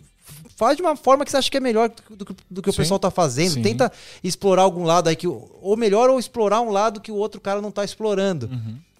Faz 0.56 0.78
de 0.78 0.84
uma 0.84 0.96
forma 0.96 1.26
que 1.26 1.32
você 1.32 1.38
acha 1.38 1.50
que 1.52 1.58
é 1.58 1.60
melhor 1.60 1.90
do, 2.10 2.26
que- 2.26 2.36
do 2.50 2.62
que 2.62 2.70
o 2.70 2.72
Sim. 2.74 2.78
pessoal 2.78 3.00
tá 3.00 3.12
fazendo. 3.12 3.54
Sim. 3.54 3.62
Tenta 3.62 3.92
explorar 4.24 4.62
algum 4.62 4.84
lado 4.84 5.10
aí 5.10 5.16
que. 5.16 5.28
Ou 5.28 5.76
melhor, 5.76 6.10
ou 6.10 6.20
explorar 6.20 6.62
um 6.62 6.70
lado 6.72 7.02
que 7.02 7.12
o 7.12 7.16
outro 7.16 7.42
cara 7.42 7.62
não 7.62 7.72
tá 7.72 7.84
explorando. 7.84 8.50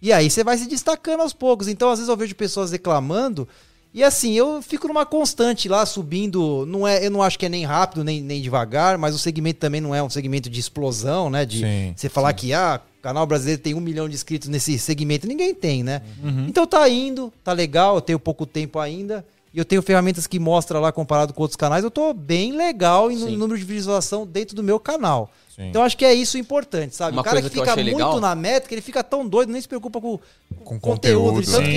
E 0.02 0.12
aí 0.12 0.30
você 0.30 0.44
vai 0.44 0.58
se 0.58 0.68
destacando 0.68 1.22
aos 1.22 1.32
poucos. 1.32 1.68
Então, 1.68 1.90
às 1.90 2.00
vezes, 2.00 2.10
eu 2.10 2.18
vejo 2.18 2.36
pessoas 2.36 2.72
reclamando. 2.72 3.48
E 3.94 4.04
assim, 4.04 4.34
eu 4.34 4.60
fico 4.62 4.88
numa 4.88 5.06
constante 5.06 5.70
lá, 5.70 5.86
subindo. 5.86 6.66
Não 6.66 6.86
é, 6.86 7.06
eu 7.06 7.12
não 7.12 7.22
acho 7.22 7.38
que 7.40 7.46
é 7.46 7.50
nem 7.50 7.64
rápido, 7.64 8.04
nem, 8.04 8.20
nem 8.22 8.42
devagar, 8.42 8.98
mas 8.98 9.14
o 9.16 9.20
segmento 9.20 9.60
também 9.60 9.80
não 9.80 9.94
é 9.94 10.02
um 10.04 10.10
segmento 10.10 10.50
de 10.50 10.60
explosão, 10.60 11.30
né? 11.30 11.46
De 11.46 11.60
Sim, 11.60 11.94
você 11.96 12.10
falar 12.10 12.34
que, 12.34 12.52
ah, 12.54 12.82
canal 13.04 13.28
brasileiro 13.28 13.62
tem 13.62 13.74
um 13.76 13.80
milhão 13.82 14.08
de 14.10 14.16
inscritos 14.16 14.48
nesse 14.48 14.80
segmento. 14.80 15.28
Ninguém 15.28 15.54
tem, 15.54 15.84
né? 15.84 16.02
Uhum. 16.24 16.46
Então 16.48 16.66
tá 16.66 16.88
indo, 16.90 17.32
tá 17.44 17.52
legal, 17.52 17.96
eu 17.96 18.02
tenho 18.02 18.18
pouco 18.18 18.46
tempo 18.46 18.80
ainda. 18.80 19.24
E 19.54 19.60
eu 19.60 19.66
tenho 19.66 19.84
ferramentas 19.84 20.26
que 20.26 20.40
mostram 20.40 20.80
lá 20.80 20.92
comparado 20.92 21.32
com 21.34 21.42
outros 21.44 21.56
canais. 21.58 21.84
Eu 21.84 21.92
tô 21.92 22.12
bem 22.14 22.54
legal 22.54 23.12
em 23.12 23.18
Sim. 23.20 23.38
número 23.38 23.60
de 23.60 23.64
visualização 23.66 24.26
dentro 24.26 24.56
do 24.56 24.64
meu 24.64 24.80
canal. 24.80 25.30
Sim. 25.56 25.68
Então 25.68 25.84
acho 25.84 25.96
que 25.96 26.04
é 26.04 26.12
isso 26.12 26.40
importante, 26.40 26.96
sabe? 26.96 27.12
Uma 27.16 27.22
o 27.22 27.24
cara 27.24 27.40
que 27.40 27.50
que 27.50 27.60
fica 27.60 27.76
muito 27.76 27.86
legal- 27.92 28.20
na 28.20 28.34
métrica, 28.34 28.74
ele 28.74 28.82
fica 28.82 29.04
tão 29.04 29.28
doido, 29.28 29.52
nem 29.52 29.62
se 29.62 29.68
preocupa 29.68 30.02
com, 30.02 30.18
Com 30.64 30.80
conteúdo. 30.80 31.36
conteúdo. 31.36 31.46
Tanto 31.52 31.70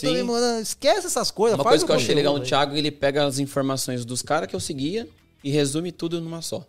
que, 0.00 0.06
me 0.12 0.22
mandando- 0.22 0.60
esquece 0.60 1.06
essas 1.06 1.30
coisas. 1.30 1.56
Uma 1.58 1.64
coisa 1.64 1.86
que 1.86 1.90
eu 1.90 1.96
achei 1.96 2.14
legal 2.14 2.36
no. 2.36 2.44
Thiago, 2.44 2.76
ele 2.76 2.90
pega 2.90 3.24
as 3.24 3.38
informações 3.38 4.04
dos 4.04 4.20
caras 4.20 4.46
que 4.46 4.54
eu 4.54 4.60
seguia 4.60 5.08
e 5.42 5.50
resume 5.50 5.92
tudo 5.92 6.20
numa 6.20 6.42
só. 6.42 6.66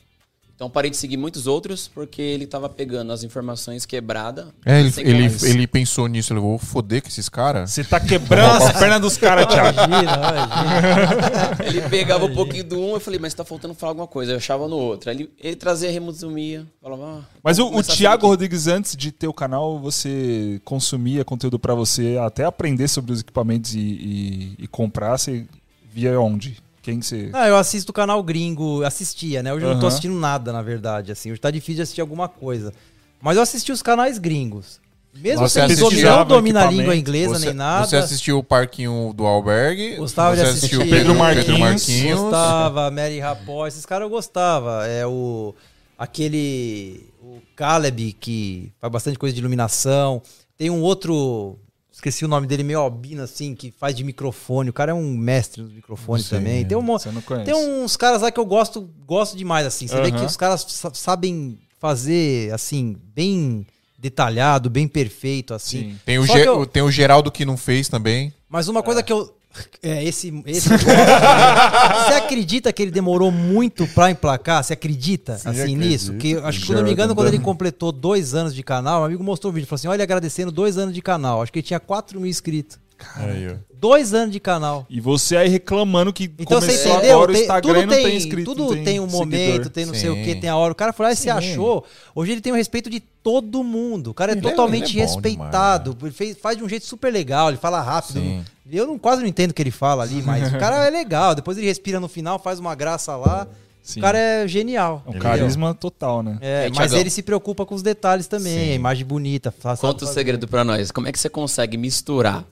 Então 0.56 0.70
parei 0.70 0.90
de 0.90 0.96
seguir 0.96 1.18
muitos 1.18 1.48
outros 1.48 1.90
porque 1.94 2.22
ele 2.22 2.48
tava 2.48 2.70
pegando 2.70 3.12
as 3.12 3.24
informações 3.24 3.86
quebradas. 3.86 4.48
É, 4.66 4.80
ele, 4.80 4.94
ele, 5.00 5.36
ele 5.44 5.68
pensou 5.68 6.08
nisso, 6.08 6.32
ele 6.32 6.40
vou 6.40 6.58
foder 6.58 7.02
com 7.02 7.10
esses 7.10 7.28
caras. 7.28 7.72
Você 7.72 7.84
tá 7.84 8.00
quebrando 8.00 8.64
as 8.64 8.72
pernas 8.80 9.02
dos 9.02 9.18
caras, 9.18 9.48
Thiago. 9.48 9.78
Imagina, 9.78 10.14
imagina. 10.16 11.58
Ele 11.66 11.82
pegava 11.90 12.24
um 12.26 12.34
pouquinho 12.34 12.64
do 12.64 12.80
um, 12.80 12.94
eu 12.94 13.00
falei, 13.02 13.20
mas 13.20 13.34
tá 13.34 13.44
faltando 13.44 13.74
falar 13.74 13.92
alguma 13.92 14.08
coisa. 14.08 14.32
Eu 14.32 14.38
achava 14.38 14.66
no 14.68 14.78
outro. 14.78 15.10
Aí 15.10 15.18
ele, 15.18 15.30
ele 15.42 15.56
trazia, 15.58 15.92
resumia, 15.92 16.66
falava. 16.82 17.20
ah, 17.20 17.38
Mas 17.44 17.60
o, 17.60 17.68
o 17.68 17.84
Thiago. 17.84 18.28
Rodrigues, 18.28 18.68
antes 18.68 18.96
de 18.96 19.12
ter 19.12 19.28
o 19.28 19.34
canal, 19.34 19.78
você 19.80 20.62
consumia 20.64 21.26
conteúdo 21.26 21.60
pra 21.60 21.76
você 21.76 22.18
até 22.26 22.46
aprender 22.46 22.88
sobre 22.88 23.12
os 23.12 23.20
equipamentos 23.20 23.76
e, 23.76 23.80
e- 23.80 24.56
e 24.60 24.68
comprar, 24.68 25.18
você 25.18 25.46
via 25.94 26.20
onde? 26.20 26.58
Quem 26.86 27.00
que 27.00 27.06
você. 27.08 27.32
Ah, 27.34 27.48
eu 27.48 27.58
assisto 27.58 27.90
o 27.90 27.94
canal 27.94 28.22
gringo, 28.22 28.84
assistia, 28.84 29.42
né? 29.42 29.52
Hoje 29.52 29.66
eu 29.66 29.74
não 29.74 29.80
tô 29.80 29.88
assistindo 29.88 30.14
nada, 30.14 30.54
na 30.54 30.62
verdade, 30.62 31.12
assim. 31.12 31.32
Hoje 31.32 31.42
tá 31.42 31.50
difícil 31.50 31.78
de 31.78 31.82
assistir 31.82 32.02
alguma 32.02 32.30
coisa. 32.30 32.72
Mas 33.20 33.38
eu 33.38 33.42
assisti 33.42 33.72
os 33.72 33.82
canais 33.82 34.20
gringos. 34.20 34.80
Mesmo 35.16 35.48
Você 35.48 35.68
sem 35.68 36.04
não 36.04 36.26
domina 36.26 36.68
a 36.68 36.70
língua 36.70 36.96
inglesa 36.96 37.40
Você, 37.40 37.46
nem 37.48 37.56
nada. 37.56 37.88
você 37.88 37.96
assistiu 37.96 38.38
o 38.38 38.44
parquinho 38.44 39.14
do 39.16 39.26
albergue? 39.26 39.96
Gostava 39.96 40.36
de 40.36 40.42
assistir. 40.42 40.66
assistiu 40.66 40.82
o 40.82 40.84
Pedro 40.84 40.98
Pedro 40.98 41.16
Marquinhos. 41.18 41.60
Marquinhos. 41.60 42.20
Gostava, 42.20 42.92
Mary 42.92 43.20
Rapó, 43.20 43.66
esses 43.66 43.84
caras 43.86 44.04
eu 44.04 44.10
gostava. 44.10 44.86
É 44.86 45.08
o. 45.08 45.56
Aquele. 45.98 47.10
O 47.24 47.42
Caleb, 47.56 48.14
que 48.20 48.72
faz 48.80 48.92
bastante 48.92 49.18
coisa 49.18 49.34
de 49.34 49.40
iluminação. 49.40 50.22
Tem 50.56 50.70
um 50.70 50.82
outro. 50.82 51.58
Esqueci 51.96 52.26
o 52.26 52.28
nome 52.28 52.46
dele, 52.46 52.62
meio 52.62 52.80
albino, 52.80 53.24
assim, 53.24 53.56
que 53.56 53.72
faz 53.72 53.96
de 53.96 54.04
microfone. 54.04 54.70
O 54.70 54.74
cara 54.74 54.92
é 54.92 54.94
um 54.94 55.16
mestre 55.16 55.62
no 55.62 55.70
microfone 55.70 56.22
Não 56.22 56.28
sei. 56.28 56.38
também. 56.38 56.66
Tem 56.66 56.78
um 56.78 56.82
monte. 56.82 57.04
Você 57.04 57.12
não 57.12 57.22
conhece. 57.22 57.46
Tem 57.46 57.56
uns 57.56 57.96
caras 57.96 58.22
lá 58.22 58.30
que 58.30 58.40
eu 58.40 58.46
gosto, 58.46 58.82
gosto 59.08 59.38
demais, 59.38 59.66
assim. 59.66 59.88
Você 59.88 59.96
vê 60.02 60.10
Aham. 60.10 60.20
que 60.20 60.26
os 60.26 60.36
caras 60.36 60.66
sa- 60.68 60.94
sabem 60.94 61.58
fazer, 61.80 62.54
assim, 62.54 62.98
bem 63.16 63.66
detalhado, 63.98 64.70
bem 64.70 64.88
perfeito, 64.88 65.54
assim. 65.54 65.92
Sim. 65.92 66.00
Tem 66.06 66.20
o, 66.20 66.26
eu- 66.26 66.66
tem 66.66 66.84
o 66.84 66.92
Geraldo 66.92 67.32
que 67.32 67.46
não 67.46 67.56
fez 67.58 67.88
também. 67.88 68.34
Mas 68.50 68.68
uma 68.68 68.84
coisa 68.84 69.02
que 69.02 69.12
eu. 69.14 69.35
É, 69.82 70.04
esse. 70.04 70.44
esse 70.46 70.70
você 70.70 72.14
acredita 72.14 72.74
que 72.74 72.82
ele 72.82 72.92
demorou 72.92 73.32
muito 73.32 73.88
pra 73.88 74.12
emplacar? 74.12 74.64
Você 74.64 74.74
acredita, 74.74 75.38
Sim, 75.38 75.50
assim, 75.50 75.60
acredito. 75.62 75.80
nisso? 75.80 76.14
Que, 76.16 76.32
eu 76.32 76.46
acho 76.46 76.60
que, 76.60 76.68
se 76.68 76.74
não 76.74 76.84
me 76.84 76.92
engano, 76.92 77.16
quando 77.16 77.28
ele 77.28 77.40
completou 77.40 77.92
dois 77.92 78.34
anos 78.34 78.54
de 78.54 78.64
canal, 78.64 79.02
um 79.02 79.06
amigo 79.06 79.24
mostrou 79.24 79.52
um 79.52 79.54
vídeo. 79.54 79.68
Falou 79.68 79.78
assim: 79.78 79.88
olha, 79.88 80.04
agradecendo 80.04 80.52
dois 80.52 80.78
anos 80.78 80.94
de 80.94 81.02
canal. 81.02 81.42
Acho 81.42 81.52
que 81.52 81.60
ele 81.60 81.68
tinha 81.68 81.80
4 81.80 82.20
mil 82.20 82.30
inscritos. 82.30 82.78
Aí. 83.16 83.56
Dois 83.74 84.14
anos 84.14 84.32
de 84.32 84.40
canal. 84.40 84.86
E 84.90 85.00
você 85.00 85.36
aí 85.38 85.48
reclamando 85.50 86.12
que 86.12 86.24
Então 86.40 86.60
você 86.60 86.68
começou 86.68 86.92
entendeu? 86.94 87.12
agora 87.18 87.32
o 87.32 87.34
Tem- 87.34 87.44
Instagram 87.44 87.74
tudo 87.74 87.82
e 87.84 87.86
não 87.86 87.94
tem, 87.94 88.04
tem 88.06 88.16
inscrito. 88.18 88.56
tudo 88.56 88.76
não 88.76 88.84
tem, 88.84 89.00
um 89.00 89.08
momento, 89.08 89.46
seguidor. 89.52 89.70
tem 89.72 89.86
não 89.86 89.94
sei 89.94 90.10
o 90.10 90.16
Sim. 90.16 90.24
que, 90.24 90.36
tem 90.36 90.50
a 90.50 90.56
hora. 90.56 90.72
O 90.72 90.76
cara 90.76 90.92
falou, 90.94 91.12
ah, 91.12 91.16
você 91.16 91.24
Sim. 91.24 91.30
achou? 91.30 91.86
Hoje 92.16 92.32
ele 92.32 92.42
tem 92.42 92.52
o 92.52 92.56
respeito 92.56 92.90
de 92.90 93.00
todo 93.00 93.64
mundo. 93.64 94.12
O 94.12 94.14
cara 94.14 94.32
é 94.32 94.36
Ele 94.36 94.46
é- 94.46 94.50
totalmente 94.50 94.92
ele 94.94 95.02
é 95.02 95.06
respeitado. 95.06 95.96
Ele 96.02 96.12
fez- 96.12 96.38
faz 96.38 96.58
de 96.58 96.64
um 96.64 96.70
jeito 96.70 96.86
super 96.86 97.12
legal, 97.12 97.50
ele 97.50 97.58
fala 97.58 97.82
rápido. 97.82 98.20
Sim. 98.20 98.44
Eu 98.72 98.88
não, 98.88 98.98
quase 98.98 99.22
não 99.22 99.28
entendo 99.28 99.52
o 99.52 99.54
que 99.54 99.62
ele 99.62 99.72
fala 99.72 100.04
ali, 100.04 100.22
mas 100.24 100.52
o 100.52 100.58
cara 100.58 100.88
é 100.88 100.90
legal. 100.90 101.36
Depois 101.36 101.58
ele 101.58 101.68
respira 101.68 102.00
no 102.00 102.08
final, 102.08 102.40
faz 102.40 102.60
uma 102.60 102.74
graça 102.74 103.16
lá. 103.16 103.48
Sim. 103.84 104.00
O 104.00 104.02
cara 104.02 104.18
é 104.18 104.48
genial. 104.48 105.04
É 105.06 105.10
um 105.12 105.20
carisma 105.20 105.72
total, 105.76 106.24
né? 106.24 106.40
É, 106.42 106.48
E 106.48 106.64
aí, 106.64 106.70
mas 106.70 106.78
Thiagão? 106.78 106.98
ele 107.02 107.10
se 107.12 107.22
preocupa 107.22 107.68
com 107.68 107.76
os 107.76 107.84
detalhes 107.84 108.26
também, 108.26 108.52
Sim. 108.66 108.72
a 108.72 108.74
imagem 108.74 109.06
bonita. 109.06 109.54
Conta 109.80 110.06
o 110.06 110.08
segredo 110.08 110.48
pra 110.48 110.64
nós. 110.64 110.90
Como 110.90 111.08
é 111.08 111.12
que 111.12 111.20
você 111.20 111.30
consegue 111.30 111.78
misturar 111.78 112.44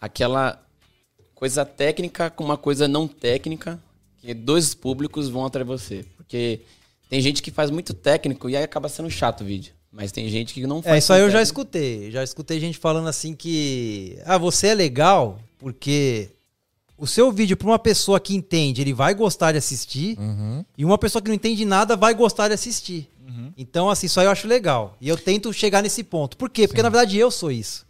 aquela 0.00 0.62
coisa 1.34 1.64
técnica 1.64 2.30
com 2.30 2.44
uma 2.44 2.56
coisa 2.56 2.88
não 2.88 3.06
técnica 3.06 3.80
que 4.18 4.34
dois 4.34 4.74
públicos 4.74 5.28
vão 5.28 5.44
atrás 5.44 5.66
de 5.66 5.72
você? 5.72 6.04
Porque 6.16 6.60
tem 7.08 7.20
gente 7.20 7.42
que 7.42 7.50
faz 7.50 7.70
muito 7.70 7.94
técnico 7.94 8.48
e 8.48 8.56
aí 8.56 8.62
acaba 8.62 8.88
sendo 8.88 9.10
chato 9.10 9.42
o 9.42 9.44
vídeo. 9.44 9.72
Mas 9.90 10.12
tem 10.12 10.28
gente 10.28 10.52
que 10.52 10.66
não 10.66 10.82
faz. 10.82 10.94
É, 10.94 10.98
isso 10.98 11.12
aí 11.12 11.20
eu 11.20 11.30
já 11.30 11.38
técnico. 11.38 11.60
escutei. 11.60 12.10
Já 12.10 12.22
escutei 12.22 12.60
gente 12.60 12.78
falando 12.78 13.08
assim 13.08 13.34
que. 13.34 14.18
Ah, 14.24 14.36
você 14.36 14.68
é 14.68 14.74
legal 14.74 15.38
porque 15.58 16.28
o 16.96 17.06
seu 17.06 17.32
vídeo, 17.32 17.56
para 17.56 17.68
uma 17.68 17.78
pessoa 17.78 18.20
que 18.20 18.34
entende, 18.34 18.82
ele 18.82 18.92
vai 18.92 19.14
gostar 19.14 19.52
de 19.52 19.58
assistir. 19.58 20.18
Uhum. 20.18 20.64
E 20.76 20.84
uma 20.84 20.98
pessoa 20.98 21.22
que 21.22 21.28
não 21.28 21.34
entende 21.34 21.64
nada 21.64 21.96
vai 21.96 22.14
gostar 22.14 22.48
de 22.48 22.54
assistir. 22.54 23.08
Então, 23.56 23.90
assim, 23.90 24.06
isso 24.06 24.20
aí 24.20 24.26
eu 24.26 24.30
acho 24.30 24.46
legal. 24.46 24.96
E 25.00 25.08
eu 25.08 25.16
tento 25.16 25.52
chegar 25.52 25.82
nesse 25.82 26.04
ponto. 26.04 26.36
Por 26.36 26.48
quê? 26.48 26.68
Porque, 26.68 26.80
na 26.80 26.88
verdade, 26.88 27.18
eu 27.18 27.28
sou 27.28 27.50
isso. 27.50 27.84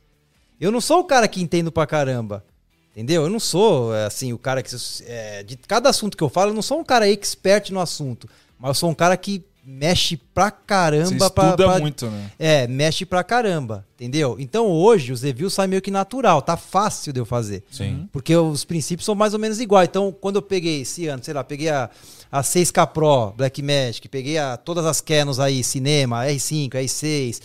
Eu 0.61 0.71
não 0.71 0.81
sou 0.81 1.01
o 1.01 1.05
cara 1.05 1.27
que 1.29 1.41
entendo 1.43 1.71
pra 1.73 1.87
caramba. 1.87 2.45
Entendeu? 2.93 3.23
Eu 3.23 3.31
não 3.31 3.39
sou, 3.39 3.95
é, 3.95 4.07
assim, 4.07 4.33
o 4.33 4.39
cara 4.39 4.61
que. 4.63 4.75
é, 5.07 5.43
de 5.45 5.57
cada 5.57 5.89
assunto 5.89 6.17
que 6.17 6.23
eu 6.25 6.29
falo, 6.29 6.51
eu 6.51 6.55
não 6.55 6.63
sou 6.63 6.81
um 6.81 6.85
cara 6.85 7.09
expert 7.09 7.71
no 7.71 7.79
assunto. 7.81 8.29
Mas 8.59 8.71
eu 8.71 8.75
sou 8.75 8.91
um 8.91 8.95
cara 8.95 9.17
que 9.17 9.45
mexe 9.65 10.17
pra 10.17 10.47
Você 10.49 10.57
caramba 10.67 11.31
pra, 11.31 11.45
estuda 11.45 11.65
pra- 11.69 11.79
muito, 11.79 12.07
né? 12.07 12.31
é, 12.39 12.67
mexe 12.67 13.05
pra 13.05 13.23
caramba, 13.23 13.87
entendeu? 13.95 14.35
Então 14.41 14.67
hoje 14.67 15.13
os 15.13 15.21
reviews 15.23 15.53
saem 15.53 15.69
meio 15.69 15.83
que 15.83 15.91
natural, 15.91 16.41
tá 16.41 16.57
fácil 16.57 17.13
de 17.13 17.21
eu 17.21 17.27
fazer. 17.27 17.63
Sim. 17.71 18.09
Porque 18.11 18.35
os 18.35 18.65
princípios 18.65 19.05
são 19.05 19.15
mais 19.15 19.35
ou 19.35 19.39
menos 19.39 19.61
iguais. 19.61 19.87
Então, 19.89 20.11
quando 20.11 20.37
eu 20.37 20.43
peguei 20.43 20.81
esse 20.81 21.07
ano, 21.07 21.23
sei 21.23 21.35
lá, 21.35 21.45
peguei 21.45 21.69
a, 21.69 21.91
a 22.33 22.41
6K 22.43 22.87
Pro, 22.89 23.33
Blackmagic, 23.37 24.09
peguei 24.09 24.39
a, 24.39 24.57
todas 24.57 24.87
as 24.87 25.01
Canons 25.03 25.39
aí, 25.39 25.63
cinema, 25.63 26.25
R5, 26.25 26.71
R6, 26.71 27.41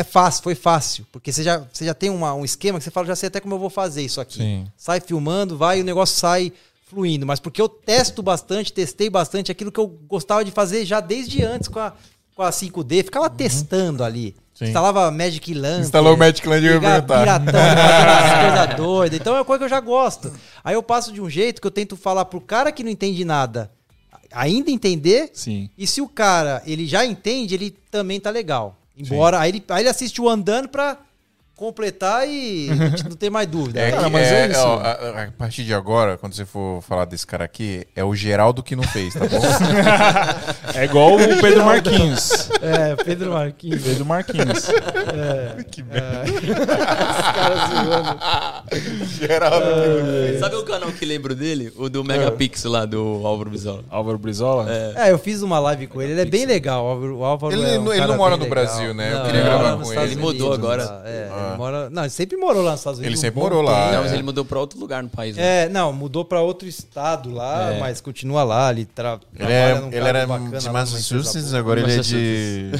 é 0.00 0.04
fácil, 0.04 0.42
foi 0.42 0.54
fácil. 0.54 1.06
Porque 1.12 1.32
você 1.32 1.42
já, 1.42 1.62
você 1.72 1.84
já 1.84 1.94
tem 1.94 2.10
uma- 2.10 2.34
um 2.34 2.44
esquema 2.44 2.78
que 2.78 2.84
você 2.84 2.90
fala, 2.90 3.06
já 3.06 3.16
sei 3.16 3.26
até 3.28 3.40
como 3.40 3.54
eu 3.54 3.58
vou 3.58 3.70
fazer 3.70 4.02
isso 4.02 4.20
aqui. 4.20 4.38
Sim. 4.38 4.66
Sai 4.76 5.00
filmando, 5.00 5.56
vai 5.56 5.78
e 5.78 5.82
o 5.82 5.84
negócio 5.84 6.16
sai 6.16 6.52
fluindo. 6.88 7.26
Mas 7.26 7.40
porque 7.40 7.60
eu 7.60 7.68
testo 7.68 8.22
bastante, 8.22 8.72
testei 8.72 9.10
bastante 9.10 9.50
aquilo 9.52 9.70
que 9.72 9.80
eu 9.80 9.86
gostava 10.08 10.44
de 10.44 10.50
fazer 10.50 10.84
já 10.84 11.00
desde 11.00 11.42
antes 11.44 11.68
com 11.68 11.78
a, 11.78 11.92
com 12.34 12.42
a 12.42 12.50
5D. 12.50 13.04
Ficava 13.04 13.28
testando 13.28 14.02
ali. 14.04 14.28
Uhum. 14.36 14.42
Sim. 14.54 14.64
Instalava 14.66 15.10
Magic 15.10 15.54
Land. 15.54 15.82
Instalou 15.82 16.14
o 16.14 16.18
Magic 16.18 16.48
Land, 16.48 16.66
eu 16.66 16.74
ligava 16.74 17.02
perguntar. 17.02 17.40
Piratão, 17.40 17.52
coisas 18.66 18.76
doidas. 18.76 19.20
Então 19.20 19.34
é 19.34 19.38
uma 19.38 19.44
coisa 19.44 19.58
que 19.60 19.64
eu 19.64 19.68
já 19.68 19.80
gosto. 19.80 20.32
Aí 20.64 20.74
eu 20.74 20.82
passo 20.82 21.12
de 21.12 21.20
um 21.20 21.30
jeito 21.30 21.60
que 21.60 21.66
eu 21.66 21.70
tento 21.70 21.96
falar 21.96 22.24
pro 22.24 22.40
cara 22.40 22.72
que 22.72 22.82
não 22.82 22.90
entende 22.90 23.24
nada 23.24 23.70
ainda 24.32 24.70
entender. 24.70 25.30
Sim. 25.32 25.70
E 25.78 25.86
se 25.86 26.00
o 26.02 26.08
cara 26.08 26.62
ele 26.66 26.86
já 26.86 27.04
entende, 27.06 27.54
ele 27.54 27.70
também 27.90 28.20
tá 28.20 28.30
legal. 28.30 28.76
Embora 28.98 29.38
aí 29.38 29.50
ele, 29.50 29.64
aí 29.68 29.82
ele 29.82 29.88
assiste 29.88 30.20
o 30.20 30.28
andando 30.28 30.68
pra 30.68 30.98
completar 31.58 32.26
e 32.28 32.68
não 33.06 33.16
ter 33.16 33.28
mais 33.30 33.46
dúvida. 33.48 33.80
É, 33.80 33.90
Cara, 33.90 34.04
que- 34.04 34.10
mas 34.10 34.26
é- 34.28 34.46
é 34.46 34.50
isso. 34.50 34.60
ó, 34.60 34.78
a, 34.80 34.92
a 35.24 35.30
partir 35.36 35.64
de 35.64 35.74
agora, 35.74 36.16
quando 36.16 36.32
você 36.34 36.46
for 36.46 36.80
falar 36.82 37.04
desse 37.04 37.26
cara 37.26 37.44
aqui, 37.44 37.84
é 37.96 38.04
o 38.04 38.14
Geraldo 38.14 38.62
que 38.62 38.76
não 38.76 38.84
fez, 38.84 39.12
tá 39.14 39.20
bom? 39.26 39.40
É 40.74 40.84
igual 40.84 41.14
o 41.14 41.18
Pedro 41.40 41.64
Marquinhos. 41.64 42.50
É, 42.62 42.94
Pedro 43.02 43.32
Marquinhos. 43.32 43.82
Pedro 43.82 44.04
Marquinhos. 44.06 44.66
que 45.70 45.82
Os 45.82 47.32
caras 47.34 47.70
zoando. 47.70 48.18
Geraldo 49.18 49.66
que 49.66 49.88
não 49.98 50.06
fez. 50.06 50.40
Sabe 50.40 50.56
o 50.56 50.62
canal 50.64 50.92
que 50.92 51.04
lembro 51.04 51.34
dele? 51.34 51.72
O 51.76 51.88
do 51.88 52.04
Megapixel 52.04 52.70
lá, 52.70 52.84
do 52.84 53.22
Álvaro 53.24 53.50
Bisola. 53.50 53.82
Álvaro 53.90 54.18
Brizola? 54.18 54.66
É, 54.96 55.10
eu 55.10 55.18
fiz 55.18 55.42
uma 55.42 55.58
live 55.58 55.86
com 55.88 56.00
ele, 56.02 56.12
ele 56.12 56.20
é 56.20 56.24
bem 56.26 56.46
legal. 56.46 56.84
O 56.84 56.88
Álvaro- 56.88 57.16
o 57.18 57.24
Álvaro 57.24 57.54
Ele 57.54 57.64
é 57.74 57.78
um 57.78 57.84
não- 57.84 57.92
ele 57.94 58.06
não 58.06 58.16
mora 58.16 58.36
no 58.36 58.44
legal. 58.44 58.64
Brasil, 58.64 58.94
né? 58.94 59.12
Eu 59.12 59.18
Não, 59.18 59.24
queria 59.26 59.40
ele 59.40 59.48
gravar 59.48 59.76
com 59.82 59.92
ele. 59.92 60.02
Ele 60.02 60.16
mudou 60.16 60.48
Unidos, 60.52 60.64
agora. 60.64 61.02
É, 61.06 61.28
Ah. 61.32 61.47
Ele 61.48 61.56
mora... 61.56 61.90
Não, 61.90 62.02
ele 62.02 62.10
sempre 62.10 62.36
morou 62.36 62.62
lá 62.62 62.72
nos 62.72 62.80
Estados 62.80 62.98
Unidos. 62.98 63.12
Ele 63.12 63.18
um 63.18 63.20
sempre 63.20 63.40
bom 63.40 63.46
morou 63.48 63.62
lá, 63.62 63.82
tempo. 63.84 63.94
Não, 63.96 64.02
mas 64.02 64.12
ele 64.12 64.22
mudou 64.22 64.44
pra 64.44 64.58
outro 64.58 64.78
lugar 64.78 65.02
no 65.02 65.08
país. 65.08 65.36
né? 65.36 65.64
É, 65.64 65.68
não, 65.68 65.92
mudou 65.92 66.24
pra 66.24 66.40
outro 66.40 66.68
estado 66.68 67.30
lá, 67.30 67.72
É. 67.74 67.78
mas 67.80 68.00
continua 68.00 68.44
lá, 68.44 68.70
ele, 68.70 68.84
tra 68.84 69.18
Ele, 69.38 69.52
é, 69.52 69.88
ele 69.92 70.08
era 70.08 70.26
bacana 70.26 70.58
de 70.58 70.70
Massachusetts, 70.70 71.54
agora 71.54 71.80
ele 71.80 71.92
é 71.92 72.00
de 72.00 72.70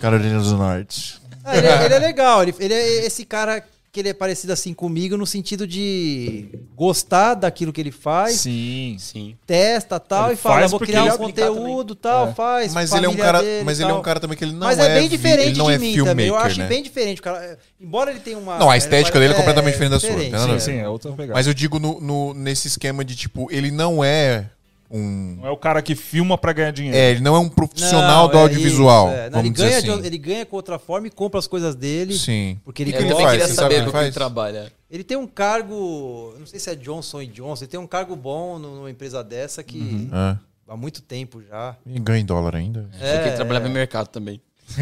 Carolina 0.00 0.40
do 0.40 0.56
Norte. 0.56 1.20
Ah, 1.44 1.56
ele, 1.56 1.66
é, 1.66 1.84
ele 1.86 1.94
é 1.94 1.98
legal, 1.98 2.42
ele, 2.42 2.54
ele 2.58 2.74
é 2.74 3.06
esse 3.06 3.24
cara 3.24 3.62
que 3.98 4.02
ele 4.02 4.08
é 4.10 4.14
parecido 4.14 4.52
assim 4.52 4.72
comigo 4.72 5.16
no 5.16 5.26
sentido 5.26 5.66
de 5.66 6.48
gostar 6.76 7.34
daquilo 7.34 7.72
que 7.72 7.80
ele 7.80 7.90
faz, 7.90 8.36
Sim. 8.36 8.94
Sim. 8.96 9.36
testa 9.44 9.98
tal 9.98 10.26
Ele 10.26 10.34
e 10.34 10.36
fala, 10.36 10.60
faz 10.60 10.70
vou 10.70 10.78
criar 10.78 11.02
um 11.02 11.08
explicar 11.08 11.48
conteúdo 11.48 11.94
tal, 11.96 12.28
É. 12.28 12.32
faz. 12.34 12.72
Mas 12.72 12.92
ele 12.92 13.06
é 13.06 13.08
um 13.08 13.16
cara, 13.16 13.42
dele 13.42 13.64
mas 13.64 13.80
ele 13.80 13.90
é 13.90 13.94
um 13.94 14.00
cara 14.02 14.20
também 14.20 14.38
que 14.38 14.44
ele 14.44 14.52
não 14.52 14.68
mas 14.68 14.78
é, 14.78 14.92
é, 14.92 14.94
bem 15.00 15.08
diferente 15.08 15.48
ele 15.48 15.58
não 15.58 15.66
de 15.66 15.72
é 15.72 15.78
mim 15.78 15.92
filmmaker, 15.94 16.12
também. 16.12 16.26
Eu 16.28 16.36
acho 16.36 16.58
né? 16.60 16.66
bem 16.68 16.80
diferente. 16.80 17.20
O 17.20 17.24
cara, 17.24 17.44
é, 17.44 17.56
embora 17.80 18.10
ele 18.12 18.20
tenha 18.20 18.38
uma. 18.38 18.56
Não, 18.56 18.70
a 18.70 18.76
estética 18.76 19.18
dele 19.18 19.32
é 19.32 19.36
completamente 19.36 19.72
diferente 19.72 19.90
da 19.90 20.00
sua, 20.00 20.10
Sim, 20.10 20.60
sim, 20.60 20.76
é 20.78 20.88
outra 20.88 21.10
pegada. 21.12 21.32
Mas 21.34 21.48
eu 21.48 21.54
digo 21.54 21.80
no, 21.80 22.00
no- 22.00 22.34
nesse 22.34 22.68
esquema 22.68 23.04
de 23.04 23.16
tipo, 23.16 23.48
ele 23.50 23.72
não 23.72 24.04
é 24.04 24.48
um 24.90 25.36
Não 25.40 25.46
é 25.46 25.50
o 25.50 25.56
cara 25.56 25.82
que 25.82 25.94
filma 25.94 26.38
pra 26.38 26.52
ganhar 26.52 26.70
dinheiro. 26.70 26.96
é, 26.96 27.10
ele 27.10 27.20
não 27.20 27.36
é 27.36 27.38
um 27.38 27.48
profissional 27.48 28.24
Não, 28.24 28.30
do 28.30 28.36
é 28.38 28.40
audiovisual, 28.42 29.08
isso, 29.08 29.16
é. 29.16 29.24
Não, 29.24 29.30
vamos 29.42 29.44
ele, 29.46 29.50
dizer 29.54 29.68
ganha 29.68 29.82
de- 29.82 29.90
assim. 29.90 30.06
ele 30.06 30.18
ganha 30.18 30.46
com 30.46 30.56
outra 30.56 30.78
forma 30.78 31.06
e 31.06 31.10
compra 31.10 31.38
as 31.38 31.46
coisas 31.46 31.74
dele. 31.74 32.16
Sim. 32.18 32.58
Porque 32.64 32.82
ele, 32.82 32.92
que 32.92 32.98
eu 32.98 33.02
ele 33.02 33.10
também 33.10 33.26
faz? 33.26 33.38
queria 33.38 33.54
saber 33.54 33.74
o 33.74 33.78
que 33.78 33.82
do 33.84 33.88
ele 33.90 33.98
que 33.98 34.04
ele 34.04 34.12
trabalha. 34.12 34.72
ele 34.90 35.04
tem 35.04 35.16
um 35.16 35.26
cargo. 35.26 36.34
Não 36.38 36.46
sei 36.46 36.58
se 36.58 36.70
é 36.70 36.74
Johnson 36.74 37.24
Johnson, 37.24 37.64
ele 37.64 37.70
tem 37.70 37.80
um 37.80 37.86
cargo 37.86 38.16
bom 38.16 38.58
no- 38.58 38.76
numa 38.76 38.90
empresa 38.90 39.22
dessa 39.22 39.62
que 39.62 40.08
Ah, 40.12 40.36
há 40.68 40.76
muito 40.76 41.02
tempo 41.02 41.42
já. 41.48 41.76
e 41.86 41.98
ganha 41.98 42.20
em 42.20 42.24
dólar 42.24 42.56
ainda. 42.56 42.88
Porque 42.90 43.04
ele 43.28 43.36
trabalhava 43.36 43.68
em 43.68 43.72
mercado 43.72 44.08
também. 44.08 44.40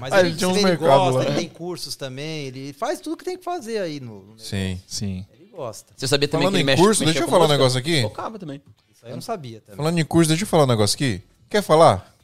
Mas 0.00 0.12
Ah, 0.12 0.20
ele, 0.20 0.28
ele 0.30 0.36
vê, 0.38 0.46
ele 0.46 0.62
mercados 0.64 0.88
gosta, 1.14 1.18
lá. 1.18 1.24
ele 1.24 1.34
tem 1.34 1.48
cursos 1.48 1.96
também, 1.96 2.46
ele 2.46 2.72
faz 2.72 3.00
tudo 3.00 3.16
que 3.16 3.24
tem 3.24 3.36
que 3.38 3.44
fazer 3.44 3.78
aí 3.78 4.00
no, 4.00 4.22
no. 4.24 4.38
Sim. 4.38 4.78
Sim. 4.86 5.24
Gosta. 5.54 5.92
Você 5.96 6.06
sabia 6.08 6.28
também 6.28 6.46
Falando 6.46 6.54
que 6.54 6.60
ele 6.60 6.62
em 6.62 6.66
mexe 6.72 6.82
curso, 6.82 7.04
deixa 7.04 7.20
eu 7.20 7.28
falar 7.28 7.44
um 7.44 7.48
negócio 7.48 7.78
aqui. 7.78 8.02
Tocava 8.02 8.38
também. 8.38 8.62
Isso 8.94 9.04
aí 9.04 9.12
eu 9.12 9.16
não 9.16 9.22
sabia 9.22 9.60
também. 9.60 9.76
Falando 9.76 9.98
em 9.98 10.04
curso, 10.04 10.28
deixa 10.28 10.44
eu 10.44 10.48
falar 10.48 10.64
um 10.64 10.68
negócio 10.68 10.94
aqui. 10.94 11.22
Quer 11.48 11.62
falar? 11.62 12.14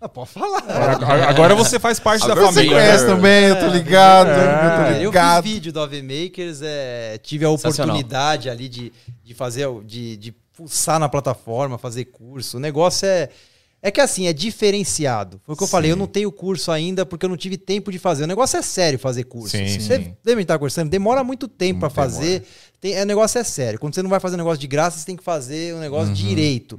Ah, 0.00 0.08
pode 0.08 0.28
falar. 0.30 0.58
Agora, 0.68 1.24
agora 1.30 1.54
você 1.54 1.78
faz 1.80 1.98
parte 1.98 2.26
da 2.26 2.32
Agora 2.32 2.48
você 2.48 2.54
família. 2.56 2.76
conhece 2.76 3.06
também, 3.06 3.44
eu 3.44 3.58
tô 3.58 3.66
ligado, 3.68 4.28
É. 4.28 4.32
eu 4.34 4.86
tô 4.86 4.92
Eu 5.02 5.10
ligado. 5.10 5.42
fiz 5.44 5.52
vídeo 5.54 5.72
do 5.72 5.80
AV 5.80 6.02
Makers, 6.02 6.60
é, 6.62 7.16
tive 7.22 7.44
a 7.46 7.50
oportunidade 7.50 8.50
ali 8.50 8.68
de, 8.68 8.92
de 9.24 9.32
fazer, 9.34 9.66
de, 9.84 10.16
de 10.18 10.32
pulsar 10.54 10.98
na 11.00 11.08
plataforma, 11.08 11.78
fazer 11.78 12.04
curso. 12.06 12.58
O 12.58 12.60
negócio 12.60 13.06
é. 13.06 13.30
É 13.86 13.90
que 13.90 14.00
assim, 14.00 14.26
é 14.26 14.32
diferenciado. 14.32 15.38
Foi 15.44 15.54
o 15.54 15.58
que 15.58 15.62
eu 15.62 15.68
falei, 15.68 15.90
eu 15.92 15.96
não 15.96 16.06
tenho 16.06 16.32
curso 16.32 16.70
ainda 16.72 17.04
porque 17.04 17.26
eu 17.26 17.28
não 17.28 17.36
tive 17.36 17.58
tempo 17.58 17.92
de 17.92 17.98
fazer. 17.98 18.24
O 18.24 18.26
negócio 18.26 18.56
é 18.58 18.62
sério 18.62 18.98
fazer 18.98 19.24
curso. 19.24 19.54
Sim, 19.56 19.66
sim. 19.68 19.78
Você 19.80 19.96
lembra 20.24 20.36
de 20.36 20.40
estar 20.42 20.58
conversando? 20.58 20.88
Demora 20.88 21.22
muito 21.22 21.46
tempo 21.46 21.80
pra 21.80 21.88
Muito 21.88 21.94
fazer. 21.94 22.46
Tem, 22.84 22.92
é, 22.94 23.02
o 23.02 23.06
negócio 23.06 23.38
é 23.38 23.44
sério. 23.44 23.78
Quando 23.78 23.94
você 23.94 24.02
não 24.02 24.10
vai 24.10 24.20
fazer 24.20 24.34
um 24.34 24.38
negócio 24.38 24.58
de 24.58 24.66
graça, 24.66 24.98
você 24.98 25.06
tem 25.06 25.16
que 25.16 25.24
fazer 25.24 25.74
um 25.74 25.80
negócio 25.80 26.08
Uhum. 26.08 26.12
direito. 26.12 26.78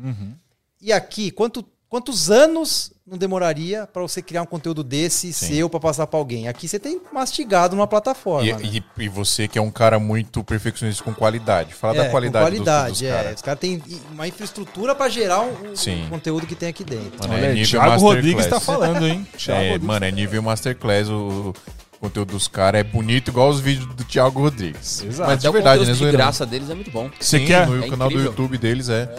E 0.79 0.93
aqui, 0.93 1.31
quanto, 1.31 1.65
quantos 1.89 2.29
anos 2.29 2.91
não 3.07 3.17
demoraria 3.17 3.87
pra 3.91 4.03
você 4.03 4.21
criar 4.21 4.43
um 4.43 4.45
conteúdo 4.45 4.83
desse 4.83 5.33
Sim. 5.33 5.47
seu 5.55 5.67
pra 5.67 5.79
passar 5.79 6.05
pra 6.05 6.19
alguém? 6.19 6.47
Aqui 6.47 6.67
você 6.67 6.77
tem 6.77 7.01
mastigado 7.11 7.75
numa 7.75 7.87
plataforma. 7.87 8.47
E, 8.47 8.53
né? 8.53 8.59
e- 8.97 9.03
e 9.03 9.09
você 9.09 9.47
que 9.47 9.57
é 9.57 9.61
um 9.63 9.71
cara 9.71 9.97
muito 9.97 10.43
perfeccionista 10.43 11.03
com 11.03 11.11
qualidade. 11.11 11.73
Fala 11.73 11.95
É, 11.95 11.97
da 11.97 12.05
com 12.05 12.11
qualidade, 12.11 12.45
dos- 12.45 12.65
qualidade, 12.65 12.91
dos, 12.91 13.01
é. 13.01 13.09
caras. 13.09 13.35
Os 13.37 13.41
caras 13.41 13.59
têm 13.59 13.81
uma 14.11 14.27
infraestrutura 14.27 14.93
pra 14.93 15.09
gerar 15.09 15.41
um, 15.41 15.71
um 15.71 15.75
Sim. 15.75 16.05
conteúdo 16.07 16.45
que 16.45 16.53
tem 16.53 16.69
aqui 16.69 16.83
dentro. 16.83 17.17
Mano, 17.19 17.33
Olha 17.33 17.45
é 17.45 17.49
aí, 17.49 17.55
nível 17.55 17.79
Thiago. 17.81 18.01
Rodrigues 18.03 18.45
tá 18.45 18.59
falando, 18.59 19.07
hein? 19.07 19.27
Thiago 19.35 19.59
É, 19.59 19.63
Rodrigues. 19.71 19.87
mano, 19.87 20.05
é 20.05 20.11
nível 20.11 20.43
masterclass 20.43 21.09
o, 21.09 21.51
o 21.97 21.99
conteúdo 22.01 22.31
dos 22.33 22.47
caras. 22.47 22.81
É 22.81 22.83
bonito 22.83 23.29
igual 23.29 23.49
os 23.49 23.59
vídeos 23.59 23.87
do 23.95 24.03
Thiago 24.03 24.39
Rodrigues. 24.41 25.03
Exato. 25.03 25.29
Mas 25.29 25.39
de 25.41 25.47
Até 25.47 25.49
o 25.49 25.53
verdade, 25.53 25.85
né? 25.85 25.93
de 25.93 26.11
graça 26.11 26.45
deles 26.45 26.69
é 26.69 26.75
muito 26.75 26.91
bom. 26.91 27.09
Você 27.19 27.39
Sim, 27.39 27.45
quer? 27.45 27.67
no 27.67 27.83
É 27.83 27.89
canal 27.89 28.07
do 28.09 28.13
incrível. 28.13 28.31
YouTube 28.31 28.57
deles, 28.57 28.89
é. 28.89 29.13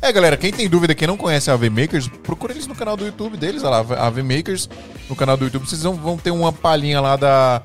É, 0.00 0.10
galera, 0.10 0.36
quem 0.36 0.50
tem 0.52 0.68
dúvida, 0.68 0.94
quem 0.94 1.06
não 1.06 1.16
conhece 1.16 1.50
a 1.50 1.54
AV 1.54 1.68
Makers, 1.70 2.08
procura 2.08 2.52
eles 2.52 2.66
no 2.66 2.74
canal 2.74 2.96
do 2.96 3.04
YouTube 3.04 3.36
deles, 3.36 3.62
olha 3.62 3.82
lá, 3.82 4.06
AV 4.06 4.18
Makers, 4.22 4.68
no 5.08 5.14
canal 5.14 5.36
do 5.36 5.44
YouTube, 5.44 5.68
vocês 5.68 5.82
vão, 5.82 6.16
ter 6.16 6.30
uma 6.32 6.52
palhinha 6.52 7.00
lá 7.00 7.14
da, 7.14 7.62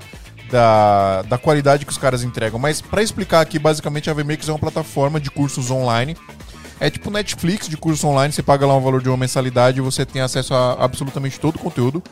da, 0.51 1.21
da 1.23 1.37
qualidade 1.37 1.85
que 1.85 1.91
os 1.91 1.97
caras 1.97 2.23
entregam. 2.23 2.59
Mas 2.59 2.79
pra 2.81 3.01
explicar 3.01 3.41
aqui, 3.41 3.57
basicamente, 3.57 4.09
a 4.09 4.11
AV 4.11 4.19
Makers 4.23 4.49
é 4.49 4.51
uma 4.51 4.59
plataforma 4.59 5.19
de 5.19 5.31
cursos 5.31 5.71
online. 5.71 6.15
É 6.79 6.91
tipo 6.91 7.09
Netflix 7.09 7.67
de 7.67 7.75
curso 7.75 8.05
online, 8.05 8.31
você 8.31 8.43
paga 8.43 8.67
lá 8.67 8.75
um 8.75 8.81
valor 8.81 9.01
de 9.01 9.09
uma 9.09 9.17
mensalidade 9.17 9.79
e 9.79 9.81
você 9.81 10.05
tem 10.05 10.21
acesso 10.21 10.53
a 10.53 10.73
absolutamente 10.73 11.39
todo 11.39 11.55
o 11.55 11.59
conteúdo. 11.59 12.03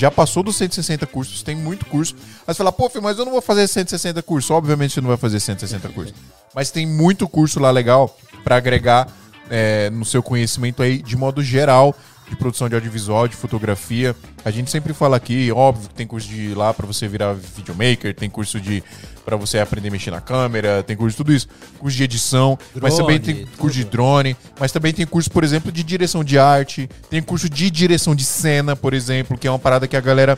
Já 0.00 0.10
passou 0.10 0.42
dos 0.42 0.56
160 0.56 1.06
cursos, 1.06 1.42
tem 1.42 1.54
muito 1.54 1.84
curso. 1.84 2.14
Mas 2.46 2.56
você 2.56 2.62
fala, 2.62 2.72
pô, 2.72 2.88
filho, 2.88 3.04
mas 3.04 3.18
eu 3.18 3.26
não 3.26 3.32
vou 3.32 3.42
fazer 3.42 3.68
160 3.68 4.22
cursos. 4.22 4.50
Obviamente 4.50 4.94
você 4.94 5.00
não 5.02 5.08
vai 5.08 5.18
fazer 5.18 5.38
160 5.38 5.90
cursos. 5.90 6.14
Mas 6.54 6.70
tem 6.70 6.86
muito 6.86 7.28
curso 7.28 7.60
lá 7.60 7.70
legal 7.70 8.18
pra 8.42 8.56
agregar 8.56 9.08
é, 9.50 9.90
no 9.90 10.06
seu 10.06 10.22
conhecimento 10.22 10.82
aí 10.82 11.02
de 11.02 11.18
modo 11.18 11.42
geral 11.42 11.94
de 12.30 12.36
produção 12.36 12.66
de 12.66 12.74
audiovisual, 12.74 13.28
de 13.28 13.36
fotografia. 13.36 14.16
A 14.42 14.50
gente 14.50 14.70
sempre 14.70 14.94
fala 14.94 15.18
aqui, 15.18 15.52
óbvio 15.52 15.90
que 15.90 15.94
tem 15.94 16.06
curso 16.06 16.28
de 16.28 16.54
lá 16.54 16.72
pra 16.72 16.86
você 16.86 17.06
virar 17.06 17.34
videomaker, 17.34 18.14
tem 18.14 18.30
curso 18.30 18.58
de 18.58 18.82
para 19.30 19.36
você 19.36 19.60
aprender 19.60 19.88
a 19.88 19.92
mexer 19.92 20.10
na 20.10 20.20
câmera, 20.20 20.82
tem 20.82 20.96
curso 20.96 21.12
de 21.12 21.16
tudo 21.16 21.32
isso, 21.32 21.46
curso 21.78 21.96
de 21.96 22.02
edição, 22.02 22.58
mas 22.74 22.94
Drone, 22.94 22.98
também 22.98 23.20
tem 23.20 23.46
curso 23.56 23.76
de 23.76 23.84
drone, 23.84 24.36
mas 24.58 24.72
também 24.72 24.92
tem 24.92 25.06
curso, 25.06 25.30
por 25.30 25.44
exemplo, 25.44 25.70
de 25.70 25.84
direção 25.84 26.24
de 26.24 26.36
arte, 26.36 26.90
tem 27.08 27.22
curso 27.22 27.48
de 27.48 27.70
direção 27.70 28.12
de 28.12 28.24
cena, 28.24 28.74
por 28.74 28.92
exemplo, 28.92 29.38
que 29.38 29.46
é 29.46 29.50
uma 29.50 29.58
parada 29.58 29.86
que 29.86 29.96
a 29.96 30.00
galera 30.00 30.36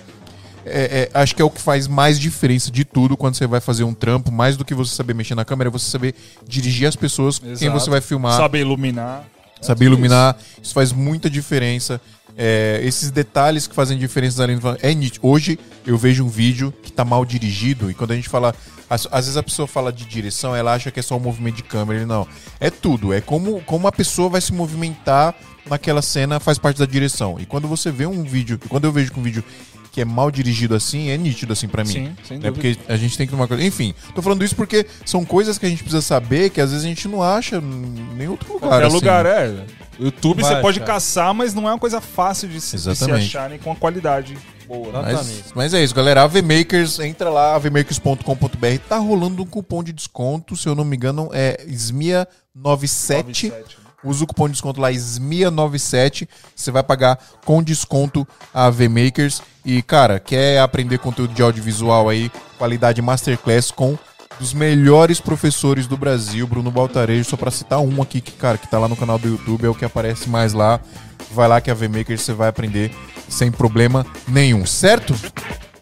é, 0.66 1.08
é, 1.14 1.18
acho 1.18 1.34
que 1.34 1.40
é 1.40 1.44
o 1.44 1.48
que 1.48 1.60
faz 1.60 1.88
mais 1.88 2.20
diferença 2.20 2.70
de 2.70 2.84
tudo 2.84 3.16
quando 3.16 3.34
você 3.34 3.46
vai 3.46 3.62
fazer 3.62 3.84
um 3.84 3.94
trampo, 3.94 4.30
mais 4.30 4.58
do 4.58 4.64
que 4.64 4.74
você 4.74 4.94
saber 4.94 5.14
mexer 5.14 5.34
na 5.34 5.44
câmera, 5.44 5.68
é 5.68 5.72
você 5.72 5.90
saber 5.90 6.14
dirigir 6.46 6.86
as 6.86 6.94
pessoas, 6.94 7.38
quem 7.38 7.52
Exato. 7.52 7.72
você 7.72 7.88
vai 7.88 8.02
filmar, 8.02 8.36
Saber 8.36 8.60
iluminar. 8.60 9.24
saber 9.62 9.86
iluminar, 9.86 10.36
isso. 10.62 10.74
faz 10.74 10.92
muita 10.92 11.30
diferença. 11.30 11.98
É, 12.36 12.80
esses 12.82 13.10
detalhes 13.10 13.66
que 13.66 13.74
fazem 13.74 13.98
diferença 13.98 14.42
além 14.42 14.58
do... 14.58 14.76
é 14.80 14.94
nítido. 14.94 15.26
Hoje 15.26 15.58
eu 15.86 15.98
vejo 15.98 16.24
um 16.24 16.28
vídeo 16.28 16.72
que 16.82 16.90
tá 16.90 17.04
mal 17.04 17.24
dirigido 17.24 17.90
e 17.90 17.94
quando 17.94 18.12
a 18.12 18.14
gente 18.14 18.28
fala, 18.28 18.54
às, 18.92 19.08
às 19.10 19.24
vezes 19.24 19.36
a 19.38 19.42
pessoa 19.42 19.66
fala 19.66 19.90
de 19.90 20.04
direção, 20.04 20.54
ela 20.54 20.74
acha 20.74 20.90
que 20.90 21.00
é 21.00 21.02
só 21.02 21.16
o 21.16 21.20
movimento 21.20 21.56
de 21.56 21.62
câmera, 21.62 22.00
ele 22.00 22.06
não. 22.06 22.28
É 22.60 22.68
tudo, 22.68 23.14
é 23.14 23.22
como 23.22 23.62
como 23.62 23.88
a 23.88 23.92
pessoa 23.92 24.28
vai 24.28 24.40
se 24.40 24.52
movimentar 24.52 25.34
naquela 25.68 26.02
cena 26.02 26.38
faz 26.38 26.58
parte 26.58 26.78
da 26.78 26.84
direção. 26.84 27.38
E 27.40 27.46
quando 27.46 27.66
você 27.66 27.90
vê 27.90 28.04
um 28.04 28.22
vídeo, 28.22 28.60
quando 28.68 28.84
eu 28.84 28.92
vejo 28.92 29.10
que 29.10 29.18
um 29.18 29.22
vídeo 29.22 29.42
que 29.90 30.00
é 30.00 30.04
mal 30.04 30.30
dirigido 30.30 30.74
assim, 30.74 31.08
é 31.08 31.16
nítido 31.16 31.54
assim 31.54 31.68
pra 31.68 31.84
mim. 31.84 31.92
Sim, 31.92 32.16
sem 32.24 32.38
né? 32.38 32.50
dúvida. 32.50 32.52
Porque 32.52 32.92
a 32.92 32.96
gente 32.96 33.16
tem 33.16 33.26
que 33.26 33.30
tomar 33.30 33.48
coisa. 33.48 33.62
Enfim, 33.64 33.94
tô 34.14 34.20
falando 34.20 34.44
isso 34.44 34.56
porque 34.56 34.86
são 35.06 35.24
coisas 35.24 35.56
que 35.56 35.64
a 35.64 35.68
gente 35.70 35.82
precisa 35.82 36.02
saber 36.02 36.50
que 36.50 36.60
às 36.60 36.70
vezes 36.70 36.84
a 36.84 36.88
gente 36.88 37.08
não 37.08 37.22
acha 37.22 37.56
em 37.56 38.16
nenhum 38.16 38.32
outro 38.32 38.52
lugar. 38.52 38.68
Qualquer 38.68 38.86
assim. 38.86 38.94
lugar, 38.94 39.26
é. 39.26 39.64
YouTube 39.98 40.42
Vai 40.42 40.54
você 40.54 40.60
pode 40.60 40.78
achar. 40.80 40.92
caçar, 40.94 41.34
mas 41.34 41.54
não 41.54 41.66
é 41.68 41.72
uma 41.72 41.78
coisa 41.78 42.00
fácil 42.00 42.48
de 42.48 42.60
se, 42.60 42.76
de 42.76 42.96
se 42.96 43.10
achar 43.10 43.48
nem 43.48 43.58
com 43.58 43.70
a 43.70 43.76
qualidade 43.76 44.36
boa. 44.72 45.02
Mas, 45.02 45.52
mas 45.54 45.74
é 45.74 45.82
isso, 45.82 45.94
galera. 45.94 46.22
AVMakers, 46.22 46.98
entra 47.00 47.28
lá, 47.28 47.54
avmakers.com.br. 47.54 48.78
Tá 48.88 48.98
rolando 48.98 49.42
um 49.42 49.46
cupom 49.46 49.82
de 49.82 49.92
desconto, 49.92 50.56
se 50.56 50.68
eu 50.68 50.74
não 50.74 50.84
me 50.84 50.96
engano, 50.96 51.28
é 51.32 51.64
SMIA97. 51.66 52.26
97, 52.54 53.50
né? 53.50 53.62
Usa 54.04 54.24
o 54.24 54.26
cupom 54.26 54.46
de 54.46 54.52
desconto 54.52 54.80
lá 54.80 54.90
SMIA97. 54.90 56.28
Você 56.54 56.70
vai 56.70 56.82
pagar 56.82 57.18
com 57.44 57.62
desconto 57.62 58.26
a 58.52 58.68
V-Makers. 58.68 59.42
E, 59.64 59.80
cara, 59.82 60.18
quer 60.18 60.58
aprender 60.58 60.98
conteúdo 60.98 61.34
de 61.34 61.42
audiovisual 61.42 62.08
aí, 62.08 62.30
qualidade 62.58 63.00
Masterclass 63.00 63.70
com 63.70 63.96
dos 64.40 64.52
melhores 64.52 65.20
professores 65.20 65.86
do 65.86 65.96
Brasil, 65.96 66.46
Bruno 66.48 66.68
Baltarejo, 66.68 67.30
só 67.30 67.36
pra 67.36 67.50
citar 67.50 67.78
um 67.78 68.02
aqui 68.02 68.20
que, 68.20 68.32
cara, 68.32 68.58
que 68.58 68.66
tá 68.66 68.76
lá 68.76 68.88
no 68.88 68.96
canal 68.96 69.18
do 69.18 69.28
YouTube, 69.28 69.66
é 69.66 69.68
o 69.68 69.74
que 69.74 69.84
aparece 69.84 70.28
mais 70.28 70.52
lá. 70.52 70.80
Vai 71.34 71.48
lá 71.48 71.60
que 71.60 71.70
a 71.70 71.74
V-Makers 71.74 72.20
você 72.20 72.32
vai 72.32 72.48
aprender 72.48 72.90
sem 73.28 73.50
problema 73.50 74.04
nenhum, 74.28 74.66
certo? 74.66 75.14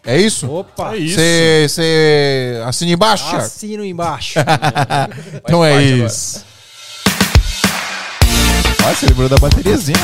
É 0.05 0.17
isso? 0.17 0.49
Opa! 0.49 0.93
É 0.95 0.97
isso. 0.97 1.15
Você 1.15 2.61
assina 2.65 2.91
embaixo? 2.91 3.35
Assino 3.35 3.85
embaixo. 3.85 4.39
Então 5.43 5.63
é 5.63 5.71
agora. 5.71 5.83
isso. 6.07 6.45
Olha, 8.83 8.95
você 8.95 9.05
lembrou 9.07 9.29
da 9.29 9.37
bateriazinha. 9.37 9.97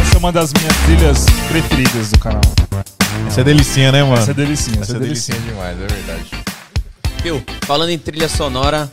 Essa 0.00 0.14
é 0.16 0.18
uma 0.18 0.32
das 0.32 0.52
minhas 0.52 0.76
trilhas 0.84 1.26
preferidas 1.48 2.10
do 2.10 2.18
canal. 2.18 2.40
Essa 3.28 3.40
é 3.40 3.44
delicinha, 3.44 3.92
né, 3.92 4.02
mano? 4.02 4.16
Essa 4.16 4.30
é 4.30 4.34
delicinha, 4.34 4.80
Essa 4.80 4.82
essa 4.82 4.92
é 4.92 4.96
é 4.96 5.00
delicinha. 5.00 5.38
delicinha 5.38 5.54
demais, 5.54 5.76
é 5.80 5.86
verdade. 5.94 6.30
Viu? 7.22 7.42
Falando 7.62 7.90
em 7.90 7.98
trilha 7.98 8.28
sonora, 8.28 8.88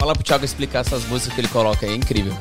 fala 0.00 0.14
pro 0.14 0.24
Thiago 0.24 0.44
explicar 0.46 0.80
essas 0.80 1.04
músicas 1.04 1.34
que 1.34 1.40
ele 1.42 1.48
coloca 1.48 1.84
aí. 1.84 1.92
É 1.92 1.94
incrível. 1.96 2.34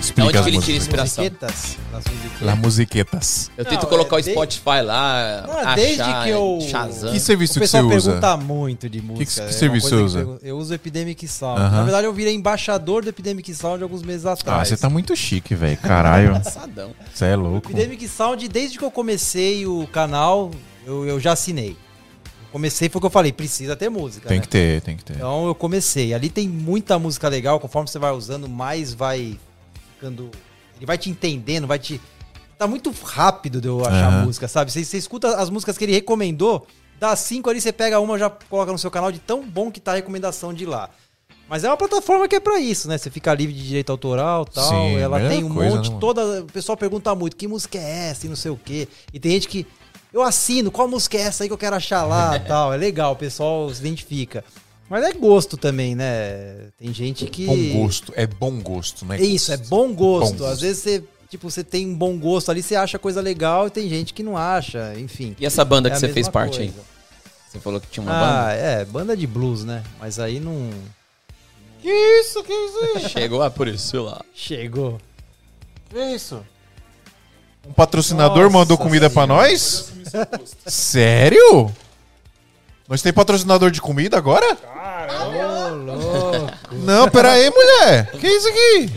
Explica 0.00 0.28
onde 0.28 0.38
as 0.38 0.44
que 0.44 0.50
ele 0.50 0.58
tira 0.62 0.76
inspiração? 0.78 1.24
Musiquetas. 1.24 1.76
Das 1.92 2.04
musiquetas. 2.04 2.40
Las 2.46 2.58
musiquetas. 2.58 3.50
Eu 3.56 3.64
tento 3.64 3.82
Não, 3.82 3.88
colocar 3.88 4.16
é 4.16 4.18
o 4.18 4.22
de- 4.22 4.30
Spotify 4.30 4.80
lá, 4.84 5.44
Não, 5.46 5.54
é 5.58 5.60
achar, 5.62 5.74
desde 5.76 6.02
que 6.22 6.28
eu- 6.30 6.58
Shazam. 6.68 7.12
Que 7.12 7.20
serviço 7.20 7.52
O 7.58 7.60
que 7.62 7.66
você 7.66 7.78
pessoal 7.78 7.96
usa? 7.96 8.10
pergunta 8.12 8.36
muito 8.36 8.88
de 8.88 9.02
música. 9.02 9.32
que 9.34 9.40
é 9.40 9.44
uma 9.44 9.52
serviço 9.52 9.88
coisa 9.88 9.96
você 10.02 10.04
usa? 10.04 10.18
pergun- 10.18 10.38
Eu 10.42 10.56
uso 10.58 10.72
o 10.72 10.74
Epidemic 10.74 11.28
Sound. 11.28 11.60
Aham. 11.60 11.70
Na 11.76 11.82
verdade, 11.82 12.06
eu 12.06 12.12
virei 12.12 12.34
embaixador 12.34 13.02
do 13.02 13.08
Epidemic 13.08 13.52
Sound 13.54 13.82
alguns 13.82 14.02
meses 14.02 14.24
Ah, 14.26 14.32
atrás. 14.32 14.68
você 14.68 14.76
tá 14.76 14.88
muito 14.88 15.14
chique, 15.16 15.54
velho. 15.54 15.76
Caralho. 15.78 16.28
Engraçadão. 16.38 16.90
Você 17.12 17.24
é 17.26 17.36
louco. 17.36 17.70
Epidemic 17.70 18.08
Sound, 18.08 18.48
desde 18.48 18.78
que 18.78 18.84
eu 18.84 18.90
comecei 18.90 19.66
o 19.66 19.86
canal, 19.88 20.50
eu, 20.86 21.04
eu 21.06 21.20
já 21.20 21.32
assinei. 21.32 21.76
Comecei, 22.50 22.88
foi 22.88 22.98
o 22.98 23.00
que 23.00 23.06
eu 23.06 23.10
falei, 23.10 23.32
precisa 23.32 23.76
ter 23.76 23.90
música. 23.90 24.28
Tem 24.28 24.38
né? 24.38 24.42
que 24.42 24.48
ter, 24.48 24.80
tem 24.80 24.96
que 24.96 25.04
ter. 25.04 25.16
Então 25.16 25.46
eu 25.46 25.54
comecei. 25.54 26.14
Ali 26.14 26.30
tem 26.30 26.48
muita 26.48 26.98
música 26.98 27.28
legal, 27.28 27.60
conforme 27.60 27.88
você 27.88 27.98
vai 27.98 28.12
usando, 28.12 28.48
mais 28.48 28.94
vai 28.94 29.38
ficando. 29.94 30.30
Ele 30.76 30.86
vai 30.86 30.96
te 30.96 31.10
entendendo, 31.10 31.66
vai 31.66 31.78
te. 31.78 32.00
Tá 32.56 32.66
muito 32.66 32.90
rápido 32.90 33.60
de 33.60 33.68
eu 33.68 33.80
achar 33.80 34.12
Aham. 34.12 34.24
música, 34.24 34.48
sabe? 34.48 34.72
Você, 34.72 34.84
você 34.84 34.96
escuta 34.96 35.36
as 35.36 35.50
músicas 35.50 35.76
que 35.76 35.84
ele 35.84 35.92
recomendou, 35.92 36.66
dá 36.98 37.14
cinco 37.14 37.50
ali, 37.50 37.60
você 37.60 37.72
pega 37.72 38.00
uma, 38.00 38.18
já 38.18 38.30
coloca 38.30 38.72
no 38.72 38.78
seu 38.78 38.90
canal 38.90 39.12
de 39.12 39.18
tão 39.18 39.46
bom 39.46 39.70
que 39.70 39.78
tá 39.78 39.92
a 39.92 39.96
recomendação 39.96 40.52
de 40.52 40.64
lá. 40.66 40.90
Mas 41.48 41.64
é 41.64 41.68
uma 41.68 41.76
plataforma 41.78 42.28
que 42.28 42.36
é 42.36 42.40
pra 42.40 42.60
isso, 42.60 42.88
né? 42.88 42.98
Você 42.98 43.10
fica 43.10 43.32
livre 43.32 43.54
de 43.54 43.66
direito 43.66 43.90
autoral 43.90 44.46
e 44.50 44.54
tal. 44.54 44.68
Sim, 44.68 44.96
ela 44.96 45.16
melhor 45.16 45.30
tem 45.30 45.44
um 45.44 45.54
coisa, 45.54 45.76
monte, 45.76 45.90
né, 45.90 45.96
toda. 45.98 46.42
O 46.42 46.46
pessoal 46.46 46.76
pergunta 46.76 47.14
muito, 47.14 47.36
que 47.36 47.48
música 47.48 47.78
é 47.78 48.10
essa 48.10 48.26
e 48.26 48.28
não 48.28 48.36
sei 48.36 48.50
o 48.50 48.56
quê. 48.62 48.86
E 49.12 49.18
tem 49.18 49.32
gente 49.32 49.48
que. 49.48 49.66
Eu 50.12 50.22
assino, 50.22 50.70
qual 50.70 50.88
música 50.88 51.16
é 51.18 51.20
essa 51.22 51.44
aí 51.44 51.48
que 51.48 51.52
eu 51.52 51.58
quero 51.58 51.76
achar 51.76 52.04
lá 52.04 52.36
e 52.36 52.40
tal. 52.46 52.72
É 52.72 52.76
legal, 52.76 53.12
o 53.12 53.16
pessoal 53.16 53.72
se 53.72 53.80
identifica. 53.80 54.44
Mas 54.88 55.04
é 55.04 55.12
gosto 55.12 55.56
também, 55.58 55.94
né? 55.94 56.68
Tem 56.78 56.92
gente 56.94 57.26
que. 57.26 57.44
Bom 57.44 57.82
gosto. 57.82 58.12
É 58.16 58.26
bom 58.26 58.58
gosto, 58.60 59.04
né? 59.04 59.18
É 59.20 59.22
isso, 59.24 59.52
é 59.52 59.56
bom 59.58 59.92
gosto. 59.92 60.32
Bom 60.32 60.38
gosto. 60.38 60.44
Às 60.52 60.60
vezes 60.62 60.82
você, 60.82 61.04
tipo, 61.28 61.50
você 61.50 61.62
tem 61.62 61.86
um 61.86 61.94
bom 61.94 62.16
gosto 62.18 62.50
ali, 62.50 62.62
você 62.62 62.74
acha 62.74 62.98
coisa 62.98 63.20
legal 63.20 63.66
e 63.66 63.70
tem 63.70 63.86
gente 63.88 64.14
que 64.14 64.22
não 64.22 64.34
acha, 64.36 64.94
enfim. 64.98 65.36
E 65.38 65.44
essa 65.44 65.62
banda 65.62 65.88
É 65.88 65.92
que 65.92 65.98
você 65.98 66.08
fez 66.08 66.26
parte 66.26 66.60
aí? 66.62 66.68
coisa. 66.68 66.88
Você 67.50 67.60
falou 67.60 67.80
que 67.80 67.86
tinha 67.88 68.02
uma 68.02 68.46
Ah, 68.46 68.52
é, 68.52 68.84
banda 68.86 69.14
de 69.16 69.26
blues, 69.26 69.62
né? 69.64 69.82
Mas 70.00 70.18
aí 70.18 70.40
não. 70.40 70.70
Que 71.82 71.88
isso? 72.20 72.42
Que 72.42 72.52
isso 72.52 72.78
aí? 72.78 72.94
banda. 73.02 73.08
Chegou 73.10 73.42
a 73.42 73.50
por 73.50 73.68
isso 73.68 74.02
lá. 74.02 74.22
Chegou. 74.34 74.98
Que 75.90 75.98
isso? 76.14 76.42
Um 77.68 77.72
patrocinador 77.72 78.44
Nossa 78.44 78.58
mandou 78.58 78.78
comida 78.78 79.10
pra 79.10 79.26
nós? 79.26 79.92
Sério? 80.66 81.70
Nós 82.88 83.02
tem 83.02 83.12
patrocinador 83.12 83.70
de 83.70 83.80
comida 83.80 84.16
agora? 84.16 84.56
Ô, 85.26 85.74
louco. 85.74 86.54
Não, 86.72 87.10
pera 87.10 87.32
aí, 87.32 87.50
mulher. 87.50 88.10
Que 88.12 88.26
isso 88.26 88.48
aqui? 88.48 88.90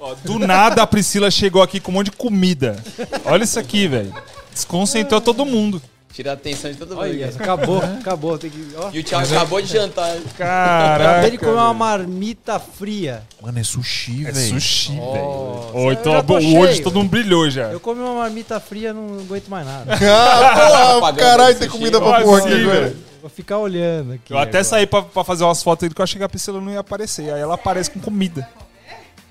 Ó, 0.00 0.14
do 0.24 0.38
nada 0.38 0.82
a 0.82 0.86
Priscila 0.86 1.30
chegou 1.30 1.60
aqui 1.60 1.78
com 1.78 1.90
um 1.90 1.94
monte 1.96 2.06
de 2.10 2.16
comida. 2.16 2.82
Olha 3.26 3.44
isso 3.44 3.58
aqui, 3.58 3.86
velho. 3.86 4.14
Desconcentrou 4.50 5.20
todo 5.20 5.44
mundo. 5.44 5.82
Tira 6.12 6.30
a 6.30 6.34
atenção 6.34 6.70
de 6.70 6.76
todo 6.78 6.90
mundo. 6.90 7.00
Olha, 7.02 7.28
acabou, 7.28 7.78
acabou. 7.78 8.38
Tem 8.38 8.50
que. 8.50 8.68
Ó. 8.76 8.90
E 8.92 8.98
o 9.00 9.04
Thiago 9.04 9.26
acabou 9.34 9.60
de 9.62 9.68
jantar. 9.68 10.16
Caraca. 10.36 11.26
Ele 11.26 11.38
comeu 11.38 11.54
uma 11.54 11.72
marmita 11.74 12.58
fria. 12.58 13.22
Mano, 13.40 13.58
é 13.58 13.62
sushi, 13.62 14.26
É 14.26 14.32
velho. 14.32 14.48
sushi, 14.54 14.92
velho. 14.92 15.70
Ô, 15.74 15.92
então 15.92 16.12
já 16.14 16.22
tô 16.22 16.32
o 16.32 16.36
olho 16.36 16.68
de 16.68 16.72
cheio. 16.72 16.82
todo 16.84 16.94
mundo 16.96 17.10
brilhou 17.10 17.48
já. 17.50 17.70
Eu 17.70 17.78
comi 17.78 18.00
uma 18.00 18.14
marmita 18.14 18.58
fria, 18.58 18.92
não 18.92 19.18
aguento 19.20 19.48
mais 19.48 19.66
nada. 19.66 19.94
Ah, 20.02 20.54
porra, 20.54 21.00
Pagando 21.00 21.18
caralho, 21.20 21.56
tem 21.58 21.68
comida 21.68 22.00
pra 22.00 22.20
porra 22.22 22.38
aqui 22.38 22.52
agora. 22.62 22.80
velho. 22.80 22.96
Vou 23.20 23.30
ficar 23.30 23.58
olhando 23.58 24.12
aqui. 24.14 24.32
Eu 24.32 24.38
até 24.38 24.48
agora. 24.58 24.64
saí 24.64 24.86
pra, 24.86 25.02
pra 25.02 25.22
fazer 25.24 25.44
umas 25.44 25.62
fotos 25.62 25.82
dele 25.82 25.94
que 25.94 26.00
eu 26.00 26.04
achei 26.04 26.18
que 26.18 26.24
a 26.24 26.28
Priscila 26.28 26.60
não 26.60 26.72
ia 26.72 26.80
aparecer. 26.80 27.32
Aí 27.32 27.40
ela 27.40 27.54
aparece 27.54 27.90
com 27.90 28.00
comida. 28.00 28.48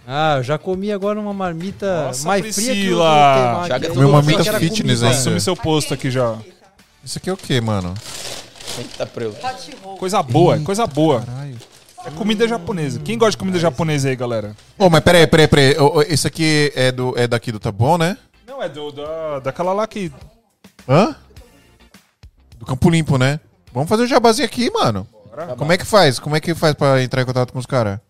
Ah, 0.08 0.36
eu 0.38 0.44
já 0.44 0.58
comi 0.58 0.90
agora 0.92 1.20
uma 1.20 1.34
marmita 1.34 2.06
Nossa, 2.06 2.26
mais 2.28 2.42
fria 2.56 2.68
que 2.68 2.70
eu 2.72 2.76
Priscila. 2.76 3.04
Já 3.68 3.76
aqui. 3.76 3.86
que 3.92 3.92
é 3.92 4.04
Eu 4.04 4.16
achei 4.16 4.22
fitness 4.24 4.44
que 4.44 4.50
era 4.50 4.60
fitness 4.60 4.80
comida. 5.00 5.06
ainda. 5.08 5.18
Assume 5.20 5.42
seu 5.42 5.56
posto 5.56 5.94
aqui 5.94 6.10
já. 6.12 6.38
Isso 7.08 7.20
aqui 7.20 7.30
é 7.30 7.34
o 7.34 7.38
que, 7.38 7.62
mano? 7.62 7.93
Tá 8.97 9.05
pra 9.05 9.24
eu. 9.24 9.34
Coisa 9.97 10.22
boa, 10.22 10.60
coisa 10.60 10.86
boa. 10.86 11.24
É 12.05 12.12
comida 12.12 12.45
japonesa. 12.45 12.99
Quem 12.99 13.18
gosta 13.18 13.32
de 13.32 13.38
comida 13.38 13.58
japonesa 13.58 14.10
aí, 14.10 14.16
galera? 14.18 14.53
Ô, 14.78 14.89
mas 14.89 15.01
peraí, 15.01 15.26
peraí, 15.26 15.47
peraí. 15.47 15.78
Ô, 15.78 15.99
ô, 15.99 16.01
Esse 16.01 16.28
aqui 16.28 16.70
é, 16.76 16.91
do, 16.91 17.18
é 17.18 17.26
daqui 17.26 17.49
do 17.49 17.72
Bom, 17.72 17.97
né? 17.97 18.18
Não, 18.45 18.62
é 18.62 18.68
do, 18.68 18.91
da, 18.91 19.39
daquela 19.39 19.72
lá 19.72 19.88
que. 19.88 20.12
Hã? 20.88 21.16
Do 22.58 22.66
Campo 22.66 22.89
Limpo, 22.89 23.18
né? 23.18 23.39
Vamos 23.72 23.88
fazer 23.88 24.03
o 24.03 24.08
jabazinho 24.08 24.45
aqui, 24.45 24.70
mano. 24.70 25.08
Como 25.58 25.72
é 25.72 25.78
que 25.78 25.86
faz? 25.86 26.20
Como 26.20 26.36
é 26.36 26.41
que 26.41 26.53
faz 26.53 26.74
pra 26.74 27.01
entrar 27.01 27.22
em 27.22 27.26
contato 27.26 27.53
com 27.53 27.60
os 27.60 27.66
caras? 27.66 28.01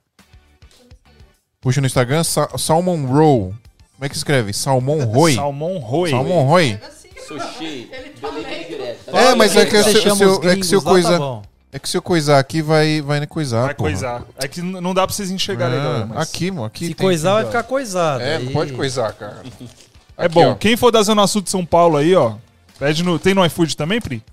Puxa 1.62 1.82
no 1.82 1.86
Instagram, 1.86 2.24
Sa 2.24 2.50
Salmon 2.58 3.06
Roll. 3.06 3.54
Como 3.94 4.06
é 4.06 4.10
que 4.10 4.16
escreve? 4.16 4.54
Salmon 4.54 5.06
Roy? 5.06 5.36
Salmon 5.36 5.78
Roy. 5.78 6.10
Salmon 6.10 6.44
Roy? 6.48 6.80
Sushi. 7.28 7.90
Delivery 8.22 8.66
direto. 8.70 9.16
É, 9.16 9.36
mas 9.36 9.56
é 9.56 9.66
que 9.66 9.84
se, 9.84 10.24
eu, 10.24 10.42
é 10.44 10.56
que 10.56 10.64
se 10.66 10.76
eu 10.76 10.82
coisar. 10.82 11.20
tá 11.20 11.42
é 11.74 11.80
que 11.80 11.90
se 11.90 11.98
eu 11.98 12.02
coisar 12.02 12.40
aqui, 12.40 12.62
vai, 12.62 13.02
vai 13.02 13.26
coisar. 13.28 13.66
Vai 13.66 13.76
porra. 13.76 13.90
coisar. 13.90 14.24
É 14.38 14.48
que 14.48 14.62
não 14.62 14.94
dá 14.94 15.06
pra 15.06 15.14
vocês 15.16 15.30
enxergarem, 15.30 15.78
Ah. 15.78 16.06
Mas 16.10 16.30
Aqui, 16.30 16.50
mano. 16.50 16.66
Aqui 16.66 16.88
Se 16.88 16.94
tem- 16.94 17.06
coisar, 17.06 17.34
vai 17.34 17.46
ficar 17.46 17.64
coisado. 17.64 18.24
É, 18.24 18.38
Aí- 18.38 18.50
pode 18.52 18.74
coisar, 18.74 19.12
cara. 19.14 19.44
É 20.20 20.26
Aqui, 20.26 20.34
bom. 20.34 20.50
ó. 20.52 20.56
Quem 20.56 20.76
for 20.76 20.90
da 20.92 21.00
Zona 21.04 21.28
Sul 21.28 21.44
de 21.44 21.50
São 21.52 21.64
Paulo 21.64 21.96
aí, 21.98 22.16
ó. 22.16 22.34
Pede 22.80 23.04
no. 23.04 23.20
Tem 23.20 23.36
no 23.36 23.46
iFood 23.46 23.78
também, 23.78 24.02
Pri? 24.02 24.24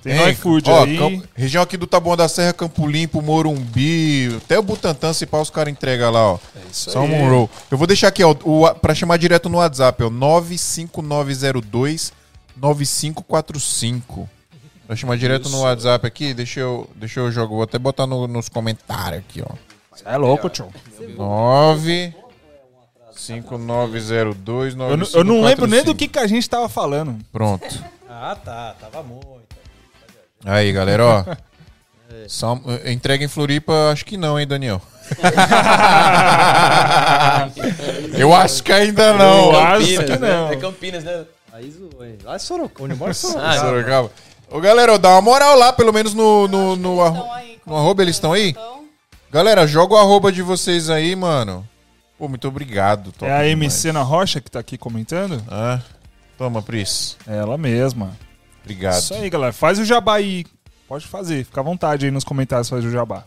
Tem 0.00 0.14
no 0.14 0.22
Hein? 0.22 0.30
iFood 0.30 0.70
Ó, 0.70 0.84
aí. 0.84 0.96
Cam- 0.96 1.22
região 1.34 1.62
aqui 1.64 1.76
do 1.76 1.84
Taboão 1.84 2.16
da 2.16 2.28
Serra, 2.28 2.52
Campo 2.52 2.86
Limpo, 2.86 3.20
Morumbi, 3.20 4.36
até 4.36 4.56
o 4.56 4.62
Butantã, 4.62 5.12
se 5.12 5.26
pá, 5.26 5.38
os 5.40 5.50
caras 5.50 5.72
entregam 5.72 6.12
lá, 6.12 6.34
ó. 6.34 6.38
É 6.54 6.60
isso 6.70 6.90
Salmon 6.92 7.24
aí. 7.24 7.28
Roll. 7.28 7.50
Eu 7.68 7.76
vou 7.76 7.88
deixar 7.88 8.06
aqui, 8.06 8.22
ó, 8.22 8.36
o, 8.44 8.72
pra 8.74 8.94
chamar 8.94 9.16
direto 9.16 9.48
no 9.48 9.58
WhatsApp, 9.58 10.00
ó, 10.04 10.10
95902 10.10 12.12
9545. 12.56 14.28
Pra 14.86 14.94
chamar 14.94 15.16
direto 15.18 15.48
no 15.48 15.62
WhatsApp 15.62 16.06
aqui, 16.06 16.32
deixa 16.32 16.60
eu, 16.60 16.88
deixa 16.94 17.20
eu 17.20 17.32
jogar, 17.32 17.48
vou 17.48 17.62
até 17.62 17.78
botar 17.78 18.06
no- 18.06 18.28
nos 18.28 18.48
comentários 18.48 19.18
aqui, 19.20 19.42
ó. 19.42 19.52
É 20.04 20.16
louco, 20.16 20.48
tio. 20.48 20.68
9 21.16 22.14
5902 23.16 24.74
Eu, 24.74 24.96
não- 24.96 25.06
eu 25.14 25.24
não 25.24 25.40
lembro 25.42 25.66
nem 25.66 25.82
do 25.82 25.94
que, 25.94 26.06
que 26.06 26.18
a 26.18 26.26
gente 26.26 26.48
tava 26.48 26.68
falando. 26.68 27.18
Pronto. 27.32 27.66
Ah, 28.08 28.36
tá. 28.42 28.76
Tava 28.80 29.02
muito. 29.02 29.26
Aí, 30.44 30.70
galera, 30.72 31.04
ó. 31.04 31.24
Sal... 32.28 32.60
Entrega 32.84 33.24
em 33.24 33.28
Floripa, 33.28 33.90
acho 33.90 34.04
que 34.04 34.16
não, 34.16 34.38
hein, 34.38 34.46
Daniel? 34.46 34.80
Eu 38.16 38.34
acho 38.34 38.62
que 38.62 38.72
ainda 38.72 39.12
não. 39.14 39.52
Eu 39.52 39.60
acho 39.60 40.04
que 40.04 40.18
não. 40.18 40.52
É 40.52 40.56
Campinas, 40.56 41.04
né? 41.04 41.24
Aí 41.56 41.70
zoou, 41.70 42.04
hein? 42.04 42.18
Lá 42.22 42.34
é 42.34 42.38
Sorocaba. 42.38 42.92
Embora 42.92 43.10
Ah, 43.10 43.14
Sorocaba. 43.14 43.56
Sorocaba. 43.58 44.10
Ô, 44.50 44.60
galera, 44.60 44.98
dá 44.98 45.08
uma 45.10 45.22
moral 45.22 45.56
lá, 45.58 45.72
pelo 45.72 45.92
menos 45.92 46.12
no, 46.14 46.46
no, 46.46 46.76
no, 46.76 47.00
arro- 47.02 47.32
aí, 47.32 47.58
no 47.66 47.74
arroba, 47.76 48.02
eles 48.02 48.16
estão 48.16 48.32
aí? 48.32 48.50
Então, 48.50 48.84
Galera, 49.30 49.66
joga 49.66 49.94
o 49.94 49.96
arroba 49.96 50.30
de 50.30 50.42
vocês 50.42 50.88
aí, 50.90 51.16
mano. 51.16 51.66
Pô, 52.18 52.28
muito 52.28 52.46
obrigado. 52.46 53.12
É 53.22 53.32
a. 53.32 53.46
MC 53.48 53.90
na 53.90 54.02
Rocha 54.02 54.40
que 54.40 54.50
tá 54.50 54.60
aqui 54.60 54.78
comentando? 54.78 55.42
Ah, 55.50 55.80
toma, 56.38 56.62
Pris. 56.62 57.16
É 57.26 57.36
ela 57.38 57.58
mesma. 57.58 58.16
Obrigado. 58.62 58.98
Isso 58.98 59.14
aí, 59.14 59.28
galera. 59.30 59.52
Faz 59.52 59.78
o 59.78 59.84
jabá 59.84 60.14
aí. 60.16 60.44
Pode 60.86 61.06
fazer. 61.06 61.44
Fica 61.44 61.60
à 61.60 61.64
vontade 61.64 62.04
aí 62.06 62.10
nos 62.12 62.22
comentários 62.24 62.68
fazer 62.68 62.86
o 62.86 62.90
jabá. 62.90 63.24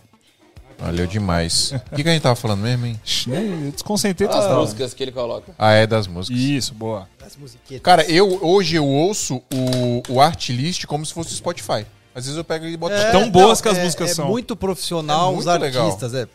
Valeu 0.79 1.05
demais. 1.07 1.71
O 1.91 1.95
que, 1.95 2.03
que 2.03 2.09
a 2.09 2.13
gente 2.13 2.21
tava 2.21 2.35
falando 2.35 2.61
mesmo, 2.61 2.85
hein? 2.85 2.99
Eu 3.27 3.71
desconcentrei 3.71 4.27
As 4.29 4.35
total. 4.35 4.61
músicas 4.61 4.93
que 4.93 5.03
ele 5.03 5.11
coloca. 5.11 5.51
Ah, 5.57 5.71
é 5.73 5.85
das 5.85 6.07
músicas. 6.07 6.39
Isso, 6.41 6.73
boa. 6.73 7.07
As 7.25 7.35
musiquetas. 7.35 7.81
Cara, 7.83 8.03
eu 8.09 8.39
hoje 8.45 8.75
eu 8.75 8.85
ouço 8.85 9.41
o, 9.53 10.01
o 10.13 10.21
Artlist 10.21 10.85
como 10.85 11.05
se 11.05 11.13
fosse 11.13 11.33
o 11.33 11.35
Spotify. 11.35 11.85
Às 12.15 12.25
vezes 12.25 12.37
eu 12.37 12.43
pego 12.43 12.65
e 12.65 12.75
boto. 12.75 12.95
É, 12.95 13.11
Tão 13.11 13.29
boas 13.29 13.59
não, 13.59 13.63
que 13.63 13.69
as 13.69 13.77
é- 13.77 13.83
músicas 13.83 14.11
é 14.11 14.13
são. 14.15 14.27
muito 14.27 14.55
profissional 14.55 15.33
É 15.33 15.37
os 15.37 15.45
muito 15.45 15.61
legal. 15.61 15.85
artistas, 15.85 16.13
é 16.13 16.27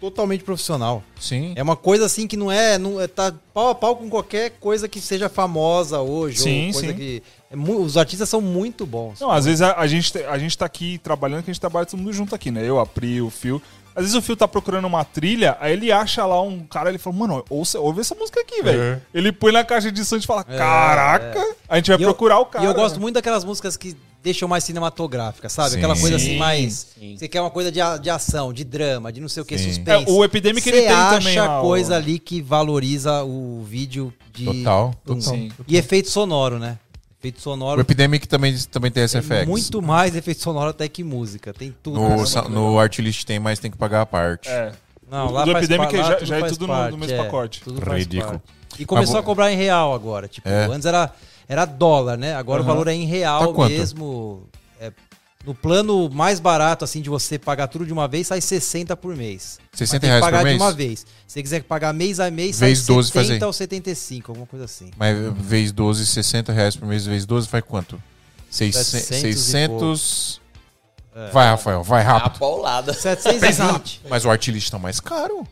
totalmente 0.00 0.44
profissional. 0.44 1.02
Sim. 1.18 1.54
É 1.56 1.62
uma 1.62 1.76
coisa 1.76 2.04
assim 2.04 2.26
que 2.26 2.36
não 2.36 2.52
é, 2.52 2.76
não 2.76 3.00
é 3.00 3.06
tá 3.06 3.32
pau 3.54 3.70
a 3.70 3.74
pau 3.74 3.96
com 3.96 4.10
qualquer 4.10 4.50
coisa 4.60 4.86
que 4.86 5.00
seja 5.00 5.30
famosa 5.30 6.00
hoje 6.00 6.40
Sim, 6.42 6.66
ou 6.66 6.72
coisa 6.74 6.88
sim. 6.88 6.94
que 6.94 7.22
é 7.50 7.56
os 7.56 7.96
artistas 7.96 8.28
são 8.28 8.40
muito 8.40 8.84
bons. 8.84 9.20
Não, 9.20 9.30
às 9.30 9.46
vezes 9.46 9.62
a, 9.62 9.78
a 9.78 9.86
gente, 9.86 10.18
a 10.24 10.36
gente 10.36 10.58
tá 10.58 10.66
aqui 10.66 10.98
trabalhando, 10.98 11.42
que 11.44 11.50
a 11.50 11.54
gente 11.54 11.60
trabalha 11.60 11.86
todo 11.86 11.98
mundo 11.98 12.12
junto 12.12 12.34
aqui, 12.34 12.50
né? 12.50 12.68
Eu, 12.68 12.78
a 12.78 12.84
Pri, 12.84 13.22
o 13.22 13.30
Fio. 13.30 13.62
Às 13.96 14.02
vezes 14.02 14.16
o 14.16 14.22
Fio 14.22 14.34
tá 14.36 14.48
procurando 14.48 14.86
uma 14.86 15.04
trilha, 15.04 15.56
aí 15.60 15.72
ele 15.72 15.92
acha 15.92 16.26
lá 16.26 16.42
um 16.42 16.64
cara, 16.66 16.88
ele 16.88 16.98
fala, 16.98 17.14
mano, 17.16 17.44
ouça, 17.48 17.78
ouve 17.78 18.00
essa 18.00 18.14
música 18.14 18.40
aqui, 18.40 18.62
velho. 18.62 18.80
É. 18.82 19.00
Ele 19.14 19.30
põe 19.30 19.52
na 19.52 19.64
caixa 19.64 19.92
de 19.92 20.04
som 20.04 20.16
e 20.16 20.22
fala, 20.22 20.42
caraca, 20.44 21.40
a 21.68 21.76
gente 21.76 21.88
vai 21.90 21.98
E 22.00 22.02
eu- 22.02 22.08
procurar 22.08 22.38
o 22.40 22.46
cara. 22.46 22.64
E 22.64 22.66
eu 22.66 22.74
gosto 22.74 23.00
muito 23.00 23.14
daquelas 23.14 23.44
músicas 23.44 23.76
que 23.76 23.96
deixam 24.22 24.48
mais 24.48 24.64
cinematográficas, 24.64 25.52
sabe? 25.52 25.70
Sim. 25.70 25.76
Aquela 25.76 25.96
coisa 25.96 26.16
assim 26.16 26.30
Sim, 26.30 26.38
mais. 26.38 26.86
sim. 26.98 27.16
Você 27.16 27.28
quer 27.28 27.40
uma 27.40 27.50
coisa 27.50 27.70
de, 27.70 27.78
de 28.00 28.10
ação, 28.10 28.52
de 28.52 28.64
drama, 28.64 29.12
de 29.12 29.20
não 29.20 29.28
sei 29.28 29.42
o 29.42 29.46
que, 29.46 29.56
Sim. 29.58 29.68
suspense. 29.68 30.10
É, 30.10 30.12
o 30.12 30.24
Epidemic 30.24 30.66
ele 30.68 30.78
tem 30.80 30.88
acha 30.88 31.18
também 31.18 31.38
o- 31.40 31.60
coisa 31.60 31.94
ali 31.96 32.18
que 32.18 32.40
valoriza 32.40 33.22
o 33.22 33.62
vídeo 33.68 34.12
de. 34.32 34.46
Total, 34.46 34.94
total. 35.04 35.20
Sim. 35.22 35.52
E 35.68 35.76
efeito 35.76 36.10
sonoro, 36.10 36.58
né? 36.58 36.78
Efeito 37.24 37.38
O 37.38 37.40
sonoro. 37.40 37.80
Epidemic 37.80 38.28
também, 38.28 38.54
também 38.70 38.90
tem 38.90 39.00
tem 39.06 39.20
SFX. 39.20 39.46
muito 39.48 39.80
mais 39.80 40.14
efeito 40.14 40.42
sonoro 40.42 40.68
até 40.70 40.86
que 40.88 41.02
música. 41.02 41.54
Tem 41.54 41.74
tudo. 41.82 41.98
No, 41.98 42.26
sa- 42.26 42.42
no 42.42 42.78
Artlist 42.78 43.24
tem, 43.24 43.38
mas 43.40 43.58
tem 43.58 43.70
que 43.70 43.78
pagar 43.78 44.02
a 44.02 44.06
parte. 44.06 44.48
É. 44.50 44.72
Não, 45.10 45.28
O 45.28 45.30
lá 45.30 45.44
do 45.46 45.52
faz 45.52 45.64
Epidemic 45.64 45.92
pa- 45.96 46.02
lá 46.02 46.08
já- 46.10 46.14
tudo 46.16 46.26
já 46.26 46.36
é 46.36 46.40
faz 46.40 46.52
tudo 46.52 46.66
no- 46.66 46.90
no 46.90 46.98
mesmo 46.98 47.16
pacote. 47.16 47.60
tudo 47.62 47.80
faz 47.80 47.98
Ridículo. 48.00 48.30
parte. 48.32 48.42
E 48.78 48.84
começou 48.84 49.14
Mas 49.14 49.22
a 49.22 49.26
cobrar 49.26 49.50
em 49.52 49.56
real 49.56 49.94
agora. 49.94 50.28
Tipo, 50.28 50.46
É. 50.48 50.66
antes 50.66 50.84
era, 50.84 51.10
era 51.48 51.64
dólar, 51.64 52.18
né? 52.18 52.34
Agora 52.34 52.60
o 52.60 52.64
Aham. 52.64 52.72
valor 52.74 52.88
é 52.88 52.92
em 52.94 53.06
real 53.06 53.46
Tá 53.48 53.52
quanto? 53.54 53.70
mesmo. 53.72 54.42
É, 54.80 54.92
no 55.46 55.54
plano 55.54 56.08
mais 56.10 56.40
barato, 56.40 56.84
assim, 56.84 57.00
de 57.02 57.10
você 57.10 57.38
pagar 57.38 57.68
tudo 57.68 57.84
de 57.84 57.92
uma 57.92 58.08
vez, 58.08 58.26
sai 58.28 58.40
60 58.40 58.96
por 58.96 59.14
mês. 59.16 59.58
60 59.72 59.80
Mas 59.80 59.90
tem 59.90 60.00
que 60.00 60.06
reais 60.06 60.20
pagar 60.24 60.38
por 60.38 60.44
de 60.44 60.50
mês? 60.52 60.62
uma 60.62 60.72
vez. 60.72 61.00
Se 61.00 61.06
você 61.26 61.42
quiser 61.42 61.62
pagar 61.64 61.92
mês 61.92 62.18
a 62.20 62.30
mês, 62.30 62.58
Vez 62.58 62.78
sai 62.80 62.94
12 62.94 63.12
faz 63.12 63.26
70 63.26 63.44
aí. 63.44 63.46
ou 63.46 63.52
75, 63.52 64.30
alguma 64.32 64.46
coisa 64.46 64.64
assim. 64.64 64.90
Mas 64.96 65.16
vezes 65.38 65.72
12, 65.72 66.06
60 66.06 66.52
reais 66.52 66.76
por 66.76 66.86
mês, 66.88 67.04
vezes 67.06 67.26
12 67.26 67.48
faz 67.48 67.62
quanto? 67.66 68.00
Seis- 68.50 68.74
700 68.76 69.24
e 69.24 69.32
600. 69.34 70.40
Vai, 71.32 71.46
Rafael, 71.48 71.82
vai 71.82 72.02
É 72.02 72.06
a 72.06 72.12
rápido. 72.18 72.38
paulada. 72.40 72.92
720. 72.92 74.00
Mas 74.08 74.24
o 74.24 74.30
Artlist 74.30 74.70
tá 74.70 74.78
mais 74.78 74.98
caro. 74.98 75.46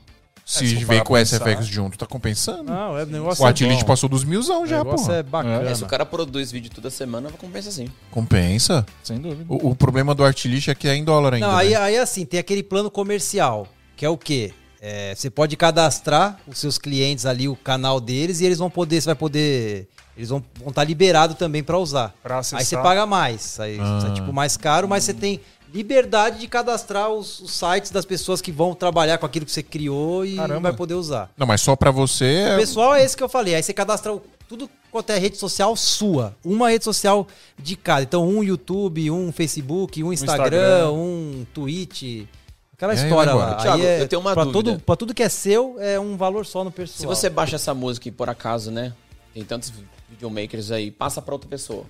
Se 0.52 0.66
se 0.66 0.74
vem 0.76 0.86
parar 0.86 1.04
com 1.04 1.14
o 1.14 1.26
SFX 1.26 1.66
junto, 1.66 1.96
tá 1.96 2.06
compensando. 2.06 2.64
Não, 2.64 2.98
é, 2.98 3.04
o 3.04 3.06
negócio 3.06 3.44
o 3.44 3.48
é 3.48 3.84
passou 3.84 4.08
dos 4.08 4.22
milzão 4.22 4.66
já, 4.66 4.84
porra. 4.84 5.14
é 5.16 5.22
bacana. 5.22 5.70
É, 5.70 5.74
se 5.74 5.82
o 5.82 5.86
cara 5.86 6.04
produz 6.04 6.52
vídeo 6.52 6.70
toda 6.70 6.90
semana, 6.90 7.30
compensa 7.32 7.70
sim. 7.70 7.88
Compensa. 8.10 8.84
Sem 9.02 9.18
dúvida. 9.18 9.44
O, 9.48 9.70
o 9.70 9.74
problema 9.74 10.14
do 10.14 10.24
Artlist 10.24 10.68
é 10.68 10.74
que 10.74 10.88
é 10.88 10.94
em 10.94 11.04
dólar 11.04 11.34
ainda. 11.34 11.46
Não, 11.46 11.56
aí, 11.56 11.70
né? 11.70 11.76
aí 11.76 11.98
assim, 11.98 12.24
tem 12.26 12.38
aquele 12.38 12.62
plano 12.62 12.90
comercial, 12.90 13.66
que 13.96 14.04
é 14.04 14.08
o 14.08 14.18
quê? 14.18 14.52
É, 14.80 15.14
você 15.14 15.30
pode 15.30 15.56
cadastrar 15.56 16.38
os 16.46 16.58
seus 16.58 16.76
clientes 16.76 17.24
ali, 17.24 17.48
o 17.48 17.54
canal 17.54 18.00
deles, 18.00 18.40
e 18.40 18.44
eles 18.44 18.58
vão 18.58 18.68
poder, 18.68 19.00
você 19.00 19.06
vai 19.06 19.14
poder. 19.14 19.88
Eles 20.16 20.28
vão 20.28 20.44
estar 20.66 20.84
liberados 20.84 21.36
também 21.36 21.62
para 21.62 21.78
usar. 21.78 22.12
Pra 22.22 22.38
acessar. 22.40 22.58
Aí 22.58 22.66
você 22.66 22.76
paga 22.76 23.06
mais. 23.06 23.58
Aí 23.60 23.78
Ah. 23.80 24.08
é 24.10 24.12
tipo 24.12 24.32
mais 24.32 24.56
caro, 24.56 24.88
mas 24.88 25.04
você 25.04 25.14
tem 25.14 25.40
liberdade 25.72 26.38
de 26.40 26.46
cadastrar 26.46 27.08
os, 27.10 27.40
os 27.40 27.50
sites 27.52 27.90
das 27.90 28.04
pessoas 28.04 28.40
que 28.40 28.52
vão 28.52 28.74
trabalhar 28.74 29.18
com 29.18 29.26
aquilo 29.26 29.46
que 29.46 29.52
você 29.52 29.62
criou 29.62 30.24
e 30.24 30.36
Caramba. 30.36 30.60
vai 30.70 30.72
poder 30.72 30.94
usar. 30.94 31.30
Não, 31.36 31.46
mas 31.46 31.60
só 31.60 31.74
pra 31.74 31.90
você. 31.90 32.24
O 32.24 32.52
é- 32.52 32.56
pessoal 32.58 32.94
é 32.94 33.02
esse 33.04 33.16
que 33.16 33.22
eu 33.22 33.28
falei. 33.28 33.54
Aí 33.54 33.62
você 33.62 33.72
cadastra 33.72 34.12
o- 34.12 34.22
tudo 34.48 34.68
quanto 34.90 35.10
é 35.10 35.18
rede 35.18 35.38
social 35.38 35.74
sua. 35.76 36.36
Uma 36.44 36.68
rede 36.70 36.84
social 36.84 37.26
de 37.58 37.74
cada. 37.76 38.02
Então, 38.02 38.28
um 38.28 38.44
YouTube, 38.44 39.10
um 39.10 39.32
Facebook, 39.32 40.04
um 40.04 40.12
Instagram, 40.12 40.44
Instagram. 40.44 40.90
um 40.92 41.46
Twitch. 41.54 42.26
Aquela 42.74 42.92
aí, 42.92 42.98
história 42.98 43.32
lá. 43.32 43.54
Thiago, 43.54 43.82
é, 43.82 44.02
eu 44.02 44.08
tenho 44.08 44.20
uma 44.20 44.34
pra 44.34 44.44
dúvida. 44.44 44.72
Tudo, 44.72 44.82
pra 44.84 44.96
tudo 44.96 45.14
que 45.14 45.22
é 45.22 45.28
seu, 45.28 45.76
é 45.78 45.98
um 45.98 46.16
valor 46.16 46.44
só 46.44 46.64
no 46.64 46.70
pessoal. 46.70 46.98
Se 46.98 47.06
você 47.06 47.30
baixa 47.30 47.56
essa 47.56 47.72
música 47.72 48.08
e 48.08 48.10
por 48.10 48.28
acaso, 48.28 48.70
né? 48.70 48.92
Tem 49.32 49.44
tantos 49.44 49.72
videomakers 50.10 50.70
aí, 50.70 50.90
passa 50.90 51.22
pra 51.22 51.34
outra 51.34 51.48
pessoa. 51.48 51.84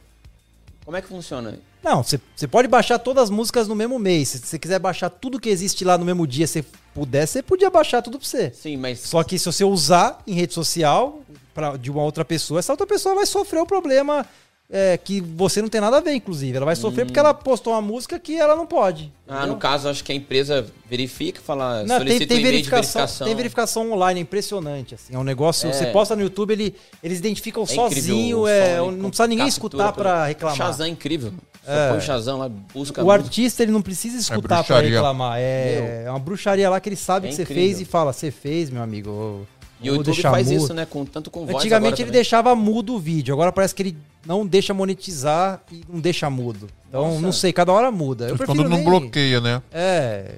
Como 0.85 0.97
é 0.97 1.03
que 1.03 1.09
funciona? 1.09 1.59
Não, 1.83 2.03
você, 2.03 2.21
você 2.35 2.47
pode 2.47 2.69
baixar 2.69 2.99
todas 2.99 3.25
as 3.25 3.31
músicas 3.31 3.67
no 3.67 3.75
mesmo 3.75 3.99
mês. 3.99 4.29
Se 4.29 4.39
você 4.39 4.59
quiser 4.59 4.79
baixar 4.79 5.11
tudo 5.11 5.41
que 5.41 5.49
existe 5.49 5.85
lá 5.85 5.99
no 5.99 6.05
mesmo 6.05 6.27
dia, 6.27 6.47
se 6.47 6.65
puder, 6.95 7.27
você 7.27 7.43
podia 7.43 7.71
baixar 7.71 8.03
tudo 8.03 8.19
pra 8.19 8.27
você. 8.27 8.51
Sim, 8.51 8.77
mas 8.77 9.01
Só 9.01 9.23
que 9.23 9.39
se 9.39 9.47
você 9.47 9.65
usar 9.65 10.23
em 10.27 10.35
rede 10.35 10.55
social 10.55 11.21
pra, 11.55 11.77
de 11.77 11.91
uma 11.91 12.03
outra 12.03 12.25
pessoa, 12.25 12.61
essa 12.61 12.73
outra 12.73 12.87
pessoa 12.87 13.15
vai 13.15 13.27
sofrer 13.27 13.61
o 13.61 13.67
problema 13.67 14.27
é, 14.75 14.97
que 14.97 15.21
você 15.21 15.61
não 15.61 15.69
tem 15.69 15.83
nada 15.83 15.99
a 15.99 16.01
ver, 16.01 16.15
inclusive. 16.15 16.57
Ela 16.57 16.65
vai 16.65 16.75
sofrer 16.75 17.05
porque 17.05 17.19
ela 17.19 17.35
postou 17.35 17.75
uma 17.75 17.83
música 17.83 18.19
que 18.19 18.39
ela 18.39 18.57
não 18.57 18.67
pode. 18.67 19.13
Ah, 19.29 19.37
entendeu? 19.41 19.53
no 19.55 19.61
caso, 19.61 19.87
acho 19.89 20.03
que 20.03 20.11
a 20.13 20.15
empresa 20.15 20.67
verifica, 20.89 21.41
fala, 21.43 21.81
Não, 21.83 21.89
tem, 21.89 21.99
solicita 21.99 22.27
tem 22.27 22.37
um 22.37 22.41
e-mail 22.41 22.53
verificação, 22.55 22.83
de 22.83 22.97
verificação. 22.97 23.27
tem 23.27 23.37
verificação 23.37 23.93
online, 23.93 24.21
é 24.21 24.23
impressionante. 24.23 24.95
Assim, 24.95 25.15
é 25.15 25.19
um 25.19 25.25
negócio. 25.25 25.69
É. 25.69 25.73
Você 25.75 25.87
posta 25.87 26.17
no 26.17 26.23
YouTube, 26.23 26.53
ele, 26.53 26.75
eles 27.03 27.19
identificam 27.19 27.63
É 27.63 27.67
incrível, 27.67 27.89
sozinho, 28.15 28.47
é, 28.47 28.79
som, 28.79 28.91
não 28.93 29.09
precisa 29.11 29.27
ninguém 29.29 29.47
escutar 29.49 29.93
pra 29.93 30.27
reclamar. 30.27 30.57
Shazam 30.57 30.87
é 30.87 30.89
incrível. 30.89 31.33
Você 31.63 31.71
É. 31.71 31.89
põe 31.91 31.99
o 31.99 32.01
Shazam 32.01 32.39
lá, 32.39 32.49
busca 32.49 33.05
O 33.05 33.11
a 33.11 33.15
música. 33.15 33.25
artista 33.29 33.63
ele 33.63 33.73
não 33.73 33.83
precisa 33.83 34.17
escutar 34.19 34.49
pra 34.49 34.57
bruxaria. 34.77 34.91
reclamar. 34.91 35.39
É, 35.39 36.05
é 36.07 36.11
uma 36.11 36.19
bruxaria 36.19 36.69
lá 36.71 36.81
que 36.81 36.89
ele 36.89 36.97
sabe 36.97 37.27
É 37.27 37.31
que 37.31 37.37
você 37.37 37.43
incrível. 37.43 37.63
fez 37.65 37.81
e 37.81 37.85
fala: 37.85 38.13
Você 38.13 38.31
fez, 38.31 38.69
meu 38.71 38.83
amigo. 38.83 39.47
E 39.83 39.89
eu 39.89 39.95
o 39.95 39.97
YouTube 39.99 40.23
faz 40.23 40.49
mudo." 40.51 40.65
isso, 40.65 40.75
né? 40.75 40.87
Com, 40.87 41.05
tanto 41.05 41.31
com 41.31 41.41
voz 41.47 41.57
Antigamente 41.57 41.87
agora 41.95 42.01
ele 42.03 42.07
também. 42.07 42.13
deixava 42.13 42.55
mudo 42.55 42.95
o 42.95 42.99
vídeo, 42.99 43.33
agora 43.35 43.51
parece 43.53 43.75
que 43.75 43.83
ele 43.83 43.97
não 44.27 44.47
deixa 44.47 44.73
monetizar 44.73 45.61
e 45.71 45.83
não 45.89 45.99
deixa 46.01 46.29
mudo. 46.31 46.69
Então, 46.89 47.09
Nossa. 47.09 47.21
não 47.21 47.33
sei, 47.33 47.53
cada 47.53 47.73
hora 47.73 47.91
muda. 47.91 48.29
Eu 48.29 48.37
Quando 48.39 48.63
não 48.65 48.77
nem- 48.77 48.85
bloqueia, 48.85 49.41
né? 49.41 49.63
É, 49.73 50.31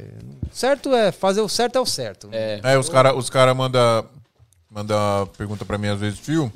certo 0.53 0.95
é, 0.95 1.11
fazer 1.13 1.41
o 1.41 1.49
certo 1.49 1.77
é 1.77 1.81
o 1.81 1.87
certo. 1.87 2.29
É, 2.33 2.61
É, 2.63 2.79
os 2.79 2.89
caras 2.89 3.15
os 3.17 3.29
cara 3.29 3.53
mandam 3.55 4.05
manda 4.71 5.27
pergunta 5.37 5.65
pra 5.65 5.79
mim 5.79 5.89
às 5.89 6.01
vezes, 6.01 6.19
fio. 6.19 6.53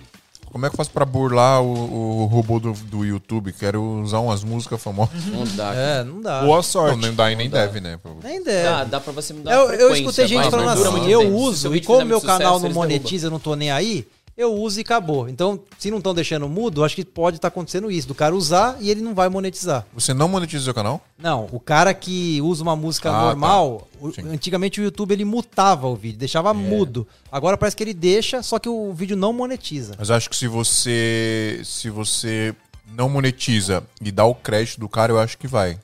Como 0.51 0.65
é 0.67 0.69
que 0.69 0.75
eu 0.75 0.77
faço 0.79 0.91
pra 0.91 1.05
burlar 1.05 1.63
o, 1.63 2.23
o 2.23 2.25
robô 2.27 2.59
do, 2.59 2.73
do 2.73 3.05
YouTube? 3.05 3.53
Quero 3.53 3.83
usar 4.03 4.21
umas 4.21 4.43
músicas 4.43 4.83
famosas. 4.83 5.25
não 5.27 5.45
dá. 5.57 5.75
É, 5.75 6.05
não 6.05 6.21
dá. 6.21 6.41
Boa 6.43 6.57
Não, 6.57 6.63
sorte. 6.63 6.99
nem 6.99 7.15
dá 7.15 7.31
e 7.31 7.37
nem 7.37 7.49
deve, 7.51 7.81
né? 7.81 7.99
Nem 8.23 8.43
Dá, 8.43 8.51
deve. 8.51 8.91
dá 8.91 9.01
pra 9.01 9.13
você 9.13 9.33
mudar 9.33 9.53
Eu, 9.53 9.69
a 9.69 9.75
eu 9.75 9.95
escutei 9.95 10.27
gente 10.27 10.39
mas 10.39 10.49
falando 10.49 10.67
não 10.85 10.97
assim, 10.97 11.09
eu 11.11 11.21
tempo. 11.21 11.35
Uso, 11.37 11.75
e 11.77 11.81
como 11.81 12.05
meu 12.05 12.21
canal 12.21 12.59
não 12.59 12.71
monetiza, 12.71 13.27
eu 13.27 13.31
não 13.31 13.39
tô 13.39 13.55
nem 13.55 13.71
aí, 13.71 14.07
eu 14.39 14.55
uso 14.55 14.79
e 14.79 14.83
acabou. 14.83 15.29
Então, 15.29 15.59
se 15.79 15.91
não 15.91 15.99
estão 15.99 16.15
deixando 16.15 16.49
mudo, 16.49 16.85
acho 16.85 16.95
que 16.95 17.05
pode 17.05 17.37
estar 17.37 17.49
acontecendo 17.49 17.91
isso, 17.91 18.07
do 18.07 18.15
cara 18.15 18.35
usar 18.37 18.77
e 18.81 18.89
ele 18.89 19.01
não 19.03 19.13
vai 19.15 19.29
monetizar. 19.29 19.85
Você 19.93 20.15
não 20.15 20.29
monetiza 20.29 20.63
o 20.63 20.65
seu 20.65 20.73
canal? 20.75 21.01
Não, 21.19 21.49
o 21.51 21.59
cara 21.59 21.93
que 21.93 22.41
usa 22.41 22.63
uma 22.63 22.77
música 22.77 23.11
Ah, 23.11 23.23
normal, 23.25 23.89
o- 24.01 24.13
Sim. 24.13 24.23
antigamente 24.31 24.81
o 24.81 24.85
YouTube 24.85 25.11
ele 25.13 25.25
mutava 25.25 25.89
o 25.89 25.97
vídeo, 25.97 26.19
deixava 26.21 26.55
mudo. 26.55 27.07
Agora 27.33 27.57
parece 27.59 27.75
que 27.77 27.83
ele 27.83 27.93
deixa, 27.93 28.41
só 28.43 28.61
que 28.61 28.69
o 28.69 28.93
vídeo 28.95 29.17
não 29.17 29.33
monetiza. 29.33 29.95
Mas 29.99 30.09
acho 30.11 30.31
que 30.31 30.37
se 30.37 30.47
você 30.47 31.61
se 31.65 31.91
você 31.91 32.55
não 32.95 33.09
monetiza 33.09 33.83
e 34.01 34.13
dá 34.13 34.25
o 34.25 34.35
crédito 34.35 34.79
do 34.81 34.89
cara, 34.89 35.13
eu 35.13 35.19
acho 35.19 35.37
que 35.37 35.47
vai. 35.49 35.79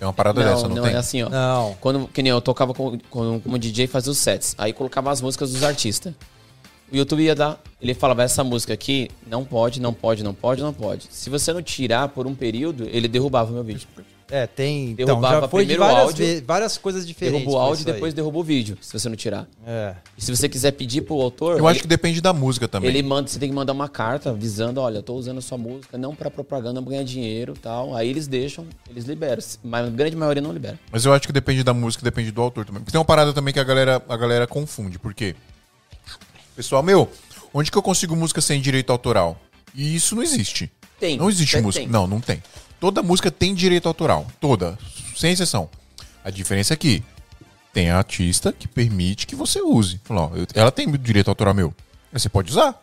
É 0.00 0.04
uma 0.04 0.12
parada 0.12 0.42
Não, 0.44 0.50
dessa, 0.54 0.68
não, 0.68 0.76
não, 0.76 0.82
tem? 0.82 0.92
é 0.92 0.96
assim, 0.96 1.22
ó. 1.22 1.28
Não. 1.28 1.74
Quando, 1.80 2.06
que 2.08 2.22
nem 2.22 2.30
eu 2.30 2.40
tocava 2.40 2.74
com- 2.74 2.98
com- 3.10 3.40
como 3.40 3.58
DJ 3.58 3.84
e 3.84 3.88
fazia 3.88 4.12
os 4.12 4.18
sets. 4.18 4.54
Aí 4.58 4.72
colocava 4.72 5.10
as 5.10 5.20
músicas 5.22 5.52
dos 5.52 5.62
artistas. 5.62 6.12
O 6.92 6.96
YouTube 6.96 7.22
ia 7.22 7.34
dar. 7.34 7.60
Ele 7.80 7.94
falava, 7.94 8.22
essa 8.22 8.42
música 8.42 8.72
aqui 8.72 9.10
não 9.26 9.44
pode, 9.44 9.80
não 9.80 9.92
pode, 9.92 10.22
não 10.24 10.32
pode, 10.34 10.62
não 10.62 10.72
pode. 10.72 11.08
Se 11.10 11.28
você 11.28 11.52
não 11.52 11.62
tirar 11.62 12.08
por 12.08 12.26
um 12.26 12.34
período, 12.34 12.88
ele 12.90 13.06
derrubava 13.08 13.50
o 13.50 13.54
meu 13.54 13.64
vídeo. 13.64 13.86
É, 14.28 14.44
tem. 14.44 14.90
Então, 14.90 15.06
Derrubava 15.06 15.40
já 15.42 15.48
foi 15.48 15.64
de 15.64 15.68
primeiro 15.74 15.82
o 15.84 15.86
várias, 15.86 16.08
áudio, 16.08 16.26
ve- 16.26 16.40
várias 16.40 16.76
coisas 16.78 17.06
diferentes. 17.06 17.40
Derruba 17.42 17.56
o 17.58 17.60
áudio 17.60 17.82
e 17.82 17.84
depois 17.84 18.12
derruba 18.12 18.38
o 18.38 18.42
vídeo, 18.42 18.76
se 18.80 18.92
você 18.92 19.08
não 19.08 19.14
tirar. 19.14 19.46
É. 19.64 19.94
E 20.18 20.24
se 20.24 20.34
você 20.34 20.48
quiser 20.48 20.72
pedir 20.72 21.02
pro 21.02 21.14
autor, 21.20 21.56
Eu 21.58 21.66
acho 21.68 21.76
ele, 21.76 21.82
que 21.82 21.86
depende 21.86 22.20
da 22.20 22.32
música 22.32 22.66
também. 22.66 22.90
ele 22.90 23.04
manda, 23.04 23.28
você 23.28 23.38
tem 23.38 23.48
que 23.48 23.54
mandar 23.54 23.72
uma 23.72 23.88
carta 23.88 24.30
avisando, 24.30 24.80
olha, 24.80 24.98
eu 24.98 25.02
tô 25.02 25.14
usando 25.14 25.38
a 25.38 25.40
sua 25.40 25.56
música 25.56 25.96
não 25.96 26.12
pra 26.12 26.28
propaganda, 26.28 26.72
não 26.74 26.82
pra 26.82 26.90
ganhar 26.92 27.04
dinheiro 27.04 27.54
tal. 27.62 27.94
Aí 27.94 28.08
eles 28.08 28.26
deixam, 28.26 28.66
eles 28.90 29.04
liberam. 29.04 29.40
Mas 29.62 29.86
a 29.86 29.90
grande 29.90 30.16
maioria 30.16 30.42
não 30.42 30.52
libera. 30.52 30.76
Mas 30.90 31.04
eu 31.04 31.12
acho 31.12 31.24
que 31.24 31.32
depende 31.32 31.62
da 31.62 31.72
música, 31.72 32.02
depende 32.02 32.32
do 32.32 32.42
autor 32.42 32.64
também. 32.64 32.80
Porque 32.80 32.90
tem 32.90 32.98
uma 32.98 33.04
parada 33.04 33.32
também 33.32 33.54
que 33.54 33.60
a 33.60 33.64
galera, 33.64 34.02
a 34.08 34.16
galera 34.16 34.44
confunde. 34.48 34.98
Por 34.98 35.14
quê? 35.14 35.36
Pessoal, 36.56 36.82
meu, 36.82 37.10
onde 37.52 37.70
que 37.70 37.76
eu 37.78 37.82
consigo 37.82 38.16
música 38.16 38.40
sem 38.40 38.60
direito 38.60 38.90
autoral? 38.90 39.38
E 39.74 39.94
isso 39.94 40.14
não 40.16 40.22
existe. 40.22 40.72
Tem. 40.98 41.18
Não 41.18 41.28
existe 41.28 41.60
música. 41.60 41.84
tem. 41.84 41.92
Não, 41.92 42.06
não 42.06 42.18
tem. 42.20 42.42
Toda 42.80 43.02
música 43.02 43.30
tem 43.30 43.54
direito 43.54 43.86
autoral. 43.86 44.26
Toda. 44.40 44.78
Sem 45.14 45.32
exceção. 45.32 45.68
A 46.24 46.30
diferença 46.30 46.72
é 46.74 46.76
que 46.76 47.02
tem 47.72 47.90
a 47.90 47.98
artista 47.98 48.52
que 48.52 48.66
permite 48.66 49.26
que 49.26 49.36
você 49.36 49.60
use. 49.60 50.00
Fala, 50.02 50.22
ó, 50.22 50.30
eu- 50.34 50.46
ela 50.54 50.72
tem 50.72 50.90
direito 50.92 51.28
autoral 51.28 51.52
meu. 51.54 51.74
Aí 52.12 52.18
Você 52.18 52.28
pode 52.30 52.50
usar. 52.50 52.74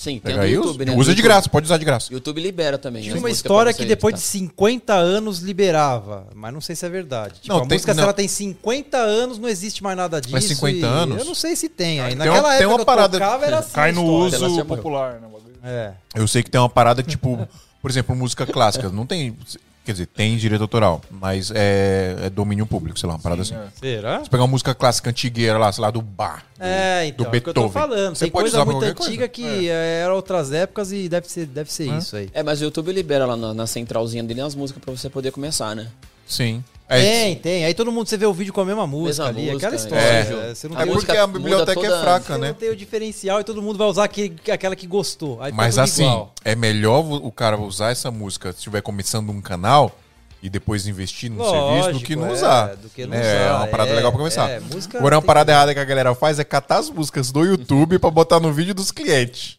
Sim, 0.00 0.18
tem 0.18 0.34
Pega 0.34 0.46
YouTube, 0.48 0.82
usa, 0.82 0.84
né? 0.92 0.96
usa 0.96 1.14
de 1.14 1.20
graça, 1.20 1.46
pode 1.50 1.66
usar 1.66 1.76
de 1.76 1.84
graça. 1.84 2.10
YouTube 2.10 2.40
libera 2.40 2.78
também. 2.78 3.02
Tinha 3.02 3.18
uma 3.18 3.28
história 3.30 3.70
que 3.74 3.84
depois 3.84 4.14
de 4.14 4.20
editar. 4.22 4.38
50 4.54 4.94
anos 4.94 5.40
liberava, 5.40 6.26
mas 6.34 6.54
não 6.54 6.60
sei 6.62 6.74
se 6.74 6.86
é 6.86 6.88
verdade. 6.88 7.34
Tipo, 7.34 7.48
Não, 7.48 7.56
a 7.56 7.66
tem- 7.66 7.76
música, 7.76 7.92
se 7.92 7.96
não. 7.98 8.04
ela 8.04 8.12
tem 8.14 8.26
50 8.26 8.96
anos, 8.96 9.36
não 9.38 9.46
existe 9.46 9.82
mais 9.82 9.98
nada 9.98 10.18
disso. 10.18 10.32
Mas 10.32 10.44
50 10.44 10.78
e 10.78 10.82
anos? 10.84 11.18
Eu 11.18 11.24
não 11.26 11.34
sei 11.34 11.54
se 11.54 11.68
tem 11.68 12.00
aí. 12.00 12.16
Tem 12.16 12.18
uma- 12.18 12.24
Naquela 12.24 12.48
tem 12.48 12.56
época 12.60 12.68
uma 12.68 12.76
que 12.76 12.80
eu 12.80 12.86
parada- 12.86 13.18
tocava, 13.18 13.44
era 13.44 13.58
assim. 13.58 13.72
Cai 13.74 13.92
no 13.92 14.26
história. 14.26 14.46
Uso 14.46 14.56
sempre- 14.56 14.76
popular, 14.76 15.20
né? 15.20 15.28
É. 15.62 15.92
Eu 16.14 16.26
sei 16.26 16.42
que 16.42 16.50
tem 16.50 16.58
uma 16.58 16.70
parada 16.70 17.02
que, 17.02 17.10
tipo, 17.10 17.36
por 17.82 17.90
exemplo, 17.90 18.16
música 18.16 18.46
clássica. 18.46 18.88
Não 18.88 19.04
tem. 19.04 19.36
Quer 19.84 19.92
dizer, 19.92 20.06
tem 20.06 20.36
direito 20.36 20.60
autoral, 20.60 21.00
mas 21.10 21.50
é, 21.54 22.14
é 22.24 22.30
domínio 22.30 22.66
público, 22.66 22.98
sei 22.98 23.08
lá, 23.08 23.14
uma 23.14 23.20
parada 23.20 23.42
Sim, 23.44 23.54
assim. 23.54 23.64
é. 23.64 23.96
Será? 23.96 24.18
Você 24.20 24.28
pegar 24.30 24.42
uma 24.42 24.48
música 24.50 24.74
clássica 24.74 25.08
antigueira 25.10 25.58
lá, 25.58 25.72
sei 25.72 25.82
lá, 25.82 25.90
do 25.90 26.02
bar. 26.02 26.44
do- 26.58 26.64
É, 26.64 27.06
então, 27.06 27.24
do 27.24 27.34
é 27.34 27.38
o 27.38 27.42
que 27.42 27.48
eu 27.48 27.54
tô 27.54 27.62
Beethoven. 27.62 27.82
falando. 27.82 28.14
Você 28.14 28.24
Tem 28.26 28.30
pode 28.30 28.50
coisa 28.50 28.64
muito 28.64 28.84
antiga 28.84 29.28
coisa. 29.28 29.28
que 29.28 29.68
é, 29.70 30.00
era 30.04 30.14
outras 30.14 30.52
épocas 30.52 30.92
e 30.92 31.08
deve 31.08 31.28
ser, 31.30 31.46
deve 31.46 31.72
ser 31.72 31.86
isso 31.96 32.14
aí. 32.14 32.28
É, 32.34 32.42
mas 32.42 32.60
o 32.60 32.64
YouTube 32.64 32.92
libera 32.92 33.24
lá 33.24 33.36
na, 33.36 33.54
na 33.54 33.66
centralzinha 33.66 34.22
dele 34.22 34.42
as 34.42 34.54
músicas 34.54 34.82
pra 34.84 34.94
você 34.94 35.08
poder 35.08 35.32
começar, 35.32 35.74
né? 35.74 35.88
Sim. 36.30 36.64
É, 36.92 37.00
Tem, 37.00 37.36
tem. 37.36 37.64
Aí 37.64 37.72
todo 37.72 37.92
mundo 37.92 38.08
você 38.08 38.16
vê 38.16 38.26
o 38.26 38.32
vídeo 38.32 38.52
com 38.52 38.60
a 38.60 38.64
mesma 38.64 38.84
música 38.84 39.26
Mesma 39.26 39.40
ali, 39.40 39.52
música, 39.52 39.68
aquela 39.68 39.74
é. 39.74 39.76
história. 39.76 40.02
É. 40.02 40.50
É, 40.50 40.54
Você 40.56 40.68
não 40.68 40.74
é 40.74 40.78
A 40.78 40.82
tem, 40.82 40.92
porque 40.92 41.06
música 41.12 41.22
a 41.22 41.26
biblioteca 41.28 41.86
é 41.86 42.00
fraca, 42.00 42.34
você 42.34 42.40
né? 42.40 42.48
não 42.48 42.54
tem 42.54 42.68
o 42.70 42.74
diferencial 42.74 43.40
e 43.40 43.44
todo 43.44 43.62
mundo 43.62 43.78
vai 43.78 43.86
usar 43.86 44.04
aquele, 44.04 44.34
aquela 44.50 44.74
que 44.74 44.88
gostou. 44.88 45.40
Aí 45.40 45.52
Mas 45.52 45.78
assim, 45.78 46.02
igual. 46.02 46.34
é 46.44 46.56
melhor 46.56 47.04
o 47.04 47.30
cara 47.30 47.56
usar 47.60 47.90
essa 47.92 48.10
música 48.10 48.50
se 48.50 48.58
estiver 48.58 48.82
começando 48.82 49.30
um 49.30 49.40
canal 49.40 49.96
e 50.42 50.48
depois 50.48 50.86
investir 50.86 51.30
no 51.30 51.44
serviço 51.44 51.92
do 51.92 52.00
que 52.00 52.16
não 52.16 52.26
é, 52.28 52.32
usar. 52.32 52.74
do 52.76 52.88
que 52.88 53.04
não 53.06 53.14
é, 53.14 53.20
usar. 53.20 53.28
é 53.30 53.52
uma 53.52 53.66
parada 53.66 53.90
É, 53.90 53.94
legal 53.94 54.10
pra 54.10 54.18
começar. 54.18 54.48
é, 54.48 54.60
música 54.60 54.98
Agora, 54.98 55.16
uma 55.16 55.22
parada 55.22 55.52
errada 55.52 55.74
que 55.74 55.80
a 55.80 55.84
galera 55.84 56.14
faz 56.14 56.38
é 56.38 56.44
catar 56.44 56.78
as 56.78 56.88
músicas 56.88 57.30
do 57.30 57.44
YouTube 57.44 57.98
pra 57.98 58.10
botar 58.10 58.40
no 58.40 58.52
vídeo 58.52 58.74
dos 58.74 58.90
clientes. 58.90 59.58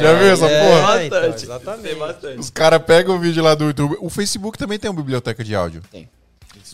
Já 0.00 0.14
viu 0.14 0.28
essa 0.32 0.46
é, 0.46 0.60
porra? 0.80 1.04
então, 1.04 1.24
exatamente. 1.24 1.82
Tem 1.88 1.98
bastante. 1.98 2.38
Os 2.38 2.50
caras 2.50 2.82
pegam 2.84 3.16
o 3.16 3.18
vídeo 3.18 3.42
lá 3.42 3.54
do 3.54 3.64
YouTube. 3.64 3.96
O 4.00 4.08
Facebook 4.08 4.56
também 4.56 4.78
tem 4.78 4.90
uma 4.90 4.96
biblioteca 5.00 5.42
de 5.42 5.54
áudio. 5.54 5.82
Tem. 5.90 6.08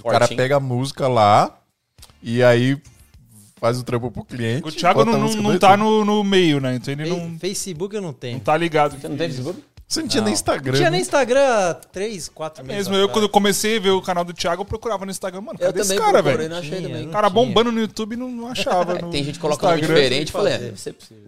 O 0.05 0.09
cara 0.11 0.29
pega 0.29 0.57
a 0.57 0.61
música 0.61 1.09
lá 1.09 1.59
e 2.23 2.43
aí 2.43 2.79
faz 3.61 3.79
o 3.79 3.83
trampo 3.83 4.11
pro 4.11 4.25
cliente. 4.25 4.67
O 4.67 4.73
Thiago 4.73 5.05
não, 5.05 5.19
não, 5.19 5.29
não 5.37 5.59
tá 5.59 5.77
no, 5.77 6.05
no 6.05 6.23
meio, 6.25 6.61
né? 6.61 6.75
Então 6.75 6.93
ele 6.93 7.05
Fe- 7.05 7.11
não, 7.11 7.39
Facebook 7.39 7.95
eu 7.95 8.03
não 8.03 8.13
tenho. 8.13 8.35
não 8.35 8.41
tá 8.41 8.57
ligado. 8.57 8.99
Você 9.01 9.09
não 9.09 9.17
tem 9.17 9.29
Facebook? 9.29 9.63
Você 9.93 10.01
não 10.01 10.09
tinha 10.09 10.23
nem 10.23 10.33
Instagram. 10.33 10.73
Não 10.73 10.79
tinha 10.79 10.91
nem 10.91 11.01
né? 11.01 11.03
Instagram 11.03 11.41
há 11.47 11.75
3, 11.75 12.29
4 12.31 12.65
meses. 12.65 12.79
Mesmo 12.79 12.95
eu, 12.95 12.99
atrás. 13.01 13.13
quando 13.13 13.23
eu 13.25 13.29
comecei 13.29 13.77
a 13.77 13.81
ver 13.81 13.91
o 13.91 14.01
canal 14.01 14.25
do 14.25 14.33
Thiago, 14.33 14.63
eu 14.63 14.65
procurava 14.65 15.05
no 15.05 15.11
Instagram. 15.11 15.43
Mano, 15.43 15.59
Eu 15.61 15.67
cadê 15.67 15.81
esse 15.81 15.95
cara, 15.97 16.23
velho? 16.23 16.49
não 16.49 16.57
achei 16.57 16.71
Tinha, 16.79 16.89
também. 16.89 17.05
não 17.05 17.13
cara 17.13 17.29
tinha. 17.31 17.35
bombando 17.45 17.71
no 17.71 17.79
YouTube 17.81 18.15
e 18.15 18.17
não, 18.17 18.31
não 18.31 18.49
achava. 18.49 18.97
É, 18.97 19.03
no- 19.03 19.11
tem 19.11 19.23
gente 19.23 19.35
que 19.39 19.39
no 19.39 19.43
coloca 19.43 19.67
nome 19.67 19.81
Instagram. 19.81 20.03
diferente. 20.03 20.33
Falei, 20.33 20.53
é, 20.53 20.57
fazer. 20.57 20.67
deve 20.71 20.81
ser 20.81 20.93
possível. 20.95 21.25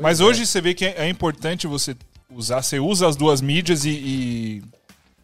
Mas 0.00 0.20
hoje 0.20 0.44
você 0.46 0.60
vê 0.60 0.74
que 0.74 0.84
é, 0.84 0.94
é 0.98 1.08
importante 1.08 1.66
você 1.68 1.94
usar, 2.28 2.60
você 2.62 2.80
usa 2.80 3.06
as 3.06 3.14
duas 3.14 3.40
mídias 3.40 3.84
e, 3.84 3.90
e 3.90 4.62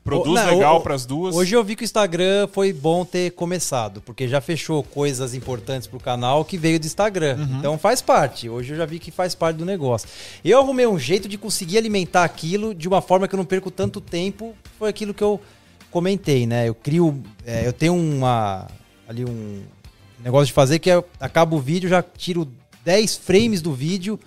produz 0.08 0.40
Não, 0.40 0.50
legal 0.54 0.76
o- 0.78 0.80
pras 0.80 1.04
duas. 1.06 1.34
Hoje 1.34 1.54
eu 1.54 1.62
vi 1.62 1.76
que 1.76 1.82
o 1.82 1.84
Instagram 1.84 2.48
foi 2.52 2.72
bom 2.72 3.04
ter 3.04 3.30
começado, 3.32 4.00
porque 4.02 4.26
já 4.28 4.40
fechou 4.40 4.82
coisas 4.82 5.34
importantes 5.34 5.86
pro 5.86 6.00
canal 6.00 6.44
que 6.44 6.56
veio 6.58 6.78
do 6.80 6.86
Instagram. 6.86 7.36
Uhum. 7.38 7.58
Então 7.58 7.78
faz 7.78 8.00
parte. 8.02 8.48
Hoje 8.48 8.72
eu 8.72 8.76
já 8.76 8.86
vi 8.86 8.98
que 8.98 9.10
faz 9.10 9.34
parte 9.34 9.56
do 9.56 9.64
negócio. 9.64 10.08
Eu 10.44 10.58
arrumei 10.60 10.86
um 10.86 10.98
jeito 10.98 11.28
de 11.28 11.36
conseguir 11.38 11.78
alimentar 11.78 12.24
aquilo 12.24 12.74
de 12.74 12.88
uma 12.88 13.00
forma 13.00 13.28
que 13.28 13.34
eu 13.34 13.38
não 13.38 13.44
perco 13.44 13.70
tanto 13.70 14.00
tempo. 14.00 14.54
Foi 14.78 14.88
aquilo 14.88 15.12
que 15.14 15.22
eu 15.22 15.40
comentei, 15.90 16.46
né? 16.46 16.68
Eu 16.68 16.74
crio. 16.74 17.22
é, 17.46 17.66
eu 17.66 17.72
tenho 17.72 17.94
uma. 17.94 18.66
Ali 19.08 19.24
um 19.24 19.62
negócio 20.22 20.46
de 20.46 20.52
fazer 20.52 20.78
que 20.78 20.90
é, 20.90 21.02
acaba 21.20 21.54
o 21.56 21.58
vídeo, 21.60 21.88
já 21.88 22.02
tiro 22.02 22.46
10 22.84 23.16
frames 23.16 23.62
do 23.62 23.72
vídeo 23.72 24.18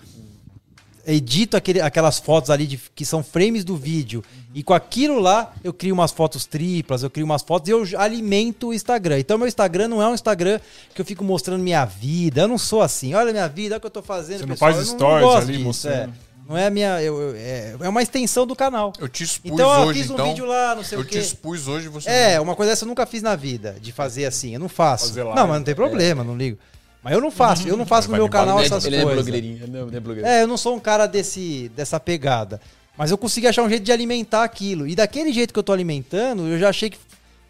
edito 1.06 1.56
aquele, 1.56 1.80
aquelas 1.80 2.18
fotos 2.18 2.50
ali 2.50 2.66
de, 2.66 2.80
que 2.94 3.04
são 3.04 3.22
frames 3.22 3.64
do 3.64 3.76
vídeo 3.76 4.22
e 4.54 4.62
com 4.62 4.72
aquilo 4.74 5.18
lá 5.18 5.52
eu 5.64 5.72
crio 5.72 5.94
umas 5.94 6.12
fotos 6.12 6.44
triplas, 6.46 7.02
eu 7.02 7.10
crio 7.10 7.24
umas 7.24 7.42
fotos 7.42 7.68
e 7.68 7.72
eu 7.72 7.82
alimento 7.98 8.68
o 8.68 8.74
Instagram. 8.74 9.18
Então 9.18 9.36
meu 9.38 9.48
Instagram 9.48 9.88
não 9.88 10.00
é 10.02 10.08
um 10.08 10.14
Instagram 10.14 10.60
que 10.94 11.00
eu 11.00 11.04
fico 11.04 11.24
mostrando 11.24 11.62
minha 11.62 11.84
vida. 11.84 12.42
Eu 12.42 12.48
não 12.48 12.58
sou 12.58 12.82
assim. 12.82 13.14
Olha 13.14 13.30
a 13.30 13.32
minha 13.32 13.48
vida, 13.48 13.74
olha 13.74 13.78
o 13.78 13.80
que 13.80 13.86
eu 13.86 13.90
tô 13.90 14.02
fazendo. 14.02 14.38
Você 14.38 14.46
não 14.46 14.50
pessoal. 14.54 14.72
faz 14.74 14.86
Eu 14.88 14.94
stories 14.94 15.26
gosto 15.26 15.42
ali 15.44 15.52
disso, 15.54 15.64
mostrando. 15.64 16.10
é. 16.28 16.32
Não 16.48 16.56
é 16.58 16.66
a 16.66 16.70
minha. 16.70 17.00
eu- 17.02 17.20
eu- 17.20 17.36
é, 17.36 17.76
é 17.80 17.88
uma 17.88 18.02
extensão 18.02 18.46
do 18.46 18.54
canal. 18.56 18.92
Eu 18.98 19.08
te 19.08 19.22
expus 19.24 19.52
Então 19.52 19.72
eu 19.72 19.86
hoje, 19.88 20.00
fiz 20.00 20.10
um 20.10 20.14
então. 20.14 20.28
vídeo 20.28 20.44
lá, 20.44 20.74
não 20.74 20.82
sei 20.84 20.98
eu 20.98 21.02
o 21.02 21.04
te 21.04 21.10
quê. 21.10 21.18
expus 21.18 21.68
hoje, 21.68 21.88
você 21.88 22.10
É, 22.10 22.40
uma 22.40 22.54
coisa 22.56 22.72
dessa 22.72 22.84
eu 22.84 22.88
nunca 22.88 23.06
fiz 23.06 23.22
na 23.22 23.36
vida, 23.36 23.76
de 23.80 23.92
fazer 23.92 24.24
assim. 24.26 24.52
Eu 24.52 24.60
não 24.60 24.68
faço. 24.68 25.06
Fazer 25.08 25.22
live. 25.22 25.38
Não, 25.38 25.46
mas 25.46 25.56
não 25.58 25.64
tem 25.64 25.74
problema, 25.74 26.22
não 26.24 26.36
ligo. 26.36 26.58
Mas 27.02 27.14
eu 27.14 27.20
não 27.20 27.30
faço. 27.30 27.66
Eu 27.66 27.76
não 27.76 27.84
faço 27.84 28.08
no 28.08 28.16
meu 28.16 28.24
me 28.26 28.30
canal 28.30 28.60
essas 28.60 28.84
ele 28.84 28.96
não 28.96 29.02
é 29.02 29.06
coisas. 29.06 29.24
blogueirinho. 29.24 29.64
É 29.64 30.00
blogueirinho. 30.00 30.26
É, 30.26 30.42
eu 30.42 30.46
não 30.46 30.56
sou 30.56 30.76
um 30.76 30.80
cara 30.80 31.06
desse, 31.06 31.70
dessa 31.74 31.98
pegada. 31.98 32.60
Mas 32.96 33.10
eu 33.10 33.18
consegui 33.18 33.46
achar 33.46 33.62
um 33.62 33.68
jeito 33.68 33.82
de 33.82 33.90
alimentar 33.90 34.44
aquilo. 34.44 34.86
E 34.86 34.94
daquele 34.94 35.32
jeito 35.32 35.52
que 35.52 35.58
eu 35.58 35.62
tô 35.62 35.72
alimentando, 35.72 36.46
eu 36.46 36.58
já 36.58 36.68
achei 36.68 36.90
que 36.90 36.98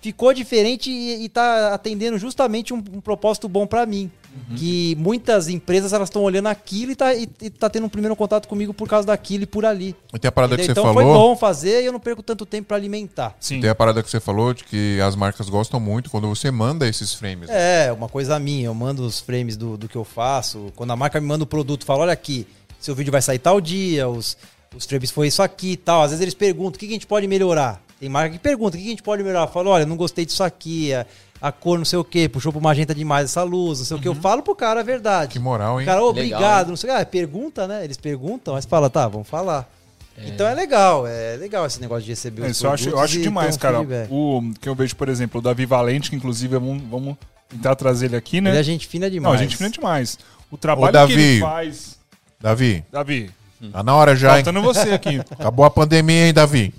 ficou 0.03 0.35
diferente 0.35 0.91
e, 0.91 1.25
e 1.25 1.29
tá 1.29 1.73
atendendo 1.73 2.19
justamente 2.19 2.75
um, 2.75 2.83
um 2.93 3.01
propósito 3.01 3.49
bom 3.49 3.67
pra 3.67 3.87
mim. 3.87 4.11
Que 4.57 4.97
muitas 4.99 5.49
empresas 5.49 5.93
elas 5.93 6.09
estão 6.09 6.23
olhando 6.23 6.49
aquilo 6.49 6.93
e 6.93 6.97
tá, 6.97 7.15
e, 7.15 7.29
e 7.41 7.51
tá 7.51 7.69
tendo 7.69 7.85
um 7.85 7.89
primeiro 7.89 8.17
contato 8.17 8.49
comigo 8.49 8.73
por 8.73 8.89
causa 8.89 9.07
daquilo 9.07 9.45
e 9.45 9.47
por 9.47 9.65
ali. 9.65 9.95
E 10.13 10.19
tem 10.19 10.29
a 10.29 10.33
parada 10.33 10.57
que 10.57 10.63
Entendeu? 10.63 10.83
você 10.83 10.89
então 10.89 10.95
foi 10.95 11.05
falou. 11.05 11.29
bom 11.29 11.37
fazer 11.37 11.83
e 11.83 11.87
eu 11.87 11.93
não 11.93 12.01
perco 12.01 12.23
tanto 12.23 12.47
tempo 12.47 12.69
pra 12.69 12.79
alimentar. 12.79 13.37
Sim. 13.39 13.61
Tem 13.61 13.69
a 13.69 13.75
parada 13.75 14.03
que 14.03 14.11
você 14.11 14.21
falou 14.21 14.55
de 14.55 14.65
que 14.65 14.99
as 15.03 15.15
marcas 15.15 15.51
gostam 15.51 15.79
muito 15.79 16.11
quando 16.11 16.29
você 16.29 16.51
manda 16.51 16.89
esses 16.89 17.13
frames. 17.13 17.51
É, 17.51 17.93
uma 17.93 18.09
coisa 18.09 18.39
minha. 18.39 18.67
Eu 18.67 18.75
mando 18.75 19.05
os 19.05 19.21
frames 19.21 19.55
do, 19.55 19.77
do 19.77 19.87
que 19.87 19.97
eu 19.97 20.05
faço. 20.05 20.73
Quando 20.75 20.93
a 20.93 20.97
marca 20.97 21.21
me 21.21 21.27
manda 21.27 21.45
o 21.45 21.47
produto, 21.47 21.85
fala: 21.85 22.01
olha 22.05 22.13
aqui, 22.13 22.47
seu 22.81 22.95
vídeo 22.95 23.13
vai 23.13 23.21
sair 23.21 23.39
tal 23.39 23.61
dia, 23.61 24.09
os, 24.09 24.37
os 24.75 24.87
frames 24.87 25.11
foi 25.11 25.29
isso 25.29 25.43
aqui 25.43 25.73
e 25.73 25.77
tal. 25.77 26.03
Às 26.03 26.11
vezes 26.11 26.23
eles 26.23 26.35
perguntam: 26.35 26.77
o 26.77 26.79
que, 26.79 26.87
que 26.87 26.93
a 26.93 26.97
gente 26.97 27.07
pode 27.07 27.29
melhorar? 27.29 27.83
Tem 28.03 28.09
marca 28.09 28.33
que 28.33 28.39
pergunta: 28.41 28.77
o 28.77 28.81
que, 28.81 28.85
a 28.85 28.91
gente 28.91 29.01
pode 29.03 29.23
melhorar? 29.23 29.45
Eu 29.45 29.53
falo: 29.53 29.71
olha, 29.71 29.87
não 29.87 29.97
gostei 29.97 30.27
disso 30.27 30.43
aqui, 30.43 30.93
a, 30.93 31.07
a 31.41 31.53
cor 31.53 31.79
não 31.79 31.85
sei 31.85 32.01
o 32.01 32.03
que, 32.05 32.29
puxou 32.29 32.51
pro 32.51 32.61
magenta 32.61 32.93
demais 32.93 33.27
essa 33.27 33.45
luz, 33.45 33.79
não 33.79 33.87
sei 33.87 33.97
o 33.97 34.01
que. 34.01 34.09
Eu 34.09 34.15
falo 34.17 34.43
pro 34.43 34.57
cara 34.57 34.81
a 34.81 34.83
verdade. 34.83 35.31
Que 35.33 35.39
moral, 35.39 35.77
O 35.77 35.81
hein? 35.81 35.87
cara, 35.87 35.99
Legal, 36.01 36.11
obrigado, 36.11 36.65
hein? 36.65 36.71
não 36.71 36.77
sei 36.77 36.91
o 36.91 36.93
que. 36.93 37.01
Ah, 37.01 37.07
pergunta, 37.07 37.69
né? 37.69 37.85
Eles 37.85 37.97
perguntam, 37.97 38.55
mas 38.55 38.65
fala: 38.65 38.91
tá, 38.91 39.07
vamos 39.07 39.29
falar. 39.29 39.71
Então 40.19 40.49
é 40.49 40.53
legal, 40.53 41.07
é 41.07 41.37
legal 41.37 41.65
esse 41.65 41.81
negócio 41.81 42.03
de 42.03 42.11
receber 42.11 42.43
É, 42.43 42.47
os 42.47 42.57
Isso 42.57 42.67
eu 42.67 42.73
acho, 42.73 42.89
eu 42.89 42.99
acho 42.99 43.21
demais, 43.21 43.55
um 43.55 43.59
cara. 43.61 43.79
feedback. 43.79 44.09
O 44.11 44.43
que 44.61 44.69
eu 44.69 44.75
vejo, 44.75 44.97
por 44.97 45.09
exemplo, 45.09 45.39
o 45.39 45.43
Davi 45.43 45.65
Valente, 45.65 46.11
que 46.11 46.17
inclusive 46.17 46.59
vamos, 46.59 46.83
vamos 46.91 47.17
tentar 47.49 47.77
trazer 47.77 48.07
ele 48.07 48.17
aqui, 48.17 48.41
né? 48.41 48.51
Ele 48.51 48.59
é 48.59 48.63
gente 48.65 48.89
fina 48.89 49.07
Não, 49.07 49.13
demais. 49.13 49.41
a 49.41 49.43
gente 49.45 49.57
fina 49.57 49.71
demais. 49.71 50.19
O 50.51 50.59
trabalho 50.59 50.89
Ô, 50.89 50.93
Davi. 50.93 51.15
que 51.15 51.21
ele 51.21 51.41
faz. 51.41 51.99
Davi, 52.41 52.85
Davi, 52.91 53.31
tá 53.71 53.83
na 53.83 53.95
hora 53.95 54.17
já, 54.17 54.39
hein? 54.39 54.45
faltando 54.45 54.63
você 54.65 54.91
aqui. 54.91 55.21
Acabou 55.31 55.65
a 55.65 55.71
pandemia, 55.71 56.27
hein, 56.27 56.33
Davi? 56.35 56.75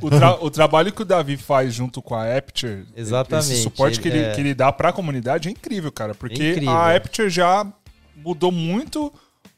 O, 0.00 0.10
tra- 0.10 0.38
o 0.42 0.50
trabalho 0.50 0.92
que 0.92 1.02
o 1.02 1.04
Davi 1.04 1.36
faz 1.36 1.72
junto 1.74 2.02
com 2.02 2.14
a 2.14 2.36
Apture, 2.36 2.84
Exatamente, 2.96 3.52
esse 3.52 3.62
suporte 3.62 4.00
que 4.00 4.08
ele- 4.08 4.18
ele, 4.18 4.26
é. 4.26 4.34
que 4.34 4.40
ele 4.40 4.54
dá 4.54 4.72
pra 4.72 4.92
comunidade 4.92 5.48
é 5.48 5.52
incrível, 5.52 5.92
cara. 5.92 6.14
Porque 6.14 6.50
Incrível. 6.52 6.70
a 6.70 6.94
Apture 6.96 7.30
já 7.30 7.66
mudou 8.16 8.50
muito 8.50 9.12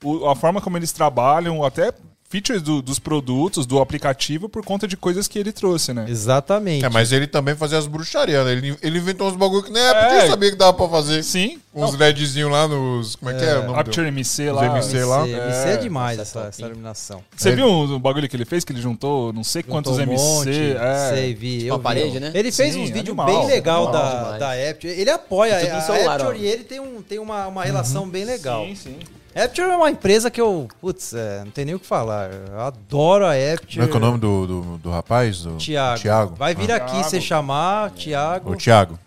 o- 0.04 0.28
a 0.28 0.34
forma 0.36 0.60
como 0.60 0.76
eles 0.76 0.92
trabalham, 0.92 1.64
até 1.64 1.92
features 2.28 2.60
do- 2.62 2.82
dos 2.82 2.98
produtos, 2.98 3.66
do 3.66 3.80
aplicativo, 3.80 4.48
por 4.48 4.64
conta 4.64 4.86
de 4.88 4.96
coisas 4.96 5.28
que 5.28 5.38
ele 5.38 5.52
trouxe, 5.52 5.92
né? 5.94 6.06
Exatamente. 6.08 6.84
É, 6.84 6.88
mas 6.88 7.12
ele 7.12 7.26
também 7.26 7.54
fazia 7.54 7.78
as 7.78 7.86
bruxarias, 7.86 8.44
né? 8.44 8.52
Ele, 8.52 8.76
ele 8.82 8.98
inventou 8.98 9.28
uns 9.28 9.36
bagulho 9.36 9.62
que 9.62 9.70
nem 9.70 9.82
a 9.82 9.86
É. 9.86 10.16
Apple 10.16 10.28
sabia 10.30 10.50
que 10.50 10.56
dava 10.56 10.72
pra 10.74 10.88
fazer. 10.88 11.22
Sim. 11.22 11.58
Uns 11.74 11.94
LEDzinhos 11.94 12.50
lá 12.50 12.66
nos. 12.66 13.16
Como 13.16 13.30
é 13.30 13.34
que 13.34 13.44
é? 13.44 13.58
o 13.58 13.64
nome 13.66 13.78
Apture 13.78 14.06
do- 14.06 14.08
MC 14.08 14.48
Os 14.48 14.56
lá. 14.56 14.66
MC 14.66 15.04
lá. 15.04 15.28
MC, 15.28 15.68
é 15.68 15.72
É, 15.72 15.76
demais 15.76 16.18
essa 16.18 16.40
é 16.44 16.48
essa, 16.48 16.62
iluminação. 16.62 17.22
Você 17.36 17.50
É. 17.50 17.54
viu 17.54 17.68
o 17.68 17.98
bagulho 17.98 18.26
que 18.28 18.34
ele 18.36 18.44
fez? 18.46 18.64
Que 18.64 18.72
ele 18.72 18.80
juntou 18.80 19.32
não 19.32 19.44
sei 19.44 19.62
quantos 19.62 19.96
Juntou 19.96 20.08
um 20.08 20.12
MC. 20.12 20.24
monte, 20.24 20.76
é. 20.78 21.10
Sei, 21.14 21.34
vi. 21.34 21.56
Tipo 21.58 21.68
eu 21.68 21.74
a 21.74 21.76
vi. 21.76 21.82
parede, 21.84 22.18
né? 22.20 22.30
Ele 22.34 22.50
fez 22.50 22.72
Sim, 22.74 22.82
uns 22.82 22.90
vídeos 22.90 23.14
bem 23.16 23.46
legal 23.46 23.84
animal 23.88 23.92
da, 23.92 24.14
demais. 24.22 24.40
da 24.40 24.70
Apture. 24.70 24.92
Ele 24.94 25.10
apoia 25.10 25.56
a 25.76 25.80
celular, 25.82 26.14
Apture 26.20 26.38
ó. 26.38 26.42
e 26.42 26.46
ele 26.46 26.64
tem, 26.64 26.80
um, 26.80 27.02
tem 27.02 27.18
uma, 27.18 27.46
uma 27.46 27.62
relação 27.62 28.08
bem 28.08 28.24
legal. 28.24 28.64
Sim, 28.64 28.74
sim. 28.74 28.96
Apture 29.44 29.68
é 29.68 29.76
uma 29.76 29.90
empresa 29.90 30.30
que 30.30 30.40
eu, 30.40 30.66
putz, 30.80 31.12
é, 31.12 31.44
não 31.44 31.50
tem 31.50 31.64
nem 31.66 31.74
o 31.74 31.78
que 31.78 31.86
falar. 31.86 32.30
Eu 32.32 32.58
adoro 32.60 33.26
a 33.26 33.32
Apture. 33.32 33.74
Como 33.76 33.84
é 33.84 33.88
que 33.88 33.92
é 33.94 33.96
o 33.96 34.00
nome 34.00 34.18
do, 34.18 34.46
do, 34.46 34.78
do 34.78 34.90
rapaz? 34.90 35.42
Do... 35.42 35.56
Tiago. 35.58 36.00
Tiago. 36.00 36.34
Vai 36.36 36.54
vir 36.54 36.72
Ah. 36.72 36.76
aqui 36.76 36.96
você 37.02 37.20
chamar, 37.20 37.90
Tiago. 37.90 38.52
Ô, 38.52 38.56
Tiago. 38.56 38.98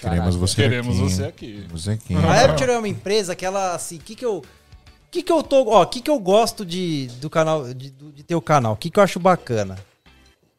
Queremos 0.00 0.36
você 0.36 0.54
Queremos 0.56 0.96
aqui. 0.96 1.10
você 1.10 1.24
aqui. 1.24 1.66
Você 1.70 1.90
aqui. 1.90 2.14
A 2.16 2.44
Apture 2.44 2.70
é 2.70 2.78
uma 2.78 2.88
empresa 2.88 3.34
que 3.34 3.44
ela, 3.44 3.74
assim, 3.74 3.96
o 3.96 4.00
que 4.00 4.14
que 4.14 4.24
eu... 4.24 4.42
que 5.10 5.22
que 5.22 5.32
eu 5.32 5.42
tô... 5.42 5.68
Ó, 5.68 5.82
o 5.82 5.86
que 5.86 6.00
que 6.00 6.10
eu 6.10 6.18
gosto 6.18 6.64
de, 6.64 7.08
do 7.20 7.28
canal, 7.28 7.74
de, 7.74 7.90
do- 7.90 8.12
de 8.12 8.22
ter 8.22 8.34
o 8.34 8.40
canal? 8.40 8.72
O 8.74 8.76
que 8.76 8.88
que 8.88 8.98
eu 8.98 9.02
acho 9.02 9.18
bacana? 9.18 9.76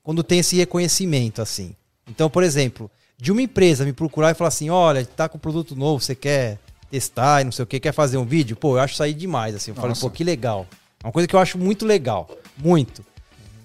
Quando 0.04 0.22
tem 0.24 0.40
esse 0.40 0.56
reconhecimento, 0.58 1.42
assim. 1.42 1.76
Então, 2.10 2.30
por 2.30 2.44
exemplo, 2.44 2.92
de 3.18 3.32
uma 3.32 3.42
empresa 3.42 3.86
me 3.86 3.94
procurar 3.94 4.32
e 4.32 4.34
falar 4.34 4.50
assim, 4.50 4.70
olha, 4.70 5.06
tá 5.06 5.30
com 5.30 5.40
produto 5.40 5.76
novo, 5.76 6.04
você 6.04 6.14
quer 6.14 6.60
testar 6.92 7.42
e 7.42 7.46
não 7.46 7.52
sei 7.52 7.64
o 7.64 7.66
que, 7.66 7.80
quer 7.80 7.94
fazer 7.94 8.18
um 8.18 8.26
vídeo? 8.26 8.56
Pô, 8.56 8.76
eu 8.78 8.82
acho 8.82 8.94
isso 8.94 9.04
aí 9.04 9.14
demais, 9.14 9.56
assim. 9.56 9.72
Eu 9.76 9.88
Nossa. 9.88 10.02
pô, 10.02 10.10
que 10.10 10.24
legal. 10.24 10.68
É 11.04 11.08
uma 11.08 11.14
coisa 11.14 11.28
que 11.28 11.36
eu 11.36 11.40
acho 11.40 11.58
muito 11.58 11.86
legal. 11.86 12.30
Muito. 12.58 13.04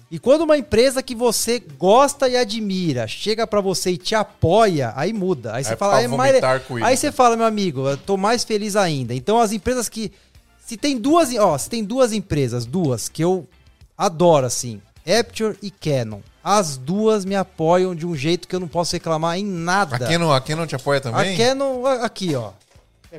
E 0.09 0.17
quando 0.17 0.41
uma 0.43 0.57
empresa 0.57 1.03
que 1.03 1.13
você 1.13 1.59
gosta 1.77 2.29
e 2.29 2.37
admira 2.37 3.05
chega 3.07 3.45
pra 3.45 3.59
você 3.59 3.91
e 3.91 3.97
te 3.97 4.15
apoia, 4.15 4.93
aí 4.95 5.11
muda. 5.11 5.53
Aí 5.53 5.63
você 5.65 5.73
É 5.73 5.75
fala, 5.75 5.91
pra 5.93 5.99
"Ah, 5.99 6.03
é 6.03 6.07
mais- 6.07 6.43
aí 6.83 6.95
você 6.95 7.11
fala, 7.11 7.35
meu 7.35 7.45
amigo, 7.45 7.87
eu 7.89 7.97
tô 7.97 8.15
mais 8.15 8.43
feliz 8.45 8.75
ainda. 8.77 9.13
Então 9.13 9.37
as 9.37 9.51
empresas 9.51 9.89
que 9.89 10.11
se 10.65 10.77
tem 10.77 10.97
duas, 10.97 11.35
ó, 11.35 11.57
se 11.57 11.69
tem 11.69 11.83
duas 11.83 12.13
empresas, 12.13 12.65
duas 12.65 13.09
que 13.09 13.21
eu 13.21 13.45
adoro 13.97 14.45
assim, 14.45 14.81
Apture 15.05 15.57
e 15.61 15.69
Canon. 15.69 16.19
As 16.43 16.77
duas 16.77 17.25
me 17.25 17.35
apoiam 17.35 17.93
de 17.93 18.05
um 18.05 18.15
jeito 18.15 18.47
que 18.47 18.55
eu 18.55 18.59
não 18.61 18.67
posso 18.69 18.93
reclamar 18.93 19.37
em 19.37 19.45
nada. 19.45 19.97
A 19.97 19.99
Canon, 19.99 20.31
a 20.31 20.39
Canon 20.39 20.65
te 20.65 20.75
apoia 20.75 21.01
também? 21.01 21.33
A 21.33 21.37
Canon 21.37 21.85
aqui, 21.85 22.33
ó. 22.35 22.51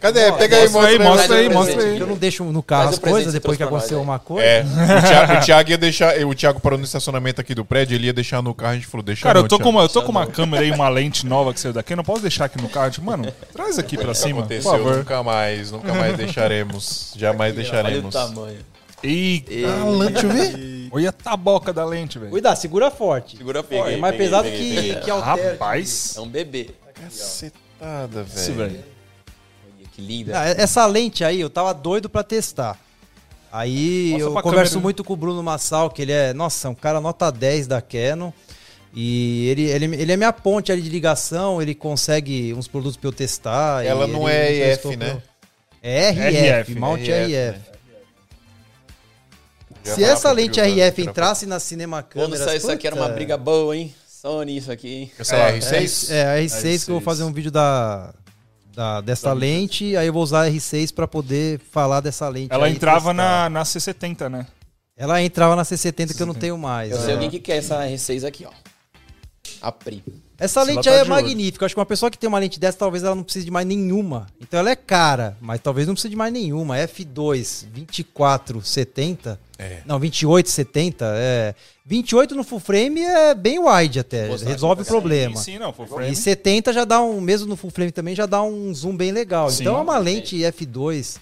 Cadê? 0.01 0.31
Pega 0.33 0.57
aí, 0.59 0.69
Mostra 0.69 0.87
aí, 0.91 0.99
mostra 0.99 1.37
aí, 1.37 1.49
mostra 1.49 1.83
aí. 1.83 1.99
Eu 1.99 2.07
não 2.07 2.17
deixo 2.17 2.45
no 2.45 2.63
carro 2.63 2.91
as 2.91 2.99
coisas 2.99 3.33
depois 3.33 3.57
que 3.57 3.63
aconteceu 3.63 4.01
uma 4.01 4.19
coisa. 4.19 4.47
É, 4.47 4.63
o 4.63 5.03
Thiago, 5.09 5.33
o 5.33 5.41
Thiago 5.45 5.71
ia 5.71 5.79
deixar. 5.79 6.17
O 6.27 6.35
Thiago 6.35 6.61
parou 6.61 6.79
no 6.79 6.85
estacionamento 6.85 7.41
aqui 7.41 7.55
do 7.55 7.65
prédio, 7.65 7.95
ele 7.95 8.07
ia 8.07 8.13
deixar 8.13 8.43
no 8.43 8.55
carro, 8.55 8.73
a 8.73 8.75
gente 8.77 8.87
falou, 8.87 9.03
deixa 9.03 9.23
Cara, 9.23 9.39
não, 9.39 9.45
eu 9.47 9.49
tô, 9.49 9.59
com 9.59 9.71
uma, 9.71 9.83
eu 9.83 9.89
tô 9.89 10.03
com 10.03 10.11
uma 10.11 10.27
câmera 10.27 10.65
e 10.65 10.71
uma 10.71 10.89
lente 10.89 11.27
nova 11.27 11.53
que 11.55 11.59
saiu 11.61 11.73
daqui. 11.73 11.95
Eu 11.95 11.97
não 11.97 12.05
posso 12.05 12.21
deixar 12.23 12.45
aqui 12.45 12.61
no 12.61 12.69
carro. 12.69 12.91
Tipo, 12.91 13.07
mano, 13.07 13.33
traz 13.53 13.79
aqui 13.79 13.97
pra 13.97 14.15
cima, 14.15 14.43
por 14.47 14.61
favor. 14.63 14.97
nunca 14.99 15.23
mais, 15.23 15.71
nunca 15.73 15.95
mais 15.95 16.15
deixaremos. 16.19 17.13
Jamais 17.17 17.53
Olha 17.53 17.61
o 17.61 17.63
deixaremos. 17.63 18.15
tamanho. 18.15 18.59
Eita, 19.03 19.53
Ah, 19.69 20.09
deixa 20.11 20.27
eu 20.27 20.31
ver. 20.31 20.89
olha 20.91 21.09
a 21.09 21.13
taboca 21.13 21.73
da 21.73 21.85
lente, 21.85 22.19
velho. 22.19 22.31
Cuidado, 22.31 22.57
segura 22.57 22.91
forte. 22.91 23.37
Segura 23.37 23.63
forte. 23.63 23.95
É 23.95 23.97
mais 23.97 24.13
Peguei, 24.13 24.27
pesado 24.27 24.43
peguei, 24.49 24.59
que, 24.71 24.75
peguei. 24.75 24.95
que 24.97 25.11
altera. 25.11 25.53
Rapaz. 25.53 26.15
É 26.17 26.21
um 26.21 26.29
bebê. 26.29 26.71
Cacetada, 26.95 28.27
Isso, 28.35 28.53
velho. 28.53 28.98
Que 29.99 30.03
linda. 30.03 30.39
Ah, 30.41 30.49
Essa 30.49 30.87
lente 30.87 31.25
aí, 31.25 31.41
eu 31.41 31.51
tava 31.51 31.75
doido 31.75 32.09
pra 32.09 32.23
testar. 32.23 32.79
Aí 33.51 34.11
Mostra 34.13 34.29
eu 34.29 34.43
converso 34.43 34.73
câmera. 34.75 34.83
muito 34.83 35.03
com 35.05 35.13
o 35.15 35.17
Bruno 35.17 35.43
Massal, 35.43 35.91
que 35.91 36.03
ele 36.03 36.13
é, 36.13 36.33
nossa, 36.33 36.69
um 36.69 36.75
cara 36.75 37.01
nota 37.01 37.31
10 37.33 37.67
da 37.67 37.81
Canon. 37.83 38.31
E 38.95 39.49
ele, 39.49 39.63
ele, 39.65 39.85
ele 39.97 40.13
é 40.13 40.17
minha 40.17 40.33
ponte 40.33 40.71
ali 40.73 40.81
de 40.83 40.89
ligação, 40.89 41.61
ele 41.61 41.75
consegue 41.75 42.55
uns 42.55 42.69
produtos 42.69 42.97
pra 42.97 43.09
eu 43.09 43.13
testar. 43.13 43.85
Ela 43.85 44.07
e 44.07 44.11
não 44.11 44.29
ele 44.29 44.61
é 44.61 44.73
EF, 44.73 44.97
né? 44.97 45.23
É 45.83 46.11
RF, 46.11 46.71
RF, 46.73 46.75
Mount 46.79 47.01
RF, 47.01 47.11
RF. 47.11 47.33
né? 47.35 47.61
Se 49.85 50.05
essa 50.05 50.31
lente 50.33 50.61
RF 50.61 51.03
entrasse 51.03 51.47
na 51.47 51.59
cinema 51.59 52.03
Quando 52.03 52.33
câmera. 52.33 52.45
saiu 52.45 52.59
isso 52.59 52.71
aqui 52.71 52.87
era 52.87 52.97
uma 52.97 53.09
briga 53.09 53.37
boa, 53.37 53.77
hein? 53.77 53.95
Sony, 54.07 54.57
isso 54.57 54.71
aqui, 54.71 54.89
hein? 54.95 55.13
Essa 55.19 55.37
é 55.37 55.49
a 55.49 55.53
R6? 55.55 56.11
É, 56.13 56.23
a 56.25 56.43
R6 56.43 56.85
que 56.85 56.91
eu 56.91 56.95
vou 56.95 57.01
R6. 57.01 57.05
fazer 57.05 57.23
um 57.25 57.33
vídeo 57.33 57.51
da, 57.51 58.13
da 58.79 59.01
dessa 59.01 59.33
lente, 59.33 59.97
aí 59.97 60.07
eu 60.07 60.13
vou 60.13 60.23
usar 60.23 60.43
a 60.43 60.49
R6 60.49 60.95
pra 60.95 61.09
poder 61.09 61.61
falar 61.73 62.01
dessa 62.01 62.29
lente. 62.29 62.55
Ela 62.55 62.67
aí 62.67 62.73
entrava 62.73 63.13
testar. 63.13 63.15
na, 63.15 63.51
na 63.51 63.63
C70, 63.65 64.29
né? 64.29 64.47
Ela 64.97 65.21
entrava 65.21 65.57
na 65.57 65.63
C70 65.63 66.17
que 66.17 66.23
eu 66.23 66.27
não 66.27 66.35
tenho 66.35 66.57
mais. 66.57 66.93
Eu 66.93 66.99
né? 66.99 67.05
sei 67.05 67.15
alguém 67.15 67.29
que 67.29 67.41
quer 67.41 67.57
essa 67.57 67.85
R6 67.85 68.25
aqui, 68.25 68.47
ó. 68.47 68.53
A 69.61 69.73
Pri. 69.73 70.05
Essa 70.39 70.61
Ela 70.61 70.71
lente 70.71 70.85
tá 70.85 70.91
aí 70.91 70.97
é 70.97 71.05
de 71.05 71.11
olho. 71.11 71.23
magnífica. 71.23 71.67
Acho 71.67 71.75
que 71.75 71.81
uma 71.81 71.87
pessoa 71.87 72.09
que 72.09 72.17
tem 72.17 72.29
uma 72.29 72.39
lente 72.39 72.61
dessa, 72.61 72.79
talvez 72.79 73.03
ela 73.03 73.17
não 73.17 73.25
precise 73.25 73.45
de 73.45 73.51
mais 73.51 73.67
nenhuma. 73.67 74.29
Então 74.41 74.61
ela 74.61 74.71
é 74.71 74.77
cara, 74.77 75.37
mas 75.41 75.61
talvez 75.61 75.89
não 75.89 75.95
precise 75.95 76.11
de 76.11 76.17
mais 76.17 76.33
nenhuma. 76.33 76.77
F2 76.77 77.67
2470. 77.73 79.41
É. 79.59 79.83
Não, 79.85 79.99
2870 79.99 81.05
é 81.17 81.55
28 81.89 82.35
no 82.35 82.45
full 82.45 82.61
frame 82.61 83.01
é 83.01 83.35
bem 83.35 83.59
wide 83.59 83.99
até, 83.99 84.29
Nossa, 84.29 84.45
resolve 84.45 84.83
o 84.83 84.85
problema. 84.85 85.37
Sim, 85.37 85.53
sim, 85.53 85.59
não, 85.59 85.73
full 85.73 85.87
frame. 85.87 86.13
E 86.13 86.15
70 86.15 86.71
já 86.71 86.85
dá 86.85 87.01
um, 87.01 87.19
mesmo 87.19 87.49
no 87.49 87.57
full 87.57 87.71
frame 87.71 87.91
também 87.91 88.15
já 88.15 88.27
dá 88.27 88.43
um 88.43 88.75
zoom 88.75 88.95
bem 88.95 89.11
legal. 89.11 89.49
Sim. 89.49 89.63
Então 89.63 89.79
é 89.79 89.81
uma 89.81 89.97
lente 89.97 90.37
F2. 90.37 91.17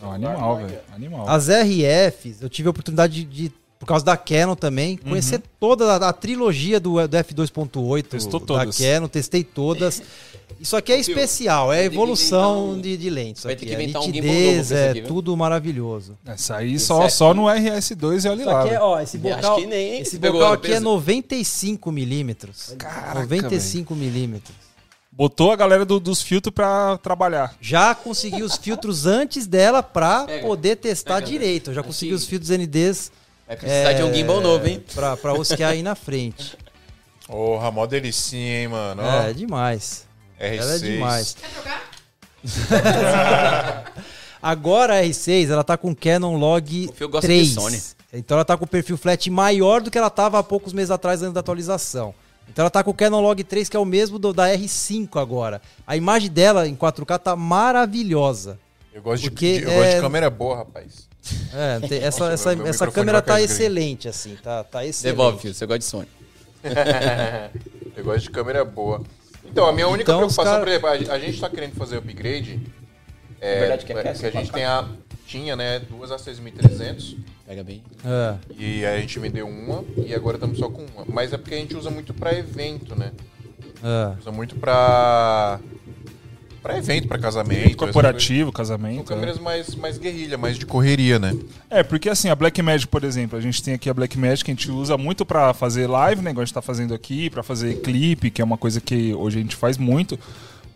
Não, 0.00 0.12
animal, 0.12 0.56
velho. 0.56 0.78
Animal. 0.94 1.28
As 1.28 1.48
RFs, 1.48 2.40
eu 2.40 2.48
tive 2.48 2.68
a 2.68 2.70
oportunidade 2.70 3.22
de, 3.24 3.48
de, 3.48 3.54
por 3.78 3.86
causa 3.86 4.04
da 4.04 4.16
Canon 4.16 4.54
também, 4.56 4.96
conhecer 4.96 5.40
toda 5.60 5.92
a, 5.94 6.08
a 6.08 6.12
trilogia 6.12 6.80
do, 6.80 6.94
do 7.06 7.16
F2.8 7.16 8.04
Testou 8.06 8.40
da. 8.40 8.66
Canon, 8.66 9.08
testei 9.08 9.44
todas. 9.44 10.02
Isso 10.60 10.76
aqui 10.76 10.90
é 10.92 10.98
especial, 10.98 11.72
é 11.72 11.84
evolução 11.84 12.70
um- 12.70 12.80
de, 12.80 12.96
de 12.96 13.08
lentes. 13.10 13.44
vai 13.44 13.52
aqui. 13.52 13.64
ter 13.64 13.66
que 13.76 13.76
A 13.76 13.82
inventar 13.82 14.02
um 14.02 14.04
gimbal 14.06 14.22
nitidez, 14.22 14.56
novo 14.56 14.68
com 14.68 14.74
é 14.86 14.90
aqui, 14.90 15.00
tudo 15.02 15.36
maravilhoso. 15.36 16.18
Essa 16.26 16.56
aí 16.56 16.74
Esse 16.74 16.86
só, 16.86 17.02
aqui- 17.02 17.12
só 17.12 17.32
no 17.34 17.42
RS2 17.44 18.24
e 18.24 18.28
olha 18.28 18.46
lá. 18.46 18.64
aqui 18.64 18.74
é, 18.74 18.80
ó, 18.80 18.98
esse 19.00 19.16
Acho 19.18 19.36
bocal, 19.36 19.56
que 19.56 19.66
nem, 19.66 20.00
esse 20.00 20.18
bocal 20.18 20.52
aqui 20.54 20.66
é 20.66 20.70
peso. 20.70 20.84
95 20.84 21.92
milímetros. 21.92 22.74
Caraca, 22.78 23.20
95 23.20 23.94
milímetros. 23.94 24.56
Botou 25.12 25.52
a 25.52 25.56
galera 25.56 25.84
do- 25.84 26.00
dos 26.00 26.22
filtros 26.22 26.52
pra 26.52 26.98
trabalhar. 26.98 27.54
Já 27.60 27.94
consegui 27.94 28.42
os 28.42 28.56
filtros 28.56 29.06
antes 29.06 29.46
dela 29.46 29.82
pra 29.82 30.24
Pega. 30.24 30.46
poder 30.46 30.76
testar 30.76 31.16
Pega. 31.16 31.26
direito. 31.26 31.70
Eu 31.70 31.74
já 31.74 31.82
consegui 31.84 32.12
Assim. 32.14 32.22
os 32.24 32.28
filtros 32.28 32.50
NDs 32.50 33.12
Vai 33.48 33.56
precisar 33.56 33.92
de 33.94 34.02
um 34.04 34.12
gimbal 34.14 34.40
novo, 34.40 34.68
hein? 34.68 34.84
pra, 34.94 35.16
pra 35.16 35.32
rosquear 35.32 35.72
aí 35.72 35.82
na 35.82 35.94
frente. 35.96 36.56
Porra, 37.26 37.70
mó 37.70 37.86
delicinha, 37.86 38.60
hein, 38.60 38.68
mano. 38.68 39.02
É, 39.02 39.32
demais. 39.32 40.06
R6. 40.40 40.58
Ela 40.60 40.74
é 40.74 40.78
demais. 40.78 41.36
Agora 44.40 45.00
a 45.00 45.02
R6, 45.02 45.50
ela 45.50 45.64
tá 45.64 45.76
com 45.76 45.94
Canon 45.94 46.36
Log 46.36 46.86
O 46.88 46.92
Phil 46.92 47.08
gosta 47.08 47.26
3. 47.26 47.48
de 47.48 47.54
Sony. 47.54 47.82
Então 48.12 48.36
ela 48.36 48.44
tá 48.44 48.56
com 48.56 48.64
o 48.64 48.68
perfil 48.68 48.96
flat 48.96 49.28
maior 49.30 49.80
do 49.82 49.90
que 49.90 49.98
ela 49.98 50.08
tava 50.10 50.38
há 50.38 50.42
poucos 50.42 50.72
meses 50.72 50.90
atrás 50.90 51.22
antes 51.22 51.34
da 51.34 51.40
atualização. 51.40 52.14
Então 52.48 52.62
ela 52.62 52.70
tá 52.70 52.82
com 52.82 52.90
o 52.92 52.94
Canon 52.94 53.20
Log 53.20 53.42
3, 53.44 53.68
que 53.68 53.76
é 53.76 53.80
o 53.80 53.84
mesmo 53.84 54.18
do, 54.18 54.32
da 54.32 54.48
R5 54.48 55.20
agora. 55.20 55.60
A 55.86 55.96
imagem 55.96 56.30
dela 56.30 56.66
em 56.68 56.74
4K 56.76 57.18
tá 57.18 57.36
maravilhosa. 57.36 58.58
Eu 58.94 59.02
gosto, 59.02 59.24
de, 59.24 59.30
de- 59.30 59.62
eu 59.64 59.70
gosto 59.70 59.82
é- 59.84 59.94
de 59.96 60.00
câmera 60.00 60.30
boa, 60.30 60.56
rapaz. 60.58 61.07
É, 61.54 61.80
tem- 61.88 61.98
essa, 62.02 62.30
Nossa, 62.30 62.52
essa, 62.52 62.68
essa 62.68 62.86
câmera 62.90 63.20
tá 63.22 63.40
excelente, 63.40 64.08
assim, 64.08 64.36
tá, 64.42 64.62
tá 64.64 64.84
excelente. 64.84 65.14
Devolve, 65.16 65.40
filho. 65.40 65.54
Você 65.54 65.66
gosta 65.66 65.78
de 65.78 65.84
Sony. 65.84 66.08
Eu 67.96 68.04
gosto 68.04 68.20
de 68.24 68.30
câmera 68.30 68.64
boa. 68.64 69.02
Então, 69.44 69.66
a 69.66 69.72
minha 69.72 69.88
única 69.88 70.02
Então, 70.10 70.18
preocupação, 70.18 70.44
cara- 70.44 70.60
por 70.60 70.68
exemplo, 70.68 71.12
a, 71.12 71.14
a 71.14 71.18
gente 71.18 71.40
tá 71.40 71.48
querendo 71.48 71.74
fazer 71.74 71.96
upgrade. 71.96 72.60
É, 73.40 73.60
verdade 73.60 73.86
que 73.86 73.92
é 73.92 73.96
que, 73.96 74.02
cast, 74.02 74.26
a 74.26 74.30
gente 74.30 74.50
tem 74.52 74.64
a, 74.64 74.84
tinha, 75.26 75.54
né, 75.54 75.78
duas 75.78 76.10
A6300 76.10 77.16
Pega 77.46 77.62
bem. 77.64 77.82
É. 78.04 78.34
e 78.58 78.84
a 78.84 78.98
gente 79.00 79.18
vendeu 79.18 79.46
uma 79.48 79.82
e 79.96 80.12
agora 80.12 80.36
estamos 80.36 80.58
só 80.58 80.68
com 80.68 80.82
uma. 80.84 81.04
Mas 81.08 81.32
é 81.32 81.38
porque 81.38 81.54
a 81.54 81.58
gente 81.58 81.74
usa 81.76 81.88
muito 81.90 82.12
pra 82.12 82.34
evento, 82.36 82.94
né? 82.94 83.12
É. 83.82 84.18
Usa 84.20 84.30
muito 84.32 84.56
pra 84.56 85.58
pra 86.62 86.76
evento, 86.78 87.08
pra 87.08 87.18
casamento. 87.18 87.76
Corporativo, 87.76 88.48
essas 88.50 88.54
casamento. 88.56 88.96
São 88.96 89.04
câmeras 89.04 89.38
mais, 89.38 89.74
mais 89.74 89.98
guerrilha, 89.98 90.36
mais 90.38 90.56
de 90.58 90.66
correria, 90.66 91.18
né? 91.18 91.36
É, 91.70 91.82
porque 91.82 92.08
assim, 92.08 92.28
a 92.28 92.34
Blackmagic, 92.34 92.88
por 92.88 93.04
exemplo, 93.04 93.38
a 93.38 93.40
gente 93.40 93.62
tem 93.62 93.74
aqui 93.74 93.88
a 93.88 93.94
Blackmagic 93.94 94.44
que 94.44 94.50
a 94.50 94.54
gente 94.54 94.70
usa 94.70 94.96
muito 94.98 95.24
pra 95.24 95.52
fazer 95.54 95.86
live, 95.86 96.22
né? 96.22 96.30
Igual 96.30 96.42
a 96.42 96.44
gente 96.44 96.54
tá 96.54 96.62
fazendo 96.62 96.92
aqui, 96.94 97.30
pra 97.30 97.42
fazer 97.42 97.80
clipe, 97.80 98.30
que 98.30 98.40
é 98.42 98.44
uma 98.44 98.58
coisa 98.58 98.80
que 98.80 99.14
hoje 99.14 99.38
a 99.38 99.42
gente 99.42 99.56
faz 99.56 99.76
muito. 99.78 100.18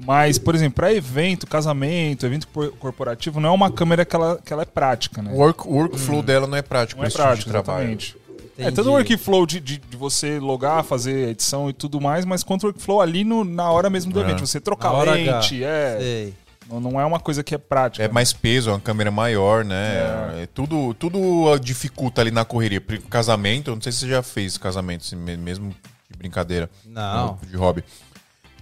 Mas, 0.05 0.37
por 0.37 0.55
exemplo, 0.55 0.75
pra 0.77 0.93
evento, 0.93 1.47
casamento, 1.47 2.27
evento 2.27 2.49
por- 2.49 2.73
corporativo, 2.73 3.39
não 3.39 3.51
é 3.51 3.53
uma 3.53 3.71
câmera 3.71 4.05
que 4.05 4.17
ela, 4.17 4.41
que 4.45 4.53
ela 4.53 4.63
é 4.63 4.67
prática, 4.67 5.23
né? 5.23 5.31
O 5.33 5.37
work, 5.37 5.67
workflow 5.69 6.23
dela 6.23 6.47
não 6.49 6.57
é 6.57 6.63
prático 6.63 7.01
Não 7.01 7.07
é 7.07 7.09
tipo 7.11 7.19
de 7.21 7.25
prático, 7.25 7.51
trabalho. 7.51 7.79
exatamente. 7.91 8.17
É 8.59 8.63
Entendi. 8.63 8.77
todo 8.77 8.89
o 8.91 8.93
workflow 8.93 9.47
de, 9.47 9.61
de, 9.61 9.79
de 9.79 9.97
você 9.97 10.39
logar, 10.39 10.85
fazer 10.85 11.31
edição 11.31 11.71
e 11.71 11.73
tudo 11.73 12.01
mais, 12.01 12.25
mas 12.25 12.43
quanto 12.45 12.65
o 12.65 12.67
workflow 12.67 13.01
ali 13.01 13.25
no, 13.25 13.45
na 13.45 13.71
hora 13.71 13.89
mesmo 13.89 14.13
do 14.13 14.21
É. 14.21 14.25
evento. 14.25 14.47
Você 14.47 14.61
trocar 14.61 14.93
lente, 15.03 15.65
H. 15.65 15.67
é. 15.67 15.99
Sei. 15.99 16.35
Não, 16.71 16.81
não 16.81 17.01
é 17.01 17.05
uma 17.05 17.19
coisa 17.19 17.43
que 17.43 17.55
é 17.55 17.59
prática. 17.59 18.05
É 18.05 18.09
mais 18.09 18.33
peso, 18.33 18.71
é 18.71 18.73
uma 18.75 18.81
câmera 18.81 19.11
maior, 19.11 19.65
né? 19.65 20.43
É, 20.43 20.49
tudo, 20.55 20.95
tudo 20.95 21.59
dificulta 21.59 22.21
ali 22.21 22.31
na 22.31 22.45
correria. 22.45 22.81
Casamento, 23.11 23.71
eu 23.71 23.75
não 23.75 23.83
sei 23.83 23.91
se 23.93 23.99
você 24.01 24.09
já 24.09 24.23
fez 24.23 24.57
casamento, 24.59 25.05
me- 25.17 25.37
mesmo 25.37 25.71
de 26.11 26.17
brincadeira. 26.19 26.71
Não. 26.85 27.39
De 27.49 27.57
hobby. 27.57 27.83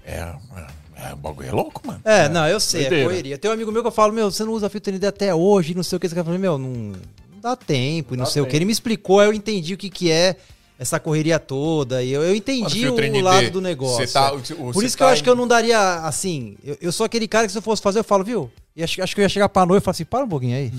É, 0.04 0.18
é, 0.20 1.08
é, 1.10 1.12
o 1.12 1.16
bagulho 1.16 1.48
é 1.48 1.52
louco, 1.52 1.82
mano. 1.86 2.00
É, 2.04 2.28
não, 2.28 2.48
eu 2.48 2.58
sei, 2.58 2.82
Doideira. 2.82 3.04
é 3.04 3.08
correria. 3.08 3.38
Tem 3.38 3.50
um 3.50 3.54
amigo 3.54 3.70
meu 3.70 3.82
que 3.82 3.88
eu 3.88 3.92
falo, 3.92 4.12
meu, 4.12 4.30
você 4.30 4.44
não 4.44 4.52
usa 4.52 4.68
filtro 4.70 4.92
ND 4.92 5.06
até 5.06 5.34
hoje, 5.34 5.74
não 5.74 5.82
sei 5.82 5.96
o 5.96 6.00
que. 6.00 6.08
Você 6.08 6.14
quer 6.14 6.24
falar, 6.24 6.38
meu, 6.38 6.56
não 6.58 6.92
dá 7.40 7.56
tempo, 7.56 8.14
e 8.14 8.16
não 8.16 8.24
dá 8.24 8.30
sei 8.30 8.42
o 8.42 8.44
que. 8.44 8.50
tempo. 8.52 8.58
Ele 8.58 8.64
me 8.66 8.72
explicou, 8.72 9.20
aí 9.20 9.26
eu 9.28 9.32
entendi 9.32 9.74
o 9.74 9.76
que, 9.78 9.88
que 9.90 10.10
é 10.10 10.36
essa 10.78 10.98
correria 10.98 11.38
toda, 11.38 12.02
e 12.02 12.10
eu, 12.10 12.22
eu 12.22 12.34
entendi 12.34 12.86
Mano, 12.86 12.96
o, 12.96 13.00
ND, 13.00 13.20
lado 13.22 13.50
do 13.50 13.60
negócio. 13.60 13.96
você 13.96 14.06
tá- 14.06 14.28
é. 14.30 14.32
o- 14.32 14.38
Por 14.56 14.72
você 14.74 14.86
isso 14.86 14.96
que 14.96 15.02
eu 15.02 15.06
tá 15.08 15.12
acho 15.12 15.20
em- 15.20 15.24
que 15.24 15.30
eu 15.30 15.36
não 15.36 15.46
daria, 15.46 15.78
assim, 16.06 16.56
eu, 16.64 16.76
eu 16.80 16.90
sou 16.92 17.04
aquele 17.04 17.28
cara 17.28 17.44
que 17.46 17.52
se 17.52 17.58
eu 17.58 17.62
fosse 17.62 17.82
fazer, 17.82 17.98
eu 17.98 18.04
falo, 18.04 18.24
viu? 18.24 18.50
E 18.74 18.82
acho, 18.84 19.02
acho 19.02 19.14
que 19.14 19.20
eu 19.20 19.24
ia 19.24 19.28
chegar 19.28 19.48
pra 19.50 19.66
noiva 19.66 19.82
e 19.82 19.84
falar 19.84 19.92
assim, 19.92 20.04
para 20.06 20.24
um 20.24 20.28
pouquinho 20.28 20.56
aí. 20.56 20.72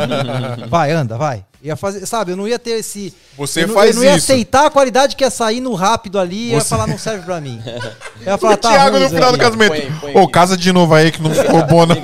vai, 0.70 0.92
anda, 0.92 1.18
vai. 1.18 1.44
Ia 1.62 1.76
fazer, 1.76 2.06
sabe, 2.06 2.32
eu 2.32 2.36
não 2.36 2.46
ia 2.48 2.58
ter 2.58 2.70
esse... 2.78 3.12
Você 3.36 3.64
eu 3.64 3.68
não, 3.68 3.74
faz 3.74 3.90
eu 3.90 3.96
não 3.96 4.04
ia 4.04 4.16
isso. 4.16 4.32
aceitar 4.32 4.66
a 4.66 4.70
qualidade 4.70 5.14
que 5.16 5.24
ia 5.24 5.30
sair 5.30 5.60
no 5.60 5.74
rápido 5.74 6.18
ali, 6.18 6.36
e 6.36 6.50
ia 6.52 6.60
Você- 6.60 6.68
falar, 6.68 6.86
não 6.86 6.96
serve 6.96 7.24
pra 7.24 7.38
mim. 7.40 7.60
Eu 8.24 8.32
ia 8.32 8.38
falar, 8.38 8.54
o 8.54 8.56
tá 8.56 8.70
Thiago 8.70 8.90
ruim 8.92 9.00
no 9.00 9.06
isso 9.06 9.14
final 9.14 9.32
do 9.32 9.38
casamento. 9.38 9.74
Ô, 10.14 10.20
aqui. 10.22 10.32
casa 10.32 10.56
de 10.56 10.72
novo 10.72 10.94
aí 10.94 11.10
que 11.12 11.20
não 11.20 11.34
ficou 11.34 11.62
boa, 11.66 11.84
não. 11.84 11.96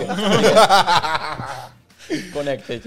Conecta 2.32 2.72
aí. 2.72 2.82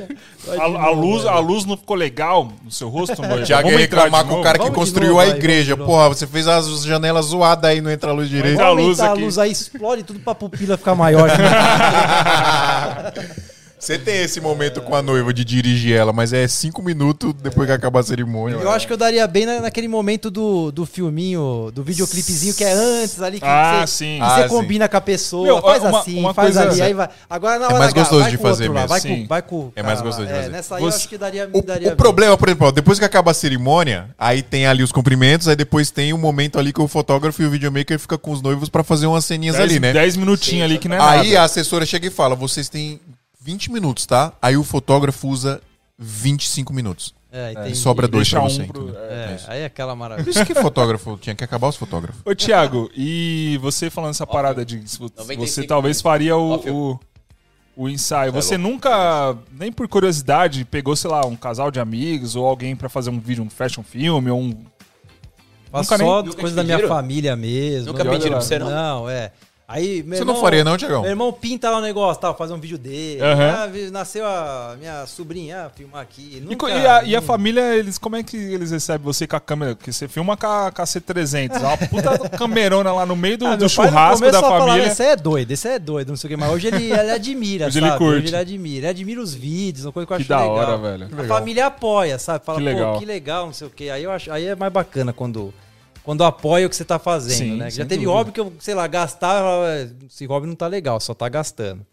A, 0.60 0.64
a 0.64 0.90
luz, 0.92 1.26
a 1.26 1.40
luz 1.40 1.66
não 1.66 1.78
ficou 1.78 1.96
legal 1.96 2.52
no 2.64 2.72
seu 2.72 2.90
rosto, 2.90 3.22
noiva? 3.22 3.42
O 3.42 3.46
Thiago 3.46 3.70
ia 3.70 3.78
reclamar 3.78 4.26
com 4.26 4.40
o 4.40 4.44
cara 4.44 4.58
que 4.58 4.64
Vamos 4.66 4.74
de 4.74 4.80
construiu 4.80 5.10
novo, 5.12 5.22
a 5.22 5.26
vai, 5.26 5.38
igreja. 5.38 5.76
vamos 5.76 5.88
de 5.88 5.94
Porra, 5.94 6.10
você 6.10 6.28
fez 6.28 6.48
as 6.48 6.84
janelas 6.84 7.26
zoadas 7.28 7.70
aí, 7.70 7.82
não 7.82 7.92
entra 7.92 8.12
a 8.12 8.14
luz 8.14 8.30
direito. 8.30 8.58
Vamos 8.58 8.84
luz 8.84 9.00
aumentar 9.00 9.10
a 9.10 9.14
aqui. 9.14 9.22
luz 9.24 9.38
aí, 9.38 9.52
explode 9.52 10.04
tudo 10.04 10.20
pra 10.20 10.36
pupila 10.36 10.78
ficar 10.78 10.96
maior. 10.96 11.30
Você 13.84 14.00
tem 14.00 14.22
esse 14.24 14.40
momento 14.40 14.82
com 14.82 14.96
a 14.96 15.02
noiva 15.02 15.34
de 15.34 15.44
dirigir 15.44 15.94
ela, 15.94 16.14
mas 16.14 16.32
é 16.32 16.48
cinco 16.48 16.82
minutos 16.82 17.34
depois 17.34 17.68
que 17.68 17.74
acaba 17.74 18.00
a 18.00 18.04
cerimônia. 18.04 18.56
Eu 18.56 18.72
acho 18.72 18.88
que 18.88 18.94
eu 18.94 18.98
daria 18.98 19.28
bem 19.28 19.46
na- 19.46 19.60
naquele 19.60 19.90
momento 19.90 20.32
do, 20.32 20.72
do 20.72 20.86
filminho, 20.86 21.70
do 21.76 21.84
videoclipezinho 21.84 22.54
que 22.54 22.64
é 22.64 22.72
antes 22.72 23.22
ali, 23.22 23.42
que 23.42 23.46
Ah, 23.46 23.84
você, 23.86 23.94
sim. 24.06 24.16
que 24.20 24.22
Ah, 24.24 24.36
você 24.38 24.44
sim. 24.44 24.48
combina 24.48 24.88
com 24.88 24.96
a 24.96 25.02
pessoa, 25.02 25.46
Meu, 25.46 25.62
faz 25.62 25.84
uma- 25.84 26.00
assim, 26.00 26.18
uma 26.18 26.34
faz 26.34 26.56
coisa- 26.56 26.72
ali, 26.72 26.82
aí 26.82 26.94
vai. 26.94 27.10
Agora 27.30 27.60
na 27.60 27.66
É 27.66 27.68
hora 27.68 27.80
mais 27.80 27.92
H, 27.92 28.00
gostoso 28.00 28.22
vai 28.22 28.32
de 28.32 28.38
com 28.38 28.44
o 28.44 28.48
fazer 28.50 28.68
lá, 28.70 28.74
mesmo. 28.74 28.88
Vai 28.88 29.00
Sim. 29.02 29.22
com, 29.24 29.28
vai 29.28 29.42
com 29.42 29.56
o 29.60 29.74
É 29.76 29.84
mais 29.84 30.02
gostoso 30.02 30.28
de 30.28 30.34
fazer. 30.34 30.46
É, 30.48 30.50
nessa 30.50 30.76
aí 30.78 30.82
eu 30.84 30.90
Você- 30.90 30.98
acho 31.00 31.10
que 31.10 31.18
daria, 31.18 31.50
O, 31.52 31.62
daria 31.62 31.88
o 31.88 31.92
bem. 31.92 31.98
problema, 31.98 32.38
por 32.38 32.48
exemplo, 32.48 32.72
depois 32.72 32.98
que 33.00 33.04
acaba 33.04 33.32
a 33.32 33.34
cerimônia, 33.34 34.08
aí 34.18 34.42
tem 34.42 34.66
ali 34.66 34.82
os 34.82 34.94
cumprimentos, 34.94 35.50
aí 35.50 35.58
depois 35.58 35.92
tem 35.92 36.14
um 36.14 36.18
momento 36.18 36.58
ali 36.58 36.72
que 36.72 36.80
o 36.82 36.88
fotógrafo 36.88 37.42
e 37.42 37.46
o 37.46 37.50
videomaker 37.50 38.00
fica 38.00 38.18
com 38.18 38.32
os 38.32 38.42
noivos 38.42 38.70
pra 38.70 38.82
fazer 38.82 39.08
umas 39.08 39.26
ceninhas 39.26 39.60
ali, 39.60 39.78
né? 39.78 39.92
10 39.92 40.16
minutinhos 40.16 40.64
ali 40.64 40.78
que 40.78 40.88
não 40.88 40.96
é 40.96 41.02
Aí 41.02 41.28
nada. 41.34 41.42
a 41.42 41.44
assessora 41.44 41.86
chega 41.86 42.08
e 42.08 42.10
fala: 42.10 42.34
vocês 42.34 42.70
têm 42.70 42.98
20 43.44 43.72
minutos, 43.72 44.06
tá? 44.06 44.34
Aí 44.42 44.56
o 44.56 44.64
fotógrafo 44.64 45.28
usa 45.28 45.62
25 45.98 46.72
minutos. 46.74 47.14
É, 47.32 47.50
E 47.50 47.52
entendi. 47.54 47.76
sobra 47.76 48.08
dois 48.08 48.28
Deixa 48.30 48.38
pra 48.38 48.46
um 48.46 48.50
você. 48.50 48.64
pro- 48.64 48.84
entendeu? 48.84 49.02
É, 49.02 49.38
aí 49.48 49.60
é 49.62 49.66
aquela 49.66 49.94
Por 49.94 50.00
maravilha. 50.00 50.30
isso 50.30 50.46
que 50.46 50.54
fotógrafo 50.54 51.18
tinha 51.18 51.36
que 51.36 51.44
acabar 51.44 51.68
os 51.68 51.76
fotógrafos. 51.76 52.22
Ô, 52.24 52.36
Thiago, 52.36 52.92
e 52.96 53.58
você 53.62 53.90
falando 53.90 54.12
essa 54.12 54.26
parada 54.28 54.64
de 54.64 54.88
se 54.88 54.98
vo- 55.00 55.06
95 55.18 55.48
você 55.48 55.64
talvez 55.68 56.00
faria 56.00 56.38
o, 56.38 56.56
o, 56.94 57.00
o 57.76 57.90
ensaio. 57.90 58.32
Você 58.32 58.54
é 58.54 58.58
Você 58.58 58.58
nunca, 58.58 59.36
nem 59.52 59.72
por 59.72 59.88
curiosidade, 59.88 60.64
pegou, 60.64 60.96
sei 60.96 61.10
lá, 61.10 61.26
um 61.26 61.36
casal 61.36 61.72
de 61.72 61.80
amigos 61.80 62.36
ou 62.36 62.46
alguém 62.46 62.76
pra 62.76 62.88
fazer 62.88 63.10
um 63.10 63.20
vídeo, 63.20 63.44
um 63.44 63.50
fashion 63.50 63.82
film 63.84 64.28
ou 64.30 64.40
um. 64.40 64.52
Faço 65.72 65.92
Nunca 65.92 65.98
nem- 66.04 66.08
só 66.08 66.22
nunca 66.24 66.40
coisa 66.40 66.56
da 66.56 66.64
minha 66.64 66.88
família 66.88 67.36
mesmo. 67.36 67.88
Nunca 67.94 68.06
pediram 68.06 68.34
pra 68.34 68.42
você, 68.42 68.60
não? 68.60 68.70
Não, 68.70 69.10
é. 69.10 69.32
Aí, 69.66 70.04
meu 70.04 70.18
Você 70.18 70.24
irmão, 70.24 70.36
não 70.36 70.42
faria, 70.42 70.64
não, 70.64 70.78
Tiagão? 70.78 71.02
Meu 71.02 71.10
irmão 71.12 71.32
pinta 71.32 71.70
lá 71.72 71.78
o 71.78 71.82
negócio, 71.82 72.22
tal, 72.22 72.36
fazer 72.36 72.52
um 72.54 72.60
vídeo 72.60 72.78
dele. 72.78 73.22
Aham. 73.22 73.50
Ah, 73.64 73.92
nasceu 73.92 74.26
a 74.28 74.76
minha 74.78 75.06
sobrinha, 75.08 75.66
ah, 75.66 75.70
filmar 75.70 76.02
aqui. 76.02 76.34
E, 76.36 76.40
Nunca, 76.42 76.70
e 76.70 76.86
a, 76.86 77.04
e 77.04 77.16
a 77.16 77.22
família, 77.22 77.74
eles, 77.74 77.98
como 77.98 78.18
é 78.18 78.24
que 78.24 78.36
eles 78.36 78.72
recebem 78.72 79.04
você 79.06 79.26
com 79.26 79.38
a 79.38 79.40
câmera? 79.40 79.74
Porque 79.74 79.92
você 79.94 80.06
filma 80.08 80.36
com 80.36 80.46
a, 80.48 80.70
com 80.70 80.82
a 80.82 80.86
C300, 80.86 81.56
é 81.56 81.60
uma 81.60 81.78
puta 81.78 82.30
camerona 82.38 82.92
lá 82.92 83.06
no 83.06 83.16
meio 83.16 83.38
do, 83.38 83.48
Ah, 83.48 83.56
do 83.56 83.70
churrasco 83.70 84.30
da 84.30 84.42
família. 84.42 84.86
Esse 84.88 85.04
é 85.04 85.16
doido, 85.16 85.52
esse 85.52 85.68
é 85.68 85.80
doido, 85.80 86.10
não 86.10 86.18
sei 86.18 86.28
o 86.28 86.32
que, 86.32 86.38
mas 86.38 86.52
hoje 86.52 86.68
ele, 86.68 86.92
ele 86.92 87.12
admira, 87.12 87.68
Hoje 87.68 87.80
ele 87.80 87.88
sabe? 87.88 87.98
curte. 87.98 88.18
Hoje 88.18 88.28
ele 88.28 88.38
admira. 88.38 88.78
Ele 88.80 88.88
admira 88.88 89.22
os 89.22 89.34
vídeos, 89.34 89.86
uma 89.86 89.94
coisa 89.94 90.06
que 90.06 90.12
eu 90.14 90.18
Que 90.18 90.24
acho 90.24 90.30
da 90.30 90.40
legal. 90.40 90.56
hora, 90.56 90.78
velho. 90.78 91.08
A 91.20 91.24
família 91.24 91.68
apoia, 91.68 92.20
sabe? 92.20 92.44
Fala, 92.46 92.58
Que 92.60 92.66
pô, 92.66 92.70
legal. 92.70 93.00
que 93.00 93.06
legal, 93.06 93.46
não 93.46 93.54
sei 93.54 93.68
o 93.68 93.70
que. 93.70 93.90
Aí 93.90 94.04
eu 94.04 94.12
acho, 94.12 94.30
aí 94.30 94.46
é 94.46 94.56
mais 94.56 94.74
bacana 94.74 95.14
quando, 95.14 95.54
quando 96.04 96.24
apoia 96.24 96.68
o 96.68 96.70
que 96.70 96.76
você 96.76 96.86
tá 96.86 97.00
fazendo, 97.00 97.38
Sim, 97.38 97.58
né? 97.58 97.70
Já 97.70 97.84
teve 97.86 98.04
dúvida. 98.04 98.12
hobby 98.12 98.32
que 98.32 98.40
eu, 98.40 98.54
sei 98.60 98.74
lá, 98.76 98.86
gastava, 98.88 99.40
falava, 99.40 99.68
"É, 99.70 99.90
esse 100.10 100.26
hobby 100.26 100.48
não 100.48 100.56
tá 100.56 100.68
legal, 100.68 101.00
só 101.00 101.14
tá 101.14 101.28
gastando. 101.30 101.86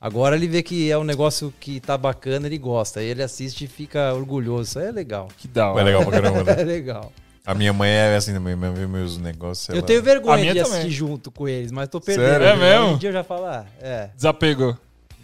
Agora 0.00 0.36
ele 0.36 0.46
vê 0.46 0.62
que 0.62 0.90
é 0.90 0.96
um 0.96 1.02
negócio 1.04 1.52
que 1.58 1.80
tá 1.80 1.98
bacana, 1.98 2.46
ele 2.46 2.56
gosta. 2.56 3.00
Aí 3.00 3.06
ele 3.06 3.22
assiste 3.22 3.64
e 3.64 3.66
fica 3.68 4.14
orgulhoso. 4.14 4.62
Isso 4.70 4.78
aí 4.78 4.86
é 4.86 4.92
legal. 4.92 5.26
Que 5.36 5.48
da 5.48 5.62
É 5.64 5.68
hora. 5.70 5.82
legal 5.84 6.02
pra 6.04 6.12
caramba, 6.22 6.44
né? 6.44 6.54
É 6.62 6.64
legal. 6.64 7.12
A 7.44 7.54
minha 7.54 7.72
mãe 7.72 7.90
é 7.90 8.14
assim 8.14 8.32
também, 8.32 8.54
mesmo, 8.54 8.76
vê 8.76 8.86
meus 8.86 9.18
negócios. 9.18 9.68
eu 9.70 9.76
ela- 9.78 9.86
tenho 9.86 10.02
vergonha 10.02 10.36
minha 10.38 10.54
de 10.54 10.62
também. 10.62 10.78
assistir 10.80 10.94
junto 10.94 11.30
com 11.32 11.48
eles, 11.48 11.72
mas 11.72 11.88
tô 11.88 12.00
Sério? 12.00 12.22
perdendo. 12.22 12.44
É 12.44 12.56
mesmo? 12.56 12.84
Hoje 12.86 12.94
em 12.94 12.98
dia 12.98 13.08
eu 13.08 13.12
já 13.14 13.24
falo, 13.24 13.46
ah, 13.46 13.64
é, 13.80 14.10
Desapegou. 14.14 14.76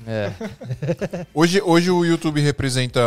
é. 0.07 0.33
Hoje, 1.33 1.61
hoje 1.63 1.91
o 1.91 2.05
YouTube 2.05 2.41
representa 2.41 3.01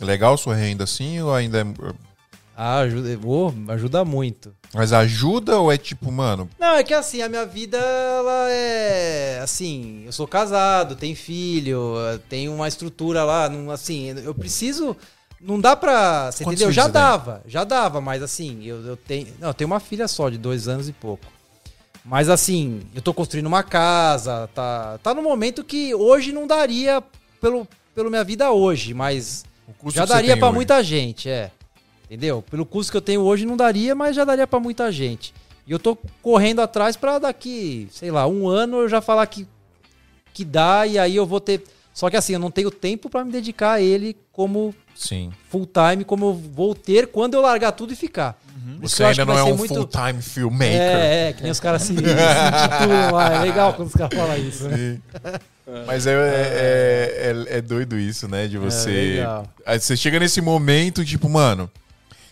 legal 0.00 0.36
sua 0.36 0.54
renda 0.54 0.84
assim 0.84 1.20
ou 1.20 1.34
ainda 1.34 1.60
é... 1.62 1.64
Ah, 2.58 2.78
ajuda, 2.78 3.20
oh, 3.22 3.52
ajuda 3.70 4.02
muito. 4.02 4.56
Mas 4.72 4.90
ajuda 4.90 5.58
ou 5.58 5.70
é 5.70 5.76
tipo, 5.76 6.10
mano, 6.10 6.48
Não, 6.58 6.74
é 6.74 6.82
que 6.82 6.94
assim, 6.94 7.20
a 7.20 7.28
minha 7.28 7.44
vida, 7.44 7.76
ela 7.76 8.50
é. 8.50 9.40
Assim, 9.42 10.04
eu 10.06 10.12
sou 10.12 10.26
casado, 10.26 10.96
tenho 10.96 11.14
filho, 11.14 11.94
tenho 12.30 12.54
uma 12.54 12.66
estrutura 12.66 13.24
lá, 13.24 13.46
não, 13.50 13.70
assim, 13.70 14.08
eu 14.24 14.34
preciso. 14.34 14.96
Não 15.38 15.60
dá 15.60 15.76
pra. 15.76 16.32
Você 16.32 16.44
Quantos 16.44 16.62
entendeu? 16.62 16.72
Já 16.72 16.88
dava, 16.88 17.42
já 17.46 17.62
dava, 17.62 18.00
mas 18.00 18.22
assim, 18.22 18.64
eu, 18.64 18.82
eu 18.86 18.96
tenho. 18.96 19.28
Não, 19.38 19.48
eu 19.48 19.54
tenho 19.54 19.68
uma 19.68 19.78
filha 19.78 20.08
só, 20.08 20.30
de 20.30 20.38
dois 20.38 20.66
anos 20.66 20.88
e 20.88 20.92
pouco. 20.92 21.26
Mas 22.02 22.30
assim, 22.30 22.80
eu 22.94 23.02
tô 23.02 23.12
construindo 23.12 23.46
uma 23.46 23.62
casa, 23.62 24.48
tá, 24.54 24.98
tá 25.02 25.12
no 25.12 25.22
momento 25.22 25.62
que 25.62 25.94
hoje 25.94 26.32
não 26.32 26.46
daria 26.46 27.02
pelo, 27.38 27.68
pelo 27.94 28.08
minha 28.08 28.24
vida 28.24 28.50
hoje, 28.50 28.94
mas 28.94 29.44
já 29.92 30.06
daria 30.06 30.36
hoje? 30.36 30.54
muita 30.54 30.82
gente, 30.82 31.28
é. 31.28 31.50
Entendeu? 32.06 32.42
Pelo 32.50 32.64
custo 32.64 32.92
que 32.92 32.96
eu 32.96 33.02
tenho 33.02 33.20
hoje 33.22 33.44
não 33.44 33.56
daria, 33.56 33.94
mas 33.94 34.14
já 34.14 34.24
daria 34.24 34.46
pra 34.46 34.60
muita 34.60 34.90
gente. 34.92 35.34
E 35.66 35.72
eu 35.72 35.78
tô 35.78 35.96
correndo 36.22 36.60
atrás 36.60 36.96
pra 36.96 37.18
daqui, 37.18 37.88
sei 37.90 38.10
lá, 38.10 38.26
um 38.28 38.48
ano 38.48 38.78
eu 38.82 38.88
já 38.88 39.00
falar 39.00 39.26
que 39.26 39.46
que 40.32 40.44
dá 40.44 40.86
e 40.86 40.98
aí 40.98 41.16
eu 41.16 41.24
vou 41.26 41.40
ter. 41.40 41.62
Só 41.94 42.10
que 42.10 42.16
assim, 42.16 42.34
eu 42.34 42.38
não 42.38 42.50
tenho 42.50 42.70
tempo 42.70 43.08
pra 43.08 43.24
me 43.24 43.32
dedicar 43.32 43.72
a 43.72 43.80
ele 43.80 44.14
como 44.30 44.74
Sim. 44.94 45.32
full 45.48 45.66
time, 45.66 46.04
como 46.04 46.26
eu 46.26 46.34
vou 46.34 46.74
ter 46.74 47.06
quando 47.06 47.34
eu 47.34 47.40
largar 47.40 47.72
tudo 47.72 47.92
e 47.94 47.96
ficar. 47.96 48.38
Isso 48.82 48.96
Você 48.96 49.04
ainda 49.04 49.24
não 49.24 49.38
é 49.38 49.42
um 49.44 49.56
muito- 49.56 49.74
full-time 49.74 50.20
filmmaker. 50.20 50.72
É, 50.76 51.28
é, 51.28 51.32
que 51.32 51.42
nem 51.42 51.50
os 51.52 51.58
caras 51.60 51.82
se, 51.82 51.88
se 51.94 52.00
intitulam 52.00 53.12
lá. 53.12 53.34
É 53.36 53.38
legal 53.40 53.72
quando 53.74 53.88
os 53.88 53.94
caras 53.94 54.18
falam 54.18 54.36
isso, 54.36 54.68
né? 54.68 54.76
Sim. 54.76 55.02
Mas 55.86 56.06
é, 56.06 56.12
é, 56.12 57.46
é, 57.52 57.58
é 57.58 57.60
doido 57.62 57.98
isso, 57.98 58.28
né? 58.28 58.46
De 58.46 58.58
você. 58.58 58.90
legal. 58.90 59.46
Aí 59.64 59.80
você 59.80 59.96
chega 59.96 60.18
nesse 60.20 60.40
momento, 60.40 61.04
tipo, 61.04 61.28
mano, 61.28 61.70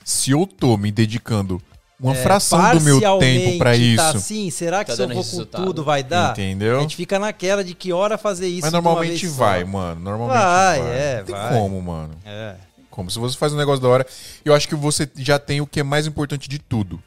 se 0.05 0.31
eu 0.33 0.47
tô 0.47 0.77
me 0.77 0.93
dedicando 0.93 1.61
uma 1.99 2.13
É, 2.15 2.23
fração 2.23 2.59
do 2.77 2.81
meu 2.83 3.01
tempo 3.19 3.59
pra 3.59 3.71
parcialmente 3.71 3.95
isso, 3.95 3.97
Tá 4.03 4.11
assim, 4.11 4.51
será 4.51 4.85
que 4.85 4.91
Tá 4.91 4.97
se 4.97 5.03
eu 5.03 5.09
vou 5.09 5.25
com 5.25 5.45
tudo 5.45 5.83
vai 5.85 6.03
dar? 6.03 6.33
entendeu? 6.33 6.79
A 6.79 6.81
gente 6.83 6.97
fica 6.97 7.19
naquela 7.19 7.65
de 7.65 7.75
que 7.75 7.93
hora 7.93 8.19
fazer 8.19 8.49
isso. 8.49 8.63
Mas 8.63 8.73
normalmente 8.73 9.21
vez 9.21 9.33
só. 9.33 9.39
vai, 9.45 9.65
mano. 9.65 10.01
Normalmente 10.01 10.37
Vai, 10.39 10.81
vai. 10.81 10.91
é, 10.99 11.17
Não 11.19 11.25
tem 11.25 11.35
vai. 11.35 11.53
como, 11.53 11.81
mano. 11.83 12.15
É. 12.25 12.57
Como? 12.91 13.11
Se 13.11 13.19
você 13.19 13.37
faz 13.37 13.53
um 13.53 13.57
negócio 13.57 13.81
da 13.83 13.89
hora, 13.89 14.07
eu 14.45 14.55
acho 14.55 14.69
que 14.69 14.75
você 14.75 15.09
já 15.17 15.39
tem 15.39 15.61
o 15.61 15.67
que 15.67 15.81
é 15.81 15.83
mais 15.83 16.07
importante 16.07 16.49
de 16.49 16.59
tudo. 16.59 17.01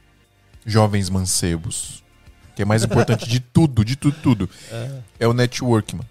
Jovens 0.66 1.10
mancebos. 1.10 2.04
O 2.52 2.56
que 2.56 2.62
é 2.62 2.66
mais 2.66 2.84
importante 2.84 3.28
de 3.30 3.40
tudo, 3.54 3.86
de 3.86 3.96
tudo, 3.96 4.18
tudo. 4.24 4.50
É, 5.20 5.28
o 5.28 5.34
network, 5.34 5.96
mano. 5.96 6.10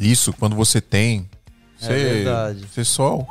Isso, 0.00 0.32
quando 0.32 0.56
você 0.56 0.80
tem, 0.80 1.28
É 1.80 1.86
você, 1.86 1.92
verdade. 1.94 2.66
você 2.66 2.84
só, 2.84 3.24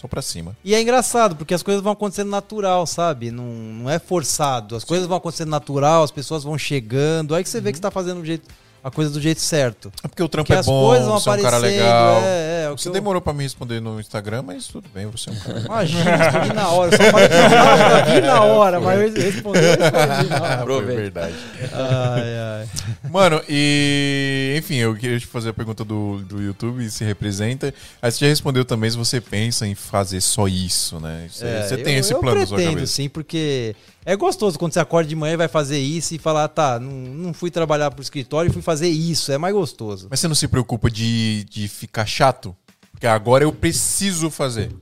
só 0.00 0.08
pra 0.08 0.22
cima. 0.22 0.56
E 0.64 0.74
é 0.74 0.80
engraçado, 0.80 1.36
porque 1.36 1.52
as 1.52 1.62
coisas 1.62 1.82
vão 1.82 1.92
acontecendo 1.92 2.30
natural, 2.30 2.86
sabe? 2.86 3.30
Não, 3.30 3.44
não 3.44 3.90
é 3.90 3.98
forçado. 3.98 4.74
As 4.74 4.82
coisas 4.82 5.06
vão 5.06 5.18
acontecendo 5.18 5.50
natural, 5.50 6.02
as 6.02 6.10
pessoas 6.10 6.42
vão 6.42 6.56
chegando. 6.56 7.34
Aí 7.34 7.42
que 7.42 7.50
você 7.50 7.60
vê 7.60 7.70
que 7.70 7.76
você 7.76 7.82
tá 7.82 7.90
fazendo 7.90 8.20
o 8.20 8.24
jeito, 8.24 8.48
a 8.82 8.90
coisa 8.90 9.10
do 9.10 9.20
jeito 9.20 9.40
certo. 9.40 9.92
É 10.02 10.08
porque 10.08 10.22
o 10.22 10.28
trampo 10.28 10.46
Porque 10.48 10.60
é 10.60 10.62
bom, 10.62 10.86
coisas 10.86 11.06
vão 11.06 11.18
você 11.20 11.28
é 11.30 11.32
um 11.34 11.42
cara 11.42 11.58
legal. 11.58 12.20
É, 12.22 12.64
é, 12.66 12.70
Você 12.70 12.88
eu- 12.88 12.92
demorou 12.92 13.20
pra 13.20 13.32
me 13.32 13.42
responder 13.42 13.80
no 13.80 13.98
Instagram, 14.00 14.42
mas 14.42 14.66
tudo 14.66 14.88
bem, 14.94 15.06
você 15.06 15.30
é 15.30 15.32
um 15.32 15.36
cara. 15.36 15.60
Imagina, 15.60 16.16
respondi 16.16 16.52
na 16.54 16.68
hora. 16.70 16.96
Só 16.96 17.02
falei 17.10 17.28
que 17.28 18.20
na 18.26 18.42
hora, 18.42 18.80
mas 18.80 19.14
eu 19.16 19.22
respondi, 19.22 19.58
eu 19.58 19.70
respondi 19.70 20.28
na 20.30 20.42
hora. 20.42 20.64
Foi 20.66 20.84
verdade. 20.96 21.34
Ai, 21.72 22.38
ai. 22.62 22.68
Mano, 23.10 23.42
e 23.48 24.54
enfim, 24.58 24.76
eu 24.76 24.94
queria 24.94 25.18
te 25.18 25.26
fazer 25.26 25.50
a 25.50 25.52
pergunta 25.52 25.84
do, 25.84 26.18
do 26.18 26.40
YouTube, 26.42 26.88
se 26.90 27.04
representa. 27.04 27.74
Aí 28.00 28.10
você 28.10 28.20
já 28.24 28.26
respondeu 28.28 28.64
também 28.64 28.90
se 28.90 28.96
você 28.96 29.20
pensa 29.20 29.66
em 29.66 29.74
fazer 29.74 30.20
só 30.20 30.46
isso, 30.48 30.98
né? 31.00 31.26
Você, 31.30 31.44
É, 31.46 31.62
você 31.62 31.76
tem 31.76 31.94
eu- 31.94 32.00
esse 32.00 32.12
eu 32.14 32.20
plano 32.20 32.40
na 32.40 32.46
sua 32.46 32.56
pretendo, 32.56 32.76
cabeça. 32.76 32.92
sim, 32.94 33.08
porque 33.08 33.74
é 34.04 34.16
gostoso 34.16 34.58
quando 34.58 34.72
você 34.72 34.80
acorda 34.80 35.08
de 35.08 35.16
manhã 35.16 35.34
e 35.34 35.36
vai 35.36 35.48
fazer 35.48 35.78
isso 35.78 36.14
e 36.14 36.18
falar, 36.18 36.48
tá, 36.48 36.78
não, 36.78 36.90
não 36.90 37.32
fui 37.34 37.50
trabalhar 37.50 37.90
pro 37.90 38.02
escritório 38.02 38.50
e 38.50 38.52
fui 38.52 38.62
fazer 38.62 38.88
isso. 38.88 39.30
É 39.30 39.38
mais 39.38 39.54
gostoso. 39.54 40.08
Mas 40.10 40.20
você 40.20 40.28
não 40.28 40.34
se 40.34 40.48
preocupa 40.48 40.90
de, 40.90 41.44
de 41.44 41.68
ficar 41.68 42.06
chato? 42.06 42.56
Porque 42.92 43.06
agora 43.06 43.44
eu 43.44 43.52
preciso 43.52 44.30
fazer. 44.30 44.74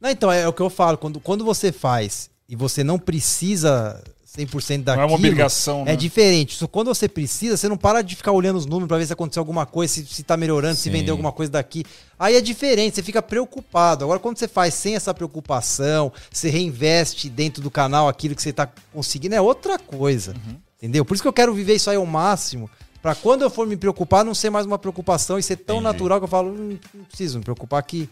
Não, 0.00 0.10
então, 0.10 0.30
é 0.30 0.46
o 0.46 0.52
que 0.52 0.62
eu 0.62 0.70
falo. 0.70 0.98
Quando, 0.98 1.20
quando 1.20 1.44
você 1.44 1.72
faz 1.72 2.30
e 2.48 2.54
você 2.54 2.84
não 2.84 2.98
precisa 2.98 4.02
100% 4.36 4.78
Não 4.78 4.84
daquilo... 4.84 5.02
é 5.02 5.06
uma 5.06 5.14
obrigação, 5.14 5.82
É 5.82 5.84
né? 5.92 5.96
diferente. 5.96 6.56
Só 6.56 6.66
quando 6.66 6.88
você 6.88 7.08
precisa, 7.08 7.56
você 7.56 7.68
não 7.68 7.76
para 7.76 8.02
de 8.02 8.16
ficar 8.16 8.32
olhando 8.32 8.56
os 8.56 8.66
números 8.66 8.88
pra 8.88 8.98
ver 8.98 9.06
se 9.06 9.12
aconteceu 9.12 9.40
alguma 9.40 9.64
coisa, 9.64 9.92
se, 9.92 10.04
se 10.06 10.22
tá 10.22 10.36
melhorando, 10.36 10.74
se 10.76 10.82
Sim. 10.82 10.90
vendeu 10.90 11.12
alguma 11.12 11.30
coisa 11.32 11.52
daqui. 11.52 11.84
Aí 12.18 12.34
é 12.34 12.40
diferente, 12.40 12.96
você 12.96 13.02
fica 13.02 13.22
preocupado. 13.22 14.04
Agora, 14.04 14.18
quando 14.18 14.36
você 14.38 14.48
faz 14.48 14.74
sem 14.74 14.96
essa 14.96 15.14
preocupação, 15.14 16.12
você 16.32 16.48
reinveste 16.50 17.28
dentro 17.28 17.62
do 17.62 17.70
canal 17.70 18.08
aquilo 18.08 18.34
que 18.34 18.42
você 18.42 18.52
tá 18.52 18.68
conseguindo, 18.92 19.34
é 19.34 19.40
outra 19.40 19.78
coisa. 19.78 20.32
Uhum. 20.32 20.56
Entendeu? 20.78 21.04
Por 21.04 21.14
isso 21.14 21.22
que 21.22 21.28
eu 21.28 21.32
quero 21.32 21.54
viver 21.54 21.74
isso 21.76 21.88
aí 21.88 21.96
ao 21.96 22.04
máximo. 22.06 22.68
Pra 23.00 23.14
quando 23.14 23.42
eu 23.42 23.50
for 23.50 23.66
me 23.66 23.76
preocupar, 23.76 24.24
não 24.24 24.34
ser 24.34 24.50
mais 24.50 24.64
uma 24.66 24.78
preocupação 24.78 25.38
e 25.38 25.42
ser 25.42 25.56
tão 25.56 25.76
Entendi. 25.76 25.92
natural 25.92 26.18
que 26.18 26.24
eu 26.24 26.28
falo, 26.28 26.50
"Hum, 26.50 26.78
não 26.94 27.04
preciso 27.04 27.38
me 27.38 27.44
preocupar 27.44 27.82
que 27.82 28.08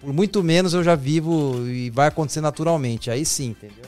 por 0.00 0.12
muito 0.12 0.42
menos 0.42 0.74
eu 0.74 0.84
já 0.84 0.94
vivo 0.94 1.66
e 1.66 1.88
vai 1.90 2.08
acontecer 2.08 2.40
naturalmente. 2.40 3.10
Aí 3.10 3.24
sim, 3.24 3.46
entendeu? 3.50 3.84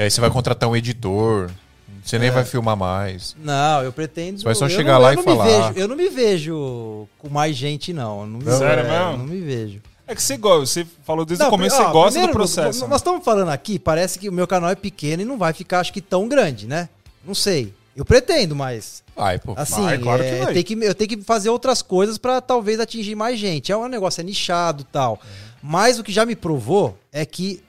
E 0.00 0.04
aí 0.04 0.10
você 0.10 0.18
vai 0.18 0.30
contratar 0.30 0.66
um 0.66 0.74
editor, 0.74 1.50
você 2.02 2.18
nem 2.18 2.28
É. 2.28 2.30
vai 2.30 2.42
filmar 2.42 2.74
mais. 2.74 3.36
Não, 3.38 3.82
eu 3.82 3.92
pretendo. 3.92 4.38
Você 4.38 4.44
vai 4.44 4.54
só 4.54 4.64
eu 4.64 4.70
chegar 4.70 4.94
não- 4.94 5.00
lá 5.02 5.12
e 5.12 5.16
não 5.16 5.22
falar. 5.22 5.44
Me 5.44 5.50
vejo, 5.50 5.72
eu 5.78 5.88
não 5.88 5.94
me 5.96 6.08
vejo 6.08 7.08
com 7.18 7.28
mais 7.28 7.54
gente, 7.54 7.92
não. 7.92 8.22
Eu 8.22 8.26
Não 8.26 8.38
me 8.38 8.44
Sério 8.46 8.82
vejo, 8.84 8.94
mesmo? 8.98 9.16
Não 9.18 9.26
me 9.26 9.40
vejo. 9.42 9.82
É 10.06 10.14
que 10.14 10.22
você 10.22 10.38
gosta, 10.38 10.64
você 10.66 10.86
falou 11.04 11.26
desde 11.26 11.42
o 11.42 11.44
Não, 11.44 11.50
começo, 11.50 11.76
ó, 11.76 11.84
você 11.84 11.92
gosta 11.92 12.10
primeiro, 12.12 12.32
do 12.32 12.36
processo. 12.36 12.88
Nós 12.88 13.00
estamos 13.02 13.22
falando 13.22 13.50
aqui, 13.50 13.78
parece 13.78 14.18
que 14.18 14.26
o 14.30 14.32
meu 14.32 14.46
canal 14.46 14.70
é 14.70 14.74
pequeno 14.74 15.20
e 15.20 15.26
não 15.26 15.36
vai 15.36 15.52
ficar, 15.52 15.80
acho 15.80 15.92
que, 15.92 16.00
tão 16.00 16.26
grande, 16.26 16.66
né? 16.66 16.88
Não 17.22 17.34
sei. 17.34 17.74
Eu 17.94 18.02
pretendo, 18.06 18.56
mas 18.56 19.02
Vai, 19.14 19.38
pô. 19.38 19.52
assim, 19.54 19.82
Vai, 19.82 19.98
claro 19.98 20.22
que 20.22 20.28
é, 20.30 20.44
vai. 20.46 20.54
tem 20.54 20.62
que, 20.64 20.72
eu 20.82 20.94
tenho 20.94 21.10
que 21.10 21.22
fazer 21.22 21.50
outras 21.50 21.82
coisas 21.82 22.16
pra 22.16 22.40
talvez 22.40 22.80
atingir 22.80 23.14
mais 23.14 23.38
gente. 23.38 23.70
É 23.70 23.76
um 23.76 23.86
negócio 23.86 24.22
é 24.22 24.24
nichado, 24.24 24.82
tal. 24.84 25.20
Mas 25.62 25.98
o 25.98 26.02
que 26.02 26.10
já 26.10 26.24
me 26.24 26.34
provou 26.34 26.96
é 27.12 27.26
que 27.26 27.62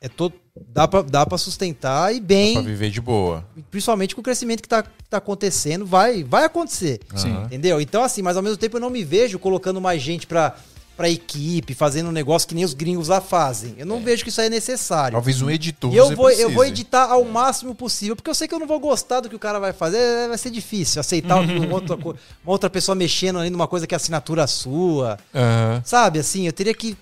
é 0.00 0.08
todo 0.08 0.34
dá 0.68 0.86
pra, 0.88 1.02
dá 1.02 1.26
pra 1.26 1.38
sustentar 1.38 2.12
e 2.14 2.18
Pra 2.18 2.26
bem, 2.26 2.62
viver 2.62 2.90
de 2.90 3.00
boa. 3.00 3.44
principalmente 3.70 4.14
com 4.14 4.20
o 4.20 4.24
crescimento 4.24 4.62
que 4.62 4.68
tá, 4.68 4.82
que 4.82 4.88
tá 5.08 5.18
acontecendo, 5.18 5.84
vai 5.86 6.24
vai 6.24 6.44
acontecer. 6.44 7.00
Sim. 7.14 7.36
Entendeu? 7.44 7.80
Então, 7.80 8.02
assim, 8.02 8.22
mas 8.22 8.36
ao 8.36 8.42
mesmo 8.42 8.56
tempo 8.56 8.76
eu 8.76 8.80
não 8.80 8.90
me 8.90 9.04
vejo 9.04 9.38
colocando 9.38 9.80
mais 9.80 10.00
gente 10.02 10.26
pra, 10.26 10.54
pra 10.96 11.08
equipe, 11.08 11.74
fazendo 11.74 12.08
um 12.08 12.12
negócio 12.12 12.48
que 12.48 12.54
nem 12.54 12.64
os 12.64 12.74
gringos 12.74 13.08
lá 13.08 13.20
fazem. 13.20 13.74
Eu 13.78 13.86
não 13.86 14.00
vejo 14.02 14.24
que 14.24 14.30
isso 14.30 14.40
aí 14.40 14.48
é 14.48 14.50
necessário. 14.50 15.12
Talvez 15.12 15.40
um 15.40 15.48
editor 15.50 15.92
E 15.92 15.96
eu 15.96 16.08
você 16.08 16.14
vou, 16.16 16.30
eu 16.30 16.50
vou 16.50 16.64
editar 16.64 17.04
ao 17.10 17.24
máximo 17.24 17.74
possível, 17.74 18.16
porque 18.16 18.28
eu 18.28 18.34
sei 18.34 18.48
que 18.48 18.54
eu 18.54 18.58
não 18.58 18.66
vou 18.66 18.80
gostar 18.80 19.20
do 19.20 19.28
que 19.28 19.36
o 19.36 19.38
cara 19.38 19.58
vai 19.60 19.72
fazer, 19.72 19.98
é, 19.98 20.28
vai 20.28 20.36
ser 20.38 20.50
difícil 20.50 21.00
aceitar 21.00 21.36
uma, 21.40 21.72
outra, 21.74 21.94
uma 21.96 22.16
outra 22.44 22.68
pessoa 22.68 22.94
mexendo 22.96 23.38
ali 23.38 23.48
numa 23.50 23.68
coisa 23.68 23.86
que 23.86 23.94
é 23.94 23.96
assinatura 23.96 24.46
sua. 24.46 25.18
Aham. 25.34 25.82
Sabe, 25.84 26.18
assim, 26.18 26.46
eu 26.46 26.52
teria 26.52 26.74
que 26.74 26.96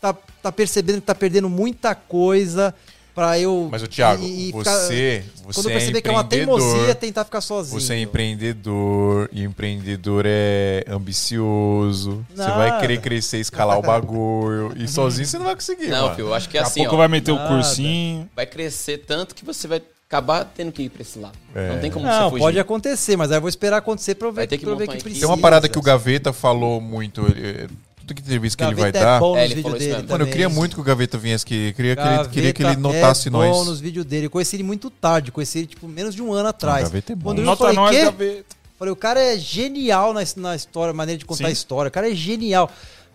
tá, 0.00 0.14
tá 0.42 0.52
percebendo 0.52 1.00
que 1.00 1.06
tá 1.06 1.14
perdendo 1.14 1.48
muita 1.48 1.94
coisa 1.94 2.74
pra 3.18 3.38
eu. 3.38 3.68
Mas, 3.70 3.82
o 3.82 3.88
Thiago, 3.88 4.22
e- 4.22 4.50
e 4.50 4.52
ficar- 4.52 4.70
você, 4.78 5.24
você 5.44 5.52
quando 5.54 5.66
eu 5.66 5.70
é 5.70 5.74
perceber 5.78 6.00
que 6.02 6.08
é 6.08 6.12
uma 6.12 6.20
empreendedor. 6.22 6.60
teimosia 6.60 6.94
tentar 6.94 7.24
ficar 7.24 7.40
sozinho. 7.40 7.80
Você 7.80 7.94
é 7.94 8.00
empreendedor, 8.00 9.28
e 9.32 9.42
empreendedor 9.42 10.24
é 10.26 10.84
ambicioso. 10.88 12.24
Você 12.34 12.50
vai 12.50 12.78
querer 12.80 13.00
crescer, 13.00 13.38
escalar 13.38 13.78
o 13.78 13.82
bagulho. 13.82 14.72
E 14.76 14.86
sozinho 14.86 15.26
você 15.26 15.38
não 15.38 15.46
vai 15.46 15.54
conseguir, 15.54 15.88
Não, 15.88 16.02
mano. 16.04 16.14
filho, 16.14 16.28
eu 16.28 16.34
acho 16.34 16.48
que 16.48 16.56
é 16.56 16.60
Daqui 16.60 16.68
a 16.68 16.70
assim, 16.72 16.80
pouco 16.82 16.94
ó. 16.94 16.98
vai 16.98 17.08
meter 17.08 17.32
Nada. 17.34 17.44
o 17.44 17.48
cursinho. 17.48 18.28
Vai 18.36 18.46
crescer 18.46 18.98
tanto 18.98 19.34
que 19.34 19.44
você 19.44 19.66
vai 19.66 19.82
acabar 20.08 20.44
tendo 20.44 20.72
que 20.72 20.84
ir 20.84 20.88
pra 20.88 21.02
esse 21.02 21.18
lado. 21.18 21.36
É. 21.54 21.68
Não 21.72 21.78
tem 21.80 21.90
como 21.90 22.06
Não, 22.06 22.12
você 22.24 22.30
fugir. 22.30 22.38
pode 22.40 22.58
acontecer, 22.58 23.16
mas 23.16 23.30
aí 23.30 23.36
eu 23.36 23.40
vou 23.40 23.48
esperar 23.48 23.78
acontecer 23.78 24.14
pra 24.14 24.28
eu 24.28 24.32
ver, 24.32 24.36
Vai 24.36 24.46
ter 24.46 24.58
que 24.58 24.64
pra 24.64 24.74
ver 24.74 24.88
que 24.88 25.02
precisa. 25.02 25.26
Tem 25.26 25.28
uma 25.28 25.36
parada 25.38 25.68
que 25.68 25.78
o 25.78 25.82
Gaveta 25.82 26.32
falou 26.32 26.80
muito. 26.80 27.26
ele- 27.26 27.68
Tudo 28.08 28.16
que 28.16 28.22
entrevista 28.22 28.56
que 28.56 28.64
ele 28.64 28.80
vai 28.80 28.90
Gaveta 28.90 29.04
dar. 29.04 29.16
É 29.16 29.20
bom 29.20 29.36
É, 29.36 29.42
nos 29.44 29.52
ele 29.52 29.62
falou 29.62 29.78
dele. 29.78 30.06
Mano, 30.08 30.24
eu 30.24 30.28
queria 30.28 30.48
muito 30.48 30.74
que 30.74 30.80
o 30.80 30.84
Gaveta 30.84 31.18
viesse 31.18 31.44
aqui. 31.44 31.72
Queria 31.74 31.94
que 31.94 32.00
ele, 32.02 32.10
Gaveta 32.10 32.28
queria 32.30 32.52
que 32.54 32.62
ele 32.62 32.76
notasse 32.76 33.28
é 33.28 33.30
nós. 33.30 33.50
bom 33.50 33.64
nos 33.66 33.80
vídeos 33.80 34.04
dele. 34.06 34.26
Eu 34.26 34.30
conheci 34.30 34.56
ele 34.56 34.62
muito 34.62 34.88
tarde, 34.90 35.30
conheci 35.30 35.58
ele 35.58 35.66
tipo 35.66 35.86
menos 35.86 36.14
de 36.14 36.22
um 36.22 36.32
ano 36.32 36.48
atrás. 36.48 36.84
Gaveta 36.84 37.12
é 37.12 37.16
bom. 37.16 37.24
Quando 37.30 37.38
eu 37.40 37.44
Nota 37.44 37.58
falei, 37.64 37.76
nós, 37.76 37.90
"Quê?" 37.96 38.04
gaveta. 38.04 38.56
Falei, 38.78 38.92
o 38.92 38.96
cara 38.96 39.20
é 39.20 39.36
genial 39.36 40.14
na, 40.14 40.20
na 40.36 40.56
história, 40.56 40.94
maneira 40.94 41.18
de 41.18 41.24
contar 41.24 41.44
Sim. 41.44 41.50
a 41.50 41.52
história. 41.52 41.88
O 41.88 41.92
cara 41.92 42.10
é 42.10 42.14
genial. 42.14 42.70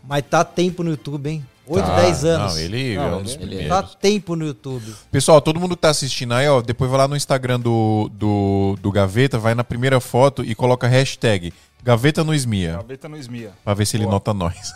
Mas 0.07 0.23
tá 0.29 0.43
tempo 0.43 0.83
no 0.83 0.91
YouTube, 0.91 1.29
hein? 1.29 1.45
8, 1.65 1.85
Tá, 1.85 2.01
10 2.01 2.25
anos. 2.25 2.53
Não, 2.55 2.61
ele 2.61 2.95
Não, 2.97 3.03
é 3.03 3.15
um 3.15 3.21
dos 3.23 3.31
ele- 3.35 3.45
primeiros. 3.45 3.69
Tá 3.69 3.83
tempo 3.83 4.35
no 4.35 4.45
YouTube. 4.45 4.93
Pessoal, 5.09 5.39
todo 5.41 5.59
mundo 5.61 5.77
que 5.77 5.81
tá 5.81 5.89
assistindo 5.89 6.33
aí, 6.33 6.45
ó, 6.49 6.61
depois 6.61 6.91
vai 6.91 6.97
lá 6.99 7.07
no 7.07 7.15
Instagram 7.15 7.57
do, 7.61 8.11
do, 8.13 8.77
do 8.81 8.91
Gaveta, 8.91 9.39
vai 9.39 9.55
na 9.55 9.63
primeira 9.63 10.01
foto 10.01 10.43
e 10.43 10.53
coloca 10.53 10.85
hashtag 10.87 11.53
Gaveta 11.83 12.23
no 12.23 12.33
Esmia. 12.33 12.77
Gaveta 12.77 13.09
no 13.09 13.17
esmia. 13.17 13.51
Pra 13.63 13.73
ver 13.73 13.85
se 13.85 13.97
ele 13.97 14.03
Boa. 14.05 14.13
nota 14.13 14.33
nós. 14.33 14.71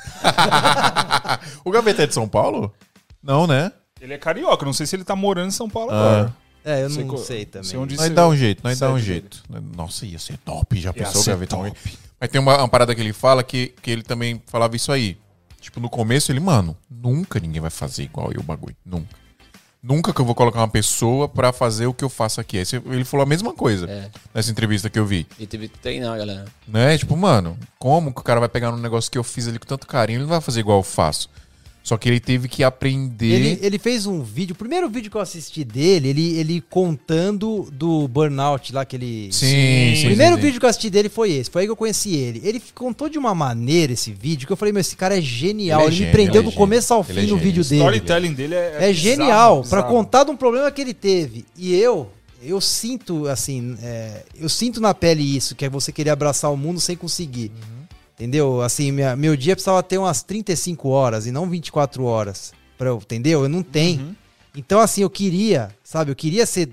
o 1.64 1.72
Gaveta 1.72 2.04
é 2.04 2.08
de 2.08 2.14
São 2.14 2.28
Paulo? 2.28 2.74
Não, 3.24 3.48
né? 3.48 3.72
Ele 4.00 4.14
é 4.14 4.18
carioca, 4.18 4.66
não 4.66 4.74
sei 4.74 4.86
se 4.86 4.96
ele 4.96 5.04
tá 5.04 5.16
morando 5.16 5.48
em 5.48 5.52
São 5.52 5.70
Paulo 5.70 5.92
Ah. 5.92 5.96
agora. 5.96 6.36
É, 6.66 6.84
eu 6.84 6.90
Sei 6.90 7.04
não 7.06 7.18
sei 7.18 7.46
também. 7.46 7.70
sei 7.70 7.80
onde 7.80 7.96
Nós 7.96 8.10
dá 8.10 8.28
um 8.28 8.36
jeito, 8.36 8.62
nós 8.62 8.78
dá 8.78 8.90
um 8.92 8.96
segue 8.96 9.06
jeito. 9.06 9.42
Nossa, 9.74 10.06
ia 10.06 10.20
ser 10.20 10.38
top, 10.40 10.78
já 10.78 10.90
Ia 10.90 10.94
pensou 10.94 11.22
o 11.22 11.24
ser 11.24 11.32
Gaveta? 11.32 11.56
top. 11.56 11.98
Mas 12.20 12.30
tem 12.30 12.42
uma, 12.42 12.58
uma 12.58 12.68
parada 12.68 12.94
que 12.94 13.00
ele 13.00 13.14
fala 13.14 13.42
que, 13.42 13.68
que 13.82 13.90
ele 13.90 14.04
também 14.04 14.42
falava 14.48 14.76
isso 14.76 14.92
aí. 14.92 15.18
Tipo, 15.62 15.80
no 15.80 15.90
começo 15.90 16.30
ele, 16.30 16.42
mano, 16.42 16.76
nunca 16.92 17.40
ninguém 17.40 17.62
vai 17.62 17.70
fazer 17.70 18.04
igual 18.04 18.34
eu 18.34 18.42
o 18.42 18.44
bagulho. 18.44 18.76
Nunca. 18.86 19.08
Nunca 19.82 20.12
que 20.14 20.20
eu 20.20 20.26
vou 20.26 20.34
colocar 20.36 20.60
uma 20.60 20.68
pessoa 20.68 21.30
pra 21.30 21.54
fazer 21.54 21.86
o 21.86 21.94
que 21.94 22.04
eu 22.04 22.10
faço 22.10 22.42
aqui. 22.42 22.58
Ele 22.58 23.06
falou 23.06 23.24
a 23.24 23.28
mesma 23.28 23.54
coisa 23.54 23.90
É. 23.90 24.10
nessa 24.34 24.52
entrevista 24.52 24.90
que 24.90 24.98
eu 25.00 25.06
vi. 25.06 25.26
Ele 25.38 25.48
teve 25.48 25.68
que 25.70 25.78
treinar, 25.80 26.18
galera. 26.18 26.46
Né? 26.68 26.98
Tipo, 26.98 27.16
mano, 27.16 27.58
como 27.80 28.12
que 28.14 28.20
o 28.20 28.24
cara 28.24 28.40
vai 28.40 28.50
pegar 28.50 28.72
um 28.74 28.78
negócio 28.78 29.10
que 29.12 29.18
eu 29.18 29.24
fiz 29.24 29.48
ali 29.48 29.60
com 29.60 29.66
tanto 29.68 29.88
carinho? 29.88 30.18
Ele 30.18 30.24
não 30.24 30.30
vai 30.30 30.42
fazer 30.42 30.60
igual 30.62 30.80
eu 30.80 30.84
faço. 30.84 31.30
Só 31.88 31.98
que 31.98 32.10
ele 32.10 32.20
teve 32.20 32.50
que 32.50 32.66
aprender. 32.66 33.32
Ele, 33.32 33.60
ele 33.62 33.80
fez 33.80 34.06
um 34.06 34.22
vídeo, 34.22 34.52
o 34.52 34.58
primeiro 34.58 34.90
vídeo 34.90 35.10
que 35.10 35.16
eu 35.16 35.22
assisti 35.22 35.64
dele, 35.64 36.10
ele, 36.10 36.38
ele 36.38 36.60
contando 36.70 37.66
do 37.72 38.06
burnout 38.10 38.74
lá 38.74 38.84
que 38.84 38.98
ele. 38.98 39.30
Sim, 39.32 39.94
sim. 39.96 40.02
O 40.02 40.06
primeiro 40.08 40.36
sim, 40.36 40.42
vídeo 40.42 40.60
que 40.60 40.66
eu 40.66 40.70
assisti 40.70 40.90
dele 40.90 41.08
foi 41.08 41.32
esse, 41.32 41.50
foi 41.50 41.62
aí 41.62 41.66
que 41.66 41.72
eu 41.72 41.78
conheci 41.78 42.14
ele. 42.14 42.42
Ele 42.44 42.62
contou 42.76 43.08
de 43.08 43.18
uma 43.18 43.34
maneira 43.34 43.94
esse 43.94 44.12
vídeo 44.12 44.46
que 44.46 44.52
eu 44.52 44.58
falei, 44.58 44.74
meu, 44.74 44.82
esse 44.82 44.98
cara 44.98 45.18
é 45.18 45.22
genial. 45.22 45.80
Ele 45.80 45.86
é 45.86 45.88
Ele, 45.88 45.96
gênio, 45.96 46.08
me 46.08 46.12
prendeu 46.12 46.42
ele 46.42 46.50
é 46.50 46.52
do 46.52 46.58
começo 46.58 46.94
ao. 46.94 47.06
Ele 47.08 47.20
é 47.20 47.24
fim 47.24 47.30
no 47.30 47.38
vídeo 47.38 47.62
O 47.62 47.66
dele. 47.66 47.80
storytelling 47.80 48.34
dele 48.34 48.56
é. 48.56 48.76
É 48.82 48.92
bizarro, 48.92 48.94
genial, 48.94 49.56
pra 49.62 49.82
bizarro. 49.82 49.88
contar 49.96 50.24
de 50.26 50.32
um 50.32 50.36
problema 50.36 50.70
que 50.70 50.82
ele 50.82 50.94
teve. 50.94 51.46
E 51.56 51.74
eu, 51.74 52.12
eu 52.44 52.60
sinto, 52.60 53.30
assim, 53.30 53.78
é, 53.82 54.24
eu 54.38 54.50
sinto 54.50 54.82
na 54.82 54.94
pele 54.94 55.24
isso, 55.24 55.56
que 55.56 55.64
é 55.64 55.70
você 55.70 55.94
querer 55.94 56.10
abraçar 56.10 56.52
o 56.52 56.58
mundo 56.58 56.82
sem 56.82 56.98
conseguir. 56.98 57.50
Entendeu? 58.18 58.62
Assim, 58.62 58.92
minha- 58.92 59.16
meu 59.16 59.36
dia 59.38 59.56
precisava 59.56 59.84
ter 59.84 59.98
umas 59.98 60.24
35 60.24 60.90
horas 60.90 61.28
e 61.28 61.32
não 61.32 61.48
24 61.48 62.04
horas. 62.04 62.52
Pra 62.78 62.90
eu, 62.90 62.98
entendeu? 62.98 63.44
Eu 63.44 63.50
não 63.50 63.62
tenho. 63.62 64.02
Uhum. 64.02 64.16
Então, 64.56 64.80
assim, 64.80 65.02
eu 65.02 65.10
queria, 65.10 65.70
sabe? 65.84 66.12
Eu 66.12 66.16
queria 66.16 66.46
ser. 66.46 66.70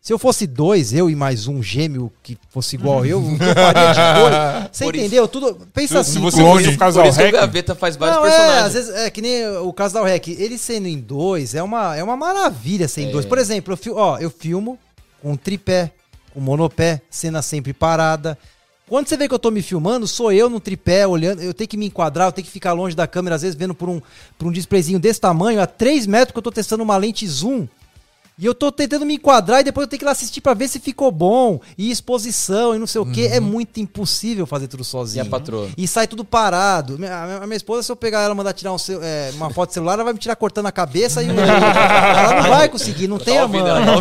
Se 0.00 0.12
eu 0.12 0.18
fosse 0.18 0.46
dois, 0.48 0.92
eu 0.92 1.08
e 1.08 1.14
mais 1.14 1.46
um 1.46 1.62
gêmeo 1.62 2.10
que 2.22 2.36
fosse 2.50 2.74
igual 2.74 3.04
eu, 3.06 3.20
o 3.20 3.38
que 3.38 3.44
eu 3.44 3.54
faria 3.54 3.92
de 3.92 4.20
dois. 4.20 4.68
Você 4.72 4.84
Por 4.84 4.96
isso- 4.96 5.04
entendeu? 5.04 5.28
Tudo. 5.28 5.54
Pensa 5.72 5.94
Se- 5.94 6.00
assim. 6.00 6.12
se 6.14 6.18
você 6.18 6.38
clone. 6.38 6.68
o 6.68 6.78
casal 6.78 7.02
Por 7.04 7.08
isso 7.10 7.18
que 7.18 7.22
o 7.22 7.26
Rec, 7.26 7.34
Gaveta 7.34 7.74
faz 7.74 7.96
vários 7.96 8.16
Não, 8.16 8.26
é, 8.26 8.30
personagens. 8.30 8.64
às 8.66 8.72
vezes 8.72 8.90
é 8.94 9.10
que 9.10 9.22
nem 9.22 9.46
o 9.58 9.72
caso 9.72 9.94
da 9.94 10.04
Rec. 10.04 10.26
Ele 10.28 10.58
sendo 10.58 10.88
em 10.88 10.98
dois 10.98 11.54
é 11.54 11.62
uma, 11.62 11.94
é 11.96 12.02
uma 12.02 12.16
maravilha 12.16 12.88
ser 12.88 13.02
em 13.02 13.08
É. 13.08 13.12
dois. 13.12 13.24
Por 13.26 13.38
exemplo, 13.38 13.74
eu, 13.74 13.76
fil- 13.76 13.94
ó, 13.96 14.18
eu 14.18 14.28
filmo 14.30 14.76
com 15.22 15.36
tripé, 15.36 15.92
com 16.34 16.40
monopé, 16.40 17.00
cena 17.08 17.40
sempre 17.42 17.72
parada. 17.72 18.36
Quando 18.92 19.08
você 19.08 19.16
vê 19.16 19.26
que 19.26 19.32
eu 19.32 19.38
tô 19.38 19.50
me 19.50 19.62
filmando, 19.62 20.06
sou 20.06 20.30
eu 20.30 20.50
no 20.50 20.60
tripé, 20.60 21.06
olhando, 21.06 21.40
eu 21.40 21.54
tenho 21.54 21.66
que 21.66 21.78
me 21.78 21.86
enquadrar, 21.86 22.28
eu 22.28 22.32
tenho 22.32 22.44
que 22.44 22.50
ficar 22.50 22.74
longe 22.74 22.94
da 22.94 23.06
câmera, 23.06 23.36
às 23.36 23.40
vezes 23.40 23.56
vendo 23.56 23.74
por 23.74 23.88
um, 23.88 24.02
por 24.36 24.46
um 24.46 24.52
displayzinho 24.52 25.00
desse 25.00 25.18
tamanho, 25.18 25.62
a 25.62 25.66
3 25.66 26.06
metros 26.06 26.32
que 26.32 26.38
eu 26.38 26.42
tô 26.42 26.52
testando 26.52 26.82
uma 26.82 26.98
lente 26.98 27.26
zoom. 27.26 27.66
E 28.38 28.46
eu 28.46 28.54
tô 28.54 28.72
tentando 28.72 29.04
me 29.04 29.14
enquadrar 29.14 29.60
e 29.60 29.64
depois 29.64 29.84
eu 29.84 29.88
tenho 29.88 29.98
que 29.98 30.04
ir 30.04 30.06
lá 30.06 30.12
assistir 30.12 30.40
pra 30.40 30.54
ver 30.54 30.66
se 30.66 30.80
ficou 30.80 31.12
bom. 31.12 31.60
E 31.76 31.90
exposição 31.90 32.74
e 32.74 32.78
não 32.78 32.86
sei 32.86 33.00
o 33.00 33.06
quê. 33.06 33.28
É 33.30 33.38
muito 33.38 33.78
impossível 33.78 34.46
fazer 34.46 34.68
tudo 34.68 34.82
E 34.82 34.86
sozinho. 34.86 35.24
a 35.24 35.28
patroa? 35.28 35.68
E 35.76 35.86
sai 35.86 36.06
tudo 36.06 36.24
parado. 36.24 36.94
A 36.94 37.46
minha, 37.46 37.56
esposa, 37.56 37.82
se 37.82 37.92
eu 37.92 37.96
pegar 37.96 38.22
ela 38.22 38.32
e 38.34 38.36
mandar 38.36 38.54
tirar 38.54 38.72
um 38.72 38.76
é, 39.02 39.30
uma 39.34 39.50
foto 39.50 39.68
de 39.68 39.74
celular, 39.74 39.94
ela 39.94 40.04
vai 40.04 40.12
me 40.14 40.18
tirar 40.18 40.34
cortando 40.34 40.66
a 40.66 40.72
cabeça 40.72 41.22
e 41.22 41.28
ela 41.28 42.42
não 42.42 42.48
vai 42.48 42.68
conseguir, 42.68 43.06
não 43.06 43.18
tem 43.18 43.36
tá 43.36 43.42
a 43.42 43.48
mão. 43.48 43.66
ela 43.66 43.84
tá? 43.84 43.92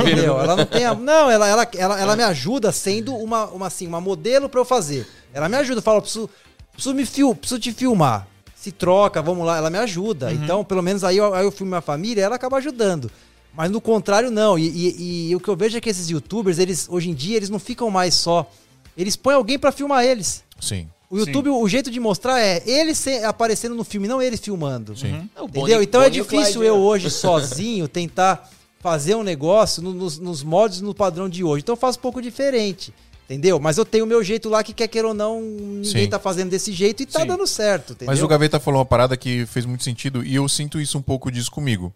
Ela 0.43 0.55
não 0.55 0.65
tem 0.65 0.85
a 0.85 0.95
Não, 0.95 1.29
ela, 1.29 1.47
ela, 1.47 1.67
ela, 1.77 1.99
ela 1.99 2.15
me 2.15 2.23
ajuda 2.23 2.71
sendo 2.71 3.13
uma, 3.15 3.45
uma, 3.45 3.67
assim, 3.67 3.85
uma 3.85 3.99
modelo 3.99 4.47
pra 4.47 4.61
eu 4.61 4.65
fazer. 4.65 5.07
Ela 5.33 5.49
me 5.49 5.57
ajuda, 5.57 5.81
fala, 5.81 6.01
preciso, 6.01 6.29
preciso, 6.73 6.95
me 6.95 7.05
fil, 7.05 7.35
preciso 7.35 7.59
te 7.59 7.71
filmar. 7.73 8.27
Se 8.55 8.71
troca, 8.71 9.21
vamos 9.21 9.45
lá, 9.45 9.57
ela 9.57 9.69
me 9.69 9.77
ajuda. 9.77 10.31
Então, 10.31 10.63
pelo 10.63 10.81
menos 10.81 11.03
aí 11.03 11.17
eu, 11.17 11.33
aí 11.33 11.43
eu 11.43 11.51
filmo 11.51 11.71
minha 11.71 11.81
família, 11.81 12.23
ela 12.23 12.35
acaba 12.35 12.57
ajudando. 12.57 13.11
Mas 13.53 13.69
no 13.69 13.81
contrário, 13.81 14.31
não. 14.31 14.57
E, 14.57 14.67
e- 14.67 15.29
e 15.29 15.35
o 15.35 15.39
que 15.39 15.47
eu 15.49 15.55
vejo 15.55 15.77
é 15.77 15.81
que 15.81 15.89
esses 15.89 16.09
youtubers, 16.09 16.57
eles, 16.57 16.87
hoje 16.89 17.09
em 17.09 17.13
dia, 17.13 17.35
eles 17.37 17.49
não 17.49 17.59
ficam 17.59 17.89
mais 17.89 18.13
só. 18.13 18.49
Eles 18.97 19.15
põem 19.15 19.35
alguém 19.35 19.59
pra 19.59 19.71
filmar 19.71 20.03
eles. 20.05 20.43
Sim. 20.59 20.87
O 21.09 21.17
YouTube, 21.17 21.49
o 21.49 21.67
jeito 21.67 21.91
de 21.91 21.99
mostrar 21.99 22.39
é 22.39 22.63
eles 22.65 22.97
se- 22.97 23.23
aparecendo 23.25 23.75
no 23.75 23.83
filme, 23.83 24.07
não 24.07 24.21
eles 24.21 24.39
filmando. 24.39 24.95
Sim. 24.97 25.29
É 25.35 25.41
o 25.41 25.45
Entendeu? 25.45 25.61
Bonnie- 25.77 25.83
então 25.83 26.01
é 26.01 26.05
Bonnie 26.05 26.21
o 26.21 26.23
difícil 26.23 26.53
Clyde, 26.53 26.65
eu 26.67 26.75
né? 26.75 26.81
hoje 26.81 27.09
sozinho 27.11 27.87
tentar 27.89 28.49
fazer 28.79 29.15
um 29.15 29.23
negócio 29.23 29.81
no- 29.81 29.93
nos, 29.93 30.17
nos 30.17 30.41
moldes, 30.43 30.79
no 30.79 30.95
padrão 30.95 31.27
de 31.27 31.43
hoje. 31.43 31.63
Então 31.63 31.73
eu 31.73 31.77
faço 31.77 31.99
um 31.99 32.01
pouco 32.01 32.21
diferente. 32.21 32.93
Entendeu? 33.25 33.59
Mas 33.59 33.77
eu 33.77 33.85
tenho 33.85 34.03
o 34.03 34.07
meu 34.07 34.21
jeito 34.23 34.49
lá 34.49 34.61
que 34.63 34.73
quer 34.73 34.87
queira 34.89 35.07
ou 35.07 35.13
não, 35.13 35.39
ninguém 35.41 36.03
Sim. 36.03 36.09
tá 36.09 36.19
fazendo 36.19 36.49
desse 36.49 36.71
jeito 36.73 37.01
e 37.03 37.05
tá 37.05 37.21
Sim. 37.21 37.27
dando 37.27 37.47
certo. 37.47 37.93
Entendeu? 37.93 38.07
Mas 38.13 38.21
o 38.21 38.27
Gaveta 38.27 38.59
falou 38.59 38.79
uma 38.79 38.85
parada 38.85 39.15
que 39.15 39.45
fez 39.45 39.65
muito 39.65 39.83
sentido 39.85 40.21
e 40.25 40.35
eu 40.35 40.47
sinto 40.49 40.81
isso 40.81 40.97
um 40.97 41.01
pouco 41.01 41.31
disso 41.31 41.49
comigo. 41.51 41.93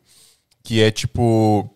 Que 0.65 0.81
é 0.81 0.91
tipo. 0.91 1.69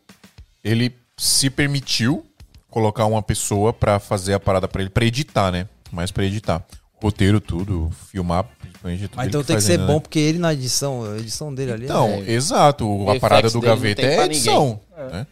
Ele 0.64 0.94
se 1.16 1.50
permitiu 1.50 2.26
colocar 2.70 3.06
uma 3.06 3.22
pessoa 3.22 3.72
pra 3.72 4.00
fazer 4.00 4.34
a 4.34 4.40
parada 4.40 4.68
pra 4.68 4.82
ele, 4.82 4.90
pra 4.90 5.06
editar, 5.06 5.52
né? 5.52 5.68
Mais 5.92 6.12
pra 6.12 6.24
editar. 6.26 6.64
Roteiro, 7.02 7.40
tudo, 7.40 7.90
filmar, 8.12 8.44
principalmente 8.60 9.04
tudo. 9.08 9.16
Mas 9.16 9.28
então 9.30 9.42
tem 9.44 9.56
que 9.56 9.62
ser 9.62 9.74
ainda, 9.74 9.86
bom, 9.86 9.94
né? 9.94 10.00
porque 10.02 10.20
ele 10.20 10.38
na 10.38 10.54
edição, 10.54 11.04
a 11.14 11.18
edição 11.18 11.54
dele 11.56 11.72
ali. 11.72 11.86
Então, 11.86 12.08
É. 12.28 12.32
exato. 12.32 12.86
A 12.86 13.04
Effects 13.16 13.20
parada 13.22 13.50
do 13.50 13.54
não 13.54 13.62
Gaveta 13.62 14.02
é 14.02 14.26
edição. 14.26 14.82
né? 15.12 15.26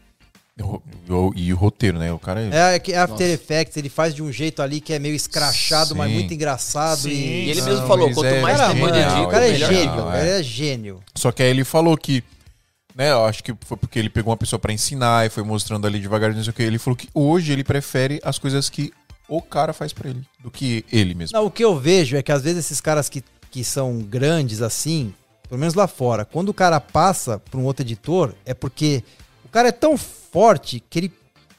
E 0.57 0.63
o- 0.63 0.81
o- 1.09 1.34
o 1.53 1.55
roteiro, 1.55 1.99
né? 1.99 2.11
O 2.11 2.17
cara 2.17 2.41
é. 2.41 2.49
É, 2.71 2.75
é 2.75 2.79
que 2.79 2.93
After 2.93 3.11
Nossa. 3.27 3.34
Effects 3.34 3.75
ele 3.77 3.89
faz 3.89 4.15
de 4.15 4.23
um 4.23 4.31
jeito 4.31 4.61
ali 4.61 4.79
que 4.79 4.93
é 4.93 4.97
meio 4.99 5.13
escrachado, 5.13 5.93
mas 5.95 6.07
Sim. 6.09 6.13
muito 6.15 6.34
engraçado. 6.34 6.99
Sim. 6.99 7.09
E... 7.09 7.45
E 7.45 7.49
ele 7.51 7.61
Não, 7.61 7.67
mesmo 7.67 7.88
falou, 7.88 8.07
mas 8.07 8.15
quanto 8.15 8.27
é 8.27 8.41
mais 8.41 8.57
mano, 8.59 8.71
ele 8.88 8.93
genial, 9.03 9.23
o 9.25 9.27
cara 9.27 9.47
é 9.47 9.53
gênio, 9.55 9.93
o 9.93 10.05
cara 10.05 10.25
é 10.25 10.43
gênio. 10.43 10.99
Só 11.15 11.31
que 11.31 11.43
aí 11.43 11.49
ele 11.49 11.63
falou 11.63 11.95
que, 11.97 12.23
né, 12.98 13.11
eu 13.11 13.26
acho 13.26 13.44
que 13.44 13.53
foi 13.61 13.78
porque 13.78 13.99
ele 13.99 14.10
pegou 14.10 14.32
uma 14.32 14.38
pessoa 14.38 14.60
pra 14.60 14.74
ensinar 14.74 15.28
e 15.28 15.30
foi 15.30 15.44
mostrando 15.44 15.86
ali 15.86 15.99
devagarzinho, 15.99 16.38
não 16.38 16.44
sei 16.44 16.52
o 16.52 16.53
que. 16.53 16.64
Ele 16.64 16.80
falou 16.80 16.98
que 16.98 17.07
hoje 17.14 17.53
ele 17.53 17.64
prefere 17.64 18.19
as 18.24 18.40
coisas 18.40 18.72
que 18.72 18.91
o 19.30 19.40
cara 19.40 19.72
faz 19.72 19.94
pra 19.94 20.10
ele, 20.10 20.24
do 20.40 20.49
que 20.49 20.84
ele 20.91 21.14
mesmo. 21.14 21.38
Não, 21.38 21.45
o 21.45 21.52
que 21.52 21.64
eu 21.64 21.78
vejo 21.78 22.18
é 22.18 22.24
que 22.24 22.32
às 22.32 22.41
vezes 22.41 22.65
esses 22.65 22.82
caras 22.82 23.07
que, 23.07 23.24
que 23.52 23.64
são 23.64 23.99
grandes 23.99 24.64
assim, 24.64 25.14
pelo 25.48 25.60
menos 25.60 25.76
lá 25.76 25.88
fora, 25.88 26.26
quando 26.26 26.49
o 26.49 26.53
cara 26.53 26.80
passa 26.80 27.38
para 27.38 27.60
um 27.60 27.65
outro 27.65 27.86
editor, 27.86 28.34
é 28.44 28.56
porque 28.56 29.03
o 29.45 29.49
cara 29.49 29.68
é 29.68 29.72
tão 29.72 29.95
forte 29.95 30.84
que 30.90 30.98
ele 30.98 31.14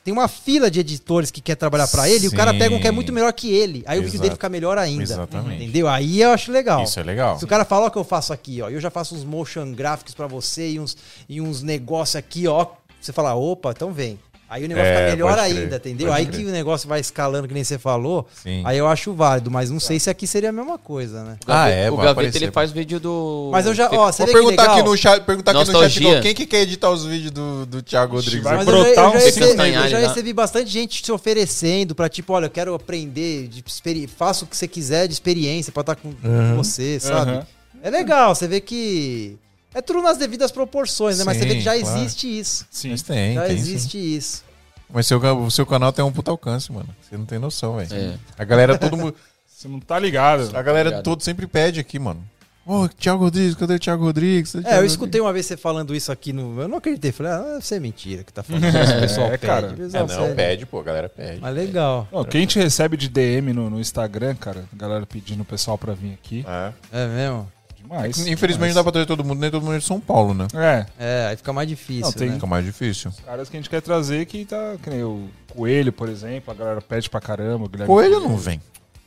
tem 0.09 0.12
uma 0.14 0.26
fila 0.26 0.70
de 0.70 0.80
editores 0.80 1.30
que 1.30 1.39
quer 1.39 1.55
trabalhar 1.55 1.86
pra 1.86 2.09
ele, 2.09 2.24
e 2.24 2.28
o 2.28 2.32
cara 2.32 2.55
pega 2.55 2.74
um 2.74 2.80
que 2.80 2.89
é 2.89 2.90
muito 2.90 3.12
melhor 3.12 3.30
que 3.30 3.52
ele. 3.52 3.85
Aí 3.86 3.98
o 3.98 4.02
vídeo 4.02 4.14
Exato. 4.14 4.22
dele 4.22 4.35
fica 4.36 4.48
melhor 4.48 4.78
ainda. 4.78 5.02
Exatamente. 5.02 5.64
Entendeu? 5.64 5.86
Aí 5.86 6.22
eu 6.22 6.30
acho 6.30 6.51
legal. 6.51 6.82
Isso 6.82 6.98
é 6.98 7.02
legal. 7.02 7.39
Se 7.39 7.44
o 7.44 7.47
cara 7.47 7.62
fala, 7.62 7.85
ó, 7.85 7.89
o 7.89 7.90
que 7.90 7.98
eu 7.98 8.05
faço 8.05 8.32
aqui, 8.32 8.62
ó. 8.62 8.70
Eu 8.70 8.80
já 8.80 8.90
faço 8.90 9.14
uns 9.14 9.22
motion 9.22 9.70
gráficos 9.72 10.14
pra 10.14 10.26
você 10.26 10.70
e 10.70 10.80
uns, 10.80 10.97
e 11.28 11.43
uns 11.43 11.62
negócios 11.62 12.16
aqui, 12.16 12.48
ó. 12.48 12.68
Você 12.98 13.12
fala, 13.12 13.35
opa, 13.35 13.72
então 13.72 13.93
vem. 13.93 14.18
Aí 14.50 14.64
o 14.64 14.68
negócio 14.68 14.88
É, 14.90 14.96
fica 14.96 15.10
melhor 15.10 15.38
ainda, 15.38 15.76
entendeu? 15.76 16.10
Aí 16.12 16.24
que 16.24 16.42
o 16.42 16.48
negócio 16.50 16.88
vai 16.88 17.00
escalando, 17.00 17.46
que 17.46 17.52
nem 17.52 17.62
você 17.62 17.78
falou. 17.78 18.26
Sim. 18.42 18.62
Aí 18.64 18.78
eu 18.78 18.88
acho 18.88 19.12
válido, 19.12 19.50
mas 19.50 19.70
não 19.70 19.78
sei 19.78 20.00
se 20.00 20.08
aqui 20.08 20.26
seria 20.26 20.48
a 20.48 20.52
mesma 20.52 20.78
coisa, 20.78 21.22
né? 21.22 21.36
O 21.46 21.52
Ah, 21.52 21.68
é, 21.68 21.90
o 21.90 21.96
Gaveta 21.96 22.12
aparecer, 22.12 22.42
ele 22.44 22.52
faz 22.52 22.72
vídeo 22.72 22.98
do. 22.98 23.50
Mas 23.52 23.66
eu 23.66 23.74
já, 23.74 23.90
ó, 23.92 24.10
você 24.10 24.24
Vou 24.24 24.26
vê 24.26 24.32
que 24.32 24.38
perguntar 24.38 24.62
legal. 24.62 24.76
aqui 24.78 24.88
no 24.88 24.96
chat, 24.96 25.22
perguntar 25.24 25.50
aqui 25.50 25.70
no 25.70 25.78
chat 25.88 26.02
então, 26.02 26.20
quem 26.22 26.34
que 26.34 26.46
quer 26.46 26.62
editar 26.62 26.90
os 26.90 27.04
vídeos 27.04 27.30
do, 27.30 27.66
do 27.66 27.82
Thiago 27.82 28.16
Rodrigues. 28.16 28.42
vai 28.42 28.56
Mas 28.56 28.64
brotar 28.64 28.88
eu 28.88 28.94
já, 28.94 29.02
eu 29.02 29.08
um 29.08 29.12
recebi, 29.12 29.46
eu 29.50 29.88
já 29.88 29.98
lá. 29.98 30.08
recebi 30.08 30.32
bastante 30.32 30.70
gente 30.70 31.04
se 31.04 31.12
oferecendo 31.12 31.94
pra, 31.94 32.08
tipo, 32.08 32.32
olha, 32.32 32.46
eu 32.46 32.50
quero 32.50 32.74
aprender, 32.74 33.48
de 33.48 33.62
experi- 33.66 34.06
faça 34.06 34.44
o 34.44 34.48
que 34.48 34.56
você 34.56 34.66
quiser 34.66 35.06
de 35.06 35.12
experiência 35.12 35.70
pra 35.72 35.82
estar 35.82 35.94
com 35.96 36.12
com 36.12 36.56
você, 36.56 36.98
sabe? 36.98 37.32
Aham. 37.32 37.46
É 37.82 37.90
legal, 37.90 38.34
você 38.34 38.48
vê 38.48 38.60
que 38.60 39.36
é 39.74 39.81
tudo 39.82 40.03
nas 40.03 40.16
devidas 40.19 40.51
proporções, 40.51 41.19
né? 41.19 41.24
Mas 41.24 41.36
você 41.39 41.47
vê 41.47 41.55
que 41.57 41.61
já 41.61 41.78
claro. 41.78 41.99
existe 41.99 42.39
isso. 42.39 42.66
Sim. 42.70 42.90
Mas 42.90 43.03
tem, 43.03 43.35
já 43.35 43.45
tem 43.47 43.57
existe 43.57 43.99
sim. 43.99 44.16
isso. 44.16 44.45
Mas 44.90 45.07
seu, 45.07 45.19
o 45.19 45.51
seu 45.51 45.66
canal 45.66 45.93
tem 45.93 46.05
um 46.05 46.11
puta 46.12 46.31
alcance, 46.31 46.73
mano. 46.73 46.89
Você 47.03 47.16
não 47.16 47.27
tem 47.27 47.39
noção, 47.39 47.77
velho. 47.77 47.89
É. 47.95 48.15
A 48.39 48.45
galera, 48.45 48.78
todo 48.78 48.97
mundo. 48.97 49.15
Você 49.47 49.66
não 49.66 49.81
tá 49.81 49.99
ligado. 49.99 50.57
A 50.57 50.62
galera 50.62 50.89
Obrigado. 50.90 51.03
todo 51.05 51.20
sempre 51.23 51.45
pede 51.47 51.81
aqui, 51.81 51.99
mano. 51.99 52.23
Ô, 52.65 52.86
Thiago 52.89 53.24
Rodrigues, 53.24 53.57
cadê 53.57 53.74
o 53.74 53.78
Thiago 53.78 54.05
Rodrigues? 54.05 54.53
Cadê 54.53 54.65
É, 54.65 54.69
Thiago 54.69 54.82
eu 54.82 54.86
escutei 54.86 55.20
uma 55.20 55.32
vez 55.32 55.47
você 55.47 55.57
falando 55.57 55.97
isso 55.97 56.12
aqui 56.12 56.32
no. 56.32 56.61
Eu 56.62 56.69
não 56.69 56.78
acreditei. 56.78 57.11
Falei, 57.11 57.32
ah, 57.32 57.39
deve 57.55 57.66
ser 57.66 57.81
mentira 57.81 58.23
que 58.23 58.32
tá 58.32 58.43
falando 58.45 58.62
isso. 58.69 58.97
O 58.97 59.01
pessoal 59.01 59.27
É, 59.27 59.31
pede. 59.32 59.47
cara. 59.47 59.69
Rodrigues? 59.69 59.93
pessoal 59.93 60.05
É, 60.05 60.12
não, 60.12 60.20
sério. 60.20 60.36
pede, 60.36 60.66
pô, 60.66 60.78
a 60.78 60.82
galera 60.85 61.09
pede. 61.09 61.40
Mas 61.40 61.55
legal. 61.57 62.07
Não, 62.12 62.24
quem 62.24 62.47
te 62.47 62.59
recebe 62.59 62.97
de 62.97 63.09
DM 63.09 63.53
no, 63.53 63.69
no 63.69 63.81
Instagram, 63.81 64.36
cara, 64.36 64.65
a 64.73 64.77
galera 64.77 65.05
pedindo 65.07 65.40
o 65.43 65.45
pessoal 65.45 65.77
pra 65.77 65.93
vir 65.93 66.12
aqui. 66.15 66.47
É. 66.47 66.73
É 66.93 67.07
mesmo? 67.09 67.53
Demais. 67.89 68.27
Infelizmente 68.27 68.69
não 68.69 68.74
dá 68.77 68.82
pra 68.82 68.93
trazer 68.93 69.06
todo 69.06 69.24
mundo, 69.24 69.39
nem 69.40 69.51
todo 69.51 69.62
mundo 69.62 69.74
é 69.74 69.78
de 69.78 69.85
São 69.85 69.98
Paulo, 69.98 70.35
né? 70.35 70.47
É, 70.55 70.86
É, 70.98 71.27
aí 71.31 71.36
fica 71.36 71.52
mais 71.52 71.69
difícil. 71.69 72.02
Não, 72.02 72.12
tem- 72.12 72.28
né? 72.28 72.35
Fica 72.35 72.47
mais 72.47 72.65
difícil. 72.65 73.12
caras 73.24 73.48
que 73.48 73.56
a 73.56 73.60
gente 73.60 73.70
quer 73.70 73.81
trazer 73.81 74.27
que 74.27 74.44
tá. 74.44 74.77
Que 74.82 74.90
nem 74.90 75.02
o 75.02 75.28
Coelho, 75.55 75.93
por 75.93 76.09
exemplo, 76.09 76.52
a 76.52 76.55
galera 76.55 76.81
pede 76.82 77.09
pra 77.09 77.20
caramba. 77.20 77.65
o 77.65 77.69
Guilherme 77.69 77.93
Coelho 77.93 78.20
não 78.20 78.36
vem. 78.36 78.60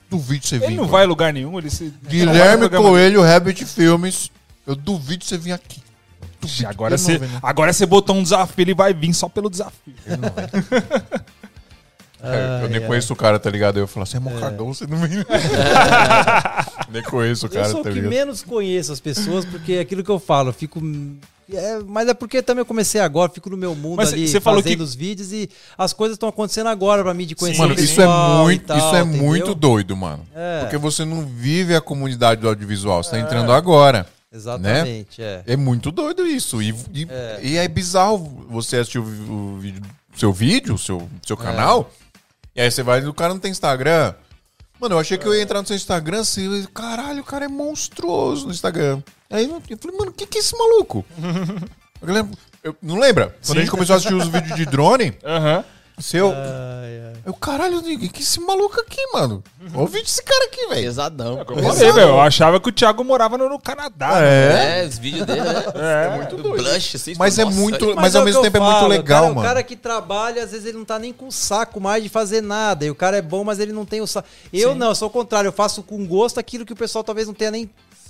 Duvido 0.09 0.45
você 0.45 0.57
vir. 0.59 0.65
Ele 0.65 0.75
não 0.75 0.87
vai 0.87 1.03
a 1.03 1.07
lugar 1.07 1.31
nenhum, 1.31 1.57
ele 1.57 1.69
se. 1.69 1.93
Guilherme 2.07 2.67
Coelho, 2.69 3.21
Rabbit 3.21 3.63
Filmes. 3.65 4.31
Eu 4.65 4.75
duvido 4.75 5.23
você 5.23 5.37
vir 5.37 5.51
aqui. 5.53 5.81
Agora 6.65 6.97
você, 6.97 7.19
vem, 7.19 7.29
né? 7.29 7.39
agora 7.43 7.71
você 7.71 7.85
botou 7.85 8.15
um 8.15 8.23
desafio, 8.23 8.63
ele 8.63 8.73
vai 8.73 8.93
vir 8.95 9.13
só 9.13 9.29
pelo 9.29 9.47
desafio. 9.49 9.93
Ele 10.07 10.17
não 10.17 10.29
vem. 10.29 10.47
É, 12.23 12.63
eu 12.63 12.69
nem 12.69 12.81
conheço 12.81 13.13
o 13.13 13.15
cara, 13.15 13.39
tá 13.39 13.49
ligado? 13.49 13.77
Eu 13.79 13.87
falo 13.87 14.03
assim, 14.03 14.17
é 14.17 14.19
mó 14.19 14.31
cagão, 14.39 14.73
você 14.73 14.85
não 14.87 14.97
vem. 14.97 15.09
nem 16.91 17.01
conheço 17.03 17.45
o 17.45 17.49
Eu 17.49 17.53
cara, 17.53 17.69
sou 17.69 17.79
o 17.81 17.83
tá 17.83 17.89
que 17.89 17.95
ligado? 17.95 18.09
menos 18.11 18.41
conheço 18.43 18.91
as 18.91 18.99
pessoas, 18.99 19.45
porque 19.45 19.73
é 19.73 19.79
aquilo 19.79 20.03
que 20.03 20.11
eu 20.11 20.19
falo, 20.19 20.49
eu 20.49 20.53
fico. 20.53 20.81
é, 21.51 21.79
mas 21.87 22.07
é 22.07 22.13
porque 22.13 22.41
também 22.41 22.61
eu 22.61 22.65
comecei 22.65 23.01
agora, 23.01 23.31
fico 23.31 23.49
no 23.49 23.57
meu 23.57 23.75
mundo 23.75 23.97
Mas 23.97 24.13
ali 24.13 24.27
fazendo 24.39 24.63
que- 24.63 24.81
os 24.81 24.93
vídeos 24.95 25.31
e 25.31 25.49
as 25.77 25.93
coisas 25.93 26.15
estão 26.15 26.29
acontecendo 26.29 26.67
agora 26.67 27.03
pra 27.03 27.13
mim 27.13 27.25
de 27.25 27.35
conhecer 27.35 27.59
Mano, 27.59 27.75
o 27.75 27.79
isso 27.79 28.01
é 28.01 28.07
muito, 28.07 28.65
tal, 28.65 28.77
isso 28.77 28.95
é 28.95 29.01
entendeu? 29.01 29.23
muito 29.23 29.55
doido, 29.55 29.95
mano. 29.97 30.25
É. 30.35 30.61
Porque 30.61 30.77
você 30.77 31.03
não 31.05 31.25
vive 31.25 31.75
a 31.75 31.81
comunidade 31.81 32.41
do 32.41 32.47
audiovisual, 32.47 33.03
você 33.03 33.11
tá 33.11 33.19
entrando 33.19 33.51
agora. 33.51 34.05
Exatamente, 34.33 35.21
é. 35.21 35.43
É 35.45 35.55
muito 35.57 35.91
doido 35.91 36.25
isso. 36.25 36.61
E 36.61 36.69
e 36.93 37.07
é, 37.09 37.39
e 37.43 37.57
é 37.57 37.67
bizarro 37.67 38.17
você 38.49 38.77
assistir 38.77 38.99
o, 38.99 39.03
o 39.03 39.57
vídeo, 39.59 39.81
seu 40.15 40.31
vídeo, 40.31 40.77
seu, 40.77 41.09
seu 41.25 41.35
canal, 41.35 41.91
e 42.55 42.61
aí 42.61 42.69
você 42.71 42.83
vai 42.83 43.05
o 43.05 43.13
cara 43.13 43.33
não 43.33 43.39
tem 43.39 43.51
Instagram. 43.51 44.13
Mano, 44.79 44.95
eu 44.95 44.99
achei 44.99 45.17
que 45.17 45.27
eu 45.27 45.35
ia 45.35 45.41
entrar 45.43 45.61
no 45.61 45.67
seu 45.67 45.75
Instagram 45.75 46.21
assim, 46.21 46.61
eu, 46.61 46.67
caralho, 46.69 47.21
o 47.21 47.25
cara 47.25 47.45
é 47.45 47.47
monstruoso 47.47 48.45
no 48.47 48.51
Instagram. 48.51 49.01
Aí 49.29 49.45
eu 49.45 49.61
eu 49.69 49.77
falei, 49.77 49.97
mano, 49.97 50.11
o 50.11 50.13
que, 50.13 50.25
que 50.25 50.37
é 50.39 50.41
esse 50.41 50.57
maluco? 50.57 51.05
A 52.01 52.05
galera- 52.05 52.27
eu- 52.63 52.75
não 52.81 52.97
lembra? 52.99 53.35
Quando 53.45 53.57
a 53.59 53.61
gente 53.61 53.69
começou 53.71 53.93
a 53.93 53.97
assistir 53.97 54.15
os 54.15 54.27
vídeos 54.27 54.55
de 54.55 54.65
drone, 54.65 55.13
Aham. 55.23 55.63
Seu. 55.99 56.29
Ai, 56.31 57.01
ai. 57.07 57.13
Eu, 57.25 57.33
caralho, 57.33 57.79
o 57.79 57.83
que, 57.83 58.09
é 58.17 58.19
esse 58.19 58.39
maluco 58.39 58.79
aqui, 58.79 58.99
mano? 59.13 59.43
Olha 59.73 59.83
o 59.83 59.87
vídeo 59.87 60.05
desse 60.05 60.23
cara 60.23 60.45
aqui, 60.45 60.67
velho. 60.67 60.81
Pesadão. 60.83 61.37
É 61.37 61.41
eu 61.41 61.45
falei, 61.63 61.91
velho. 61.91 62.09
Eu 62.09 62.21
achava 62.21 62.59
que 62.59 62.69
o 62.69 62.71
Thiago 62.71 63.03
morava 63.03 63.37
no, 63.37 63.47
no 63.47 63.59
Canadá. 63.59 64.19
né? 64.19 64.79
É. 64.79 64.83
É, 64.83 64.87
os 64.87 64.97
vídeos 64.97 65.25
dele, 65.25 65.41
né? 65.41 65.63
É. 65.75 66.15
muito 66.17 66.35
Do 66.37 66.43
doido. 66.43 66.63
Blush, 66.63 66.95
assim. 66.95 67.13
Mas 67.17 67.37
é 67.37 67.45
nossa, 67.45 67.57
muito- 67.57 67.89
aí- 67.89 67.95
Mas 67.95 68.15
ao 68.15 68.23
mesmo 68.25 68.41
tempo 68.41 68.57
é 68.57 68.59
muito 68.59 68.73
falo, 68.75 68.87
legal, 68.87 69.03
o 69.03 69.05
cara, 69.25 69.27
mano. 69.35 69.39
O 69.39 69.43
cara 69.43 69.63
que 69.63 69.75
trabalha, 69.75 70.43
às 70.43 70.51
vezes 70.51 70.65
ele 70.65 70.77
não 70.77 70.85
tá 70.85 70.97
nem 70.97 71.13
com 71.13 71.29
saco 71.29 71.79
mais 71.79 72.01
de 72.01 72.09
fazer 72.09 72.41
nada. 72.41 72.85
E 72.85 72.89
o 72.89 72.95
cara 72.95 73.17
é 73.17 73.21
bom, 73.21 73.43
mas 73.43 73.59
ele 73.59 73.71
não 73.71 73.85
tem 73.85 74.01
o 74.01 74.07
saco. 74.07 74.27
Eu 74.51 74.73
Sim. 74.73 74.77
não, 74.79 74.87
eu 74.89 74.95
sou 74.95 75.07
o 75.07 75.11
contrário. 75.11 75.47
Eu 75.47 75.53
faço 75.53 75.83
com 75.83 76.05
gosto 76.07 76.39
aquilo 76.39 76.65
que 76.65 76.73
o 76.73 76.75
pessoal 76.75 77.03
talvez 77.03 77.27
não 77.27 77.33
tenha 77.33 77.51
nem, 77.51 77.69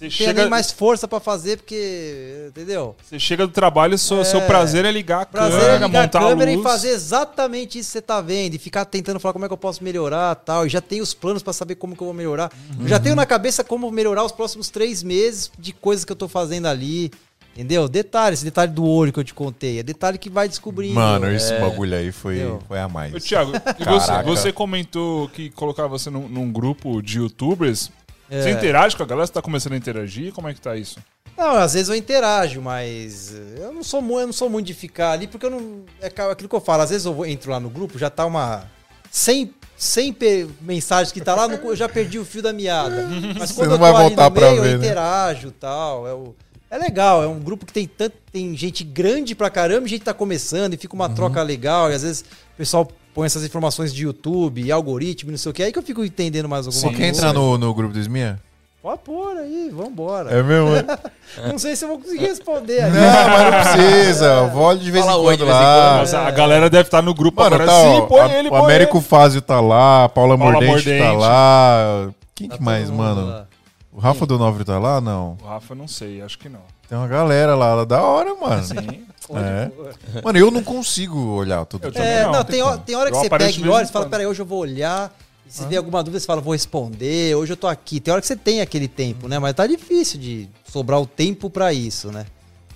Você 0.09 0.17
tenha 0.17 0.29
chega, 0.29 0.41
nem 0.41 0.49
mais 0.49 0.71
força 0.71 1.07
pra 1.07 1.19
fazer, 1.19 1.57
porque. 1.57 2.47
Entendeu? 2.49 2.95
você 3.03 3.19
chega 3.19 3.45
do 3.45 3.53
trabalho, 3.53 3.97
seu, 3.97 4.25
seu 4.25 4.41
prazer 4.41 4.83
é 4.83 4.91
ligar 4.91 5.21
a 5.21 5.25
Prazer 5.25 5.59
câmera, 5.59 5.71
é 5.71 5.87
ligar 5.87 5.99
a 5.99 6.03
montar 6.03 6.19
câmera 6.19 6.51
a 6.51 6.53
e 6.55 6.63
fazer 6.63 6.89
exatamente 6.89 7.77
isso 7.77 7.89
que 7.89 7.93
você 7.93 8.01
tá 8.01 8.19
vendo. 8.19 8.55
E 8.55 8.57
ficar 8.57 8.85
tentando 8.85 9.19
falar 9.19 9.33
como 9.33 9.45
é 9.45 9.47
que 9.47 9.53
eu 9.53 9.57
posso 9.57 9.83
melhorar 9.83 10.33
tal. 10.35 10.65
E 10.65 10.69
já 10.69 10.81
tenho 10.81 11.03
os 11.03 11.13
planos 11.13 11.43
pra 11.43 11.53
saber 11.53 11.75
como 11.75 11.95
que 11.95 12.01
eu 12.01 12.05
vou 12.05 12.13
melhorar. 12.13 12.51
Eu 12.79 12.87
já 12.87 12.99
tenho 12.99 13.15
na 13.15 13.25
cabeça 13.25 13.63
como 13.63 13.91
melhorar 13.91 14.23
os 14.23 14.31
próximos 14.31 14.69
três 14.69 15.03
meses 15.03 15.51
de 15.59 15.71
coisas 15.71 16.03
que 16.03 16.11
eu 16.11 16.15
tô 16.15 16.27
fazendo 16.27 16.65
ali. 16.67 17.11
Entendeu? 17.53 17.89
Detalhe, 17.89 18.33
esse 18.33 18.45
detalhe 18.45 18.71
do 18.71 18.85
olho 18.85 19.11
que 19.11 19.19
eu 19.19 19.23
te 19.25 19.33
contei. 19.33 19.79
É 19.79 19.83
detalhe 19.83 20.17
que 20.17 20.29
vai 20.29 20.47
descobrindo. 20.47 20.93
Mano, 20.95 21.25
É. 21.25 21.35
esse 21.35 21.53
bagulho 21.59 21.97
aí 21.97 22.09
foi, 22.09 22.35
Entendeu? 22.35 22.63
foi 22.65 22.79
a 22.79 22.87
mais. 22.87 23.13
E 23.13 23.19
você, 23.19 24.23
você 24.23 24.51
comentou 24.53 25.27
que 25.27 25.49
colocar 25.49 25.85
você 25.87 26.09
num, 26.09 26.29
num 26.29 26.49
grupo 26.49 27.01
de 27.01 27.17
youtubers. 27.19 27.91
É. 28.31 28.41
Você 28.41 28.51
interage 28.51 28.95
com 28.95 29.03
a 29.03 29.05
galera? 29.05 29.27
Você 29.27 29.33
tá 29.33 29.41
começando 29.41 29.73
a 29.73 29.77
interagir? 29.77 30.31
Como 30.33 30.47
é 30.47 30.53
que 30.53 30.61
tá 30.61 30.75
isso? 30.77 30.99
Não, 31.37 31.51
às 31.55 31.73
vezes 31.73 31.89
eu 31.89 31.95
interajo, 31.95 32.61
mas 32.61 33.33
eu 33.57 33.73
não 33.73 33.83
sou, 33.83 34.01
eu 34.19 34.25
não 34.27 34.33
sou 34.33 34.49
muito 34.49 34.67
de 34.67 34.73
ficar 34.73 35.11
ali, 35.11 35.27
porque 35.27 35.45
eu 35.45 35.49
não. 35.51 35.81
É 36.01 36.07
aquilo 36.07 36.47
que 36.49 36.55
eu 36.55 36.61
falo, 36.61 36.83
às 36.83 36.89
vezes 36.89 37.05
eu 37.05 37.13
vou- 37.13 37.25
entro 37.25 37.51
lá 37.51 37.59
no 37.59 37.69
grupo, 37.69 37.99
já 37.99 38.09
tá 38.09 38.25
uma. 38.25 38.63
100, 39.09 39.53
100 39.75 40.13
pe- 40.13 40.47
mensagens 40.61 41.11
que 41.11 41.19
tá 41.19 41.35
lá, 41.35 41.45
no- 41.47 41.55
eu 41.55 41.75
já 41.75 41.89
perdi 41.89 42.17
o 42.17 42.23
fio 42.25 42.41
da 42.41 42.53
meada. 42.53 43.05
Mas 43.37 43.49
Você 43.49 43.55
quando 43.55 43.67
não 43.69 43.75
eu 43.75 43.79
tô 43.79 43.83
vai 43.83 43.91
ali 43.91 44.03
voltar 44.15 44.23
no 44.29 44.31
pra 44.31 44.49
meio, 44.51 44.61
ver, 44.61 44.73
eu 44.75 44.77
né? 44.79 44.85
interajo 44.85 45.47
e 45.49 45.51
tal. 45.51 46.07
É, 46.07 46.13
o- 46.13 46.33
é 46.69 46.77
legal, 46.77 47.21
é 47.21 47.27
um 47.27 47.39
grupo 47.39 47.65
que 47.65 47.73
tem 47.73 47.85
tanto, 47.85 48.15
tem 48.31 48.55
gente 48.55 48.83
grande 48.85 49.35
pra 49.35 49.49
caramba, 49.49 49.85
e 49.87 49.89
gente 49.89 50.03
tá 50.03 50.13
começando, 50.13 50.73
e 50.73 50.77
fica 50.77 50.93
Uhum. 50.95 51.01
uma 51.01 51.09
troca 51.09 51.41
legal, 51.43 51.91
e 51.91 51.95
às 51.95 52.03
vezes 52.03 52.21
o 52.21 52.57
pessoal 52.57 52.89
põe 53.13 53.25
essas 53.25 53.43
informações 53.43 53.93
de 53.93 54.03
YouTube, 54.03 54.71
algoritmo, 54.71 55.29
e 55.29 55.33
não 55.33 55.37
sei 55.37 55.51
o 55.51 55.53
que, 55.53 55.63
aí 55.63 55.71
que 55.71 55.79
eu 55.79 55.83
fico 55.83 56.03
entendendo 56.03 56.47
mais 56.49 56.65
alguma 56.65 56.79
Você 56.81 56.87
coisa. 56.87 56.97
quer 57.01 57.07
entrar 57.09 57.33
no, 57.33 57.57
no 57.57 57.73
grupo 57.73 57.93
do 57.93 57.99
Esmia? 57.99 58.39
Pode 58.81 58.99
pôr 59.03 59.37
aí, 59.37 59.69
vambora. 59.71 60.31
É 60.31 60.41
mesmo? 60.41 60.69
Não 61.47 61.59
sei 61.59 61.75
se 61.75 61.85
eu 61.85 61.89
vou 61.89 61.99
conseguir 61.99 62.25
responder 62.25 62.81
aí. 62.81 62.91
não, 62.91 62.99
mas 63.29 63.43
não 63.43 63.61
precisa. 63.85 64.47
Vole 64.47 64.79
de 64.79 64.91
vez 64.91 65.05
Fala 65.05 65.17
em 65.19 65.23
quando 65.23 65.37
de 65.37 65.45
vez 65.45 65.55
em 65.55 66.15
lá. 66.15 66.27
a 66.27 66.31
galera 66.31 66.69
deve 66.69 66.87
estar 66.87 67.01
no 67.01 67.13
grupo 67.13 67.41
Mano, 67.41 67.55
agora. 67.55 67.69
tá, 67.71 67.79
Sim, 67.79 68.05
põe 68.09 68.19
a- 68.21 68.39
ele, 68.39 68.47
o 68.47 68.51
põe 68.51 68.59
Américo 68.63 68.97
ele. 68.97 69.05
Fázio 69.05 69.39
tá 69.41 69.61
lá, 69.61 70.05
a 70.05 70.09
Paula, 70.09 70.35
Paula 70.37 70.53
Mordente, 70.59 70.83
tá 70.97 71.05
Mordente. 71.05 71.21
lá. 71.21 72.09
Quem 72.35 72.49
Tá 72.49 72.57
que 72.57 72.63
mais, 72.63 72.89
mano? 72.89 73.27
lá. 73.27 73.45
O 73.93 73.99
Rafa 73.99 74.25
do 74.25 74.37
Nobre 74.39 74.65
tá 74.65 74.79
lá? 74.79 74.99
Não. 74.99 75.37
O 75.41 75.45
Rafa, 75.45 75.75
não 75.75 75.87
sei, 75.87 76.21
acho 76.21 76.37
que 76.39 76.49
não. 76.49 76.61
Tem 76.89 76.97
uma 76.97 77.07
galera 77.07 77.55
lá, 77.55 77.75
lá 77.75 77.85
da 77.85 78.01
hora, 78.01 78.33
mano. 78.35 78.63
Sim. 78.63 79.05
É. 79.37 80.21
Mano, 80.23 80.39
eu 80.39 80.51
não 80.51 80.63
consigo 80.63 81.17
olhar 81.17 81.65
tudo. 81.65 81.87
Eu 81.87 82.01
É, 82.01 82.23
não, 82.23 82.33
não, 82.33 82.43
tem 82.43 82.53
tem, 82.53 82.63
hora, 82.63 82.77
tem 82.77 82.95
hora 82.95 83.09
que 83.09 83.17
Eu 83.17 83.21
você 83.21 83.29
pega 83.29 83.49
e 83.49 83.69
olha 83.69 83.83
e 83.83 83.87
fala, 83.87 84.07
peraí, 84.07 84.25
hoje 84.25 84.41
eu 84.41 84.45
vou 84.45 84.59
olhar. 84.59 85.13
E 85.45 85.51
se 85.51 85.65
vê 85.65 85.77
alguma 85.77 86.03
dúvida, 86.03 86.19
você 86.19 86.25
fala, 86.25 86.41
vou 86.41 86.53
responder, 86.53 87.35
hoje 87.35 87.53
eu 87.53 87.57
tô 87.57 87.67
aqui. 87.67 87.99
Tem 87.99 88.11
hora 88.11 88.21
que 88.21 88.27
você 88.27 88.35
tem 88.35 88.61
aquele 88.61 88.87
tempo, 88.87 89.27
né? 89.27 89.39
Mas 89.39 89.53
tá 89.53 89.67
difícil 89.67 90.19
de 90.19 90.49
sobrar 90.71 91.01
o 91.01 91.05
tempo 91.05 91.49
pra 91.49 91.73
isso, 91.73 92.11
né? 92.11 92.25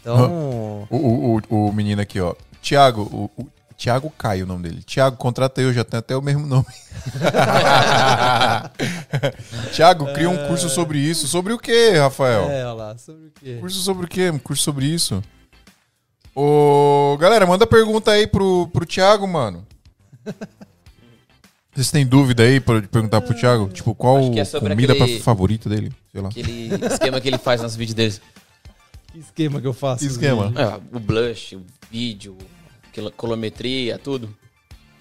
Então. 0.01 0.87
O, 0.89 0.95
o, 0.95 1.41
o, 1.49 1.69
o 1.69 1.73
menino 1.73 2.01
aqui, 2.01 2.19
ó. 2.19 2.35
Tiago, 2.61 3.01
o, 3.01 3.41
o 3.41 3.47
Tiago 3.77 4.11
Caio 4.17 4.45
o 4.45 4.47
nome 4.47 4.63
dele. 4.63 4.83
Tiago, 4.83 5.17
contrata 5.17 5.61
eu, 5.61 5.73
já 5.73 5.83
tem 5.83 5.99
até 5.99 6.15
o 6.15 6.21
mesmo 6.21 6.47
nome. 6.47 6.65
Tiago, 9.73 10.05
cria 10.13 10.29
um 10.29 10.47
curso 10.47 10.69
sobre 10.69 10.97
isso. 10.97 11.27
Sobre 11.27 11.53
o 11.53 11.59
quê, 11.59 11.91
Rafael? 11.97 12.49
É, 12.49 12.65
olha 12.65 12.73
lá, 12.73 12.97
sobre 12.97 13.27
o 13.27 13.31
quê? 13.31 13.57
Curso 13.59 13.79
sobre 13.81 14.05
o 14.05 14.07
quê? 14.07 14.29
Um 14.29 14.39
curso 14.39 14.63
sobre 14.63 14.85
isso. 14.85 15.21
Ô, 16.35 17.17
galera, 17.17 17.45
manda 17.45 17.65
pergunta 17.65 18.11
aí 18.11 18.27
pro, 18.27 18.67
pro 18.73 18.85
Thiago, 18.85 19.25
mano. 19.27 19.65
Vocês 21.73 21.91
têm 21.91 22.05
dúvida 22.05 22.43
aí 22.43 22.59
pra 22.59 22.81
perguntar 22.81 23.21
pro 23.21 23.33
Thiago? 23.35 23.67
Tipo, 23.69 23.93
qual 23.95 24.17
Acho 24.19 24.31
que 24.31 24.39
é 24.39 24.45
sobre 24.45 24.69
comida 24.69 24.93
aquele- 24.93 25.15
pra- 25.15 25.23
favorita 25.23 25.69
dele? 25.69 25.91
Sei 26.11 26.21
lá. 26.21 26.29
Aquele 26.29 26.69
esquema 26.85 27.19
que 27.19 27.27
ele 27.27 27.37
faz 27.37 27.61
nos 27.61 27.75
vídeos 27.75 27.93
dele. 27.95 28.15
Que 29.11 29.19
esquema 29.19 29.59
que 29.61 29.67
eu 29.67 29.73
faço? 29.73 29.99
Que 29.99 30.11
esquema? 30.11 30.53
É, 30.55 30.79
o 30.95 30.99
blush, 30.99 31.55
o 31.55 31.61
vídeo, 31.91 32.37
quilo- 32.93 33.11
colometria, 33.11 33.97
tudo. 33.97 34.33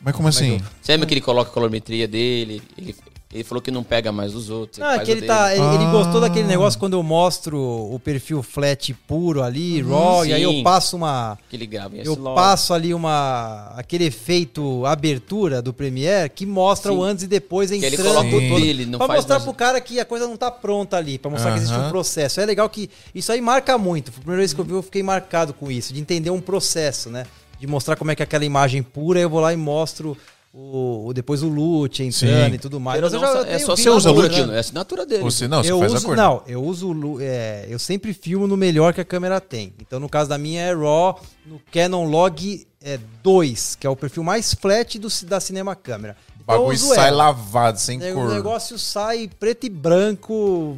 Mas 0.00 0.14
como 0.16 0.28
assim? 0.28 0.60
Você 0.82 0.92
lembra 0.92 1.06
que 1.06 1.14
ele 1.14 1.20
coloca 1.20 1.50
a 1.50 1.54
colorimetria 1.54 2.06
dele? 2.08 2.60
Ele, 2.76 2.94
Ele 3.34 3.42
falou 3.42 3.60
que 3.60 3.72
não 3.72 3.82
pega 3.82 4.12
mais 4.12 4.32
os 4.32 4.48
outros. 4.48 4.80
Ah, 4.80 4.94
faz 4.94 5.02
que 5.02 5.10
ele, 5.10 5.22
tá, 5.26 5.52
ele, 5.52 5.64
ele 5.74 5.84
Ah. 5.86 5.90
gostou 5.90 6.20
daquele 6.20 6.46
negócio 6.46 6.78
quando 6.78 6.92
eu 6.92 7.02
mostro 7.02 7.58
o 7.58 7.98
perfil 7.98 8.44
flat 8.44 8.94
puro 9.08 9.42
ali, 9.42 9.82
raw, 9.82 10.24
e 10.24 10.32
aí 10.32 10.42
eu 10.42 10.52
sim. 10.52 10.62
passo 10.62 10.96
uma. 10.96 11.36
Que 11.50 11.56
ele 11.56 11.66
grava 11.66 11.96
Eu 11.96 12.12
S-Log. 12.12 12.36
passo 12.36 12.72
ali 12.72 12.94
uma. 12.94 13.72
aquele 13.76 14.04
efeito 14.04 14.86
abertura 14.86 15.60
do 15.60 15.72
Premiere 15.72 16.30
que 16.30 16.46
mostra 16.46 16.92
Sim. 16.92 16.98
o 16.98 17.02
antes 17.02 17.24
e 17.24 17.26
depois 17.26 17.70
Que 17.70 17.76
entrando. 17.76 17.92
ele 17.94 18.02
coloca 18.02 18.28
o 18.36 18.40
Sim. 18.40 18.54
dele, 18.60 18.86
não 18.86 18.98
pra 18.98 19.08
faz 19.08 19.18
mostrar 19.18 19.34
mais- 19.36 19.44
pro 19.44 19.52
cara 19.54 19.80
que 19.80 19.98
a 19.98 20.04
coisa 20.04 20.28
não 20.28 20.36
tá 20.36 20.50
pronta 20.50 20.96
ali, 20.96 21.18
pra 21.18 21.28
mostrar 21.30 21.50
que 21.52 21.58
existe 21.58 21.76
um 21.76 21.88
processo. 21.88 22.40
É 22.40 22.46
legal 22.46 22.68
que 22.68 22.88
isso 23.12 23.32
aí 23.32 23.40
marca 23.40 23.76
muito. 23.76 24.12
Foi 24.12 24.18
a 24.18 24.22
primeira 24.22 24.40
vez 24.42 24.52
que 24.52 24.60
eu 24.60 24.64
vi, 24.64 24.72
eu 24.74 24.82
fiquei 24.82 25.02
marcado 25.02 25.52
com 25.52 25.70
isso, 25.72 25.92
de 25.92 26.00
entender 26.00 26.30
um 26.30 26.40
processo, 26.40 27.10
né? 27.10 27.26
De 27.58 27.66
mostrar 27.66 27.96
como 27.96 28.10
é 28.10 28.14
que 28.14 28.22
é 28.22 28.24
aquela 28.24 28.44
imagem 28.44 28.82
pura, 28.82 29.18
eu 29.18 29.28
vou 29.30 29.40
lá 29.40 29.52
e 29.52 29.56
mostro 29.56 30.16
o, 30.56 31.08
o- 31.08 31.12
depois 31.12 31.42
o 31.42 31.48
loot 31.48 32.00
entrando 32.02 32.50
Sim. 32.50 32.54
e 32.54 32.58
tudo 32.58 32.78
mais. 32.78 33.00
Mas 33.00 33.12
não, 33.12 33.20
já 33.20 33.44
é 33.48 33.58
só 33.58 33.74
você 33.74 33.90
usa 33.90 34.10
loot, 34.12 34.46
né? 34.46 34.54
é 34.54 34.56
a 34.58 34.60
assinatura 34.60 35.04
dele. 35.04 35.22
Você 35.24 35.48
não, 35.48 35.64
você 35.64 35.72
eu 35.72 35.80
faz 35.80 35.92
uso, 35.94 36.04
a 36.04 36.08
cor. 36.08 36.16
não, 36.16 36.42
eu 36.46 36.62
uso, 36.64 36.94
é, 37.20 37.66
eu 37.68 37.78
sempre 37.78 38.14
filmo 38.14 38.46
no 38.46 38.56
melhor 38.56 38.94
que 38.94 39.00
a 39.00 39.04
câmera 39.04 39.40
tem. 39.40 39.74
Então, 39.80 39.98
no 39.98 40.08
caso 40.08 40.28
da 40.30 40.38
minha 40.38 40.62
é 40.62 40.72
RAW, 40.72 41.20
no 41.44 41.60
Canon 41.72 42.04
Log 42.04 42.66
é 42.80 43.00
2, 43.22 43.76
que 43.80 43.86
é 43.86 43.90
o 43.90 43.96
perfil 43.96 44.22
mais 44.22 44.54
flat 44.54 44.96
do, 44.98 45.08
da 45.26 45.40
cinema 45.40 45.74
câmera. 45.74 46.16
O 46.38 46.42
Então, 46.44 46.58
bagulho 46.58 46.74
uso 46.76 46.94
sai 46.94 47.08
ela. 47.08 47.16
lavado, 47.24 47.80
sem 47.80 47.98
O 48.12 48.14
cor. 48.14 48.28
negócio 48.34 48.78
sai 48.78 49.28
preto 49.40 49.64
e 49.66 49.70
branco, 49.70 50.76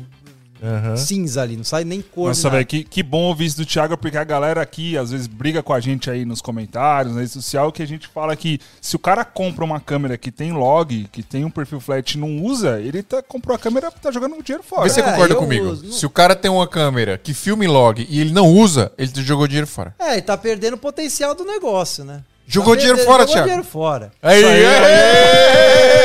Aham. 0.63 0.97
cinza 0.97 1.43
ali, 1.43 1.57
não 1.57 1.65
sai 1.65 1.85
nem 1.85 2.01
cor. 2.01 2.29
Nossa, 2.29 2.49
velho, 2.51 2.65
que, 2.67 2.83
que 2.85 3.03
bom 3.03 3.23
ouvir 3.25 3.47
isso 3.47 3.57
do 3.59 3.67
Thiago, 3.67 3.97
porque 3.97 4.17
a 4.17 4.25
galera 4.25 4.61
aqui 4.63 4.97
às 4.97 5.11
vezes 5.11 5.27
briga 5.27 5.63
com 5.63 5.73
a 5.73 5.81
gente 5.81 6.11
aí 6.11 6.25
nos 6.25 6.41
comentários, 6.41 7.15
na 7.15 7.21
rede 7.21 7.33
social, 7.33 7.71
que 7.71 7.83
a 7.83 7.87
gente 7.87 8.09
fala 8.09 8.35
que 8.37 8.59
se 8.81 8.97
o 8.97 8.99
cara 8.99 9.25
compra 9.25 9.65
uma 9.65 9.79
câmera 9.81 10.17
que 10.17 10.31
tem 10.31 10.53
log, 10.53 11.09
que 11.13 11.23
tem 11.23 11.45
um 11.45 11.51
perfil 11.51 11.81
flat 11.81 12.13
e 12.15 12.19
não 12.19 12.43
usa, 12.43 12.81
ele 12.81 13.03
tá, 13.03 13.23
comprou 13.23 13.55
a 13.55 13.59
câmera 13.59 13.93
e 13.95 14.01
tá 14.01 14.11
jogando 14.11 14.43
dinheiro 14.43 14.63
fora. 14.65 14.83
Vê 14.85 14.89
se 14.89 14.95
você 14.97 15.01
É, 15.01 15.05
concorda 15.11 15.35
comigo. 15.35 15.67
uso. 15.67 15.93
Se 15.93 16.07
o 16.07 16.11
cara 16.11 16.35
tem 16.35 16.51
uma 16.51 16.67
câmera 16.67 17.19
que 17.19 17.35
filma 17.35 17.65
em 17.65 17.69
log 17.69 18.07
e 18.09 18.21
ele 18.21 18.33
não 18.33 18.47
usa, 18.49 18.93
ele 18.97 19.09
te 19.11 19.23
jogou 19.23 19.47
dinheiro 19.47 19.67
fora. 19.67 19.95
É, 19.99 20.13
ele 20.15 20.23
tá 20.23 20.37
perdendo 20.37 20.75
o 20.75 20.79
potencial 20.79 21.35
do 21.35 21.45
negócio, 21.45 22.05
né? 22.05 22.23
Jogou 22.49 22.75
Tá 22.75 22.79
dinheiro 22.81 22.99
perdendo- 22.99 23.13
fora, 23.13 23.23
jogou 23.25 23.35
Thiago. 23.35 23.49
dinheiro 23.49 23.69
fora. 23.69 24.13
Aí, 24.23 24.39
Isso 24.39 24.49
aí, 24.49 24.65
aí. 24.67 25.96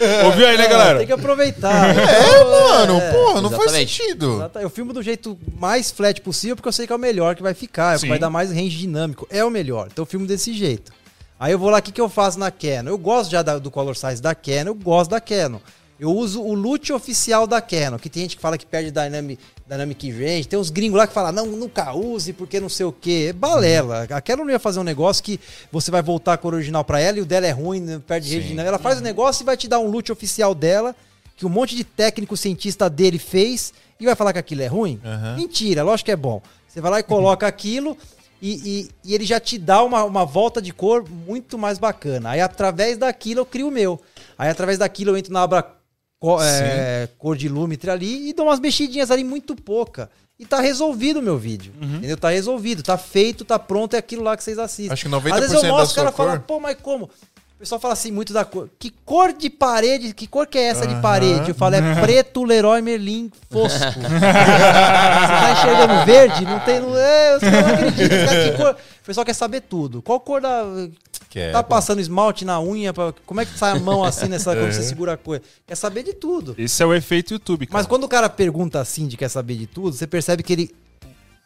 Ouviu 0.26 0.46
aí, 0.46 0.56
né, 0.56 0.64
É, 0.64 0.68
galera? 0.68 0.98
Tem 0.98 1.06
que 1.06 1.12
aproveitar. 1.12 1.90
É, 1.96 2.44
mano, 2.44 3.00
porra, 3.12 3.40
não 3.42 3.50
faz 3.50 3.62
Exatamente. 3.64 3.96
sentido. 4.02 4.50
Eu 4.60 4.70
filmo 4.70 4.92
do 4.92 5.02
jeito 5.02 5.38
mais 5.58 5.90
flat 5.90 6.20
possível 6.20 6.56
porque 6.56 6.68
eu 6.68 6.72
sei 6.72 6.86
que 6.86 6.92
é 6.92 6.96
o 6.96 6.98
melhor 6.98 7.34
que 7.34 7.42
vai 7.42 7.54
ficar, 7.54 7.92
é 7.92 7.96
o 7.96 8.00
que 8.00 8.00
Sim. 8.02 8.08
vai 8.08 8.18
dar 8.18 8.30
mais 8.30 8.50
range 8.50 8.76
dinâmico. 8.78 9.26
É 9.30 9.44
o 9.44 9.50
melhor. 9.50 9.88
Então 9.92 10.02
eu 10.02 10.06
filmo 10.06 10.26
desse 10.26 10.52
jeito. 10.52 10.92
Aí 11.40 11.52
eu 11.52 11.58
vou 11.58 11.70
lá, 11.70 11.78
o 11.78 11.82
que, 11.82 11.92
que 11.92 12.00
eu 12.00 12.08
faço 12.08 12.38
na 12.38 12.50
Canon? 12.50 12.90
Eu 12.90 12.98
gosto 12.98 13.30
já 13.30 13.42
da- 13.42 13.58
do 13.58 13.70
color 13.70 13.96
size 13.96 14.20
da 14.20 14.34
Canon, 14.34 14.70
eu 14.70 14.74
gosto 14.74 15.10
da 15.10 15.20
Canon. 15.20 15.58
Eu 16.00 16.10
uso 16.12 16.40
o 16.42 16.54
loot 16.54 16.92
oficial 16.92 17.46
da 17.46 17.60
Canon, 17.60 17.98
que 17.98 18.08
tem 18.08 18.22
gente 18.22 18.36
que 18.36 18.42
fala 18.42 18.56
que 18.58 18.66
perde 18.66 18.90
Dynamic, 18.92 19.40
Dynamic 19.68 20.10
Range, 20.10 20.48
tem 20.48 20.58
uns 20.58 20.70
gringos 20.70 20.96
lá 20.98 21.06
que 21.06 21.12
falam, 21.12 21.30
não, 21.32 21.46
nunca 21.46 21.92
use 21.92 22.32
porque 22.32 22.58
não 22.58 22.68
sei 22.68 22.86
o 22.86 22.92
quê. 22.92 23.26
É 23.28 23.32
balela. 23.32 24.06
A 24.10 24.20
Canon 24.20 24.44
não 24.44 24.50
ia 24.50 24.58
fazer 24.58 24.80
um 24.80 24.84
negócio 24.84 25.22
que 25.22 25.38
você 25.70 25.90
vai 25.90 26.00
voltar 26.02 26.38
com 26.38 26.48
o 26.48 26.52
original 26.52 26.82
pra 26.84 27.00
ela 27.00 27.18
e 27.18 27.20
o 27.20 27.26
dela 27.26 27.46
é 27.46 27.50
ruim, 27.50 27.80
não 27.80 28.00
perde 28.00 28.28
Sim. 28.30 28.40
dinâmico. 28.40 28.68
Ela 28.68 28.78
faz 28.78 28.98
o 28.98 29.02
negócio 29.02 29.42
e 29.42 29.44
vai 29.44 29.56
te 29.56 29.68
dar 29.68 29.78
um 29.78 29.88
loot 29.90 30.10
oficial 30.10 30.54
dela, 30.54 30.96
que 31.36 31.44
um 31.44 31.50
monte 31.50 31.76
de 31.76 31.84
técnico 31.84 32.36
cientista 32.36 32.88
dele 32.88 33.18
fez, 33.18 33.72
e 34.00 34.04
vai 34.06 34.14
falar 34.16 34.32
que 34.32 34.38
aquilo 34.38 34.62
é 34.62 34.66
ruim? 34.66 35.00
Aham. 35.04 35.36
Mentira, 35.36 35.82
lógico 35.82 36.06
que 36.06 36.12
é 36.12 36.16
bom. 36.16 36.40
Você 36.66 36.80
vai 36.80 36.90
lá 36.90 37.00
e 37.00 37.02
coloca 37.02 37.46
aquilo 37.48 37.96
e, 38.40 38.52
e- 38.52 38.88
e 39.04 39.14
ele 39.14 39.24
já 39.26 39.38
te 39.40 39.58
dá 39.58 39.82
uma, 39.82 40.02
uma 40.04 40.24
volta 40.24 40.62
de 40.62 40.72
cor 40.72 41.04
muito 41.08 41.58
mais 41.58 41.78
bacana. 41.78 42.30
Aí 42.30 42.40
através 42.40 42.96
daquilo 42.96 43.40
eu 43.40 43.46
crio 43.46 43.68
o 43.68 43.70
meu. 43.70 44.00
Aí 44.38 44.48
através 44.48 44.78
daquilo 44.78 45.10
eu 45.10 45.16
entro 45.16 45.32
na 45.32 45.42
aba 45.42 45.74
co- 46.20 46.42
é, 46.42 47.08
cor 47.18 47.36
de 47.36 47.48
lúmitre 47.48 47.90
ali 47.90 48.28
e 48.28 48.32
dou 48.32 48.46
umas 48.46 48.60
mexidinhas 48.60 49.10
ali 49.10 49.24
muito 49.24 49.54
pouca. 49.56 50.10
E 50.38 50.46
tá 50.46 50.60
resolvido 50.60 51.18
o 51.18 51.22
meu 51.22 51.36
vídeo. 51.36 51.72
Entendeu? 51.80 52.16
Tá 52.16 52.30
resolvido, 52.30 52.82
tá 52.82 52.96
feito, 52.96 53.44
tá 53.44 53.58
pronto, 53.58 53.94
é 53.94 53.98
aquilo 53.98 54.22
lá 54.22 54.36
que 54.36 54.44
vocês 54.44 54.58
assistem. 54.58 54.92
Acho 54.92 55.04
que 55.04 55.08
90% 55.10 55.32
Às 55.32 55.40
vezes 55.40 55.54
eu 55.54 55.62
mostro, 55.68 55.92
o 55.92 56.04
cara 56.04 56.12
fala, 56.12 56.38
pô, 56.38 56.60
mas 56.60 56.76
como? 56.80 57.06
O 57.06 57.58
pessoal 57.58 57.80
fala 57.80 57.94
assim 57.94 58.12
muito 58.12 58.32
da 58.32 58.44
cor. 58.44 58.70
Que 58.78 58.88
cor 59.04 59.32
de 59.32 59.50
parede? 59.50 60.14
Que 60.14 60.28
cor 60.28 60.46
que 60.46 60.56
é 60.56 60.62
essa 60.68 60.86
de 60.86 60.94
parede? 61.02 61.48
Eu 61.48 61.56
falo, 61.56 61.74
é 61.74 62.00
preto 62.00 62.44
Leroy 62.44 62.80
Merlin 62.80 63.32
fosco. 63.50 63.98
Você 63.98 64.20
tá 64.20 65.52
enxergando 65.58 66.04
verde? 66.06 66.44
Não 66.44 66.60
tem. 66.60 66.78
Não, 66.80 66.96
é, 66.96 67.38
caras 67.40 67.42
não 67.42 67.92
caras, 67.92 68.50
que 68.50 68.56
cor? 68.56 68.76
O 69.02 69.04
pessoal 69.04 69.26
quer 69.26 69.32
saber 69.34 69.62
tudo. 69.62 70.00
Qual 70.02 70.20
cor 70.20 70.40
da. 70.40 70.62
Quer, 71.30 71.52
tá 71.52 71.62
pô. 71.62 71.68
passando 71.68 72.00
esmalte 72.00 72.44
na 72.44 72.60
unha? 72.60 72.92
pra- 72.92 73.12
como 73.26 73.40
é 73.40 73.44
que 73.44 73.56
sai 73.58 73.72
a 73.72 73.80
mão 73.80 74.02
assim 74.02 74.26
nessa. 74.28 74.54
Quando 74.56 74.72
você 74.72 74.82
segura 74.82 75.12
a 75.12 75.16
coisa? 75.16 75.42
Quer 75.66 75.74
saber 75.76 76.02
de 76.02 76.14
tudo. 76.14 76.54
Esse 76.56 76.82
é 76.82 76.86
o 76.86 76.94
efeito 76.94 77.34
YouTube, 77.34 77.66
cara. 77.66 77.78
Mas 77.78 77.86
quando 77.86 78.04
o 78.04 78.08
cara 78.08 78.28
pergunta 78.30 78.80
assim 78.80 79.06
de 79.06 79.16
quer 79.16 79.28
saber 79.28 79.56
de 79.56 79.66
tudo, 79.66 79.92
você 79.94 80.06
percebe 80.06 80.42
que 80.42 80.52
ele. 80.52 80.74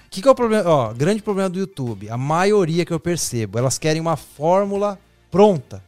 O 0.07 0.11
que, 0.15 0.21
que 0.23 0.29
é 0.29 0.31
o 0.31 0.35
problema? 0.35 0.69
Ó, 0.69 0.93
grande 0.93 1.23
problema 1.23 1.49
do 1.49 1.59
YouTube. 1.59 2.09
A 2.11 2.17
maioria 2.19 2.85
que 2.85 2.93
eu 2.93 3.01
percebo, 3.01 3.59
elas 3.59 3.79
querem 3.79 4.01
uma 4.01 4.17
fórmula 4.17 4.99
pronta. 5.31 5.83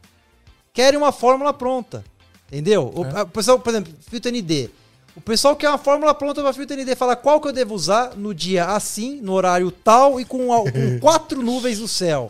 Querem 0.73 0.97
uma 0.97 1.11
fórmula 1.11 1.53
pronta. 1.53 2.03
Entendeu? 2.51 2.91
O, 2.93 3.03
a- 3.17 3.23
o 3.23 3.27
pessoal, 3.27 3.59
por 3.59 3.69
exemplo, 3.69 3.93
filtro 4.01 4.31
ND. 4.31 4.69
O 5.15 5.21
pessoal 5.21 5.55
quer 5.55 5.69
uma 5.69 5.77
fórmula 5.77 6.13
pronta 6.13 6.41
para 6.41 6.51
filtro 6.53 6.75
ND. 6.75 6.95
Fala 6.95 7.15
qual 7.15 7.39
que 7.39 7.47
eu 7.47 7.53
devo 7.53 7.73
usar 7.73 8.15
no 8.17 8.33
dia 8.33 8.65
assim, 8.65 9.19
no 9.21 9.31
horário 9.33 9.71
tal 9.71 10.19
e 10.19 10.25
com, 10.25 10.51
a- 10.53 10.69
com 10.71 10.99
quatro 10.99 11.41
nuvens 11.41 11.79
no 11.79 11.87
céu. 11.87 12.29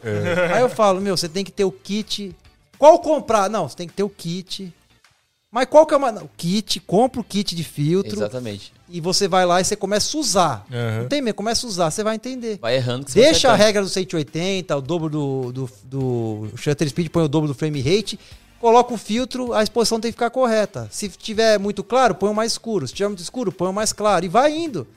Aí 0.54 0.62
eu 0.62 0.70
falo, 0.70 1.02
meu, 1.02 1.18
você 1.18 1.28
tem 1.28 1.44
que 1.44 1.52
ter 1.52 1.64
o 1.64 1.72
kit. 1.72 2.36
Qual 2.78 3.00
comprar? 3.00 3.50
Não, 3.50 3.68
você 3.68 3.76
tem 3.76 3.88
que 3.88 3.94
ter 3.94 4.04
o 4.04 4.10
kit. 4.10 4.72
Mas 5.52 5.68
qual 5.68 5.86
que 5.86 5.94
é 5.94 5.98
uma. 5.98 6.12
O 6.22 6.30
kit, 6.36 6.80
compra 6.82 7.22
o 7.22 7.24
kit 7.24 7.56
de 7.56 7.64
filtro 7.64 8.14
Exatamente. 8.18 8.74
e 8.90 9.00
você 9.00 9.26
vai 9.26 9.46
lá 9.46 9.62
e 9.62 9.64
você 9.64 9.74
começa 9.76 10.16
a 10.16 10.20
usar. 10.20 10.66
Aham. 10.70 11.02
Não 11.04 11.08
tem 11.08 11.22
medo, 11.22 11.34
começa 11.36 11.66
a 11.66 11.70
usar, 11.70 11.90
você 11.92 12.04
vai 12.04 12.16
entender. 12.16 12.60
Vai 12.62 12.76
errando 12.76 13.06
que 13.06 13.12
você 13.14 13.22
vai 13.22 13.32
Deixa 13.32 13.52
a 13.52 13.56
regra 13.56 13.82
do 13.82 13.88
180, 13.90 14.76
o 14.76 14.82
dobro 14.82 15.10
do, 15.10 15.52
do, 15.54 15.70
do 15.86 16.50
shutter 16.58 16.90
speed, 16.90 17.08
põe 17.10 17.24
o 17.24 17.28
dobro 17.30 17.48
do 17.48 17.54
frame 17.56 17.82
rate, 17.82 18.20
coloca 18.66 18.92
o 18.96 18.98
filtro, 18.98 19.54
a 19.54 19.62
exposição 19.62 20.00
tem 20.00 20.12
que 20.12 20.16
ficar 20.16 20.32
correta. 20.32 20.88
Se 20.92 21.08
tiver 21.08 21.60
muito 21.60 21.84
claro, 21.84 22.16
põe 22.16 22.32
o 22.32 22.34
mais 22.34 22.54
escuro. 22.54 22.88
Se 22.88 22.94
tiver 22.96 23.08
muito 23.10 23.22
escuro, 23.22 23.52
põe 23.52 23.70
o 23.70 23.74
mais 23.74 23.94
claro. 23.94 24.26
E 24.26 24.28
vai 24.28 24.52
indo. 24.58 24.88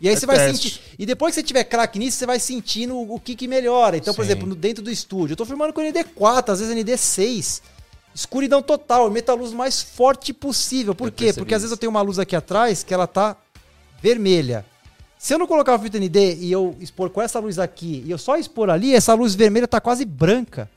E 0.00 0.08
aí 0.08 0.14
É 0.14 0.16
você 0.16 0.24
vai 0.24 0.36
teste. 0.38 0.70
sentir. 0.70 0.80
E 0.98 1.04
depois 1.04 1.34
que 1.34 1.40
você 1.42 1.46
tiver 1.46 1.62
craque 1.64 1.98
nisso, 1.98 2.16
você 2.16 2.24
vai 2.24 2.40
sentindo 2.40 2.96
o, 2.98 3.20
que, 3.20 3.36
que 3.36 3.46
melhora. 3.46 3.98
Então, 3.98 4.14
por 4.14 4.24
Sim. 4.24 4.30
exemplo, 4.30 4.48
no, 4.48 4.54
dentro 4.54 4.82
do 4.82 4.90
estúdio, 4.90 5.34
eu 5.34 5.36
tô 5.36 5.44
filmando 5.44 5.74
com 5.74 5.82
ND4, 5.82 6.48
às 6.48 6.60
vezes 6.60 6.74
ND6. 6.74 7.60
Escuridão 8.14 8.62
total, 8.62 9.04
eu 9.04 9.10
meto 9.10 9.28
a 9.28 9.34
luz 9.34 9.52
mais 9.52 9.82
forte 9.82 10.32
possível. 10.32 10.94
Por 10.94 11.08
Eu 11.08 11.12
quê? 11.12 11.34
Porque 11.34 11.54
às 11.54 11.60
vezes 11.60 11.66
isso. 11.72 11.74
eu 11.74 11.78
tenho 11.78 11.90
uma 11.90 12.00
luz 12.00 12.18
aqui 12.18 12.34
atrás 12.34 12.82
que 12.82 12.94
ela 12.94 13.06
tá 13.06 13.36
vermelha. 14.00 14.64
Se 15.18 15.34
eu 15.34 15.38
não 15.38 15.46
colocar 15.46 15.74
o 15.74 15.78
filtro 15.78 16.00
ND 16.00 16.36
e 16.36 16.50
eu 16.50 16.74
expor 16.80 17.10
com 17.10 17.20
essa 17.20 17.38
luz 17.38 17.58
aqui 17.58 18.02
e 18.06 18.10
eu 18.10 18.16
só 18.18 18.36
expor 18.38 18.70
ali, 18.70 18.94
essa 18.94 19.12
luz 19.12 19.34
vermelha 19.34 19.68
tá 19.68 19.82
quase 19.82 20.06
branca. 20.06 20.68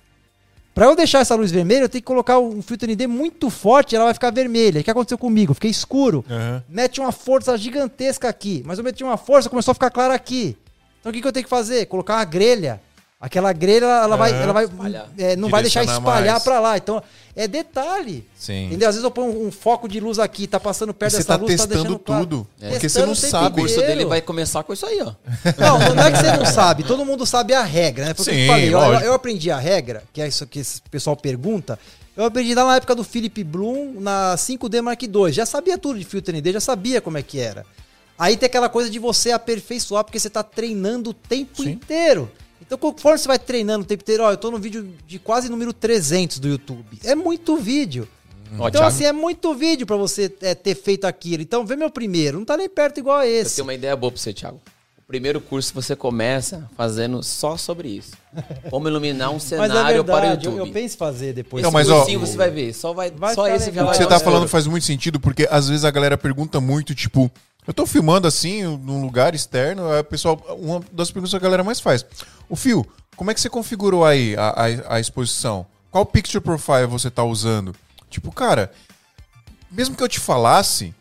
Pra 0.75 0.87
eu 0.87 0.95
deixar 0.95 1.19
essa 1.19 1.33
luz 1.35 1.51
vermelha, 1.51 1.85
eu 1.85 1.89
tenho 1.89 2.01
que 2.01 2.05
colocar 2.05 2.37
um 2.37 2.61
filtro 2.61 2.91
ND 2.91 3.07
muito 3.07 3.49
forte 3.49 3.93
e 3.93 3.95
ela 3.95 4.03
vai 4.03 4.13
ficar 4.13 4.29
vermelha. 4.29 4.81
O 4.81 4.83
que 4.83 4.91
aconteceu 4.91 5.17
comigo? 5.17 5.53
Fiquei 5.53 5.71
escuro. 5.71 6.25
Aham. 6.29 6.61
Mete 6.67 6.99
uma 6.99 7.13
força 7.13 7.57
gigantesca 7.57 8.27
aqui. 8.27 8.61
Mas 8.65 8.77
eu 8.77 8.83
meti 8.83 9.01
uma 9.01 9.15
força, 9.15 9.49
começou 9.49 9.71
a 9.71 9.73
ficar 9.73 9.89
claro 9.89 10.13
aqui. 10.13 10.57
Então 10.99 11.11
o 11.11 11.13
que, 11.13 11.21
que 11.21 11.27
eu 11.27 11.31
tenho 11.31 11.45
que 11.45 11.49
fazer? 11.49 11.85
Colocar 11.85 12.15
uma 12.15 12.25
grelha. 12.25 12.81
Aquela 13.25 13.51
grelha, 13.53 13.85
ela 13.85 14.15
vai, 14.15 14.31
Aham. 14.31 14.41
ela 14.43 14.53
vai 14.53 14.65
Espalhar. 14.65 15.09
é, 15.17 15.35
não 15.35 15.49
vai 15.49 15.63
deixar 15.63 15.83
espalhar 15.83 16.39
pra 16.41 16.59
lá. 16.59 16.77
Então, 16.77 17.01
é 17.35 17.47
detalhe. 17.47 18.23
Sim. 18.37 18.67
Entendeu? 18.67 18.87
Às 18.87 18.93
vezes 18.93 19.03
eu 19.03 19.09
ponho 19.09 19.47
um 19.47 19.51
foco 19.51 19.87
de 19.87 19.99
luz 19.99 20.19
aqui, 20.19 20.45
tá 20.45 20.59
passando 20.59 20.91
E 20.91 20.93
perto 20.93 21.13
você 21.13 21.17
dessa 21.17 21.29
tá 21.29 21.35
luz, 21.35 21.55
tá 21.55 21.63
testando 21.63 21.83
deixando 21.83 21.99
claro. 21.99 22.21
tudo. 22.23 22.47
É. 22.61 22.69
Porque 22.69 22.87
você 22.87 22.99
Testando 22.99 23.07
não 23.07 23.13
o 23.13 23.15
tempo 23.15 23.31
sabe. 23.31 23.47
O 23.47 23.63
curso 23.63 23.79
dele 23.81 24.05
vai 24.05 24.21
começar 24.21 24.61
com 24.63 24.73
isso 24.73 24.85
aí, 24.85 25.01
ó. 25.01 25.11
Não, 25.57 25.95
não 25.95 26.03
é 26.03 26.11
que 26.11 26.17
você 26.19 26.31
não 26.37 26.45
sabe, 26.45 26.83
todo 26.83 27.03
mundo 27.03 27.25
sabe 27.25 27.55
a 27.55 27.63
regra, 27.63 28.05
né? 28.05 28.13
Foi 28.13 28.23
o 28.23 28.27
que 28.27 28.33
Sim, 28.35 28.41
eu 28.41 28.47
falei. 28.79 28.99
Eu, 29.01 29.05
eu 29.07 29.13
aprendi 29.13 29.49
a 29.49 29.57
regra, 29.57 30.03
que 30.13 30.21
é 30.21 30.27
isso 30.27 30.45
que 30.45 30.59
esse 30.59 30.79
pessoal 30.83 31.17
pergunta. 31.17 31.79
Eu 32.15 32.25
aprendi 32.25 32.53
lá 32.53 32.63
na 32.63 32.75
época 32.75 32.93
do 32.93 33.03
Philip 33.03 33.43
Bloom, 33.43 33.99
na 33.99 34.35
5D 34.37 34.81
Mark 34.83 35.01
II. 35.01 35.31
Já 35.31 35.47
sabia 35.47 35.79
tudo 35.79 35.97
de 35.97 36.05
filtro 36.05 36.31
ND, 36.31 36.53
já 36.53 36.59
sabia 36.59 37.01
como 37.01 37.17
é 37.17 37.23
que 37.23 37.39
era. 37.39 37.65
Aí 38.19 38.37
tem 38.37 38.47
aquela 38.47 38.69
coisa 38.69 38.87
de 38.89 38.99
você 38.99 39.31
aperfeiçoar, 39.31 40.03
porque 40.03 40.19
você 40.19 40.29
tá 40.29 40.43
treinando 40.43 41.09
o 41.09 41.13
tempo 41.13 41.63
Sim. 41.63 41.71
inteiro. 41.71 42.31
Então, 42.65 42.77
conforme 42.77 43.17
você 43.17 43.27
vai 43.27 43.37
treinando 43.39 43.83
o 43.83 43.87
tempo 43.87 44.01
inteiro, 44.01 44.23
ó, 44.23 44.31
eu 44.31 44.37
tô 44.37 44.49
no 44.49 44.57
vídeo 44.57 44.89
de 45.07 45.19
quase 45.19 45.49
número 45.49 45.71
300 45.71 46.39
do 46.39 46.47
YouTube. 46.47 46.99
É 47.03 47.13
muito 47.13 47.55
vídeo. 47.57 48.07
Ó, 48.53 48.67
então, 48.67 48.71
Thiago, 48.71 48.87
assim, 48.87 49.03
é 49.05 49.11
muito 49.11 49.53
vídeo 49.53 49.85
pra 49.85 49.95
você 49.95 50.31
é, 50.41 50.55
ter 50.55 50.75
feito 50.75 51.05
aquilo. 51.05 51.43
Então, 51.43 51.65
vê 51.65 51.75
meu 51.75 51.89
primeiro. 51.89 52.37
Não 52.39 52.45
tá 52.45 52.57
nem 52.57 52.69
perto 52.69 52.99
igual 52.99 53.17
a 53.17 53.27
eu 53.27 53.41
esse. 53.41 53.55
tenho 53.55 53.65
uma 53.67 53.73
ideia 53.73 53.95
boa 53.95 54.11
pra 54.11 54.19
você, 54.19 54.33
Thiago. 54.33 54.61
O 54.97 55.07
primeiro 55.07 55.39
curso 55.39 55.71
você 55.71 55.95
começa 55.95 56.67
fazendo 56.75 57.21
só 57.21 57.55
sobre 57.57 57.89
isso. 57.89 58.13
Como 58.71 58.87
iluminar 58.87 59.29
um 59.29 59.33
Mas 59.35 59.43
cenário 59.43 59.99
é 59.99 60.03
para 60.03 60.17
o 60.17 60.21
verdade, 60.21 60.45
eu, 60.47 60.51
YouTube. 60.53 60.67
eu 60.67 60.73
penso 60.73 60.95
em 60.95 60.97
fazer 60.97 61.33
depois. 61.33 61.61
Não, 61.61 61.69
mas, 61.71 61.87
ó, 61.89 62.03
você 62.05 62.35
vai 62.35 62.49
ver. 62.49 62.73
Só, 62.73 62.91
vai, 62.91 63.11
Vai 63.11 63.35
só 63.35 63.47
esse 63.47 63.65
já 63.65 63.71
legal. 63.71 63.83
O 63.83 63.87
vai 63.89 63.97
que 63.97 64.03
você 64.03 64.09
tá 64.09 64.19
falando 64.19 64.47
faz 64.47 64.65
muito 64.65 64.83
sentido, 64.85 65.19
porque 65.19 65.47
às 65.51 65.69
vezes 65.69 65.85
a 65.85 65.91
galera 65.91 66.17
pergunta 66.17 66.59
muito, 66.59 66.95
tipo, 66.95 67.31
eu 67.67 67.73
tô 67.73 67.85
filmando 67.85 68.27
assim, 68.27 68.63
num 68.63 69.01
lugar 69.01 69.33
externo, 69.35 69.89
aí 69.91 69.99
o 69.99 70.03
pessoal, 70.03 70.39
uma 70.59 70.81
das 70.91 71.09
perguntas 71.11 71.31
que 71.31 71.37
a 71.37 71.39
galera 71.39 71.63
mais 71.63 71.79
faz. 71.79 72.05
O 72.49 72.55
Fio, 72.55 72.85
como 73.15 73.31
é 73.31 73.33
que 73.33 73.41
você 73.41 73.49
configurou 73.49 74.05
aí 74.05 74.35
a, 74.35 74.49
a, 74.49 74.95
a 74.95 74.99
exposição? 74.99 75.65
Qual 75.89 76.05
picture 76.05 76.43
profile 76.43 76.85
você 76.87 77.09
tá 77.09 77.23
usando? 77.23 77.73
Tipo, 78.09 78.31
cara, 78.31 78.71
mesmo 79.71 79.95
que 79.95 80.03
eu 80.03 80.07
te 80.09 80.19
falasse, 80.19 80.93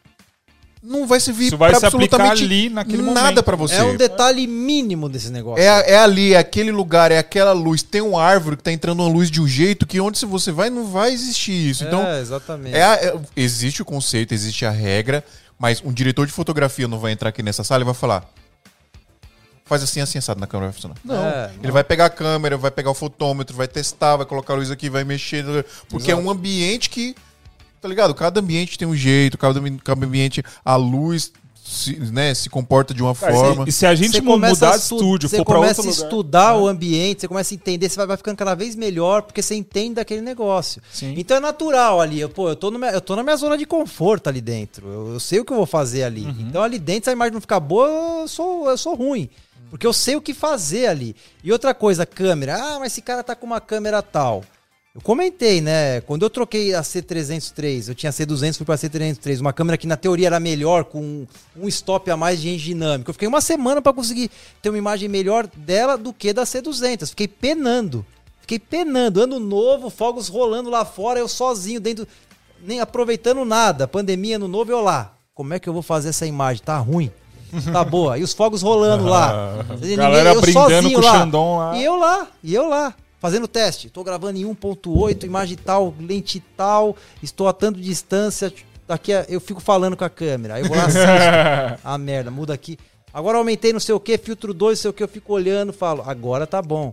não 0.82 1.06
vai 1.06 1.18
servir 1.18 1.46
Isso 1.46 1.56
vai 1.56 1.70
pra 1.70 1.80
se 1.80 1.86
absolutamente 1.86 2.44
ali 2.44 2.68
naquele 2.68 3.02
nada 3.02 3.42
pra 3.42 3.56
você. 3.56 3.76
É 3.76 3.82
um 3.82 3.96
detalhe 3.96 4.46
mínimo 4.46 5.08
desse 5.08 5.30
negócio. 5.30 5.62
É, 5.62 5.92
é 5.92 5.98
ali, 5.98 6.34
é 6.34 6.38
aquele 6.38 6.70
lugar, 6.70 7.10
é 7.10 7.18
aquela 7.18 7.52
luz. 7.52 7.82
Tem 7.82 8.02
uma 8.02 8.22
árvore 8.22 8.56
que 8.56 8.62
tá 8.62 8.70
entrando 8.70 9.00
uma 9.00 9.08
luz 9.08 9.30
de 9.30 9.40
um 9.40 9.48
jeito 9.48 9.86
que 9.86 9.98
onde 9.98 10.18
se 10.18 10.26
você 10.26 10.52
vai, 10.52 10.68
não 10.68 10.84
vai 10.84 11.12
existir 11.12 11.52
isso. 11.52 11.84
Então, 11.84 12.06
É, 12.06 12.20
exatamente. 12.20 12.76
é 12.76 12.82
a- 12.84 12.94
é- 12.96 13.18
existe 13.34 13.80
o 13.80 13.84
conceito, 13.84 14.32
existe 14.34 14.66
a 14.66 14.70
regra, 14.70 15.24
mas 15.58 15.82
um 15.84 15.92
diretor 15.92 16.26
de 16.26 16.32
fotografia 16.32 16.88
não 16.88 16.98
vai 16.98 17.12
entrar 17.12 17.28
aqui 17.28 17.42
nessa 17.42 17.64
sala 17.64 17.82
e 17.82 17.84
vai 17.84 17.94
falar. 17.94 18.28
Faz 19.64 19.82
assim, 19.82 20.00
assim, 20.00 20.18
assado 20.18 20.38
na 20.38 20.46
câmera 20.46 20.70
vai 20.70 20.74
funcionar. 20.74 20.96
Não. 21.02 21.24
É, 21.24 21.50
Ele 21.62 21.72
vai 21.72 21.82
pegar 21.82 22.06
a 22.06 22.10
câmera, 22.10 22.56
vai 22.56 22.70
pegar 22.70 22.90
o 22.90 22.94
fotômetro, 22.94 23.56
vai 23.56 23.66
testar, 23.66 24.16
vai 24.16 24.26
colocar 24.26 24.52
a 24.52 24.56
luz 24.56 24.70
aqui, 24.70 24.90
vai 24.90 25.04
mexer. 25.04 25.44
Porque 25.88 26.10
é 26.10 26.16
um 26.16 26.30
ambiente 26.30 26.90
que. 26.90 27.14
Tá 27.80 27.88
ligado? 27.88 28.14
Cada 28.14 28.40
ambiente 28.40 28.78
tem 28.78 28.88
um 28.88 28.96
jeito, 28.96 29.36
cada, 29.36 29.60
cada 29.82 30.06
ambiente, 30.06 30.42
a 30.64 30.76
luz 30.76 31.32
se, 31.66 31.96
né, 31.96 32.34
se 32.34 32.50
comporta 32.50 32.92
de 32.92 33.02
uma 33.02 33.14
Cara, 33.14 33.32
forma. 33.32 33.64
e 33.66 33.72
se 33.72 33.86
a 33.86 33.94
gente 33.94 34.12
Você 34.12 34.20
mu- 34.20 34.32
começa 34.32 34.54
mudar 34.66 34.74
a 34.74 34.76
de 34.76 34.82
estúdio, 34.82 35.28
você 35.30 35.38
for 35.38 35.46
pra 35.46 35.54
começa 35.54 35.80
outro 35.80 35.90
a 35.90 35.94
lugar... 35.94 36.04
estudar 36.04 36.56
o 36.56 36.68
ambiente, 36.68 37.22
você 37.22 37.28
começa 37.28 37.54
a 37.54 37.56
entender, 37.56 37.88
você 37.88 37.96
vai, 37.96 38.06
vai 38.06 38.16
ficando 38.18 38.36
cada 38.36 38.54
vez 38.54 38.76
melhor, 38.76 39.22
porque 39.22 39.40
você 39.40 39.54
entende 39.54 39.94
daquele 39.94 40.20
negócio. 40.20 40.82
Sim. 40.92 41.14
Então 41.16 41.38
é 41.38 41.40
natural 41.40 42.02
ali. 42.02 42.20
Eu, 42.20 42.28
pô, 42.28 42.50
eu 42.50 42.56
tô, 42.56 42.70
no 42.70 42.84
eu 42.84 43.00
tô 43.00 43.16
na 43.16 43.22
minha 43.22 43.36
zona 43.36 43.56
de 43.56 43.64
conforto 43.64 44.28
ali 44.28 44.42
dentro. 44.42 44.86
Eu, 44.86 45.12
eu 45.14 45.20
sei 45.20 45.40
o 45.40 45.44
que 45.44 45.52
eu 45.52 45.56
vou 45.56 45.66
fazer 45.66 46.02
ali. 46.04 46.26
Uhum. 46.26 46.36
Então 46.48 46.62
ali 46.62 46.78
dentro, 46.78 47.04
se 47.04 47.10
a 47.10 47.12
imagem 47.14 47.32
não 47.32 47.40
ficar 47.40 47.60
boa, 47.60 47.88
eu 48.22 48.28
sou, 48.28 48.68
eu 48.68 48.76
sou 48.76 48.94
ruim. 48.94 49.30
Porque 49.70 49.86
eu 49.86 49.92
sei 49.92 50.14
o 50.14 50.20
que 50.20 50.32
fazer 50.34 50.86
ali. 50.86 51.16
E 51.42 51.50
outra 51.50 51.74
coisa, 51.74 52.04
câmera. 52.06 52.56
Ah, 52.56 52.78
mas 52.78 52.92
esse 52.92 53.00
cara 53.02 53.24
tá 53.24 53.34
com 53.34 53.46
uma 53.46 53.60
câmera 53.60 54.00
tal. 54.02 54.44
Eu 54.94 55.00
comentei, 55.00 55.60
né? 55.60 56.00
Quando 56.02 56.22
eu 56.24 56.30
troquei 56.30 56.72
a 56.72 56.80
C303, 56.80 57.88
eu 57.88 57.94
tinha 57.96 58.12
C200, 58.12 58.56
fui 58.58 58.64
pra 58.64 58.76
C303, 58.76 59.40
uma 59.40 59.52
câmera 59.52 59.76
que 59.76 59.88
na 59.88 59.96
teoria 59.96 60.28
era 60.28 60.38
melhor, 60.38 60.84
com 60.84 61.26
um 61.56 61.66
stop 61.68 62.08
a 62.12 62.16
mais 62.16 62.40
de 62.40 62.48
enge 62.48 62.66
dinâmico. 62.66 63.10
Eu 63.10 63.14
fiquei 63.14 63.26
uma 63.26 63.40
semana 63.40 63.82
pra 63.82 63.92
conseguir 63.92 64.30
ter 64.62 64.68
uma 64.68 64.78
imagem 64.78 65.08
melhor 65.08 65.48
dela 65.56 65.98
do 65.98 66.12
que 66.12 66.32
da 66.32 66.44
C200. 66.44 67.08
Fiquei 67.10 67.26
penando. 67.26 68.06
Fiquei 68.40 68.58
penando. 68.60 69.20
Ano 69.20 69.40
novo, 69.40 69.90
fogos 69.90 70.28
rolando 70.28 70.70
lá 70.70 70.84
fora, 70.84 71.18
eu 71.18 71.26
sozinho 71.26 71.80
dentro, 71.80 72.06
nem 72.62 72.78
aproveitando 72.78 73.44
nada. 73.44 73.88
Pandemia, 73.88 74.36
ano 74.36 74.46
novo, 74.46 74.70
eu 74.70 74.80
lá. 74.80 75.12
Como 75.34 75.52
é 75.54 75.58
que 75.58 75.68
eu 75.68 75.72
vou 75.72 75.82
fazer 75.82 76.10
essa 76.10 76.24
imagem? 76.24 76.62
Tá 76.62 76.78
ruim. 76.78 77.10
Tá 77.72 77.82
boa. 77.82 78.16
E 78.16 78.22
os 78.22 78.32
fogos 78.32 78.62
rolando 78.62 79.06
lá. 79.10 79.64
Ninguém- 79.80 79.96
Galera 79.96 80.34
eu 80.34 80.40
brindando 80.40 80.70
sozinho 80.70 80.92
com 80.92 81.00
o 81.00 81.04
lá. 81.04 81.18
Xandão 81.18 81.56
lá. 81.58 81.76
E 81.76 81.84
eu 81.84 81.96
lá, 81.96 82.28
e 82.44 82.54
eu 82.54 82.68
lá, 82.68 82.94
fazendo 83.24 83.48
teste. 83.48 83.88
Tô 83.88 84.04
gravando 84.04 84.38
em 84.38 84.44
1.8, 84.44 85.24
imagem 85.24 85.56
tal, 85.56 85.94
lente 85.98 86.40
tal, 86.54 86.94
estou 87.22 87.48
a 87.48 87.54
tanto 87.54 87.80
distância. 87.80 88.52
Daqui 88.86 89.14
a, 89.14 89.24
eu 89.30 89.40
fico 89.40 89.62
falando 89.62 89.96
com 89.96 90.04
a 90.04 90.10
câmera. 90.10 90.56
Aí 90.56 90.62
eu 90.62 90.68
vou 90.68 90.76
lá, 90.76 90.84
assisto. 90.84 91.00
ah, 91.82 91.96
merda, 91.96 92.30
muda 92.30 92.52
aqui. 92.52 92.76
Agora 93.14 93.38
aumentei 93.38 93.72
não 93.72 93.80
sei 93.80 93.94
o 93.94 94.00
que, 94.00 94.18
filtro 94.18 94.52
2, 94.52 94.78
não 94.78 94.82
sei 94.82 94.90
o 94.90 94.92
que, 94.92 95.02
eu 95.02 95.08
fico 95.08 95.32
olhando 95.32 95.72
falo, 95.72 96.02
agora 96.06 96.46
tá 96.46 96.60
bom. 96.60 96.92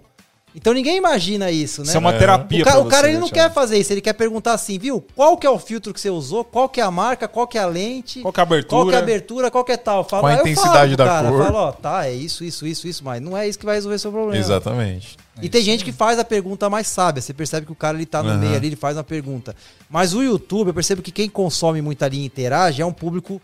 Então 0.55 0.73
ninguém 0.73 0.95
imagina 0.95 1.51
isso, 1.51 1.81
né? 1.81 1.87
Isso 1.87 1.97
é 1.97 1.99
uma 1.99 2.13
terapia 2.13 2.61
O, 2.61 2.65
ca- 2.65 2.79
o 2.79 2.85
cara 2.85 3.07
ele 3.07 3.15
né, 3.15 3.19
não 3.21 3.29
Thiago? 3.29 3.49
quer 3.49 3.53
fazer 3.53 3.77
isso, 3.77 3.91
ele 3.91 3.99
quer 4.01 4.13
perguntar 4.13 4.53
assim, 4.53 4.79
viu? 4.79 5.03
Qual 5.13 5.35
que 5.35 5.45
é 5.45 5.49
o 5.49 5.59
filtro 5.59 5.93
que 5.93 5.99
você 5.99 6.09
usou? 6.09 6.45
Qual 6.45 6.69
que 6.69 6.79
é 6.79 6.83
a 6.83 6.91
marca? 6.91 7.27
Qual 7.27 7.45
que 7.45 7.57
é 7.57 7.61
a 7.61 7.65
lente? 7.65 8.21
Qual 8.21 8.31
que 8.31 8.39
é 8.39 8.43
a 8.43 8.43
abertura? 8.43 8.69
Qual 8.69 8.87
que 8.87 8.93
é 8.93 8.97
a 8.97 9.01
abertura? 9.01 9.51
Qual 9.51 9.63
que 9.65 9.71
é 9.73 9.77
tal? 9.77 10.03
Fala, 10.05 10.21
Qual 10.23 10.31
a 10.31 10.35
intensidade 10.35 10.95
falo 10.95 10.97
da 10.97 11.05
cara, 11.05 11.29
cor? 11.29 11.45
Falo, 11.45 11.57
ó, 11.57 11.71
tá, 11.73 12.07
é 12.07 12.13
isso, 12.13 12.43
isso, 12.45 12.65
isso, 12.65 12.87
isso, 12.87 13.03
mas 13.03 13.21
não 13.21 13.37
é 13.37 13.49
isso 13.49 13.59
que 13.59 13.65
vai 13.65 13.75
resolver 13.75 13.97
seu 13.99 14.11
problema. 14.11 14.37
Exatamente. 14.37 15.17
E 15.41 15.47
tem 15.49 15.63
gente 15.63 15.83
que 15.85 15.91
faz 15.91 16.17
a 16.19 16.23
pergunta 16.25 16.69
mais 16.69 16.87
sábia. 16.87 17.21
Você 17.21 17.33
percebe 17.33 17.65
que 17.65 17.71
o 17.71 17.75
cara 17.75 17.97
ele 17.97 18.05
tá 18.05 18.23
no 18.23 18.29
Aham. 18.29 18.37
meio 18.39 18.55
ali, 18.55 18.67
ele 18.67 18.75
faz 18.75 18.97
uma 18.97 19.03
pergunta. 19.03 19.55
Mas 19.89 20.13
o 20.13 20.21
YouTube, 20.23 20.69
eu 20.69 20.73
percebo 20.73 21.01
que 21.01 21.11
quem 21.11 21.29
consome 21.29 21.81
muito 21.81 22.03
ali 22.03 22.19
e 22.19 22.25
interage 22.25 22.81
é 22.81 22.85
um 22.85 22.91
público 22.93 23.41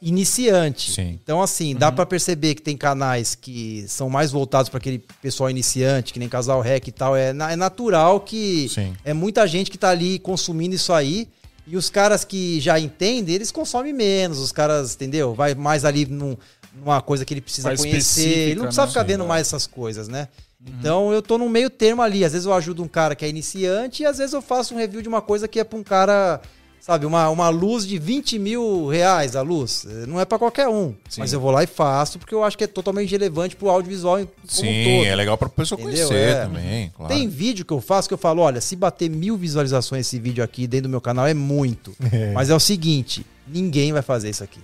iniciante. 0.00 0.90
Sim. 0.90 1.18
Então, 1.22 1.40
assim, 1.40 1.74
dá 1.76 1.92
pra 1.92 2.04
perceber 2.04 2.54
que 2.56 2.62
tem 2.62 2.76
canais 2.76 3.34
que 3.36 3.84
são 3.86 4.10
mais 4.10 4.32
voltados 4.32 4.68
para 4.68 4.78
aquele 4.78 4.98
pessoal 5.22 5.48
iniciante, 5.48 6.12
que 6.12 6.18
nem 6.18 6.28
Casal 6.28 6.60
Rec 6.60 6.88
e 6.88 6.92
tal. 6.92 7.14
É, 7.16 7.32
na- 7.32 7.52
é 7.52 7.56
natural 7.56 8.20
que 8.20 8.68
Sim. 8.68 8.94
é 9.04 9.12
muita 9.14 9.46
gente 9.46 9.70
que 9.70 9.78
tá 9.78 9.90
ali 9.90 10.18
consumindo 10.18 10.74
isso 10.74 10.92
aí. 10.92 11.28
E 11.66 11.76
os 11.76 11.88
caras 11.88 12.24
que 12.24 12.60
já 12.60 12.80
entendem, 12.80 13.36
eles 13.36 13.52
consomem 13.52 13.92
menos. 13.92 14.38
Os 14.38 14.50
caras, 14.50 14.94
entendeu? 14.96 15.32
Vai 15.34 15.54
mais 15.54 15.84
ali 15.84 16.04
num- 16.04 16.36
numa 16.74 17.00
coisa 17.00 17.24
que 17.24 17.32
ele 17.32 17.40
precisa 17.40 17.68
Mais 17.68 17.80
conhecer. 17.80 18.26
Ele 18.28 18.54
não 18.56 18.64
precisa 18.64 18.82
né? 18.82 18.88
ficar 18.88 19.02
Sim, 19.02 19.06
vendo 19.06 19.22
é. 19.22 19.26
mais 19.28 19.46
essas 19.46 19.68
coisas, 19.68 20.08
né? 20.08 20.26
Então 20.66 21.12
eu 21.12 21.20
tô 21.22 21.38
no 21.38 21.48
meio 21.48 21.68
termo 21.70 22.02
ali. 22.02 22.24
Às 22.24 22.32
vezes 22.32 22.46
eu 22.46 22.52
ajudo 22.54 22.82
um 22.82 22.88
cara 22.88 23.14
que 23.14 23.24
é 23.24 23.28
iniciante 23.28 24.02
e 24.02 24.06
às 24.06 24.18
vezes 24.18 24.32
eu 24.32 24.40
faço 24.42 24.74
um 24.74 24.78
review 24.78 25.02
de 25.02 25.08
uma 25.08 25.20
coisa 25.20 25.48
que 25.48 25.58
é 25.58 25.64
pra 25.64 25.76
um 25.78 25.82
cara, 25.82 26.40
sabe, 26.80 27.04
uma, 27.04 27.28
uma 27.30 27.48
luz 27.48 27.84
de 27.86 27.98
20 27.98 28.38
mil 28.38 28.86
reais 28.86 29.34
a 29.34 29.42
luz. 29.42 29.84
Não 30.06 30.20
é 30.20 30.24
pra 30.24 30.38
qualquer 30.38 30.68
um. 30.68 30.94
Sim. 31.08 31.20
Mas 31.20 31.32
eu 31.32 31.40
vou 31.40 31.50
lá 31.50 31.64
e 31.64 31.66
faço 31.66 32.18
porque 32.18 32.34
eu 32.34 32.44
acho 32.44 32.56
que 32.56 32.62
é 32.64 32.68
totalmente 32.68 33.10
relevante 33.10 33.56
pro 33.56 33.68
audiovisual 33.68 34.18
como 34.18 34.28
um 34.28 34.48
Sim, 34.48 34.84
todo. 34.98 35.06
é 35.06 35.16
legal 35.16 35.36
pra 35.36 35.48
pessoa 35.48 35.80
Entendeu? 35.80 36.06
conhecer 36.08 36.28
É. 36.28 36.44
também, 36.44 36.92
claro. 36.96 37.12
Tem 37.14 37.28
vídeo 37.28 37.64
que 37.64 37.72
eu 37.72 37.80
faço 37.80 38.06
que 38.06 38.14
eu 38.14 38.18
falo, 38.18 38.42
olha, 38.42 38.60
se 38.60 38.76
bater 38.76 39.10
mil 39.10 39.36
visualizações 39.36 40.06
esse 40.06 40.18
vídeo 40.20 40.44
aqui 40.44 40.66
dentro 40.68 40.84
do 40.84 40.90
meu 40.90 41.00
canal 41.00 41.26
é 41.26 41.34
muito. 41.34 41.92
Mas 42.34 42.50
é 42.50 42.54
o 42.54 42.60
seguinte, 42.60 43.26
ninguém 43.48 43.92
vai 43.92 44.02
fazer 44.02 44.30
isso 44.30 44.44
aqui. 44.44 44.60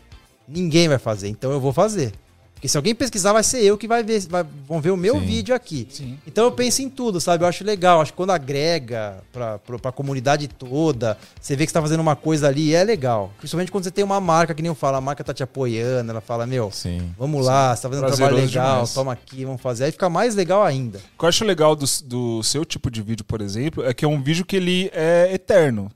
Ninguém 0.46 0.88
vai 0.88 0.98
fazer, 0.98 1.28
então 1.28 1.50
eu 1.50 1.60
vou 1.60 1.72
fazer. 1.72 2.12
Porque 2.58 2.66
se 2.66 2.76
alguém 2.76 2.92
pesquisar, 2.92 3.32
vai 3.32 3.44
ser 3.44 3.62
eu 3.62 3.78
que 3.78 3.86
vai 3.86 4.02
ver, 4.02 4.18
vai- 4.28 4.44
vão 4.66 4.80
ver 4.80 4.90
o 4.90 4.96
meu 4.96 5.14
Sim. 5.14 5.20
vídeo 5.26 5.54
aqui. 5.54 5.86
Sim. 5.90 6.18
Então 6.26 6.42
eu 6.44 6.50
penso 6.50 6.82
em 6.82 6.90
tudo, 6.90 7.20
sabe? 7.20 7.44
Eu 7.44 7.48
acho 7.48 7.62
legal. 7.62 8.00
Acho 8.00 8.12
que 8.12 8.16
quando 8.16 8.30
agrega 8.30 9.18
pra, 9.32 9.58
pra, 9.58 9.78
pra 9.78 9.92
comunidade 9.92 10.48
toda, 10.48 11.16
você 11.40 11.54
vê 11.54 11.64
que 11.64 11.70
você 11.70 11.74
tá 11.74 11.80
fazendo 11.80 12.00
uma 12.00 12.16
coisa 12.16 12.48
ali, 12.48 12.74
é 12.74 12.82
legal. 12.82 13.30
Principalmente 13.38 13.70
quando 13.70 13.84
você 13.84 13.92
tem 13.92 14.02
uma 14.04 14.20
marca, 14.20 14.54
que 14.54 14.60
nem 14.60 14.68
eu 14.68 14.74
falo, 14.74 14.96
a 14.96 15.00
marca 15.00 15.22
tá 15.22 15.32
te 15.32 15.42
apoiando, 15.44 16.10
ela 16.10 16.20
fala, 16.20 16.46
meu, 16.48 16.68
Sim. 16.72 17.14
vamos 17.16 17.46
lá, 17.46 17.76
você 17.76 17.82
tá 17.82 17.88
fazendo 17.90 18.04
um 18.04 18.08
trabalho 18.08 18.34
Prazeroso 18.36 18.52
legal, 18.58 18.72
demais. 18.74 18.92
toma 18.94 19.12
aqui, 19.12 19.44
vamos 19.44 19.62
fazer. 19.62 19.84
Aí 19.84 19.92
fica 19.92 20.08
mais 20.10 20.34
legal 20.34 20.64
ainda. 20.64 20.98
O 20.98 21.18
que 21.20 21.24
eu 21.24 21.28
acho 21.28 21.44
legal 21.44 21.76
do, 21.76 21.84
do 22.06 22.42
seu 22.42 22.64
tipo 22.64 22.90
de 22.90 23.00
vídeo, 23.02 23.24
por 23.24 23.40
exemplo, 23.40 23.84
é 23.86 23.94
que 23.94 24.04
é 24.04 24.08
um 24.08 24.20
vídeo 24.20 24.44
que 24.44 24.56
ele 24.56 24.90
é 24.92 25.32
eterno. 25.32 25.92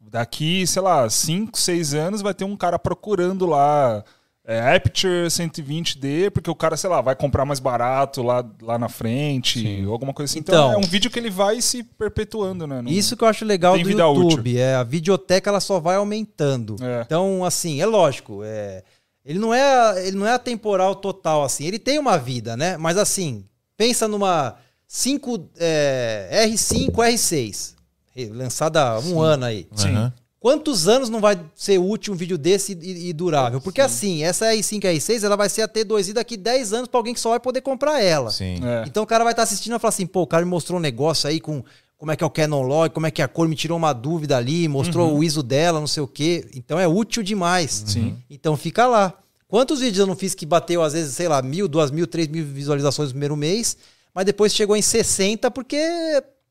Daqui, 0.00 0.66
sei 0.66 0.80
lá, 0.80 1.10
5, 1.10 1.58
6 1.58 1.92
anos 1.92 2.22
vai 2.22 2.32
ter 2.32 2.44
um 2.44 2.56
cara 2.56 2.78
procurando 2.78 3.44
lá 3.44 4.02
é, 4.46 4.76
Aperture 4.76 5.26
120D, 5.28 6.30
porque 6.30 6.48
o 6.50 6.54
cara, 6.54 6.76
sei 6.76 6.88
lá, 6.88 7.00
vai 7.00 7.16
comprar 7.16 7.44
mais 7.44 7.58
barato 7.58 8.22
lá, 8.22 8.44
lá 8.62 8.78
na 8.78 8.88
frente, 8.88 9.84
ou 9.84 9.92
alguma 9.92 10.12
coisa 10.14 10.30
assim. 10.30 10.38
Então, 10.38 10.54
Então- 10.54 10.72
é 10.72 10.76
um 10.76 10.88
vídeo 10.88 11.10
que 11.10 11.18
ele 11.18 11.30
vai 11.30 11.60
se 11.60 11.82
perpetuando, 11.82 12.66
né? 12.66 12.80
Não- 12.80 12.90
Isso 12.90 13.16
que 13.16 13.24
eu 13.24 13.28
acho 13.28 13.44
legal 13.44 13.76
do 13.76 13.84
vida 13.84 14.02
YouTube. 14.02 14.56
É, 14.58 14.74
a 14.76 14.82
videoteca 14.84 15.50
ela 15.50 15.60
só 15.60 15.80
vai 15.80 15.96
aumentando. 15.96 16.76
É. 16.80 17.02
Então, 17.04 17.44
assim, 17.44 17.80
é 17.80 17.86
lógico. 17.86 18.42
É, 18.44 18.84
ele, 19.24 19.38
não 19.40 19.52
é, 19.52 20.06
ele 20.06 20.16
não 20.16 20.26
é 20.26 20.32
atemporal 20.34 20.94
total, 20.94 21.42
assim. 21.42 21.64
Ele 21.66 21.78
tem 21.78 21.98
uma 21.98 22.16
vida, 22.16 22.56
né? 22.56 22.76
Mas 22.76 22.96
assim, 22.96 23.44
pensa 23.76 24.06
numa 24.06 24.54
5, 24.86 25.48
é, 25.58 26.28
R5, 26.48 26.92
R6. 27.02 27.74
eh, 28.16 28.28
Lançada 28.32 28.82
há 28.82 29.00
um 29.00 29.20
ano 29.20 29.44
aí. 29.44 29.66
Sim. 29.74 29.88
Aham. 29.94 30.12
Quantos 30.46 30.86
anos 30.86 31.10
não 31.10 31.18
vai 31.20 31.36
ser 31.56 31.76
útil 31.80 32.14
um 32.14 32.16
vídeo 32.16 32.38
desse 32.38 32.72
e, 32.80 33.08
e 33.08 33.12
durável? 33.12 33.60
Porque 33.60 33.80
assim, 33.80 34.22
essa 34.22 34.46
R5 34.46 34.80
R6 34.80 35.24
ela 35.24 35.34
vai 35.34 35.48
ser 35.48 35.62
a 35.62 35.68
T2i 35.68 36.12
daqui 36.12 36.36
10 36.36 36.72
anos 36.72 36.88
pra 36.88 37.00
alguém 37.00 37.12
que 37.12 37.18
só 37.18 37.30
vai 37.30 37.40
poder 37.40 37.62
comprar 37.62 38.00
ela. 38.00 38.30
Sim. 38.30 38.60
É. 38.64 38.84
Então 38.86 39.02
o 39.02 39.06
cara 39.08 39.24
vai 39.24 39.32
estar 39.32 39.42
assistindo 39.42 39.74
e 39.74 39.78
falar 39.80 39.88
assim, 39.88 40.06
pô, 40.06 40.22
o 40.22 40.26
cara 40.28 40.44
me 40.44 40.50
mostrou 40.52 40.78
um 40.78 40.80
negócio 40.80 41.28
aí 41.28 41.40
com 41.40 41.64
como 41.98 42.12
é 42.12 42.16
que 42.16 42.22
é 42.22 42.26
o 42.28 42.30
Canon 42.30 42.62
Log, 42.62 42.94
como 42.94 43.08
é 43.08 43.10
que 43.10 43.20
é 43.20 43.24
a 43.24 43.28
cor, 43.28 43.48
me 43.48 43.56
tirou 43.56 43.76
uma 43.76 43.92
dúvida 43.92 44.36
ali, 44.36 44.68
mostrou 44.68 45.18
o 45.18 45.24
ISO 45.24 45.42
dela, 45.42 45.80
não 45.80 45.86
sei 45.88 46.04
o 46.04 46.06
quê. 46.06 46.48
Então 46.54 46.78
é 46.78 46.86
útil 46.86 47.24
demais. 47.24 47.82
Sim. 47.84 48.16
Então 48.30 48.56
fica 48.56 48.86
lá. 48.86 49.14
Quantos 49.48 49.80
vídeos 49.80 49.98
eu 49.98 50.06
não 50.06 50.14
fiz 50.14 50.32
que 50.32 50.46
bateu, 50.46 50.80
às 50.80 50.92
vezes, 50.92 51.16
sei 51.16 51.26
lá, 51.26 51.42
mil, 51.42 51.66
duas 51.66 51.90
mil, 51.90 52.06
três 52.06 52.28
mil 52.28 52.44
visualizações 52.44 53.08
no 53.08 53.14
primeiro 53.14 53.34
mês, 53.36 53.76
mas 54.14 54.24
depois 54.24 54.54
chegou 54.54 54.76
em 54.76 54.82
60 54.82 55.50
porque 55.50 55.76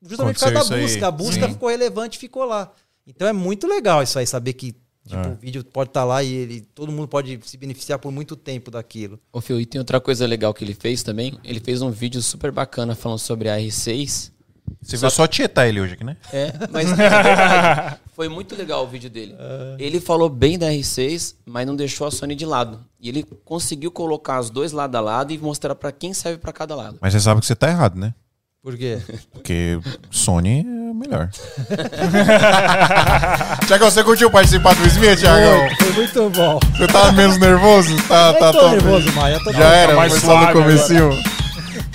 justamente 0.01 0.35
por 0.35 0.41
causa 0.41 0.53
da 0.53 0.59
Aconteceu 0.59 0.85
isso 0.85 0.95
aí. 0.95 0.99
busca. 0.99 1.07
A 1.07 1.11
busca 1.11 1.47
Sim. 1.47 1.53
ficou 1.53 1.69
relevante 1.69 2.17
e 2.17 2.19
ficou 2.19 2.43
lá. 2.43 2.73
Então 3.07 3.27
é 3.27 3.34
muito 3.34 3.68
legal 3.68 4.02
isso 4.03 4.18
aí, 4.18 4.26
saber 4.26 4.53
que 4.53 4.72
tipo, 5.07 5.15
É. 5.15 5.27
o 5.27 5.36
vídeo 5.36 5.64
pode 5.64 5.90
estar 5.91 6.03
lá 6.03 6.23
e 6.23 6.34
ele, 6.34 6.61
todo 6.61 6.91
mundo 6.91 7.07
pode 7.07 7.40
se 7.44 7.57
beneficiar 7.57 7.99
por 7.99 8.11
muito 8.11 8.36
tempo 8.36 8.72
daquilo. 8.72 9.19
Ô, 9.32 9.40
Fio, 9.41 9.60
e 9.61 9.65
tem 9.65 9.80
outra 9.80 9.99
coisa 10.02 10.26
legal 10.26 10.53
que 10.53 10.64
ele 10.64 10.73
fez 10.73 11.03
também. 11.03 11.38
Ele 11.44 11.60
fez 11.60 11.82
um 11.82 11.91
vídeo 11.91 12.22
super 12.22 12.52
bacana 12.52 12.95
falando 12.95 13.19
sobre 13.19 13.49
a 13.49 13.57
R6. 13.57 14.32
Você 14.82 14.98
viu 14.98 15.10
só 15.11 15.27
tietar 15.27 15.68
ele 15.68 15.80
hoje 15.80 15.94
aqui, 15.94 16.03
né? 16.03 16.18
É, 16.34 16.52
mas 16.72 16.90
verdade, 16.98 17.98
foi 18.15 18.27
muito 18.27 18.56
legal 18.56 18.84
o 18.84 18.88
vídeo 18.88 19.10
dele. 19.11 19.36
Ele 19.77 19.99
falou 19.99 20.27
bem 20.27 20.57
da 20.57 20.68
R6, 20.72 21.36
mas 21.45 21.68
não 21.68 21.76
deixou 21.76 22.07
a 22.07 22.11
Sony 22.11 22.34
de 22.36 22.45
lado. 22.45 22.84
E 22.99 23.07
ele 23.10 23.23
conseguiu 23.44 23.91
colocar 23.91 24.40
os 24.40 24.49
dois 24.49 24.72
lado 24.72 24.95
a 24.95 24.99
lado 25.02 25.32
e 25.32 25.38
mostrar 25.38 25.76
pra 25.76 25.91
quem 25.91 26.14
serve 26.15 26.40
pra 26.40 26.52
cada 26.52 26.76
lado. 26.76 26.98
Mas 26.99 27.14
você 27.14 27.19
sabe 27.19 27.41
que 27.41 27.45
você 27.48 27.56
tá 27.56 27.69
errado, 27.69 27.95
né? 27.99 28.14
Por 28.66 28.76
quê? 28.76 28.98
Porque 29.32 29.78
Sony 30.10 30.62
é 30.62 30.64
melhor. 30.92 31.30
Tiagão, 33.68 33.92
você 33.92 34.04
curtiu 34.04 34.32
participar 34.32 34.74
do 34.74 34.88
Smith, 34.88 35.20
Tiagão? 35.20 35.68
Foi, 35.68 35.76
foi 35.76 35.94
muito 35.94 36.30
bom. 36.32 36.60
Você 36.76 36.88
tá 36.88 37.12
menos 37.12 37.38
nervoso? 37.38 37.96
Tá, 38.08 38.30
Eu 38.30 38.34
tá 38.40 38.52
tô 38.52 38.60
top. 38.62 38.72
nervoso, 38.72 39.12
Maia. 39.12 39.40
Já 39.54 39.66
era, 39.66 39.96
mais 39.96 40.14
foi 40.14 40.22
só 40.22 40.34
no 40.34 40.40
suave 40.40 40.54
comecinho. 40.54 41.12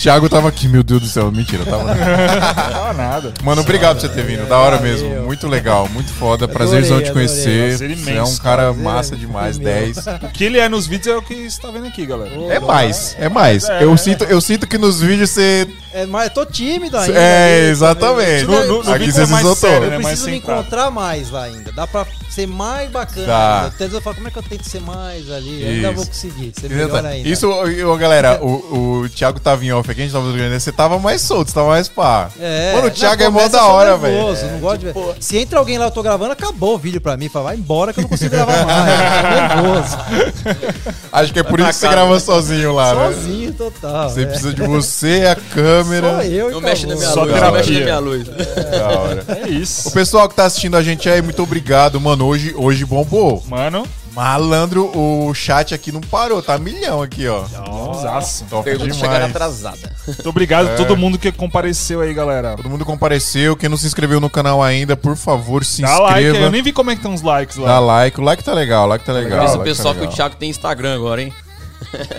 Thiago 0.01 0.29
tava 0.31 0.49
aqui, 0.49 0.67
meu 0.67 0.83
Deus 0.83 1.03
do 1.03 1.07
céu. 1.09 1.31
Mentira, 1.31 1.65
tava. 1.65 1.85
Não 1.85 1.95
fala 2.73 2.93
nada. 2.95 3.35
Mano, 3.45 3.61
obrigado 3.61 3.97
por 3.97 4.01
você 4.01 4.09
ter 4.09 4.25
vindo. 4.25 4.49
Da 4.49 4.59
hora 4.59 4.77
Valeu. 4.79 4.93
mesmo. 4.93 5.23
Muito 5.27 5.47
legal, 5.47 5.89
muito 5.89 6.11
foda. 6.13 6.49
Prazerzão 6.49 7.03
te 7.03 7.13
conhecer. 7.13 7.75
adorei. 7.75 7.77
Você 7.77 7.85
é 7.85 7.89
um 7.89 8.15
imenso. 8.15 8.43
cara 8.43 8.63
Prazer 8.65 8.83
massa 8.83 9.17
demais, 9.17 9.57
foi 9.57 9.65
meu. 9.67 9.75
10. 9.75 9.97
O 10.23 10.29
que 10.33 10.45
ele 10.45 10.59
é 10.59 10.69
nos 10.69 10.87
vídeos 10.87 11.15
é 11.15 11.17
o 11.19 11.23
que 11.23 11.51
você 11.51 11.61
tá 11.61 11.71
vendo 11.71 11.87
aqui, 11.87 12.07
galera. 12.07 12.31
É 12.49 12.59
mais, 12.59 13.15
é 13.19 13.29
mais. 13.29 13.69
É, 13.69 13.85
Eu 13.85 13.93
é. 13.93 13.97
sinto, 13.99 14.25
eu 14.25 14.41
sinto 14.41 14.67
que 14.67 14.79
nos 14.79 15.01
vídeos 15.03 15.31
você. 15.31 15.69
É, 15.93 16.07
mas 16.07 16.29
eu 16.29 16.31
tô 16.31 16.47
tímido 16.47 16.97
ainda. 16.97 17.19
É, 17.19 17.63
né? 17.65 17.69
exatamente. 17.71 18.45
No- 18.45 18.67
no- 18.67 18.83
no 18.85 18.91
Aqui 18.91 19.01
vídeo 19.01 19.13
você 19.13 19.23
é 19.23 19.27
se 19.27 19.33
mais 19.33 19.45
soltou. 19.45 19.69
sério, 19.71 19.85
Eu 19.87 19.91
né? 19.91 19.97
mais 19.99 20.07
preciso 20.07 20.31
me 20.31 20.37
centrado. 20.37 20.61
encontrar 20.61 20.91
mais 20.91 21.31
lá 21.31 21.45
ainda. 21.45 21.73
Dá 21.73 21.87
pra 21.87 22.07
ser 22.31 22.47
mais 22.47 22.89
bacana. 22.91 23.27
Tá. 23.27 23.61
Às 23.63 23.75
vezes 23.75 23.95
eu 23.95 24.01
falo, 24.01 24.15
como 24.17 24.29
é 24.29 24.31
que 24.31 24.39
eu 24.39 24.43
tento 24.45 24.63
ser 24.69 24.81
mais 24.81 25.29
ali? 25.31 25.63
Eu 25.63 25.69
ainda 25.69 25.89
Isso. 25.89 25.97
vou 25.97 26.07
conseguir. 26.07 26.53
Ser 26.59 26.71
melhor 26.71 27.05
ainda. 27.05 27.29
Isso, 27.29 27.49
ô, 27.51 27.97
galera, 27.97 28.39
o, 28.41 29.03
o 29.03 29.09
Thiago 29.09 29.41
tava 29.41 29.65
em 29.65 29.73
off 29.73 29.90
aqui, 29.91 30.01
a 30.01 30.05
gente 30.05 30.13
tava 30.13 30.31
jogando, 30.31 30.59
você 30.59 30.73
tava 30.73 30.99
mais 30.99 31.21
solto, 31.21 31.49
você 31.49 31.55
tava 31.55 31.69
mais 31.69 31.89
pá. 31.89 32.31
É, 32.41 32.75
Mano, 32.75 32.89
o 32.89 32.91
Thiago 32.91 33.23
é 33.23 33.29
mó 33.29 33.49
da 33.49 33.65
hora, 33.65 33.97
velho. 33.97 34.35
Não 34.53 34.61
gosto 34.61 34.79
de 34.79 34.87
ver. 34.87 34.95
Se 35.21 35.39
entra 35.39 35.59
alguém 35.59 35.79
lá, 35.79 35.87
eu 35.87 35.91
tô 35.91 36.03
gravando, 36.03 36.33
acabou 36.33 36.75
o 36.75 36.79
vídeo 36.79 37.01
pra 37.01 37.17
mim. 37.17 37.29
Fala, 37.29 37.47
vai 37.47 37.57
embora 37.57 37.93
que 37.93 38.01
eu 38.01 38.03
não 38.03 38.09
consigo 38.09 38.31
gravar 38.31 38.65
mais. 38.65 39.57
Nervoso. 39.57 39.99
Acho 41.13 41.33
que 41.33 41.39
é 41.39 41.43
por 41.43 41.59
isso 41.61 41.69
que 41.69 41.75
você 41.75 41.89
grava 41.89 42.21
sozinho 42.21 42.73
lá, 42.75 42.95
né? 42.95 43.13
Sozinho, 43.15 43.53
total. 43.53 44.11
Você 44.11 44.23
é. 44.23 44.27
precisa 44.27 44.53
de 44.55 44.63
você, 44.63 45.27
a 45.27 45.37
câmera. 45.37 46.17
Só 46.17 46.23
eu 46.23 46.51
e 46.51 46.53
Não 46.53 46.61
mexe 46.61 46.87
na 46.87 46.95
minha 46.95 47.09
Só 47.09 47.23
luz, 47.23 47.33
não 47.33 47.35
terapia. 47.35 47.59
mexe 47.59 47.73
na 47.75 47.81
minha 47.81 47.99
luz. 47.99 48.29
Da 48.29 48.89
hora. 48.89 49.25
É 49.41 49.49
isso. 49.49 49.89
O 49.89 49.93
pessoal 49.93 50.29
que 50.29 50.35
tá 50.35 50.45
assistindo 50.45 50.77
a 50.77 50.83
gente 50.83 51.09
aí, 51.09 51.23
muito 51.23 51.43
obrigado, 51.43 52.01
mano. 52.01 52.27
Hoje, 52.27 52.55
hoje 52.57 52.85
bombou. 52.85 53.43
Mano, 53.49 53.87
Malandro, 54.21 54.91
o 54.95 55.33
chat 55.33 55.75
aqui 55.75 55.91
não 55.91 56.03
parou, 56.03 56.43
tá 56.43 56.59
milhão 56.59 57.01
aqui, 57.01 57.27
ó. 57.27 57.41
bonzaço. 57.65 58.45
Top 58.51 58.63
Pergunta 58.65 58.91
demais. 58.93 59.01
chegar 59.01 59.23
atrasada. 59.27 59.79
Muito 60.07 60.29
obrigado 60.29 60.69
É. 60.69 60.75
a 60.75 60.77
todo 60.77 60.95
mundo 60.95 61.17
que 61.19 61.33
compareceu 61.33 62.03
aí, 62.03 62.13
galera. 62.13 62.55
Todo 62.55 62.69
mundo 62.69 62.85
compareceu. 62.85 63.57
Quem 63.57 63.71
não 63.71 63.79
se 63.79 63.87
inscreveu 63.87 64.21
no 64.21 64.29
canal 64.29 64.63
ainda, 64.63 64.95
por 64.95 65.17
favor, 65.17 65.65
se 65.65 65.81
Dá 65.81 65.99
like 66.01 66.19
aí, 66.19 66.25
inscreva. 66.27 66.47
eu 66.47 66.51
nem 66.51 66.63
vi 66.63 66.71
como 66.71 66.91
é 66.91 66.95
que 66.95 66.99
estão 66.99 67.15
os 67.15 67.23
likes 67.23 67.57
lá. 67.57 67.67
Dá 67.69 67.79
like. 67.79 68.21
O 68.21 68.23
like 68.23 68.45
tá 68.45 68.53
legal, 68.53 68.85
o 68.85 68.89
like 68.89 69.05
tá 69.07 69.13
legal. 69.15 69.39
Avisa 69.41 69.53
o 69.53 69.57
o 69.57 69.59
like 69.61 69.71
tá 69.71 69.77
pessoal 69.77 69.95
que 69.95 70.01
o 70.01 70.03
legal. 70.03 70.17
Thiago 70.17 70.37
tem 70.37 70.51
Instagram 70.51 70.95
agora, 70.97 71.23
hein? 71.23 71.33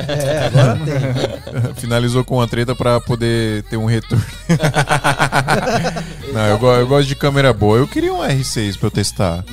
É, 0.08 0.46
agora 0.48 0.80
tem. 0.84 1.74
Finalizou 1.78 2.24
com 2.26 2.38
uma 2.38 2.48
treta 2.48 2.74
pra 2.76 3.00
poder 3.00 3.62
ter 3.70 3.78
um 3.78 3.86
retorno. 3.86 4.26
não, 6.34 6.48
eu, 6.48 6.58
go- 6.58 6.74
eu 6.74 6.88
gosto 6.88 7.08
de 7.08 7.16
câmera 7.16 7.54
boa. 7.54 7.78
Eu 7.78 7.88
queria 7.88 8.12
um 8.12 8.22
R6 8.24 8.76
pra 8.80 8.88
eu 8.88 8.92
testar. 8.92 9.44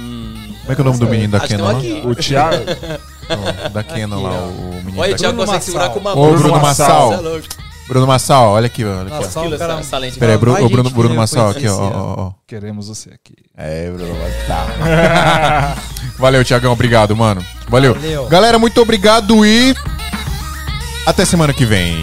Como 0.69 0.73
é 0.73 0.74
que 0.74 0.81
é 0.81 0.82
o 0.82 0.85
nome 0.85 0.99
do 0.99 1.07
menino 1.09 1.32
da 1.32 1.39
lá? 1.65 1.70
aqui. 1.70 2.03
O 2.05 2.15
Thiago. 2.15 2.57
Não, 3.28 3.70
da 3.73 3.82
Canon 3.82 4.23
lá, 4.23 4.31
o 4.43 4.74
menino 4.85 5.01
Olha, 5.01 5.15
o 5.15 5.16
Thiago 5.16 5.35
Bruno 5.36 5.47
consegue 5.47 5.65
segurar 5.65 5.89
Massal. 5.89 5.95
com 5.95 6.01
uma 6.01 6.12
Ô, 6.12 6.27
mão. 6.31 6.39
Bruno 6.39 6.61
Massal. 6.61 7.12
É. 7.15 7.40
Bruno 7.89 8.07
Massal, 8.07 8.49
olha 8.51 8.66
aqui, 8.66 8.85
olha 8.85 9.01
aqui. 9.03 9.12
ó. 9.12 9.16
Nossa, 9.16 9.40
Aquilo, 9.40 9.57
o 9.57 9.59
cara- 9.59 9.73
essa, 9.73 9.81
essa 9.81 9.99
lente. 9.99 10.19
Pera 10.19 10.32
aí, 10.32 10.39
Bruno, 10.39 10.62
ô, 10.62 10.69
Bruno, 10.69 10.90
Bruno 10.90 11.15
Massal 11.15 11.49
aqui, 11.49 11.66
ó, 11.66 11.74
ó, 11.74 12.15
ó. 12.19 12.32
Queremos 12.47 12.89
você 12.89 13.09
aqui. 13.09 13.35
É, 13.57 13.90
Bruno 13.90 14.15
Massal. 14.15 14.66
Valeu, 16.19 16.45
Thiagão, 16.45 16.73
obrigado, 16.73 17.16
mano. 17.16 17.43
Valeu. 17.66 17.95
Valeu. 17.95 18.27
Galera, 18.27 18.59
muito 18.59 18.78
obrigado 18.82 19.45
e 19.47 19.74
até 21.07 21.24
semana 21.24 21.55
que 21.55 21.65
vem. 21.65 21.97